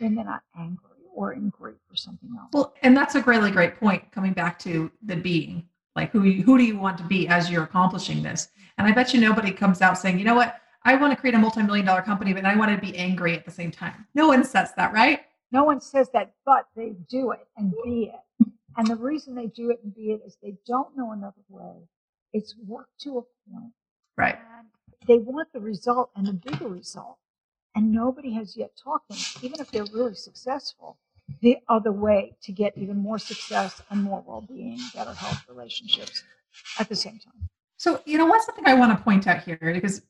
And 0.00 0.16
they're 0.16 0.24
not 0.24 0.42
angry 0.56 0.97
or 1.14 1.32
in 1.32 1.50
grief 1.50 1.76
or 1.90 1.96
something 1.96 2.30
else. 2.38 2.48
Well, 2.52 2.74
and 2.82 2.96
that's 2.96 3.14
a 3.14 3.22
really 3.22 3.50
great 3.50 3.76
point 3.76 4.10
coming 4.12 4.32
back 4.32 4.58
to 4.60 4.90
the 5.02 5.16
being 5.16 5.68
like 5.98 6.12
who 6.12 6.20
who 6.20 6.56
do 6.56 6.64
you 6.64 6.78
want 6.78 6.96
to 6.98 7.04
be 7.04 7.26
as 7.26 7.50
you're 7.50 7.64
accomplishing 7.64 8.22
this? 8.22 8.48
And 8.78 8.86
I 8.86 8.92
bet 8.92 9.12
you 9.12 9.20
nobody 9.20 9.50
comes 9.50 9.82
out 9.82 9.98
saying, 9.98 10.18
you 10.18 10.24
know 10.24 10.36
what, 10.36 10.60
I 10.84 10.94
want 10.94 11.12
to 11.12 11.16
create 11.16 11.34
a 11.34 11.38
multi-million 11.38 11.84
dollar 11.84 12.02
company, 12.02 12.32
but 12.32 12.44
I 12.44 12.54
want 12.54 12.70
to 12.70 12.78
be 12.80 12.96
angry 12.96 13.34
at 13.34 13.44
the 13.44 13.50
same 13.50 13.72
time. 13.72 14.06
No 14.14 14.28
one 14.28 14.44
says 14.44 14.72
that, 14.76 14.92
right? 14.92 15.22
No 15.50 15.64
one 15.64 15.80
says 15.80 16.08
that, 16.12 16.34
but 16.46 16.68
they 16.76 16.94
do 17.10 17.32
it 17.32 17.48
and 17.56 17.72
be 17.84 18.12
it. 18.14 18.46
And 18.76 18.86
the 18.86 18.94
reason 18.94 19.34
they 19.34 19.48
do 19.48 19.70
it 19.70 19.80
and 19.82 19.92
be 19.92 20.12
it 20.12 20.22
is 20.24 20.36
they 20.40 20.54
don't 20.68 20.96
know 20.96 21.10
another 21.10 21.42
way. 21.48 21.88
It's 22.32 22.54
work 22.64 22.90
to 23.00 23.18
a 23.18 23.22
point. 23.50 23.72
Right. 24.16 24.38
And 24.58 24.68
they 25.08 25.18
want 25.18 25.48
the 25.52 25.60
result 25.60 26.10
and 26.14 26.26
the 26.28 26.32
bigger 26.32 26.68
result. 26.68 27.18
And 27.74 27.92
nobody 27.92 28.32
has 28.32 28.56
yet 28.56 28.70
taught 28.76 29.06
them, 29.08 29.18
even 29.42 29.60
if 29.60 29.70
they're 29.70 29.86
really 29.92 30.14
successful, 30.14 30.96
the 31.42 31.58
other 31.68 31.92
way 31.92 32.34
to 32.42 32.52
get 32.52 32.76
even 32.76 32.96
more 32.96 33.18
success 33.18 33.80
and 33.90 34.02
more 34.02 34.24
well-being, 34.26 34.80
better 34.94 35.12
health 35.12 35.44
relationships 35.48 36.24
at 36.78 36.88
the 36.88 36.96
same 36.96 37.18
time. 37.18 37.48
So, 37.76 38.00
you 38.06 38.18
know, 38.18 38.26
what's 38.26 38.46
something 38.46 38.66
I 38.66 38.74
want 38.74 38.96
to 38.96 39.04
point 39.04 39.26
out 39.26 39.42
here 39.42 39.58
because 39.60 40.02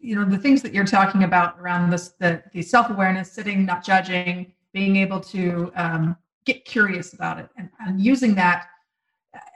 you 0.00 0.14
know 0.14 0.24
the 0.24 0.38
things 0.38 0.62
that 0.62 0.72
you're 0.72 0.84
talking 0.84 1.24
about 1.24 1.58
around 1.58 1.90
this 1.90 2.10
the, 2.20 2.42
the 2.52 2.62
self-awareness 2.62 3.30
sitting 3.32 3.64
not 3.64 3.84
judging 3.84 4.52
being 4.72 4.96
able 4.96 5.20
to 5.20 5.72
um, 5.76 6.16
get 6.44 6.64
curious 6.64 7.12
about 7.14 7.38
it 7.38 7.48
and, 7.56 7.68
and 7.80 8.00
using 8.00 8.34
that 8.34 8.66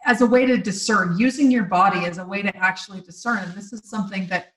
as 0.07 0.21
a 0.21 0.27
way 0.27 0.45
to 0.45 0.57
discern 0.57 1.17
using 1.19 1.51
your 1.51 1.65
body 1.65 2.05
as 2.05 2.19
a 2.19 2.27
way 2.27 2.43
to 2.43 2.57
actually 2.57 3.01
discern 3.01 3.39
and 3.39 3.55
this 3.55 3.73
is 3.73 3.89
something 3.89 4.27
that 4.27 4.55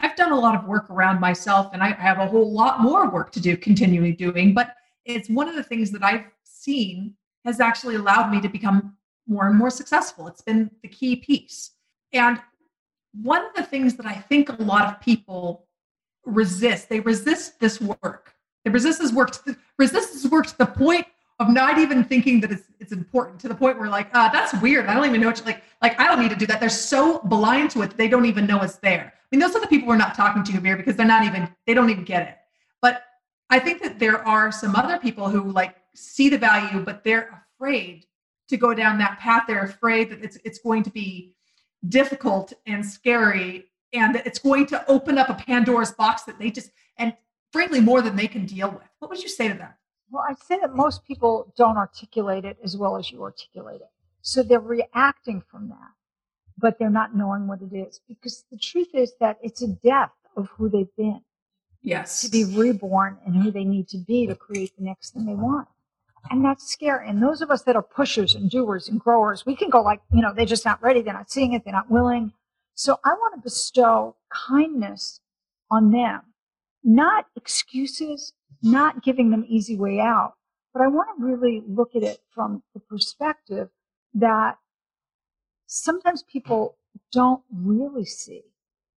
i've 0.00 0.16
done 0.16 0.32
a 0.32 0.38
lot 0.38 0.54
of 0.54 0.66
work 0.66 0.90
around 0.90 1.20
myself 1.20 1.70
and 1.72 1.82
i 1.82 1.92
have 1.92 2.18
a 2.18 2.26
whole 2.26 2.52
lot 2.52 2.80
more 2.80 3.10
work 3.10 3.30
to 3.32 3.40
do 3.40 3.56
continually 3.56 4.12
doing 4.12 4.54
but 4.54 4.74
it's 5.04 5.28
one 5.28 5.48
of 5.48 5.54
the 5.54 5.62
things 5.62 5.90
that 5.90 6.02
I've 6.02 6.24
seen 6.42 7.14
has 7.44 7.60
actually 7.60 7.96
allowed 7.96 8.30
me 8.30 8.40
to 8.40 8.48
become 8.48 8.96
more 9.26 9.46
and 9.48 9.56
more 9.56 9.70
successful. 9.70 10.26
It's 10.28 10.40
been 10.40 10.70
the 10.82 10.88
key 10.88 11.16
piece. 11.16 11.72
And 12.12 12.40
one 13.22 13.44
of 13.44 13.54
the 13.54 13.62
things 13.62 13.96
that 13.96 14.06
I 14.06 14.14
think 14.14 14.48
a 14.48 14.62
lot 14.62 14.86
of 14.86 15.00
people 15.00 15.66
resist, 16.24 16.88
they 16.88 17.00
resist 17.00 17.60
this 17.60 17.80
work. 17.80 18.34
They 18.64 18.70
resist 18.70 19.00
this 19.00 19.12
work 19.12 19.44
the, 19.44 19.56
resist 19.78 20.14
this 20.14 20.30
work 20.30 20.46
to 20.46 20.58
the 20.58 20.66
point 20.66 21.06
of 21.40 21.48
not 21.48 21.78
even 21.78 22.04
thinking 22.04 22.40
that 22.40 22.52
it's 22.52 22.64
it's 22.78 22.92
important 22.92 23.40
to 23.40 23.48
the 23.48 23.54
point 23.54 23.78
where 23.78 23.88
like, 23.88 24.08
uh, 24.14 24.28
that's 24.28 24.54
weird. 24.60 24.86
I 24.86 24.94
don't 24.94 25.06
even 25.06 25.20
know 25.20 25.28
what 25.28 25.44
like 25.44 25.62
like 25.82 25.98
I 25.98 26.06
don't 26.06 26.20
need 26.20 26.30
to 26.30 26.36
do 26.36 26.46
that. 26.46 26.60
They're 26.60 26.68
so 26.68 27.20
blind 27.24 27.70
to 27.72 27.82
it 27.82 27.96
they 27.96 28.08
don't 28.08 28.26
even 28.26 28.46
know 28.46 28.60
it's 28.62 28.76
there. 28.76 29.12
I 29.14 29.26
mean, 29.30 29.40
those 29.40 29.54
are 29.56 29.60
the 29.60 29.66
people 29.66 29.88
we're 29.88 29.96
not 29.96 30.14
talking 30.14 30.44
to 30.44 30.60
here 30.60 30.76
because 30.76 30.96
they're 30.96 31.06
not 31.06 31.24
even 31.24 31.48
they 31.66 31.74
don't 31.74 31.90
even 31.90 32.04
get 32.04 32.28
it. 32.28 32.36
But 32.80 33.02
I 33.50 33.58
think 33.58 33.82
that 33.82 33.98
there 33.98 34.26
are 34.26 34.52
some 34.52 34.76
other 34.76 34.98
people 34.98 35.28
who 35.28 35.50
like 35.50 35.76
see 35.94 36.28
the 36.28 36.38
value, 36.38 36.80
but 36.80 37.02
they're 37.02 37.44
afraid 37.58 38.06
to 38.48 38.56
go 38.56 38.74
down 38.74 38.98
that 38.98 39.18
path. 39.18 39.44
They're 39.48 39.64
afraid 39.64 40.10
that 40.10 40.22
it's 40.22 40.38
it's 40.44 40.58
going 40.58 40.84
to 40.84 40.90
be 40.90 41.34
difficult 41.88 42.52
and 42.66 42.86
scary, 42.86 43.66
and 43.92 44.14
that 44.14 44.26
it's 44.26 44.38
going 44.38 44.66
to 44.66 44.88
open 44.88 45.18
up 45.18 45.28
a 45.28 45.34
Pandora's 45.34 45.92
box 45.92 46.22
that 46.22 46.38
they 46.38 46.50
just 46.50 46.70
and 46.96 47.12
frankly 47.52 47.80
more 47.80 48.02
than 48.02 48.14
they 48.14 48.28
can 48.28 48.46
deal 48.46 48.70
with. 48.70 48.88
What 49.00 49.10
would 49.10 49.22
you 49.22 49.28
say 49.28 49.48
to 49.48 49.54
them? 49.54 49.70
Well, 50.10 50.24
I'd 50.28 50.38
say 50.38 50.58
that 50.60 50.74
most 50.74 51.04
people 51.04 51.52
don't 51.56 51.76
articulate 51.76 52.44
it 52.44 52.58
as 52.62 52.76
well 52.76 52.96
as 52.96 53.10
you 53.10 53.22
articulate 53.22 53.80
it. 53.80 53.90
So 54.22 54.42
they're 54.42 54.60
reacting 54.60 55.42
from 55.50 55.68
that, 55.68 55.90
but 56.58 56.78
they're 56.78 56.90
not 56.90 57.16
knowing 57.16 57.46
what 57.46 57.60
it 57.62 57.74
is. 57.74 58.00
Because 58.08 58.44
the 58.50 58.58
truth 58.58 58.94
is 58.94 59.12
that 59.20 59.38
it's 59.42 59.62
a 59.62 59.68
death 59.68 60.12
of 60.36 60.48
who 60.56 60.68
they've 60.68 60.94
been 60.96 61.20
Yes. 61.84 62.22
To 62.22 62.30
be 62.30 62.44
reborn 62.44 63.18
and 63.26 63.36
who 63.36 63.50
they 63.50 63.62
need 63.62 63.88
to 63.88 63.98
be 63.98 64.26
to 64.26 64.34
create 64.34 64.74
the 64.76 64.82
next 64.82 65.10
thing 65.12 65.26
they 65.26 65.34
want. 65.34 65.68
And 66.30 66.42
that's 66.42 66.66
scary. 66.72 67.06
And 67.06 67.22
those 67.22 67.42
of 67.42 67.50
us 67.50 67.62
that 67.64 67.76
are 67.76 67.82
pushers 67.82 68.34
and 68.34 68.50
doers 68.50 68.88
and 68.88 68.98
growers, 68.98 69.44
we 69.44 69.54
can 69.54 69.68
go 69.68 69.82
like, 69.82 70.00
you 70.10 70.22
know, 70.22 70.32
they're 70.32 70.46
just 70.46 70.64
not 70.64 70.82
ready. 70.82 71.02
They're 71.02 71.12
not 71.12 71.30
seeing 71.30 71.52
it. 71.52 71.62
They're 71.62 71.74
not 71.74 71.90
willing. 71.90 72.32
So 72.74 72.98
I 73.04 73.10
want 73.10 73.34
to 73.34 73.40
bestow 73.42 74.16
kindness 74.30 75.20
on 75.70 75.92
them, 75.92 76.22
not 76.82 77.26
excuses, 77.36 78.32
not 78.62 79.02
giving 79.02 79.30
them 79.30 79.44
easy 79.48 79.76
way 79.76 80.00
out, 80.00 80.34
but 80.72 80.82
I 80.82 80.88
want 80.88 81.08
to 81.16 81.24
really 81.24 81.62
look 81.66 81.94
at 81.94 82.02
it 82.02 82.18
from 82.34 82.62
the 82.74 82.80
perspective 82.80 83.68
that 84.14 84.58
sometimes 85.66 86.22
people 86.22 86.76
don't 87.12 87.42
really 87.52 88.04
see 88.04 88.42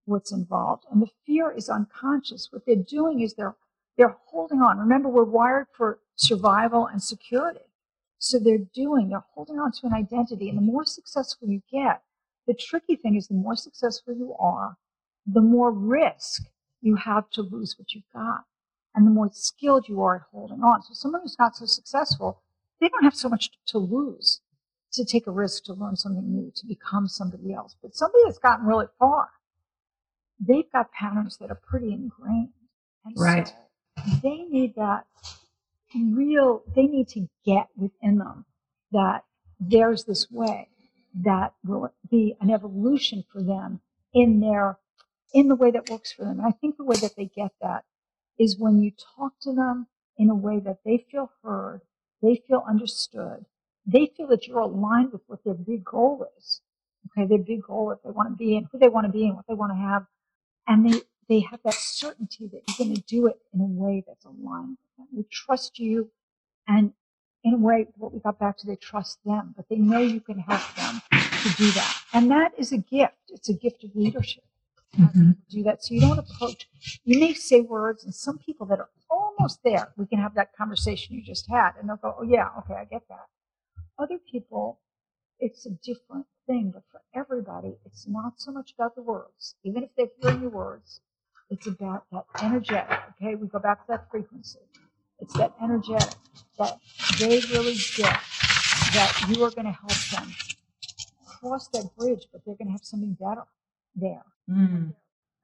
what's 0.05 0.31
involved 0.31 0.85
and 0.91 1.01
the 1.01 1.09
fear 1.25 1.51
is 1.51 1.69
unconscious. 1.69 2.49
What 2.51 2.65
they're 2.65 2.75
doing 2.75 3.21
is 3.21 3.33
they're 3.33 3.55
they're 3.97 4.15
holding 4.27 4.61
on. 4.61 4.77
Remember, 4.77 5.09
we're 5.09 5.23
wired 5.23 5.67
for 5.73 5.99
survival 6.15 6.87
and 6.87 7.01
security. 7.01 7.65
So 8.19 8.39
they're 8.39 8.59
doing, 8.73 9.09
they're 9.09 9.25
holding 9.33 9.59
on 9.59 9.71
to 9.73 9.87
an 9.87 9.93
identity. 9.93 10.49
And 10.49 10.57
the 10.57 10.63
more 10.63 10.85
successful 10.85 11.49
you 11.49 11.61
get, 11.71 12.01
the 12.45 12.53
tricky 12.53 12.95
thing 12.95 13.15
is 13.15 13.27
the 13.27 13.33
more 13.33 13.55
successful 13.55 14.13
you 14.15 14.35
are, 14.39 14.77
the 15.25 15.41
more 15.41 15.71
risk 15.71 16.43
you 16.81 16.95
have 16.95 17.29
to 17.31 17.41
lose 17.41 17.75
what 17.77 17.93
you've 17.93 18.09
got. 18.13 18.45
And 18.97 19.05
the 19.05 19.11
more 19.11 19.29
skilled 19.31 19.87
you 19.87 20.01
are 20.01 20.15
at 20.15 20.21
holding 20.31 20.61
on. 20.63 20.81
So 20.81 20.89
someone 20.93 21.21
who's 21.21 21.37
not 21.37 21.55
so 21.55 21.67
successful, 21.67 22.41
they 22.81 22.89
don't 22.89 23.03
have 23.03 23.15
so 23.15 23.29
much 23.29 23.51
to 23.67 23.77
lose 23.77 24.41
to 24.93 25.05
take 25.05 25.27
a 25.27 25.31
risk 25.31 25.65
to 25.65 25.73
learn 25.73 25.95
something 25.95 26.33
new, 26.33 26.51
to 26.55 26.65
become 26.65 27.07
somebody 27.07 27.53
else. 27.53 27.75
But 27.79 27.95
somebody 27.95 28.23
that's 28.25 28.39
gotten 28.39 28.65
really 28.65 28.87
far, 28.97 29.29
they've 30.39 30.69
got 30.71 30.91
patterns 30.91 31.37
that 31.37 31.51
are 31.51 31.61
pretty 31.69 31.93
ingrained. 31.93 32.49
And 33.05 33.15
right. 33.15 33.47
So 33.47 34.19
they 34.23 34.45
need 34.49 34.73
that 34.77 35.05
real, 35.95 36.63
they 36.75 36.87
need 36.87 37.07
to 37.09 37.29
get 37.45 37.67
within 37.77 38.17
them 38.17 38.45
that 38.91 39.23
there's 39.59 40.05
this 40.05 40.31
way 40.31 40.69
that 41.23 41.53
will 41.63 41.93
be 42.09 42.35
an 42.41 42.49
evolution 42.49 43.23
for 43.31 43.43
them 43.43 43.79
in 44.13 44.39
their 44.39 44.79
in 45.33 45.49
the 45.49 45.55
way 45.55 45.69
that 45.69 45.89
works 45.89 46.11
for 46.11 46.23
them. 46.23 46.39
And 46.39 46.47
I 46.47 46.51
think 46.51 46.77
the 46.77 46.83
way 46.83 46.95
that 47.01 47.15
they 47.15 47.25
get 47.25 47.51
that 47.61 47.83
is 48.39 48.57
when 48.57 48.81
you 48.81 48.91
talk 49.17 49.33
to 49.41 49.53
them 49.53 49.87
in 50.17 50.29
a 50.29 50.35
way 50.35 50.59
that 50.59 50.79
they 50.85 51.05
feel 51.11 51.31
heard, 51.43 51.81
they 52.21 52.41
feel 52.47 52.63
understood, 52.67 53.45
they 53.85 54.11
feel 54.17 54.27
that 54.27 54.47
you're 54.47 54.59
aligned 54.59 55.11
with 55.13 55.21
what 55.27 55.43
their 55.43 55.53
big 55.53 55.83
goal 55.85 56.27
is. 56.37 56.61
Okay, 57.17 57.27
their 57.27 57.39
big 57.43 57.63
goal, 57.63 57.85
what 57.85 58.03
they 58.03 58.11
want 58.11 58.29
to 58.29 58.35
be 58.35 58.57
and 58.57 58.67
who 58.71 58.79
they 58.79 58.89
want 58.89 59.07
to 59.07 59.13
be 59.13 59.27
and 59.27 59.35
what 59.35 59.47
they 59.47 59.53
want 59.53 59.71
to 59.71 59.77
have. 59.77 60.05
And 60.67 60.91
they, 60.91 61.01
they 61.29 61.39
have 61.41 61.61
that 61.63 61.73
certainty 61.75 62.47
that 62.47 62.61
you're 62.67 62.87
going 62.87 62.95
to 62.95 63.01
do 63.03 63.27
it 63.27 63.39
in 63.53 63.61
a 63.61 63.65
way 63.65 64.03
that's 64.05 64.25
aligned 64.25 64.77
with 64.77 64.97
them. 64.97 65.07
They 65.13 65.25
trust 65.31 65.79
you 65.79 66.11
and 66.67 66.93
in 67.43 67.53
a 67.53 67.57
way, 67.57 67.87
what 67.97 68.13
we 68.13 68.19
got 68.19 68.39
back 68.39 68.57
to, 68.57 68.67
they 68.67 68.75
trust 68.75 69.19
them, 69.25 69.53
but 69.55 69.69
they 69.69 69.77
know 69.77 69.99
you 69.99 70.19
can 70.19 70.39
help 70.39 70.61
them 70.75 71.01
to 71.11 71.49
do 71.57 71.71
that. 71.71 72.01
And 72.13 72.31
that 72.31 72.53
is 72.57 72.73
a 72.73 72.77
gift. 72.77 73.15
It's 73.29 73.49
a 73.49 73.53
gift 73.53 73.83
of 73.85 73.95
leadership. 73.95 74.43
Mm-hmm. 74.97 75.31
Do 75.49 75.63
that. 75.63 75.83
So 75.83 75.93
you 75.93 76.01
don't 76.01 76.19
approach, 76.19 76.67
you 77.03 77.19
may 77.19 77.33
say 77.33 77.61
words, 77.61 78.03
and 78.03 78.13
some 78.13 78.37
people 78.39 78.65
that 78.67 78.79
are 78.79 78.89
almost 79.09 79.59
there, 79.63 79.93
we 79.97 80.05
can 80.07 80.19
have 80.19 80.35
that 80.35 80.55
conversation 80.55 81.15
you 81.15 81.23
just 81.23 81.49
had, 81.49 81.71
and 81.79 81.87
they'll 81.89 81.97
go, 81.97 82.15
Oh, 82.19 82.23
yeah, 82.23 82.49
okay, 82.59 82.75
I 82.75 82.85
get 82.85 83.03
that. 83.09 83.27
Other 83.99 84.19
people, 84.31 84.79
it's 85.39 85.65
a 85.65 85.71
different 85.71 86.25
thing, 86.47 86.71
but 86.73 86.83
for 86.91 87.01
everybody, 87.13 87.77
it's 87.85 88.07
not 88.07 88.33
so 88.37 88.51
much 88.51 88.73
about 88.77 88.95
the 88.95 89.01
words. 89.01 89.55
Even 89.63 89.83
if 89.83 89.89
they're 89.97 90.07
hearing 90.21 90.41
the 90.41 90.49
words, 90.49 91.01
it's 91.49 91.67
about 91.67 92.05
that 92.11 92.25
energetic. 92.43 92.99
Okay, 93.21 93.35
we 93.35 93.47
go 93.47 93.59
back 93.59 93.85
to 93.85 93.93
that 93.93 94.09
frequency. 94.11 94.59
It's 95.19 95.33
that 95.35 95.53
energetic 95.61 96.15
that 96.59 96.79
they 97.19 97.39
really 97.51 97.75
get 97.95 98.19
that 98.93 99.25
you 99.29 99.43
are 99.43 99.51
going 99.51 99.65
to 99.65 99.71
help 99.71 99.93
them 100.11 100.33
cross 101.25 101.67
that 101.69 101.89
bridge, 101.97 102.27
but 102.31 102.41
they're 102.45 102.55
going 102.55 102.67
to 102.67 102.71
have 102.71 102.83
something 102.83 103.17
better 103.19 103.43
there. 103.95 104.23
Mm. 104.49 104.93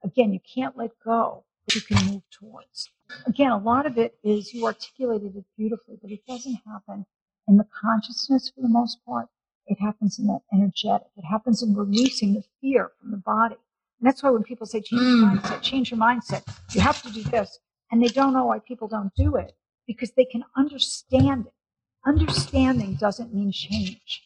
Again, 0.02 0.32
you 0.32 0.40
can't 0.54 0.76
let 0.76 0.90
go, 1.04 1.44
you 1.74 1.80
can 1.80 2.06
move 2.06 2.22
towards. 2.30 2.90
Again, 3.26 3.50
a 3.50 3.58
lot 3.58 3.86
of 3.86 3.98
it 3.98 4.16
is 4.22 4.52
you 4.52 4.66
articulated 4.66 5.36
it 5.36 5.44
beautifully, 5.56 5.98
but 6.00 6.10
it 6.10 6.26
doesn't 6.26 6.58
happen 6.66 7.06
in 7.48 7.56
the 7.56 7.66
consciousness 7.80 8.50
for 8.54 8.62
the 8.62 8.68
most 8.68 8.98
part. 9.04 9.28
It 9.66 9.78
happens 9.80 10.18
in 10.18 10.26
that 10.26 10.40
energetic. 10.52 11.06
It 11.16 11.24
happens 11.24 11.62
in 11.62 11.74
releasing 11.74 12.34
the 12.34 12.44
fear 12.60 12.92
from 13.00 13.10
the 13.10 13.16
body. 13.18 13.56
And 14.00 14.06
that's 14.06 14.22
why 14.22 14.30
when 14.30 14.42
people 14.42 14.66
say 14.66 14.80
change 14.80 15.02
your 15.02 15.28
mm. 15.28 15.40
mindset, 15.40 15.62
change 15.62 15.90
your 15.90 16.00
mindset, 16.00 16.42
you 16.74 16.80
have 16.80 17.00
to 17.02 17.10
do 17.10 17.22
this. 17.22 17.58
And 17.90 18.02
they 18.02 18.08
don't 18.08 18.32
know 18.32 18.44
why 18.46 18.58
people 18.58 18.88
don't 18.88 19.12
do 19.14 19.36
it 19.36 19.54
because 19.86 20.12
they 20.12 20.24
can 20.24 20.44
understand 20.56 21.46
it. 21.46 21.52
Understanding 22.06 22.96
doesn't 22.96 23.32
mean 23.32 23.52
change. 23.52 24.22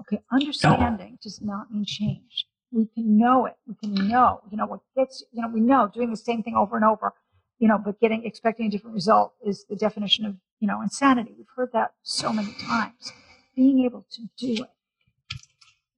Okay, 0.00 0.22
understanding 0.30 1.18
does 1.22 1.40
not 1.40 1.72
mean 1.72 1.84
change. 1.84 2.46
We 2.72 2.86
can 2.86 3.18
know 3.18 3.46
it. 3.46 3.56
We 3.66 3.74
can 3.74 4.08
know, 4.08 4.42
you 4.50 4.56
know, 4.56 4.66
what 4.66 4.80
gets, 4.96 5.24
you 5.32 5.42
know, 5.42 5.48
we 5.48 5.60
know 5.60 5.90
doing 5.92 6.10
the 6.10 6.16
same 6.16 6.42
thing 6.42 6.54
over 6.54 6.76
and 6.76 6.84
over, 6.84 7.12
you 7.58 7.68
know, 7.68 7.78
but 7.78 8.00
getting, 8.00 8.24
expecting 8.24 8.66
a 8.66 8.70
different 8.70 8.94
result 8.94 9.34
is 9.44 9.64
the 9.68 9.76
definition 9.76 10.24
of, 10.24 10.36
you 10.60 10.68
know, 10.68 10.80
insanity. 10.80 11.34
We've 11.36 11.46
heard 11.54 11.70
that 11.72 11.92
so 12.02 12.32
many 12.32 12.54
times. 12.66 13.12
Being 13.56 13.84
able 13.84 14.06
to 14.12 14.22
do 14.38 14.62
it 14.62 14.70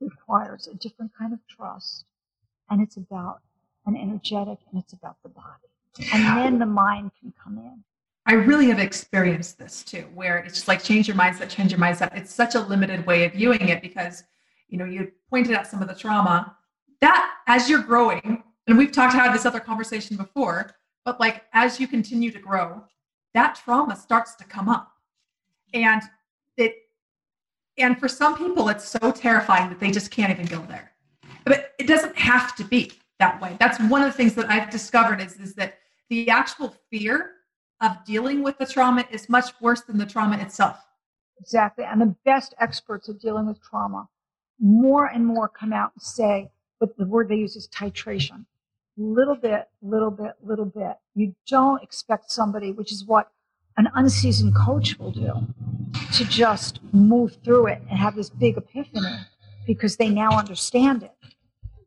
requires 0.01 0.67
a 0.67 0.75
different 0.75 1.13
kind 1.17 1.33
of 1.33 1.39
trust. 1.49 2.05
And 2.71 2.81
it's 2.81 2.97
about 2.97 3.41
an 3.87 3.97
energetic 3.97 4.59
and 4.71 4.83
it's 4.83 4.93
about 4.93 5.17
the 5.23 5.29
body. 5.29 5.69
And 6.13 6.39
then 6.39 6.59
the 6.59 6.67
mind 6.67 7.11
can 7.21 7.35
come 7.43 7.59
in. 7.59 7.85
I 8.25 8.35
really 8.35 8.69
have 8.69 8.79
experienced 8.79 9.59
this 9.59 9.83
too, 9.83 10.07
where 10.15 10.39
it's 10.39 10.55
just 10.55 10.69
like 10.69 10.83
change 10.83 11.09
your 11.09 11.17
mindset, 11.17 11.49
change 11.49 11.73
your 11.73 11.81
mindset. 11.81 12.17
It's 12.17 12.33
such 12.33 12.55
a 12.55 12.61
limited 12.61 13.05
way 13.05 13.25
of 13.25 13.33
viewing 13.33 13.69
it 13.69 13.83
because, 13.83 14.25
you 14.69 14.79
know, 14.79 14.85
you 14.85 15.11
pointed 15.29 15.55
out 15.55 15.67
some 15.67 15.83
of 15.83 15.89
the 15.89 15.95
trauma 15.95 16.57
that 17.03 17.35
as 17.47 17.69
you're 17.69 17.83
growing, 17.83 18.43
and 18.67 18.79
we've 18.79 18.93
talked 18.93 19.15
about 19.15 19.33
this 19.33 19.45
other 19.45 19.61
conversation 19.61 20.17
before, 20.17 20.71
but 21.05 21.21
like 21.21 21.43
as 21.53 21.79
you 21.79 21.87
continue 21.87 22.31
to 22.31 22.39
grow, 22.39 22.83
that 23.35 23.61
trauma 23.63 23.97
starts 23.97 24.35
to 24.37 24.45
come 24.45 24.69
up. 24.69 24.93
And 25.75 26.01
it, 26.57 26.75
and 27.77 27.99
for 27.99 28.09
some 28.09 28.39
people, 28.39 28.69
it's 28.69 28.89
so 28.89 29.11
terrifying 29.11 29.69
that 29.69 29.81
they 29.81 29.91
just 29.91 30.11
can't 30.11 30.31
even 30.31 30.47
go 30.47 30.65
there. 30.69 30.93
But 31.45 31.75
it 31.79 31.87
doesn't 31.87 32.17
have 32.17 32.55
to 32.57 32.65
be 32.65 32.93
that 33.19 33.41
way. 33.43 33.57
That's 33.59 33.81
one 33.91 34.03
of 34.03 34.07
the 34.07 34.17
things 34.17 34.35
that 34.35 34.49
I've 34.49 34.71
discovered 34.71 35.21
is, 35.21 35.37
is 35.37 35.55
that 35.55 35.79
the 36.09 36.31
actual 36.31 36.75
fear 36.91 37.33
of 37.81 38.05
dealing 38.05 38.43
with 38.43 38.59
the 38.59 38.67
trauma 38.67 39.05
is 39.11 39.29
much 39.29 39.61
worse 39.61 39.81
than 39.81 39.99
the 39.99 40.07
trauma 40.07 40.39
itself. 40.39 40.79
Exactly. 41.41 41.85
And 41.85 42.01
the 42.01 42.15
best 42.25 42.55
experts 42.61 43.09
of 43.09 43.21
dealing 43.21 43.47
with 43.47 43.61
trauma 43.61 44.09
more 44.61 45.07
and 45.07 45.27
more 45.27 45.49
come 45.49 45.73
out 45.73 45.91
and 45.95 46.03
say, 46.03 46.51
but 46.83 46.97
the 46.97 47.07
word 47.07 47.29
they 47.29 47.37
use 47.37 47.55
is 47.55 47.69
titration. 47.69 48.45
Little 48.97 49.37
bit, 49.37 49.69
little 49.81 50.11
bit, 50.11 50.33
little 50.43 50.65
bit. 50.65 50.97
You 51.15 51.35
don't 51.47 51.83
expect 51.83 52.33
somebody, 52.33 52.73
which 52.73 52.91
is 52.91 53.05
what 53.05 53.31
an 53.77 53.89
unseasoned 53.95 54.57
coach 54.57 54.99
will 54.99 55.13
do, 55.13 55.47
to 56.15 56.25
just 56.25 56.81
move 56.93 57.39
through 57.45 57.69
it 57.69 57.83
and 57.89 57.99
have 57.99 58.17
this 58.17 58.31
big 58.31 58.57
epiphany 58.57 59.07
because 59.67 59.97
they 59.97 60.09
now 60.09 60.37
understand 60.37 61.05
it. 61.05 61.15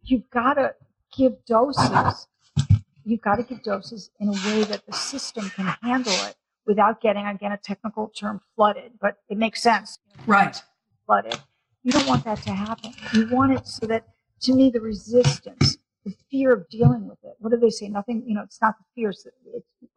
You've 0.03 0.29
got 0.29 0.53
to 0.53 0.73
give 1.15 1.33
doses 1.45 2.27
you've 3.05 3.21
got 3.21 3.35
to 3.35 3.43
give 3.43 3.63
doses 3.63 4.09
in 4.19 4.29
a 4.29 4.31
way 4.31 4.63
that 4.63 4.85
the 4.85 4.93
system 4.93 5.49
can 5.51 5.73
handle 5.81 6.13
it 6.13 6.35
without 6.65 6.99
getting, 7.01 7.25
again, 7.25 7.51
a 7.51 7.57
technical 7.57 8.09
term 8.09 8.41
flooded, 8.55 8.93
but 8.99 9.17
it 9.29 9.37
makes 9.37 9.61
sense. 9.61 9.99
Right. 10.25 10.61
Flooded. 11.05 11.39
You 11.83 11.91
don't 11.91 12.07
want 12.07 12.25
that 12.25 12.41
to 12.43 12.51
happen. 12.51 12.93
You 13.13 13.29
want 13.29 13.53
it 13.53 13.67
so 13.67 13.85
that, 13.85 14.05
to 14.41 14.53
me, 14.53 14.69
the 14.69 14.81
resistance, 14.81 15.77
the 16.05 16.13
fear 16.29 16.51
of 16.53 16.69
dealing 16.69 17.07
with 17.07 17.17
it, 17.23 17.35
what 17.39 17.51
do 17.51 17.57
they 17.57 17.69
say? 17.69 17.87
Nothing, 17.89 18.23
you 18.25 18.35
know, 18.35 18.43
it's 18.43 18.61
not 18.61 18.75
the 18.77 18.85
fear, 18.95 19.09
it's 19.09 19.27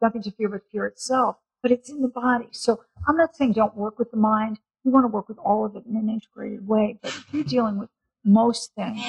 nothing 0.01 0.23
to 0.23 0.31
fear 0.31 0.49
but 0.49 0.61
fear 0.71 0.85
itself, 0.85 1.37
but 1.61 1.71
it's 1.71 1.89
in 1.89 2.01
the 2.01 2.07
body. 2.07 2.47
So 2.51 2.83
I'm 3.07 3.17
not 3.17 3.35
saying 3.35 3.53
don't 3.53 3.75
work 3.75 3.99
with 3.99 4.11
the 4.11 4.17
mind. 4.17 4.59
You 4.83 4.91
want 4.91 5.03
to 5.03 5.09
work 5.09 5.29
with 5.29 5.37
all 5.39 5.65
of 5.65 5.75
it 5.75 5.85
in 5.85 5.95
an 5.95 6.09
integrated 6.09 6.67
way, 6.67 6.97
but 7.01 7.11
if 7.11 7.25
you're 7.33 7.43
dealing 7.43 7.77
with 7.77 7.89
most 8.23 8.73
things, 8.75 9.01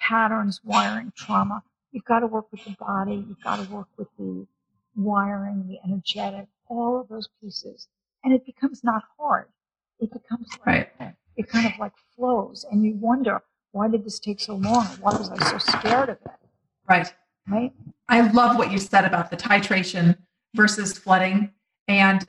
patterns, 0.00 0.60
wiring, 0.64 1.12
trauma, 1.16 1.62
You've 1.94 2.04
got 2.04 2.20
to 2.20 2.26
work 2.26 2.50
with 2.50 2.64
the 2.64 2.74
body. 2.80 3.24
You've 3.28 3.40
got 3.44 3.64
to 3.64 3.72
work 3.72 3.86
with 3.96 4.08
the 4.18 4.48
wiring, 4.96 5.68
the 5.68 5.78
energetic, 5.84 6.48
all 6.66 7.00
of 7.00 7.06
those 7.06 7.28
pieces. 7.40 7.86
And 8.24 8.34
it 8.34 8.44
becomes 8.44 8.82
not 8.82 9.04
hard. 9.16 9.46
It 10.00 10.12
becomes 10.12 10.48
like, 10.66 10.92
right. 10.98 11.14
it 11.36 11.48
kind 11.48 11.66
of 11.66 11.72
like 11.78 11.92
flows. 12.16 12.66
And 12.68 12.84
you 12.84 12.96
wonder, 12.96 13.40
why 13.74 13.88
did 13.88 14.04
this 14.04 14.20
take 14.20 14.40
so 14.40 14.54
long? 14.54 14.86
Why 15.00 15.16
was 15.16 15.30
I 15.30 15.50
so 15.50 15.58
scared 15.58 16.08
of 16.08 16.18
it? 16.24 16.30
Right. 16.88 17.12
Right. 17.48 17.72
I 18.08 18.30
love 18.30 18.56
what 18.56 18.70
you 18.70 18.78
said 18.78 19.04
about 19.04 19.30
the 19.30 19.36
titration 19.36 20.16
versus 20.54 20.96
flooding. 20.96 21.50
And 21.88 22.24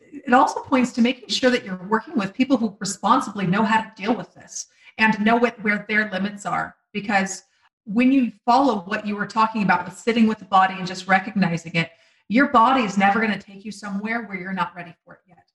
it 0.00 0.32
also 0.32 0.60
points 0.60 0.90
to 0.92 1.00
making 1.00 1.28
sure 1.28 1.50
that 1.50 1.64
you're 1.64 1.86
working 1.88 2.16
with 2.16 2.34
people 2.34 2.56
who 2.56 2.76
responsibly 2.80 3.46
know 3.46 3.62
how 3.62 3.80
to 3.80 3.92
deal 3.96 4.14
with 4.14 4.34
this 4.34 4.66
and 4.98 5.18
know 5.24 5.36
what, 5.36 5.62
where 5.62 5.86
their 5.88 6.10
limits 6.10 6.44
are. 6.44 6.74
Because 6.92 7.44
when 7.84 8.10
you 8.10 8.32
follow 8.44 8.80
what 8.80 9.06
you 9.06 9.14
were 9.14 9.26
talking 9.26 9.62
about 9.62 9.84
with 9.84 9.96
sitting 9.96 10.26
with 10.26 10.40
the 10.40 10.46
body 10.46 10.74
and 10.78 10.86
just 10.86 11.06
recognizing 11.06 11.74
it, 11.74 11.92
your 12.28 12.48
body 12.48 12.82
is 12.82 12.98
never 12.98 13.20
going 13.20 13.32
to 13.32 13.38
take 13.38 13.64
you 13.64 13.70
somewhere 13.70 14.24
where 14.24 14.36
you're 14.36 14.52
not 14.52 14.74
ready 14.74 14.94
for 15.04 15.14
it 15.14 15.20
yet. 15.28 15.46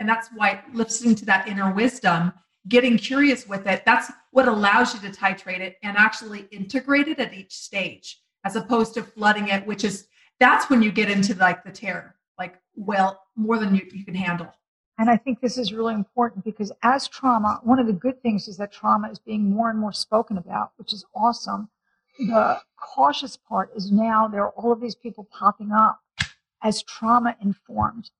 And 0.00 0.08
that's 0.08 0.30
why 0.34 0.62
listening 0.72 1.14
to 1.16 1.26
that 1.26 1.46
inner 1.46 1.72
wisdom, 1.74 2.32
getting 2.66 2.98
curious 2.98 3.46
with 3.46 3.66
it, 3.66 3.82
that's 3.84 4.10
what 4.32 4.48
allows 4.48 4.94
you 4.94 5.00
to 5.00 5.16
titrate 5.16 5.60
it 5.60 5.76
and 5.82 5.96
actually 5.96 6.46
integrate 6.50 7.08
it 7.08 7.18
at 7.18 7.32
each 7.32 7.54
stage, 7.54 8.20
as 8.44 8.56
opposed 8.56 8.94
to 8.94 9.02
flooding 9.02 9.48
it, 9.48 9.66
which 9.66 9.84
is 9.84 10.08
that's 10.40 10.68
when 10.70 10.82
you 10.82 10.92
get 10.92 11.10
into 11.10 11.34
like 11.34 11.64
the 11.64 11.70
terror, 11.70 12.16
like, 12.38 12.60
well, 12.74 13.20
more 13.36 13.58
than 13.58 13.74
you, 13.74 13.86
you 13.92 14.04
can 14.04 14.14
handle. 14.14 14.52
And 14.98 15.08
I 15.08 15.16
think 15.16 15.40
this 15.40 15.58
is 15.58 15.72
really 15.72 15.94
important 15.94 16.44
because 16.44 16.72
as 16.82 17.06
trauma, 17.06 17.60
one 17.62 17.78
of 17.78 17.86
the 17.86 17.92
good 17.92 18.20
things 18.20 18.48
is 18.48 18.56
that 18.56 18.72
trauma 18.72 19.10
is 19.10 19.18
being 19.18 19.48
more 19.48 19.70
and 19.70 19.78
more 19.78 19.92
spoken 19.92 20.38
about, 20.38 20.72
which 20.76 20.92
is 20.92 21.04
awesome. 21.14 21.68
The 22.18 22.60
cautious 22.76 23.36
part 23.36 23.70
is 23.76 23.92
now 23.92 24.26
there 24.26 24.42
are 24.42 24.50
all 24.50 24.72
of 24.72 24.80
these 24.80 24.96
people 24.96 25.28
popping 25.30 25.70
up 25.70 26.00
as 26.64 26.82
trauma 26.82 27.36
informed 27.40 28.10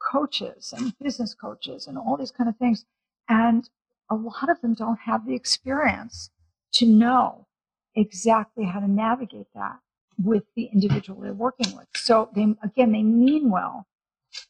coaches 0.00 0.72
and 0.74 0.98
business 0.98 1.34
coaches 1.34 1.86
and 1.86 1.98
all 1.98 2.16
these 2.16 2.30
kind 2.30 2.48
of 2.48 2.56
things. 2.56 2.86
And 3.28 3.68
a 4.12 4.14
lot 4.14 4.50
of 4.50 4.60
them 4.60 4.74
don't 4.74 5.00
have 5.00 5.26
the 5.26 5.34
experience 5.34 6.30
to 6.72 6.86
know 6.86 7.46
exactly 7.94 8.64
how 8.64 8.80
to 8.80 8.88
navigate 8.88 9.46
that 9.54 9.78
with 10.22 10.44
the 10.54 10.64
individual 10.66 11.20
they're 11.20 11.32
working 11.32 11.74
with. 11.76 11.86
So 11.94 12.28
they, 12.34 12.54
again, 12.62 12.92
they 12.92 13.02
mean 13.02 13.50
well, 13.50 13.86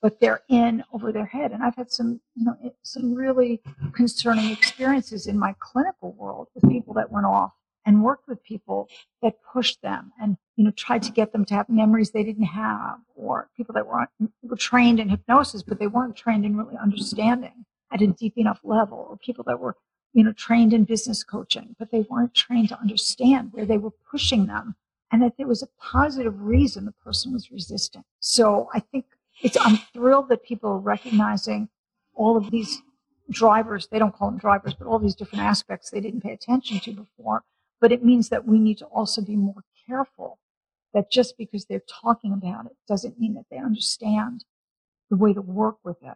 but 0.01 0.19
they're 0.19 0.43
in 0.49 0.83
over 0.93 1.13
their 1.13 1.27
head. 1.27 1.53
And 1.53 1.63
I've 1.63 1.77
had 1.77 1.93
some, 1.93 2.21
you 2.35 2.45
know, 2.45 2.75
some 2.83 3.15
really 3.15 3.61
concerning 3.93 4.51
experiences 4.51 5.29
in 5.29 5.39
my 5.39 5.55
clinical 5.61 6.13
world 6.13 6.49
with 6.55 6.71
people 6.71 6.95
that 6.95 7.13
went 7.13 7.27
off 7.27 7.53
and 7.87 8.03
worked 8.03 8.29
with 8.29 8.43
people 8.43 8.89
that 9.23 9.35
pushed 9.53 9.81
them 9.83 10.13
and 10.21 10.37
you 10.57 10.65
know 10.65 10.71
tried 10.73 11.03
to 11.03 11.13
get 11.13 11.33
them 11.33 11.45
to 11.45 11.55
have 11.55 11.69
memories 11.69 12.11
they 12.11 12.23
didn't 12.23 12.45
have 12.45 12.99
or 13.17 13.49
people 13.57 13.73
that 13.75 13.87
were 13.87 14.07
were 14.43 14.57
trained 14.57 15.01
in 15.01 15.09
hypnosis 15.09 15.63
but 15.63 15.79
they 15.79 15.87
weren't 15.87 16.15
trained 16.15 16.45
in 16.45 16.57
really 16.57 16.77
understanding 16.81 17.65
at 17.93 18.03
a 18.03 18.07
deep 18.07 18.35
enough 18.37 18.61
level 18.65 19.07
or 19.11 19.17
people 19.17 19.45
that 19.45 19.61
were 19.61 19.77
you 20.13 20.23
know 20.23 20.33
trained 20.33 20.73
in 20.73 20.85
business 20.85 21.23
coaching 21.23 21.75
but 21.79 21.91
they 21.91 22.01
weren't 22.11 22.35
trained 22.35 22.69
to 22.69 22.79
understand 22.79 23.51
where 23.53 23.67
they 23.67 23.79
were 23.79 23.93
pushing 24.11 24.47
them 24.47 24.75
and 25.11 25.23
that 25.23 25.37
there 25.37 25.47
was 25.47 25.63
a 25.63 25.69
positive 25.81 26.41
reason 26.41 26.85
the 26.85 26.93
person 26.93 27.33
was 27.33 27.51
resisting 27.51 28.05
so 28.21 28.69
i 28.75 28.81
think 28.81 29.05
it's 29.43 29.57
i'm 29.61 29.79
thrilled 29.93 30.29
that 30.29 30.43
people 30.43 30.71
are 30.71 30.79
recognizing 30.79 31.69
all 32.15 32.37
of 32.37 32.51
these 32.51 32.83
drivers 33.31 33.89
they 33.91 33.99
don't 33.99 34.15
call 34.15 34.31
them 34.31 34.39
drivers 34.39 34.75
but 34.75 34.87
all 34.87 34.99
these 34.99 35.15
different 35.15 35.45
aspects 35.45 35.91
they 35.91 36.01
didn't 36.01 36.21
pay 36.21 36.33
attention 36.33 36.79
to 36.79 36.93
before 36.93 37.43
but 37.81 37.93
it 37.93 38.05
means 38.05 38.29
that 38.29 38.47
we 38.47 38.59
need 38.59 38.79
to 38.79 38.85
also 38.87 39.23
be 39.23 39.37
more 39.37 39.65
careful 39.87 40.39
that 40.95 41.11
just 41.11 41.39
because 41.39 41.65
they're 41.65 41.83
talking 41.89 42.33
about 42.33 42.67
it 42.67 42.77
doesn't 42.87 43.19
mean 43.19 43.35
that 43.35 43.47
they 43.51 43.59
understand 43.59 44.45
the 45.13 45.17
way 45.17 45.35
to 45.35 45.43
work 45.43 45.77
with 45.85 46.03
it. 46.03 46.15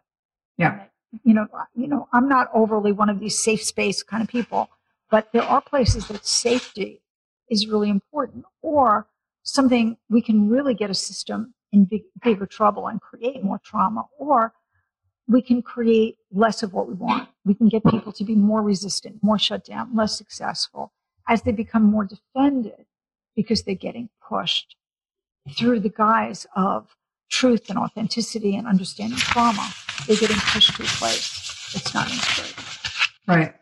Yeah. 0.57 0.85
You 1.23 1.33
know, 1.33 1.47
you 1.75 1.87
know, 1.87 2.07
I'm 2.13 2.27
not 2.27 2.49
overly 2.53 2.91
one 2.91 3.09
of 3.09 3.19
these 3.19 3.41
safe 3.41 3.63
space 3.63 4.03
kind 4.03 4.21
of 4.21 4.29
people, 4.29 4.69
but 5.09 5.31
there 5.31 5.43
are 5.43 5.61
places 5.61 6.07
that 6.07 6.25
safety 6.25 7.01
is 7.49 7.67
really 7.67 7.89
important 7.89 8.45
or 8.61 9.07
something 9.43 9.97
we 10.09 10.21
can 10.21 10.49
really 10.49 10.73
get 10.73 10.89
a 10.89 10.93
system 10.93 11.53
in 11.71 11.85
big, 11.85 12.03
bigger 12.21 12.45
trouble 12.45 12.87
and 12.87 12.99
create 13.01 13.43
more 13.43 13.59
trauma 13.63 14.05
or 14.19 14.53
we 15.27 15.41
can 15.41 15.61
create 15.61 16.17
less 16.31 16.63
of 16.63 16.73
what 16.73 16.87
we 16.87 16.93
want. 16.93 17.27
We 17.45 17.53
can 17.53 17.67
get 17.67 17.83
people 17.85 18.11
to 18.13 18.23
be 18.23 18.35
more 18.35 18.61
resistant, 18.61 19.21
more 19.21 19.37
shut 19.37 19.65
down, 19.65 19.95
less 19.95 20.17
successful 20.17 20.93
as 21.27 21.41
they 21.41 21.51
become 21.51 21.83
more 21.83 22.05
defended 22.05 22.85
because 23.35 23.63
they're 23.63 23.75
getting 23.75 24.09
pushed 24.27 24.75
through 25.57 25.81
the 25.81 25.89
guise 25.89 26.45
of 26.55 26.95
truth 27.29 27.69
and 27.69 27.77
authenticity 27.77 28.55
and 28.55 28.67
understanding 28.67 29.17
trauma, 29.17 29.69
they're 30.07 30.17
getting 30.17 30.37
pushed 30.37 30.75
to 30.75 30.83
a 30.83 30.85
place 30.85 31.47
it's 31.75 31.93
not 31.93 32.09
integrated. 32.09 32.55
Right. 33.27 33.53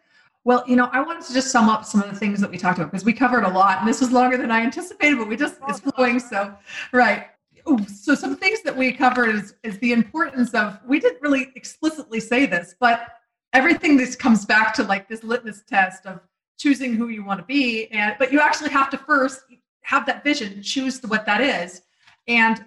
Well, 0.43 0.63
you 0.67 0.75
know, 0.75 0.89
I 0.91 1.01
wanted 1.01 1.23
to 1.25 1.33
just 1.33 1.49
sum 1.51 1.69
up 1.69 1.85
some 1.85 2.03
of 2.03 2.09
the 2.09 2.15
things 2.15 2.39
that 2.39 2.51
we 2.51 2.57
talked 2.57 2.77
about 2.77 2.91
because 2.91 3.03
we 3.03 3.13
covered 3.13 3.43
a 3.43 3.49
lot, 3.49 3.79
and 3.79 3.87
this 3.87 3.99
was 3.99 4.11
longer 4.11 4.37
than 4.37 4.51
I 4.51 4.61
anticipated, 4.61 5.17
but 5.17 5.27
we 5.27 5.35
just 5.35 5.55
it's 5.67 5.79
flowing. 5.79 6.19
So, 6.19 6.53
right. 6.91 7.27
Ooh, 7.67 7.79
so 7.87 8.13
some 8.13 8.35
things 8.35 8.61
that 8.61 8.77
we 8.77 8.91
covered 8.91 9.29
is 9.29 9.55
is 9.63 9.79
the 9.79 9.91
importance 9.91 10.53
of 10.53 10.79
we 10.87 10.99
didn't 10.99 11.21
really 11.21 11.51
explicitly 11.55 12.19
say 12.19 12.45
this, 12.45 12.75
but 12.79 13.07
everything 13.53 13.97
this 13.97 14.15
comes 14.15 14.45
back 14.45 14.73
to 14.75 14.83
like 14.83 15.09
this 15.09 15.23
litmus 15.23 15.63
test 15.67 16.05
of 16.05 16.19
choosing 16.59 16.93
who 16.93 17.07
you 17.07 17.23
want 17.23 17.39
to 17.39 17.45
be 17.45 17.87
and 17.87 18.15
but 18.17 18.31
you 18.31 18.39
actually 18.39 18.69
have 18.69 18.89
to 18.89 18.97
first 18.97 19.41
have 19.81 20.05
that 20.05 20.23
vision 20.23 20.61
choose 20.61 21.01
what 21.03 21.25
that 21.25 21.41
is 21.41 21.81
and 22.27 22.63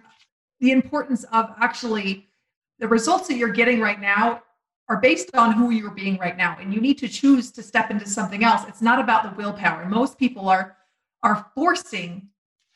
the 0.60 0.70
importance 0.70 1.24
of 1.24 1.54
actually 1.60 2.27
the 2.78 2.88
results 2.88 3.28
that 3.28 3.36
you're 3.36 3.48
getting 3.48 3.80
right 3.80 4.00
now 4.00 4.42
are 4.88 5.00
based 5.00 5.34
on 5.34 5.52
who 5.52 5.70
you're 5.70 5.90
being 5.90 6.16
right 6.18 6.36
now 6.36 6.56
and 6.60 6.72
you 6.72 6.80
need 6.80 6.98
to 6.98 7.08
choose 7.08 7.50
to 7.52 7.62
step 7.62 7.90
into 7.90 8.06
something 8.06 8.44
else 8.44 8.62
it's 8.68 8.82
not 8.82 9.00
about 9.00 9.22
the 9.22 9.36
willpower 9.36 9.84
most 9.86 10.18
people 10.18 10.48
are 10.48 10.76
are 11.22 11.50
forcing 11.54 12.28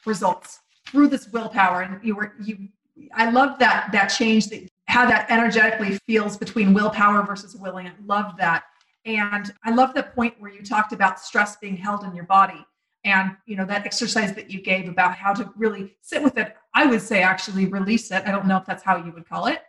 results 0.05 0.61
through 0.87 1.09
this 1.09 1.29
willpower 1.33 1.83
and 1.83 2.05
you 2.05 2.15
were 2.15 2.35
you 2.43 2.69
i 3.15 3.31
love 3.31 3.59
that 3.59 3.89
that 3.93 4.09
change 4.09 4.49
that 4.49 4.69
how 4.89 5.07
that 5.07 5.31
energetically 5.31 5.99
feels 6.07 6.37
between 6.37 6.75
willpower 6.75 7.23
versus 7.25 7.57
willing 7.57 7.87
i 7.87 7.93
love 8.05 8.37
that 8.37 8.65
and 9.05 9.53
I 9.65 9.71
love 9.71 9.95
the 9.95 10.05
point 10.05 10.35
where 10.39 10.53
you 10.53 10.63
talked 10.63 10.93
about 10.93 11.19
stress 11.19 11.57
being 11.57 11.77
held 11.77 12.05
in 12.05 12.15
your 12.15 12.25
body 12.25 12.65
and 13.05 13.37
you 13.47 13.57
know 13.57 13.65
that 13.67 13.85
exercise 13.85 14.33
that 14.35 14.51
you 14.51 14.61
gave 14.61 14.89
about 14.89 15.17
how 15.17 15.33
to 15.35 15.53
really 15.57 15.97
sit 16.03 16.23
with 16.23 16.39
it. 16.39 16.57
I 16.75 16.87
would 16.87 17.03
say 17.03 17.23
actually 17.23 17.67
release 17.67 18.11
it. 18.13 18.23
I 18.27 18.31
don't 18.31 18.47
know 18.47 18.57
if 18.59 18.65
that's 18.65 18.83
how 18.83 18.97
you 18.97 19.11
would 19.13 19.29
call 19.29 19.47
it. 19.47 19.63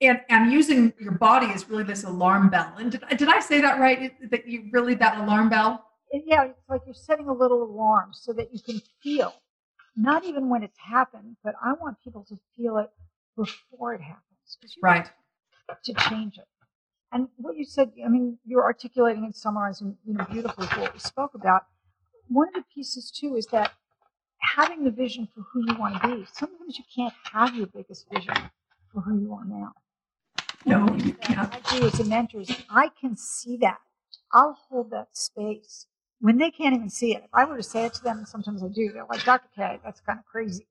And 0.00 0.20
and 0.28 0.52
using 0.52 0.92
your 0.98 1.12
body 1.12 1.46
is 1.46 1.68
really 1.68 1.82
this 1.82 2.04
alarm 2.04 2.50
bell. 2.50 2.72
And 2.78 2.92
did, 2.92 3.02
did 3.16 3.28
I 3.28 3.40
say 3.40 3.60
that 3.60 3.80
right? 3.80 4.12
That 4.30 4.46
you 4.46 4.68
really 4.72 4.94
that 4.94 5.18
alarm 5.18 5.48
bell? 5.48 5.84
Yeah, 6.12 6.44
it's 6.44 6.68
like 6.68 6.82
you're 6.86 6.94
setting 6.94 7.28
a 7.28 7.32
little 7.32 7.62
alarm 7.62 8.10
so 8.12 8.32
that 8.32 8.54
you 8.54 8.60
can 8.60 8.80
feel, 9.02 9.34
not 9.96 10.24
even 10.24 10.48
when 10.48 10.62
it's 10.62 10.78
happened, 10.78 11.36
but 11.44 11.54
I 11.62 11.72
want 11.74 11.98
people 12.02 12.24
to 12.28 12.38
feel 12.56 12.78
it 12.78 12.90
before 13.36 13.94
it 13.94 14.00
happens. 14.00 14.22
Right. 14.82 15.10
To 15.84 15.92
change 16.08 16.38
it. 16.38 16.46
And 17.12 17.28
what 17.36 17.56
you 17.56 17.64
said, 17.64 17.92
I 18.04 18.08
mean, 18.08 18.38
you're 18.46 18.64
articulating 18.64 19.24
and 19.24 19.34
summarizing, 19.34 19.96
you 20.06 20.14
know, 20.14 20.24
beautifully 20.30 20.66
what 20.66 20.94
we 20.94 20.98
spoke 20.98 21.34
about. 21.34 21.64
One 22.28 22.48
of 22.48 22.54
the 22.54 22.64
pieces 22.74 23.10
too 23.10 23.36
is 23.36 23.46
that 23.46 23.72
having 24.40 24.84
the 24.84 24.90
vision 24.90 25.28
for 25.34 25.42
who 25.52 25.64
you 25.66 25.78
want 25.78 26.00
to 26.00 26.08
be. 26.08 26.26
Sometimes 26.32 26.78
you 26.78 26.84
can't 26.94 27.14
have 27.32 27.54
your 27.54 27.66
biggest 27.66 28.06
vision 28.12 28.34
for 28.92 29.00
who 29.00 29.20
you 29.20 29.32
are 29.34 29.44
now. 29.44 29.72
No, 30.66 30.94
you 30.96 31.14
can't. 31.14 31.52
I 31.54 31.78
do 31.78 31.86
as 31.86 32.00
a 32.00 32.04
mentor 32.04 32.40
is 32.42 32.50
I 32.70 32.90
can 33.00 33.16
see 33.16 33.56
that. 33.58 33.78
I'll 34.32 34.58
hold 34.70 34.90
that 34.92 35.08
space 35.16 35.86
when 36.20 36.38
they 36.38 36.50
can't 36.50 36.74
even 36.74 36.90
see 36.90 37.14
it. 37.14 37.22
If 37.24 37.30
I 37.34 37.44
were 37.44 37.56
to 37.56 37.62
say 37.62 37.86
it 37.86 37.94
to 37.94 38.04
them, 38.04 38.24
sometimes 38.26 38.62
I 38.62 38.68
do, 38.68 38.92
they're 38.92 39.06
like, 39.10 39.24
Dr. 39.24 39.48
K, 39.56 39.80
that's 39.84 40.00
kind 40.00 40.18
of 40.18 40.24
crazy. 40.26 40.66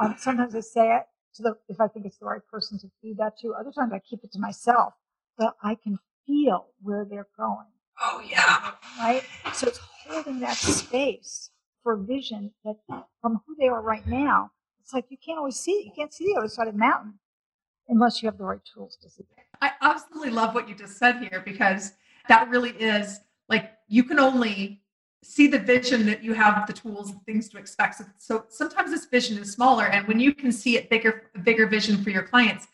Um, 0.00 0.16
sometimes 0.18 0.54
I 0.54 0.60
say 0.60 0.96
it 0.96 1.04
to 1.36 1.42
the 1.42 1.54
if 1.68 1.80
I 1.80 1.88
think 1.88 2.06
it's 2.06 2.18
the 2.18 2.26
right 2.26 2.40
person 2.50 2.78
to 2.80 2.88
feed 3.02 3.18
that 3.18 3.38
to. 3.40 3.54
Other 3.54 3.72
times 3.72 3.92
I 3.94 4.00
keep 4.00 4.24
it 4.24 4.32
to 4.32 4.38
myself 4.40 4.94
but 5.38 5.56
I 5.62 5.76
can 5.76 5.98
feel 6.26 6.68
where 6.82 7.06
they're 7.08 7.28
going. 7.38 7.66
Oh, 8.02 8.22
yeah. 8.28 8.72
Right? 9.00 9.24
So 9.54 9.68
it's 9.68 9.80
holding 10.08 10.40
that 10.40 10.56
space 10.56 11.50
for 11.82 11.96
vision 11.96 12.52
that 12.64 12.76
from 13.22 13.40
who 13.46 13.56
they 13.58 13.68
are 13.68 13.82
right 13.82 14.06
now, 14.06 14.50
it's 14.82 14.94
like 14.94 15.06
you 15.10 15.18
can't 15.24 15.38
always 15.38 15.56
see 15.56 15.72
it. 15.72 15.86
You 15.86 15.92
can't 15.96 16.14
see 16.14 16.26
the 16.32 16.38
other 16.40 16.48
side 16.48 16.68
of 16.68 16.74
the 16.74 16.80
mountain 16.80 17.14
unless 17.90 18.22
you 18.22 18.28
have 18.28 18.38
the 18.38 18.44
right 18.44 18.64
tools 18.64 18.96
to 19.02 19.10
see 19.10 19.24
it. 19.36 19.44
I 19.60 19.72
absolutely 19.82 20.30
love 20.30 20.54
what 20.54 20.68
you 20.68 20.74
just 20.74 20.96
said 20.96 21.18
here 21.18 21.42
because 21.44 21.92
that 22.28 22.48
really 22.48 22.70
is 22.70 23.20
like 23.48 23.72
you 23.88 24.04
can 24.04 24.18
only 24.18 24.80
see 25.22 25.46
the 25.48 25.58
vision 25.58 26.06
that 26.06 26.24
you 26.24 26.32
have 26.32 26.66
the 26.66 26.72
tools 26.72 27.10
and 27.10 27.22
things 27.26 27.48
to 27.50 27.58
expect. 27.58 27.96
So, 27.96 28.04
so 28.18 28.44
sometimes 28.48 28.90
this 28.90 29.04
vision 29.04 29.36
is 29.36 29.52
smaller, 29.52 29.86
and 29.86 30.08
when 30.08 30.18
you 30.18 30.32
can 30.32 30.50
see 30.50 30.78
it 30.78 30.88
bigger, 30.88 31.30
bigger 31.44 31.66
vision 31.66 32.02
for 32.02 32.08
your 32.08 32.22
clients, 32.22 32.68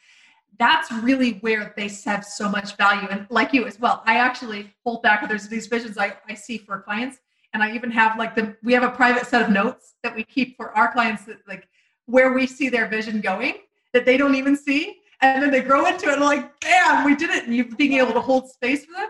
that's 0.59 0.93
really 0.93 1.32
where 1.40 1.74
they 1.76 1.90
have 2.05 2.24
so 2.24 2.48
much 2.48 2.76
value. 2.76 3.09
And 3.10 3.26
like 3.30 3.52
you 3.52 3.66
as 3.66 3.80
well, 3.80 4.02
I 4.06 4.18
actually 4.18 4.72
hold 4.84 5.02
back. 5.02 5.26
There's 5.28 5.48
these 5.48 5.66
visions 5.66 5.98
I, 5.98 6.16
I 6.28 6.34
see 6.34 6.59
for 6.59 6.80
clients. 6.80 7.18
And 7.52 7.62
I 7.62 7.74
even 7.74 7.90
have 7.90 8.18
like 8.18 8.34
the, 8.34 8.56
we 8.62 8.72
have 8.74 8.82
a 8.82 8.90
private 8.90 9.26
set 9.26 9.43
of 9.43 9.51
notes 9.51 9.94
that 10.02 10.14
we 10.14 10.24
keep 10.24 10.56
for 10.56 10.70
our 10.76 10.93
clients 10.93 11.24
that 11.24 11.38
like 11.48 11.68
where 12.06 12.32
we 12.32 12.47
see 12.47 12.68
their 12.68 12.86
vision 12.86 13.20
going 13.20 13.55
that 13.93 14.05
they 14.05 14.16
don't 14.16 14.34
even 14.34 14.56
see. 14.56 14.98
And 15.22 15.43
then 15.43 15.51
they 15.51 15.62
grow 15.62 15.86
into 15.86 16.09
it 16.09 16.14
and 16.14 16.22
like, 16.22 16.60
bam, 16.60 17.05
we 17.05 17.16
did 17.16 17.30
it. 17.30 17.44
And 17.44 17.55
you 17.55 17.64
being 17.64 17.94
able 17.94 18.12
to 18.12 18.20
hold 18.20 18.51
space 18.51 18.84
for 18.84 18.93
them. 18.93 19.09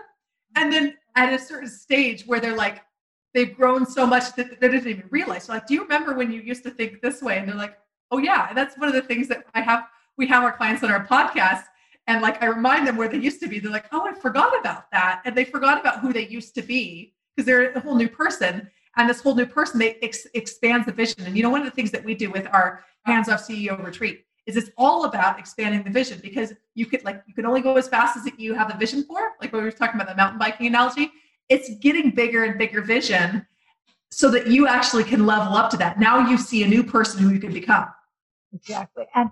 And 0.55 0.71
then 0.71 0.95
at 1.15 1.33
a 1.33 1.39
certain 1.39 1.69
stage 1.69 2.25
where 2.25 2.39
they're 2.39 2.55
like, 2.55 2.81
they've 3.33 3.55
grown 3.55 3.85
so 3.85 4.05
much 4.07 4.33
that 4.35 4.59
they 4.59 4.69
didn't 4.69 4.87
even 4.87 5.07
realize. 5.09 5.43
So 5.43 5.53
like, 5.53 5.67
do 5.67 5.73
you 5.73 5.83
remember 5.83 6.15
when 6.15 6.31
you 6.31 6.41
used 6.41 6.63
to 6.63 6.71
think 6.71 7.01
this 7.01 7.21
way? 7.21 7.37
And 7.37 7.47
they're 7.47 7.55
like, 7.55 7.77
oh 8.11 8.19
yeah. 8.19 8.47
And 8.49 8.57
that's 8.57 8.77
one 8.77 8.87
of 8.87 8.95
the 8.95 9.01
things 9.01 9.27
that 9.27 9.45
I 9.53 9.61
have 9.61 9.83
we 10.17 10.25
have 10.27 10.43
our 10.43 10.51
clients 10.51 10.83
on 10.83 10.91
our 10.91 11.05
podcast 11.05 11.63
and 12.07 12.21
like 12.21 12.41
I 12.41 12.47
remind 12.47 12.87
them 12.87 12.95
where 12.95 13.07
they 13.07 13.17
used 13.17 13.41
to 13.41 13.47
be. 13.47 13.59
They're 13.59 13.71
like, 13.71 13.87
oh, 13.91 14.07
I 14.07 14.13
forgot 14.13 14.57
about 14.59 14.89
that. 14.91 15.21
And 15.25 15.35
they 15.35 15.43
forgot 15.43 15.79
about 15.79 15.99
who 15.99 16.13
they 16.13 16.27
used 16.27 16.55
to 16.55 16.61
be 16.61 17.13
because 17.35 17.45
they're 17.45 17.71
a 17.73 17.79
whole 17.79 17.95
new 17.95 18.09
person. 18.09 18.69
And 18.95 19.07
this 19.07 19.21
whole 19.21 19.35
new 19.35 19.45
person, 19.45 19.79
they 19.79 19.95
ex- 20.01 20.25
expands 20.33 20.87
the 20.87 20.91
vision. 20.91 21.25
And 21.25 21.37
you 21.37 21.43
know, 21.43 21.49
one 21.49 21.61
of 21.61 21.65
the 21.65 21.75
things 21.75 21.91
that 21.91 22.03
we 22.03 22.15
do 22.15 22.31
with 22.31 22.47
our 22.47 22.83
hands 23.03 23.29
off 23.29 23.47
CEO 23.47 23.83
retreat 23.83 24.25
is 24.47 24.55
it's 24.55 24.71
all 24.77 25.03
about 25.03 25.37
expanding 25.37 25.83
the 25.83 25.89
vision 25.89 26.19
because 26.23 26.53
you 26.73 26.85
could 26.85 27.03
like 27.03 27.21
you 27.27 27.33
can 27.33 27.45
only 27.45 27.61
go 27.61 27.75
as 27.75 27.87
fast 27.87 28.17
as 28.17 28.27
you 28.37 28.53
have 28.53 28.73
a 28.73 28.77
vision 28.77 29.03
for 29.03 29.33
like 29.41 29.51
we 29.51 29.59
were 29.59 29.71
talking 29.71 29.99
about 29.99 30.07
the 30.07 30.15
mountain 30.15 30.39
biking 30.39 30.65
analogy. 30.65 31.11
It's 31.49 31.69
getting 31.79 32.11
bigger 32.11 32.45
and 32.45 32.57
bigger 32.57 32.81
vision 32.81 33.45
so 34.09 34.31
that 34.31 34.47
you 34.47 34.67
actually 34.67 35.03
can 35.03 35.25
level 35.25 35.53
up 35.53 35.69
to 35.71 35.77
that. 35.77 35.99
Now 35.99 36.27
you 36.27 36.37
see 36.37 36.63
a 36.63 36.67
new 36.67 36.83
person 36.83 37.21
who 37.21 37.29
you 37.29 37.39
can 37.39 37.53
become. 37.53 37.87
Exactly. 38.53 39.05
And 39.13 39.29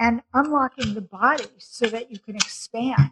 and 0.00 0.22
unlocking 0.32 0.94
the 0.94 1.02
body 1.02 1.44
so 1.58 1.86
that 1.86 2.10
you 2.10 2.18
can 2.18 2.34
expand. 2.34 3.10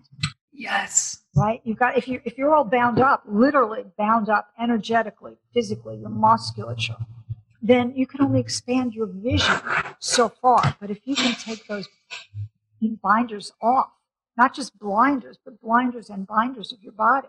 Yes. 0.52 1.22
Right? 1.36 1.60
You've 1.64 1.78
got 1.78 1.98
if 1.98 2.08
you 2.08 2.20
if 2.24 2.38
you're 2.38 2.54
all 2.54 2.64
bound 2.64 2.98
up 2.98 3.22
literally 3.26 3.84
bound 3.98 4.30
up 4.30 4.48
energetically 4.60 5.36
physically 5.52 5.96
your 5.96 6.08
musculature 6.08 6.96
then 7.62 7.94
you 7.94 8.06
can 8.06 8.20
only 8.22 8.40
expand 8.40 8.92
your 8.92 9.06
vision 9.06 9.56
so 10.00 10.28
far. 10.28 10.76
But 10.80 10.90
if 10.90 10.98
you 11.04 11.14
can 11.14 11.34
take 11.34 11.66
those 11.68 11.88
binders 13.02 13.52
off, 13.62 13.90
not 14.36 14.54
just 14.54 14.76
blinders, 14.78 15.38
but 15.44 15.60
blinders 15.60 16.10
and 16.10 16.26
binders 16.26 16.72
of 16.72 16.82
your 16.82 16.92
body, 16.92 17.28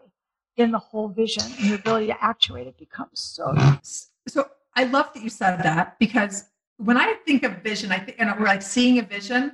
then 0.58 0.72
the 0.72 0.80
whole 0.80 1.08
vision 1.08 1.44
and 1.58 1.66
your 1.66 1.76
ability 1.76 2.08
to 2.08 2.24
actuate 2.24 2.68
it 2.68 2.78
becomes 2.78 3.20
so. 3.20 3.56
So 4.28 4.50
I 4.76 4.86
love 4.86 5.14
that 5.14 5.22
you 5.22 5.30
said 5.30 5.58
that 5.64 6.00
because 6.00 6.46
when 6.78 6.98
I 6.98 7.14
think 7.26 7.44
of 7.44 7.62
vision, 7.62 7.92
I 7.92 8.00
think, 8.00 8.18
and 8.20 8.34
we're 8.40 8.46
like 8.46 8.64
seeing 8.64 8.98
a 9.00 9.04
vision, 9.04 9.54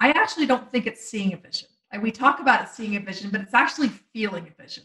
I 0.00 0.10
actually 0.10 0.46
don't 0.46 0.70
think 0.72 0.86
it's 0.86 1.08
seeing 1.08 1.32
a 1.32 1.36
vision. 1.36 1.68
We 2.02 2.10
talk 2.10 2.40
about 2.40 2.62
it 2.62 2.68
seeing 2.68 2.96
a 2.96 3.00
vision, 3.00 3.30
but 3.30 3.40
it's 3.40 3.54
actually 3.54 3.88
feeling 3.88 4.46
a 4.46 4.62
vision. 4.62 4.84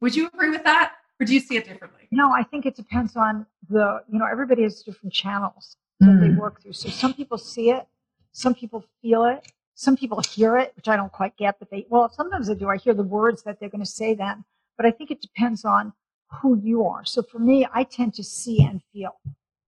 Would 0.00 0.16
you 0.16 0.28
agree 0.28 0.50
with 0.50 0.64
that? 0.64 0.94
Or 1.20 1.26
do 1.26 1.32
you 1.32 1.40
see 1.40 1.56
it 1.56 1.66
differently? 1.66 2.08
No, 2.10 2.32
I 2.32 2.42
think 2.42 2.66
it 2.66 2.76
depends 2.76 3.16
on 3.16 3.46
the, 3.68 4.02
you 4.10 4.18
know, 4.18 4.26
everybody 4.30 4.62
has 4.62 4.82
different 4.82 5.12
channels 5.12 5.76
that 6.00 6.06
mm. 6.06 6.20
they 6.20 6.28
work 6.38 6.60
through. 6.60 6.74
So 6.74 6.88
some 6.90 7.14
people 7.14 7.38
see 7.38 7.70
it, 7.70 7.86
some 8.32 8.54
people 8.54 8.84
feel 9.00 9.24
it, 9.24 9.50
some 9.74 9.96
people 9.96 10.20
hear 10.20 10.58
it, 10.58 10.72
which 10.76 10.88
I 10.88 10.96
don't 10.96 11.12
quite 11.12 11.36
get, 11.36 11.58
but 11.58 11.70
they, 11.70 11.86
well, 11.88 12.10
sometimes 12.10 12.50
I 12.50 12.54
do. 12.54 12.68
I 12.68 12.76
hear 12.76 12.94
the 12.94 13.02
words 13.02 13.42
that 13.44 13.58
they're 13.58 13.70
going 13.70 13.84
to 13.84 13.90
say 13.90 14.14
then, 14.14 14.44
but 14.76 14.84
I 14.84 14.90
think 14.90 15.10
it 15.10 15.20
depends 15.22 15.64
on 15.64 15.92
who 16.40 16.58
you 16.58 16.84
are. 16.84 17.04
So 17.04 17.22
for 17.22 17.38
me, 17.38 17.66
I 17.72 17.84
tend 17.84 18.14
to 18.14 18.24
see 18.24 18.62
and 18.62 18.82
feel. 18.92 19.16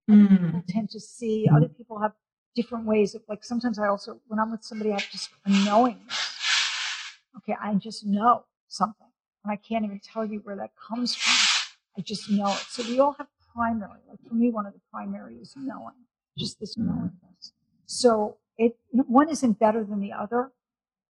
Mm. 0.09 0.45
People 0.45 0.63
tend 0.67 0.89
to 0.91 0.99
see, 0.99 1.47
other 1.55 1.67
people 1.67 1.99
have 1.99 2.13
different 2.55 2.85
ways 2.85 3.15
of, 3.15 3.21
like, 3.27 3.43
sometimes 3.43 3.79
I 3.79 3.87
also, 3.87 4.19
when 4.27 4.39
I'm 4.39 4.51
with 4.51 4.63
somebody, 4.63 4.91
I 4.91 4.99
have 4.99 5.09
just 5.11 5.29
a 5.45 5.49
knowing. 5.65 5.99
Okay, 7.37 7.55
I 7.59 7.73
just 7.75 8.05
know 8.05 8.45
something 8.67 9.07
and 9.43 9.51
I 9.51 9.55
can't 9.55 9.85
even 9.85 9.99
tell 9.99 10.25
you 10.25 10.39
where 10.39 10.55
that 10.57 10.71
comes 10.75 11.15
from. 11.15 11.38
I 11.99 12.01
just 12.01 12.31
know 12.31 12.51
it. 12.53 12.65
So 12.69 12.81
we 12.83 12.99
all 12.99 13.11
have 13.17 13.27
primary. 13.53 13.99
Like 14.07 14.19
for 14.25 14.33
me, 14.33 14.51
one 14.51 14.65
of 14.65 14.73
the 14.73 14.79
primary 14.89 15.35
is 15.35 15.53
knowing, 15.57 15.95
just 16.37 16.59
this 16.59 16.77
mm-hmm. 16.77 16.87
knowingness. 16.87 17.51
So 17.87 18.37
it 18.57 18.77
one 18.91 19.29
isn't 19.29 19.59
better 19.59 19.83
than 19.83 19.99
the 19.99 20.13
other. 20.13 20.51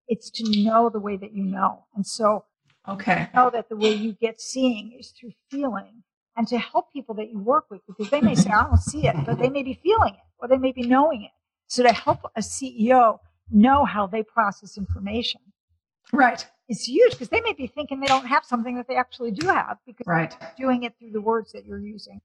It's 0.08 0.30
to 0.32 0.64
know 0.64 0.90
the 0.90 1.00
way 1.00 1.18
that 1.18 1.34
you 1.34 1.44
know, 1.44 1.84
and 1.94 2.08
so 2.08 2.46
okay, 2.88 3.28
know 3.36 3.50
that 3.50 3.68
the 3.68 3.76
way 3.76 3.94
you 3.94 4.14
get 4.14 4.40
seeing 4.40 4.96
is 4.98 5.12
through 5.12 5.34
feeling, 5.52 6.04
and 6.38 6.48
to 6.48 6.58
help 6.58 6.94
people 6.94 7.14
that 7.16 7.30
you 7.30 7.40
work 7.40 7.66
with 7.70 7.82
because 7.86 8.10
they 8.10 8.22
may 8.22 8.36
say 8.36 8.50
I 8.50 8.64
don't 8.64 8.78
see 8.78 9.08
it, 9.08 9.16
but 9.26 9.40
they 9.40 9.50
may 9.50 9.64
be 9.64 9.74
feeling 9.84 10.14
it 10.14 10.28
or 10.40 10.48
they 10.48 10.58
may 10.58 10.72
be 10.72 10.84
knowing 10.84 11.24
it. 11.24 11.32
So 11.68 11.84
to 11.84 11.92
help 11.92 12.20
a 12.38 12.40
CEO 12.40 13.20
know 13.52 13.84
how 13.84 14.08
they 14.08 14.24
process 14.24 14.78
information, 14.78 15.42
right, 16.14 16.46
It's 16.70 16.88
huge 16.88 17.12
because 17.14 17.30
they 17.30 17.42
may 17.42 17.54
be 17.54 17.68
thinking 17.68 18.00
they 18.00 18.08
don't 18.08 18.26
have 18.26 18.46
something 18.46 18.76
that 18.76 18.88
they 18.88 18.96
actually 18.96 19.32
do 19.32 19.48
have 19.48 19.78
because 19.86 20.08
right. 20.08 20.36
doing 20.58 20.84
it 20.84 20.94
through 21.00 21.12
the 21.12 21.22
words 21.22 21.52
that 21.52 21.66
you're 21.66 21.80
using. 21.80 22.22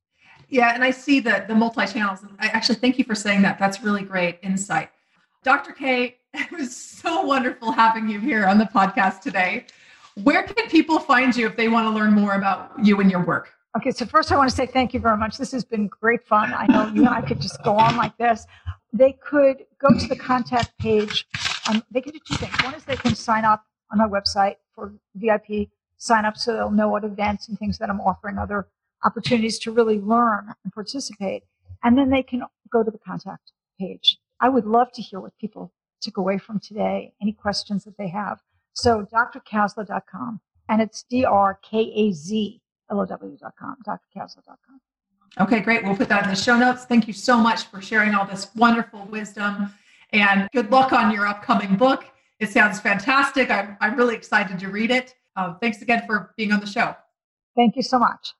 Yeah, 0.49 0.75
and 0.75 0.85
I 0.85 0.91
see 0.91 1.21
the 1.21 1.45
the 1.49 1.55
multi 1.55 1.87
channels. 1.87 2.23
And 2.23 2.33
I 2.39 2.49
actually 2.49 2.77
thank 2.77 2.99
you 2.99 3.05
for 3.05 3.15
saying 3.15 3.43
that. 3.43 3.59
That's 3.59 3.83
really 3.83 4.03
great 4.03 4.39
insight. 4.43 4.91
Dr. 5.43 5.73
K, 5.73 6.17
it 6.35 6.53
was 6.53 6.77
so 6.77 7.23
wonderful 7.23 7.73
having 7.73 8.09
you 8.09 8.21
here 8.21 8.47
on 8.47 8.59
the 8.59 8.67
podcast 8.67 9.21
today. 9.21 9.67
Where 10.23 10.43
can 10.43 10.69
people 10.69 10.99
find 10.99 11.35
you 11.35 11.47
if 11.47 11.57
they 11.57 11.69
want 11.69 11.87
to 11.87 11.91
learn 11.91 12.13
more 12.13 12.35
about 12.35 12.73
you 12.83 13.01
and 13.01 13.11
your 13.11 13.25
work? 13.25 13.51
Okay, 13.75 13.91
so 13.91 14.05
first 14.05 14.31
I 14.31 14.37
want 14.37 14.51
to 14.51 14.55
say 14.55 14.67
thank 14.67 14.93
you 14.93 15.01
very 15.01 15.17
much. 15.17 15.39
This 15.39 15.53
has 15.53 15.65
been 15.65 15.89
great 15.89 16.23
fun. 16.27 16.53
I 16.53 16.67
know 16.67 16.89
you 16.89 17.07
and 17.07 17.09
I 17.09 17.23
could 17.23 17.41
just 17.41 17.63
go 17.63 17.79
on 17.79 17.97
like 17.97 18.17
this. 18.19 18.47
They 18.93 19.13
could 19.13 19.65
go 19.79 19.89
to 19.99 20.07
the 20.07 20.17
contact 20.17 20.77
page. 20.79 21.27
Um, 21.67 21.83
they 21.91 22.03
can 22.03 22.13
do 22.13 22.19
two 22.29 22.37
things. 22.37 22.53
One 22.63 22.75
is 22.75 22.85
they 22.85 22.97
can 22.97 23.15
sign 23.15 23.47
up 23.47 23.65
on 23.93 23.99
my 23.99 24.09
website 24.09 24.57
for 24.75 24.93
VIP 25.15 25.69
sign 26.03 26.25
up 26.25 26.37
so 26.37 26.53
they'll 26.53 26.71
know 26.71 26.89
what 26.89 27.05
events 27.05 27.49
and 27.49 27.57
things 27.59 27.79
that 27.79 27.89
I'm 27.89 28.01
offering, 28.01 28.37
other 28.37 28.67
opportunities 29.05 29.59
to 29.61 29.71
really 29.71 30.01
learn 30.01 30.53
and 30.65 30.73
participate. 30.73 31.45
And 31.85 31.97
then 31.97 32.11
they 32.11 32.25
can 32.25 32.43
go 32.73 32.83
to 32.83 32.91
the 32.91 32.99
contact 32.99 33.53
page. 33.79 34.19
I 34.41 34.49
would 34.49 34.67
love 34.67 34.91
to 34.95 35.03
hear 35.03 35.21
what 35.21 35.39
people 35.39 35.73
took 36.01 36.17
away 36.17 36.39
from 36.39 36.59
today, 36.59 37.13
any 37.23 37.33
questions 37.33 37.85
that 37.85 37.97
they 37.97 38.09
have. 38.09 38.41
So 38.73 39.07
drkazlow.com 39.13 40.41
and 40.69 40.83
it's 40.83 41.05
D-R-K-A-Z-L-O-W.com, 41.09 43.77
drkazlow.com. 43.87 44.81
Okay, 45.41 45.61
great. 45.61 45.85
We'll 45.85 45.97
put 45.97 46.09
that 46.09 46.25
in 46.25 46.31
the 46.31 46.37
show 46.37 46.57
notes. 46.57 46.85
Thank 46.85 47.07
you 47.07 47.13
so 47.13 47.37
much 47.37 47.65
for 47.65 47.81
sharing 47.81 48.15
all 48.15 48.27
this 48.27 48.49
wonderful 48.57 49.05
wisdom 49.05 49.73
and 50.13 50.49
good 50.53 50.71
luck 50.71 50.93
on 50.93 51.13
your 51.13 51.27
upcoming 51.27 51.77
book. 51.77 52.05
It 52.43 52.51
sounds 52.51 52.81
fantastic. 52.81 53.53
I'm, 53.53 53.77
I'm 53.81 53.95
really 53.95 54.17
excited 54.17 54.59
to 54.59 54.69
read 54.69 54.91
it. 54.91 55.15
Uh, 55.37 55.55
thanks 55.61 55.81
again 55.81 56.03
for 56.09 56.35
being 56.37 56.51
on 56.51 56.59
the 56.59 56.67
show. 56.67 56.93
Thank 57.55 57.77
you 57.77 57.83
so 57.83 58.01
much. 58.01 58.35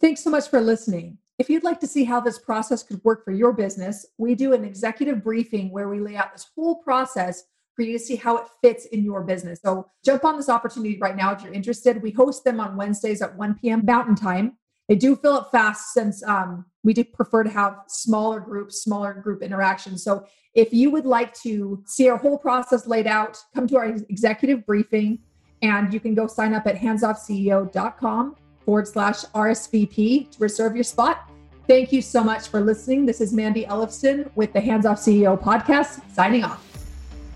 Thanks 0.00 0.22
so 0.22 0.30
much 0.30 0.48
for 0.48 0.60
listening. 0.60 1.18
If 1.38 1.50
you'd 1.50 1.64
like 1.64 1.80
to 1.80 1.88
see 1.88 2.04
how 2.04 2.20
this 2.20 2.38
process 2.38 2.84
could 2.84 3.02
work 3.02 3.24
for 3.24 3.32
your 3.32 3.52
business, 3.52 4.06
we 4.16 4.36
do 4.36 4.52
an 4.52 4.64
executive 4.64 5.24
briefing 5.24 5.72
where 5.72 5.88
we 5.88 5.98
lay 5.98 6.14
out 6.14 6.32
this 6.32 6.46
whole 6.54 6.76
process 6.76 7.42
for 7.74 7.82
you 7.82 7.98
to 7.98 8.04
see 8.04 8.14
how 8.14 8.36
it 8.36 8.46
fits 8.62 8.86
in 8.86 9.02
your 9.02 9.24
business. 9.24 9.58
So 9.60 9.88
jump 10.04 10.24
on 10.24 10.36
this 10.36 10.48
opportunity 10.48 10.96
right 11.00 11.16
now 11.16 11.32
if 11.32 11.42
you're 11.42 11.52
interested. 11.52 12.00
We 12.00 12.12
host 12.12 12.44
them 12.44 12.60
on 12.60 12.76
Wednesdays 12.76 13.22
at 13.22 13.36
1 13.36 13.56
p.m. 13.60 13.84
Mountain 13.84 14.14
Time. 14.14 14.56
They 14.88 14.96
do 14.96 15.16
fill 15.16 15.34
up 15.34 15.50
fast 15.52 15.92
since 15.92 16.22
um, 16.24 16.64
we 16.82 16.94
do 16.94 17.04
prefer 17.04 17.44
to 17.44 17.50
have 17.50 17.76
smaller 17.88 18.40
groups, 18.40 18.82
smaller 18.82 19.12
group 19.12 19.42
interactions. 19.42 20.02
So 20.02 20.26
if 20.54 20.72
you 20.72 20.90
would 20.90 21.04
like 21.04 21.34
to 21.42 21.82
see 21.86 22.08
our 22.08 22.16
whole 22.16 22.38
process 22.38 22.86
laid 22.86 23.06
out, 23.06 23.38
come 23.54 23.68
to 23.68 23.76
our 23.76 23.86
executive 23.86 24.64
briefing 24.64 25.18
and 25.60 25.92
you 25.92 26.00
can 26.00 26.14
go 26.14 26.26
sign 26.26 26.54
up 26.54 26.66
at 26.66 26.76
handsoffceo.com 26.76 28.36
forward 28.64 28.88
slash 28.88 29.24
RSVP 29.34 30.30
to 30.30 30.38
reserve 30.40 30.74
your 30.74 30.84
spot. 30.84 31.30
Thank 31.66 31.92
you 31.92 32.00
so 32.00 32.24
much 32.24 32.48
for 32.48 32.60
listening. 32.60 33.04
This 33.04 33.20
is 33.20 33.32
Mandy 33.32 33.66
Ellefson 33.66 34.30
with 34.36 34.54
the 34.54 34.60
Hands 34.60 34.86
Off 34.86 34.98
CEO 34.98 35.38
podcast, 35.38 36.00
signing 36.14 36.44
off. 36.44 36.64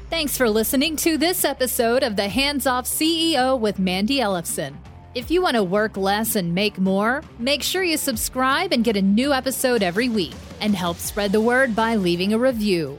Thanks 0.08 0.36
for 0.36 0.48
listening 0.48 0.96
to 0.96 1.18
this 1.18 1.44
episode 1.44 2.02
of 2.02 2.16
the 2.16 2.28
Hands 2.28 2.66
Off 2.66 2.86
CEO 2.86 3.58
with 3.58 3.78
Mandy 3.78 4.18
Ellefson. 4.18 4.74
If 5.14 5.30
you 5.30 5.42
want 5.42 5.56
to 5.56 5.62
work 5.62 5.98
less 5.98 6.36
and 6.36 6.54
make 6.54 6.78
more, 6.78 7.22
make 7.38 7.62
sure 7.62 7.82
you 7.82 7.98
subscribe 7.98 8.72
and 8.72 8.82
get 8.82 8.96
a 8.96 9.02
new 9.02 9.34
episode 9.34 9.82
every 9.82 10.08
week 10.08 10.32
and 10.58 10.74
help 10.74 10.96
spread 10.96 11.32
the 11.32 11.40
word 11.40 11.76
by 11.76 11.96
leaving 11.96 12.32
a 12.32 12.38
review. 12.38 12.98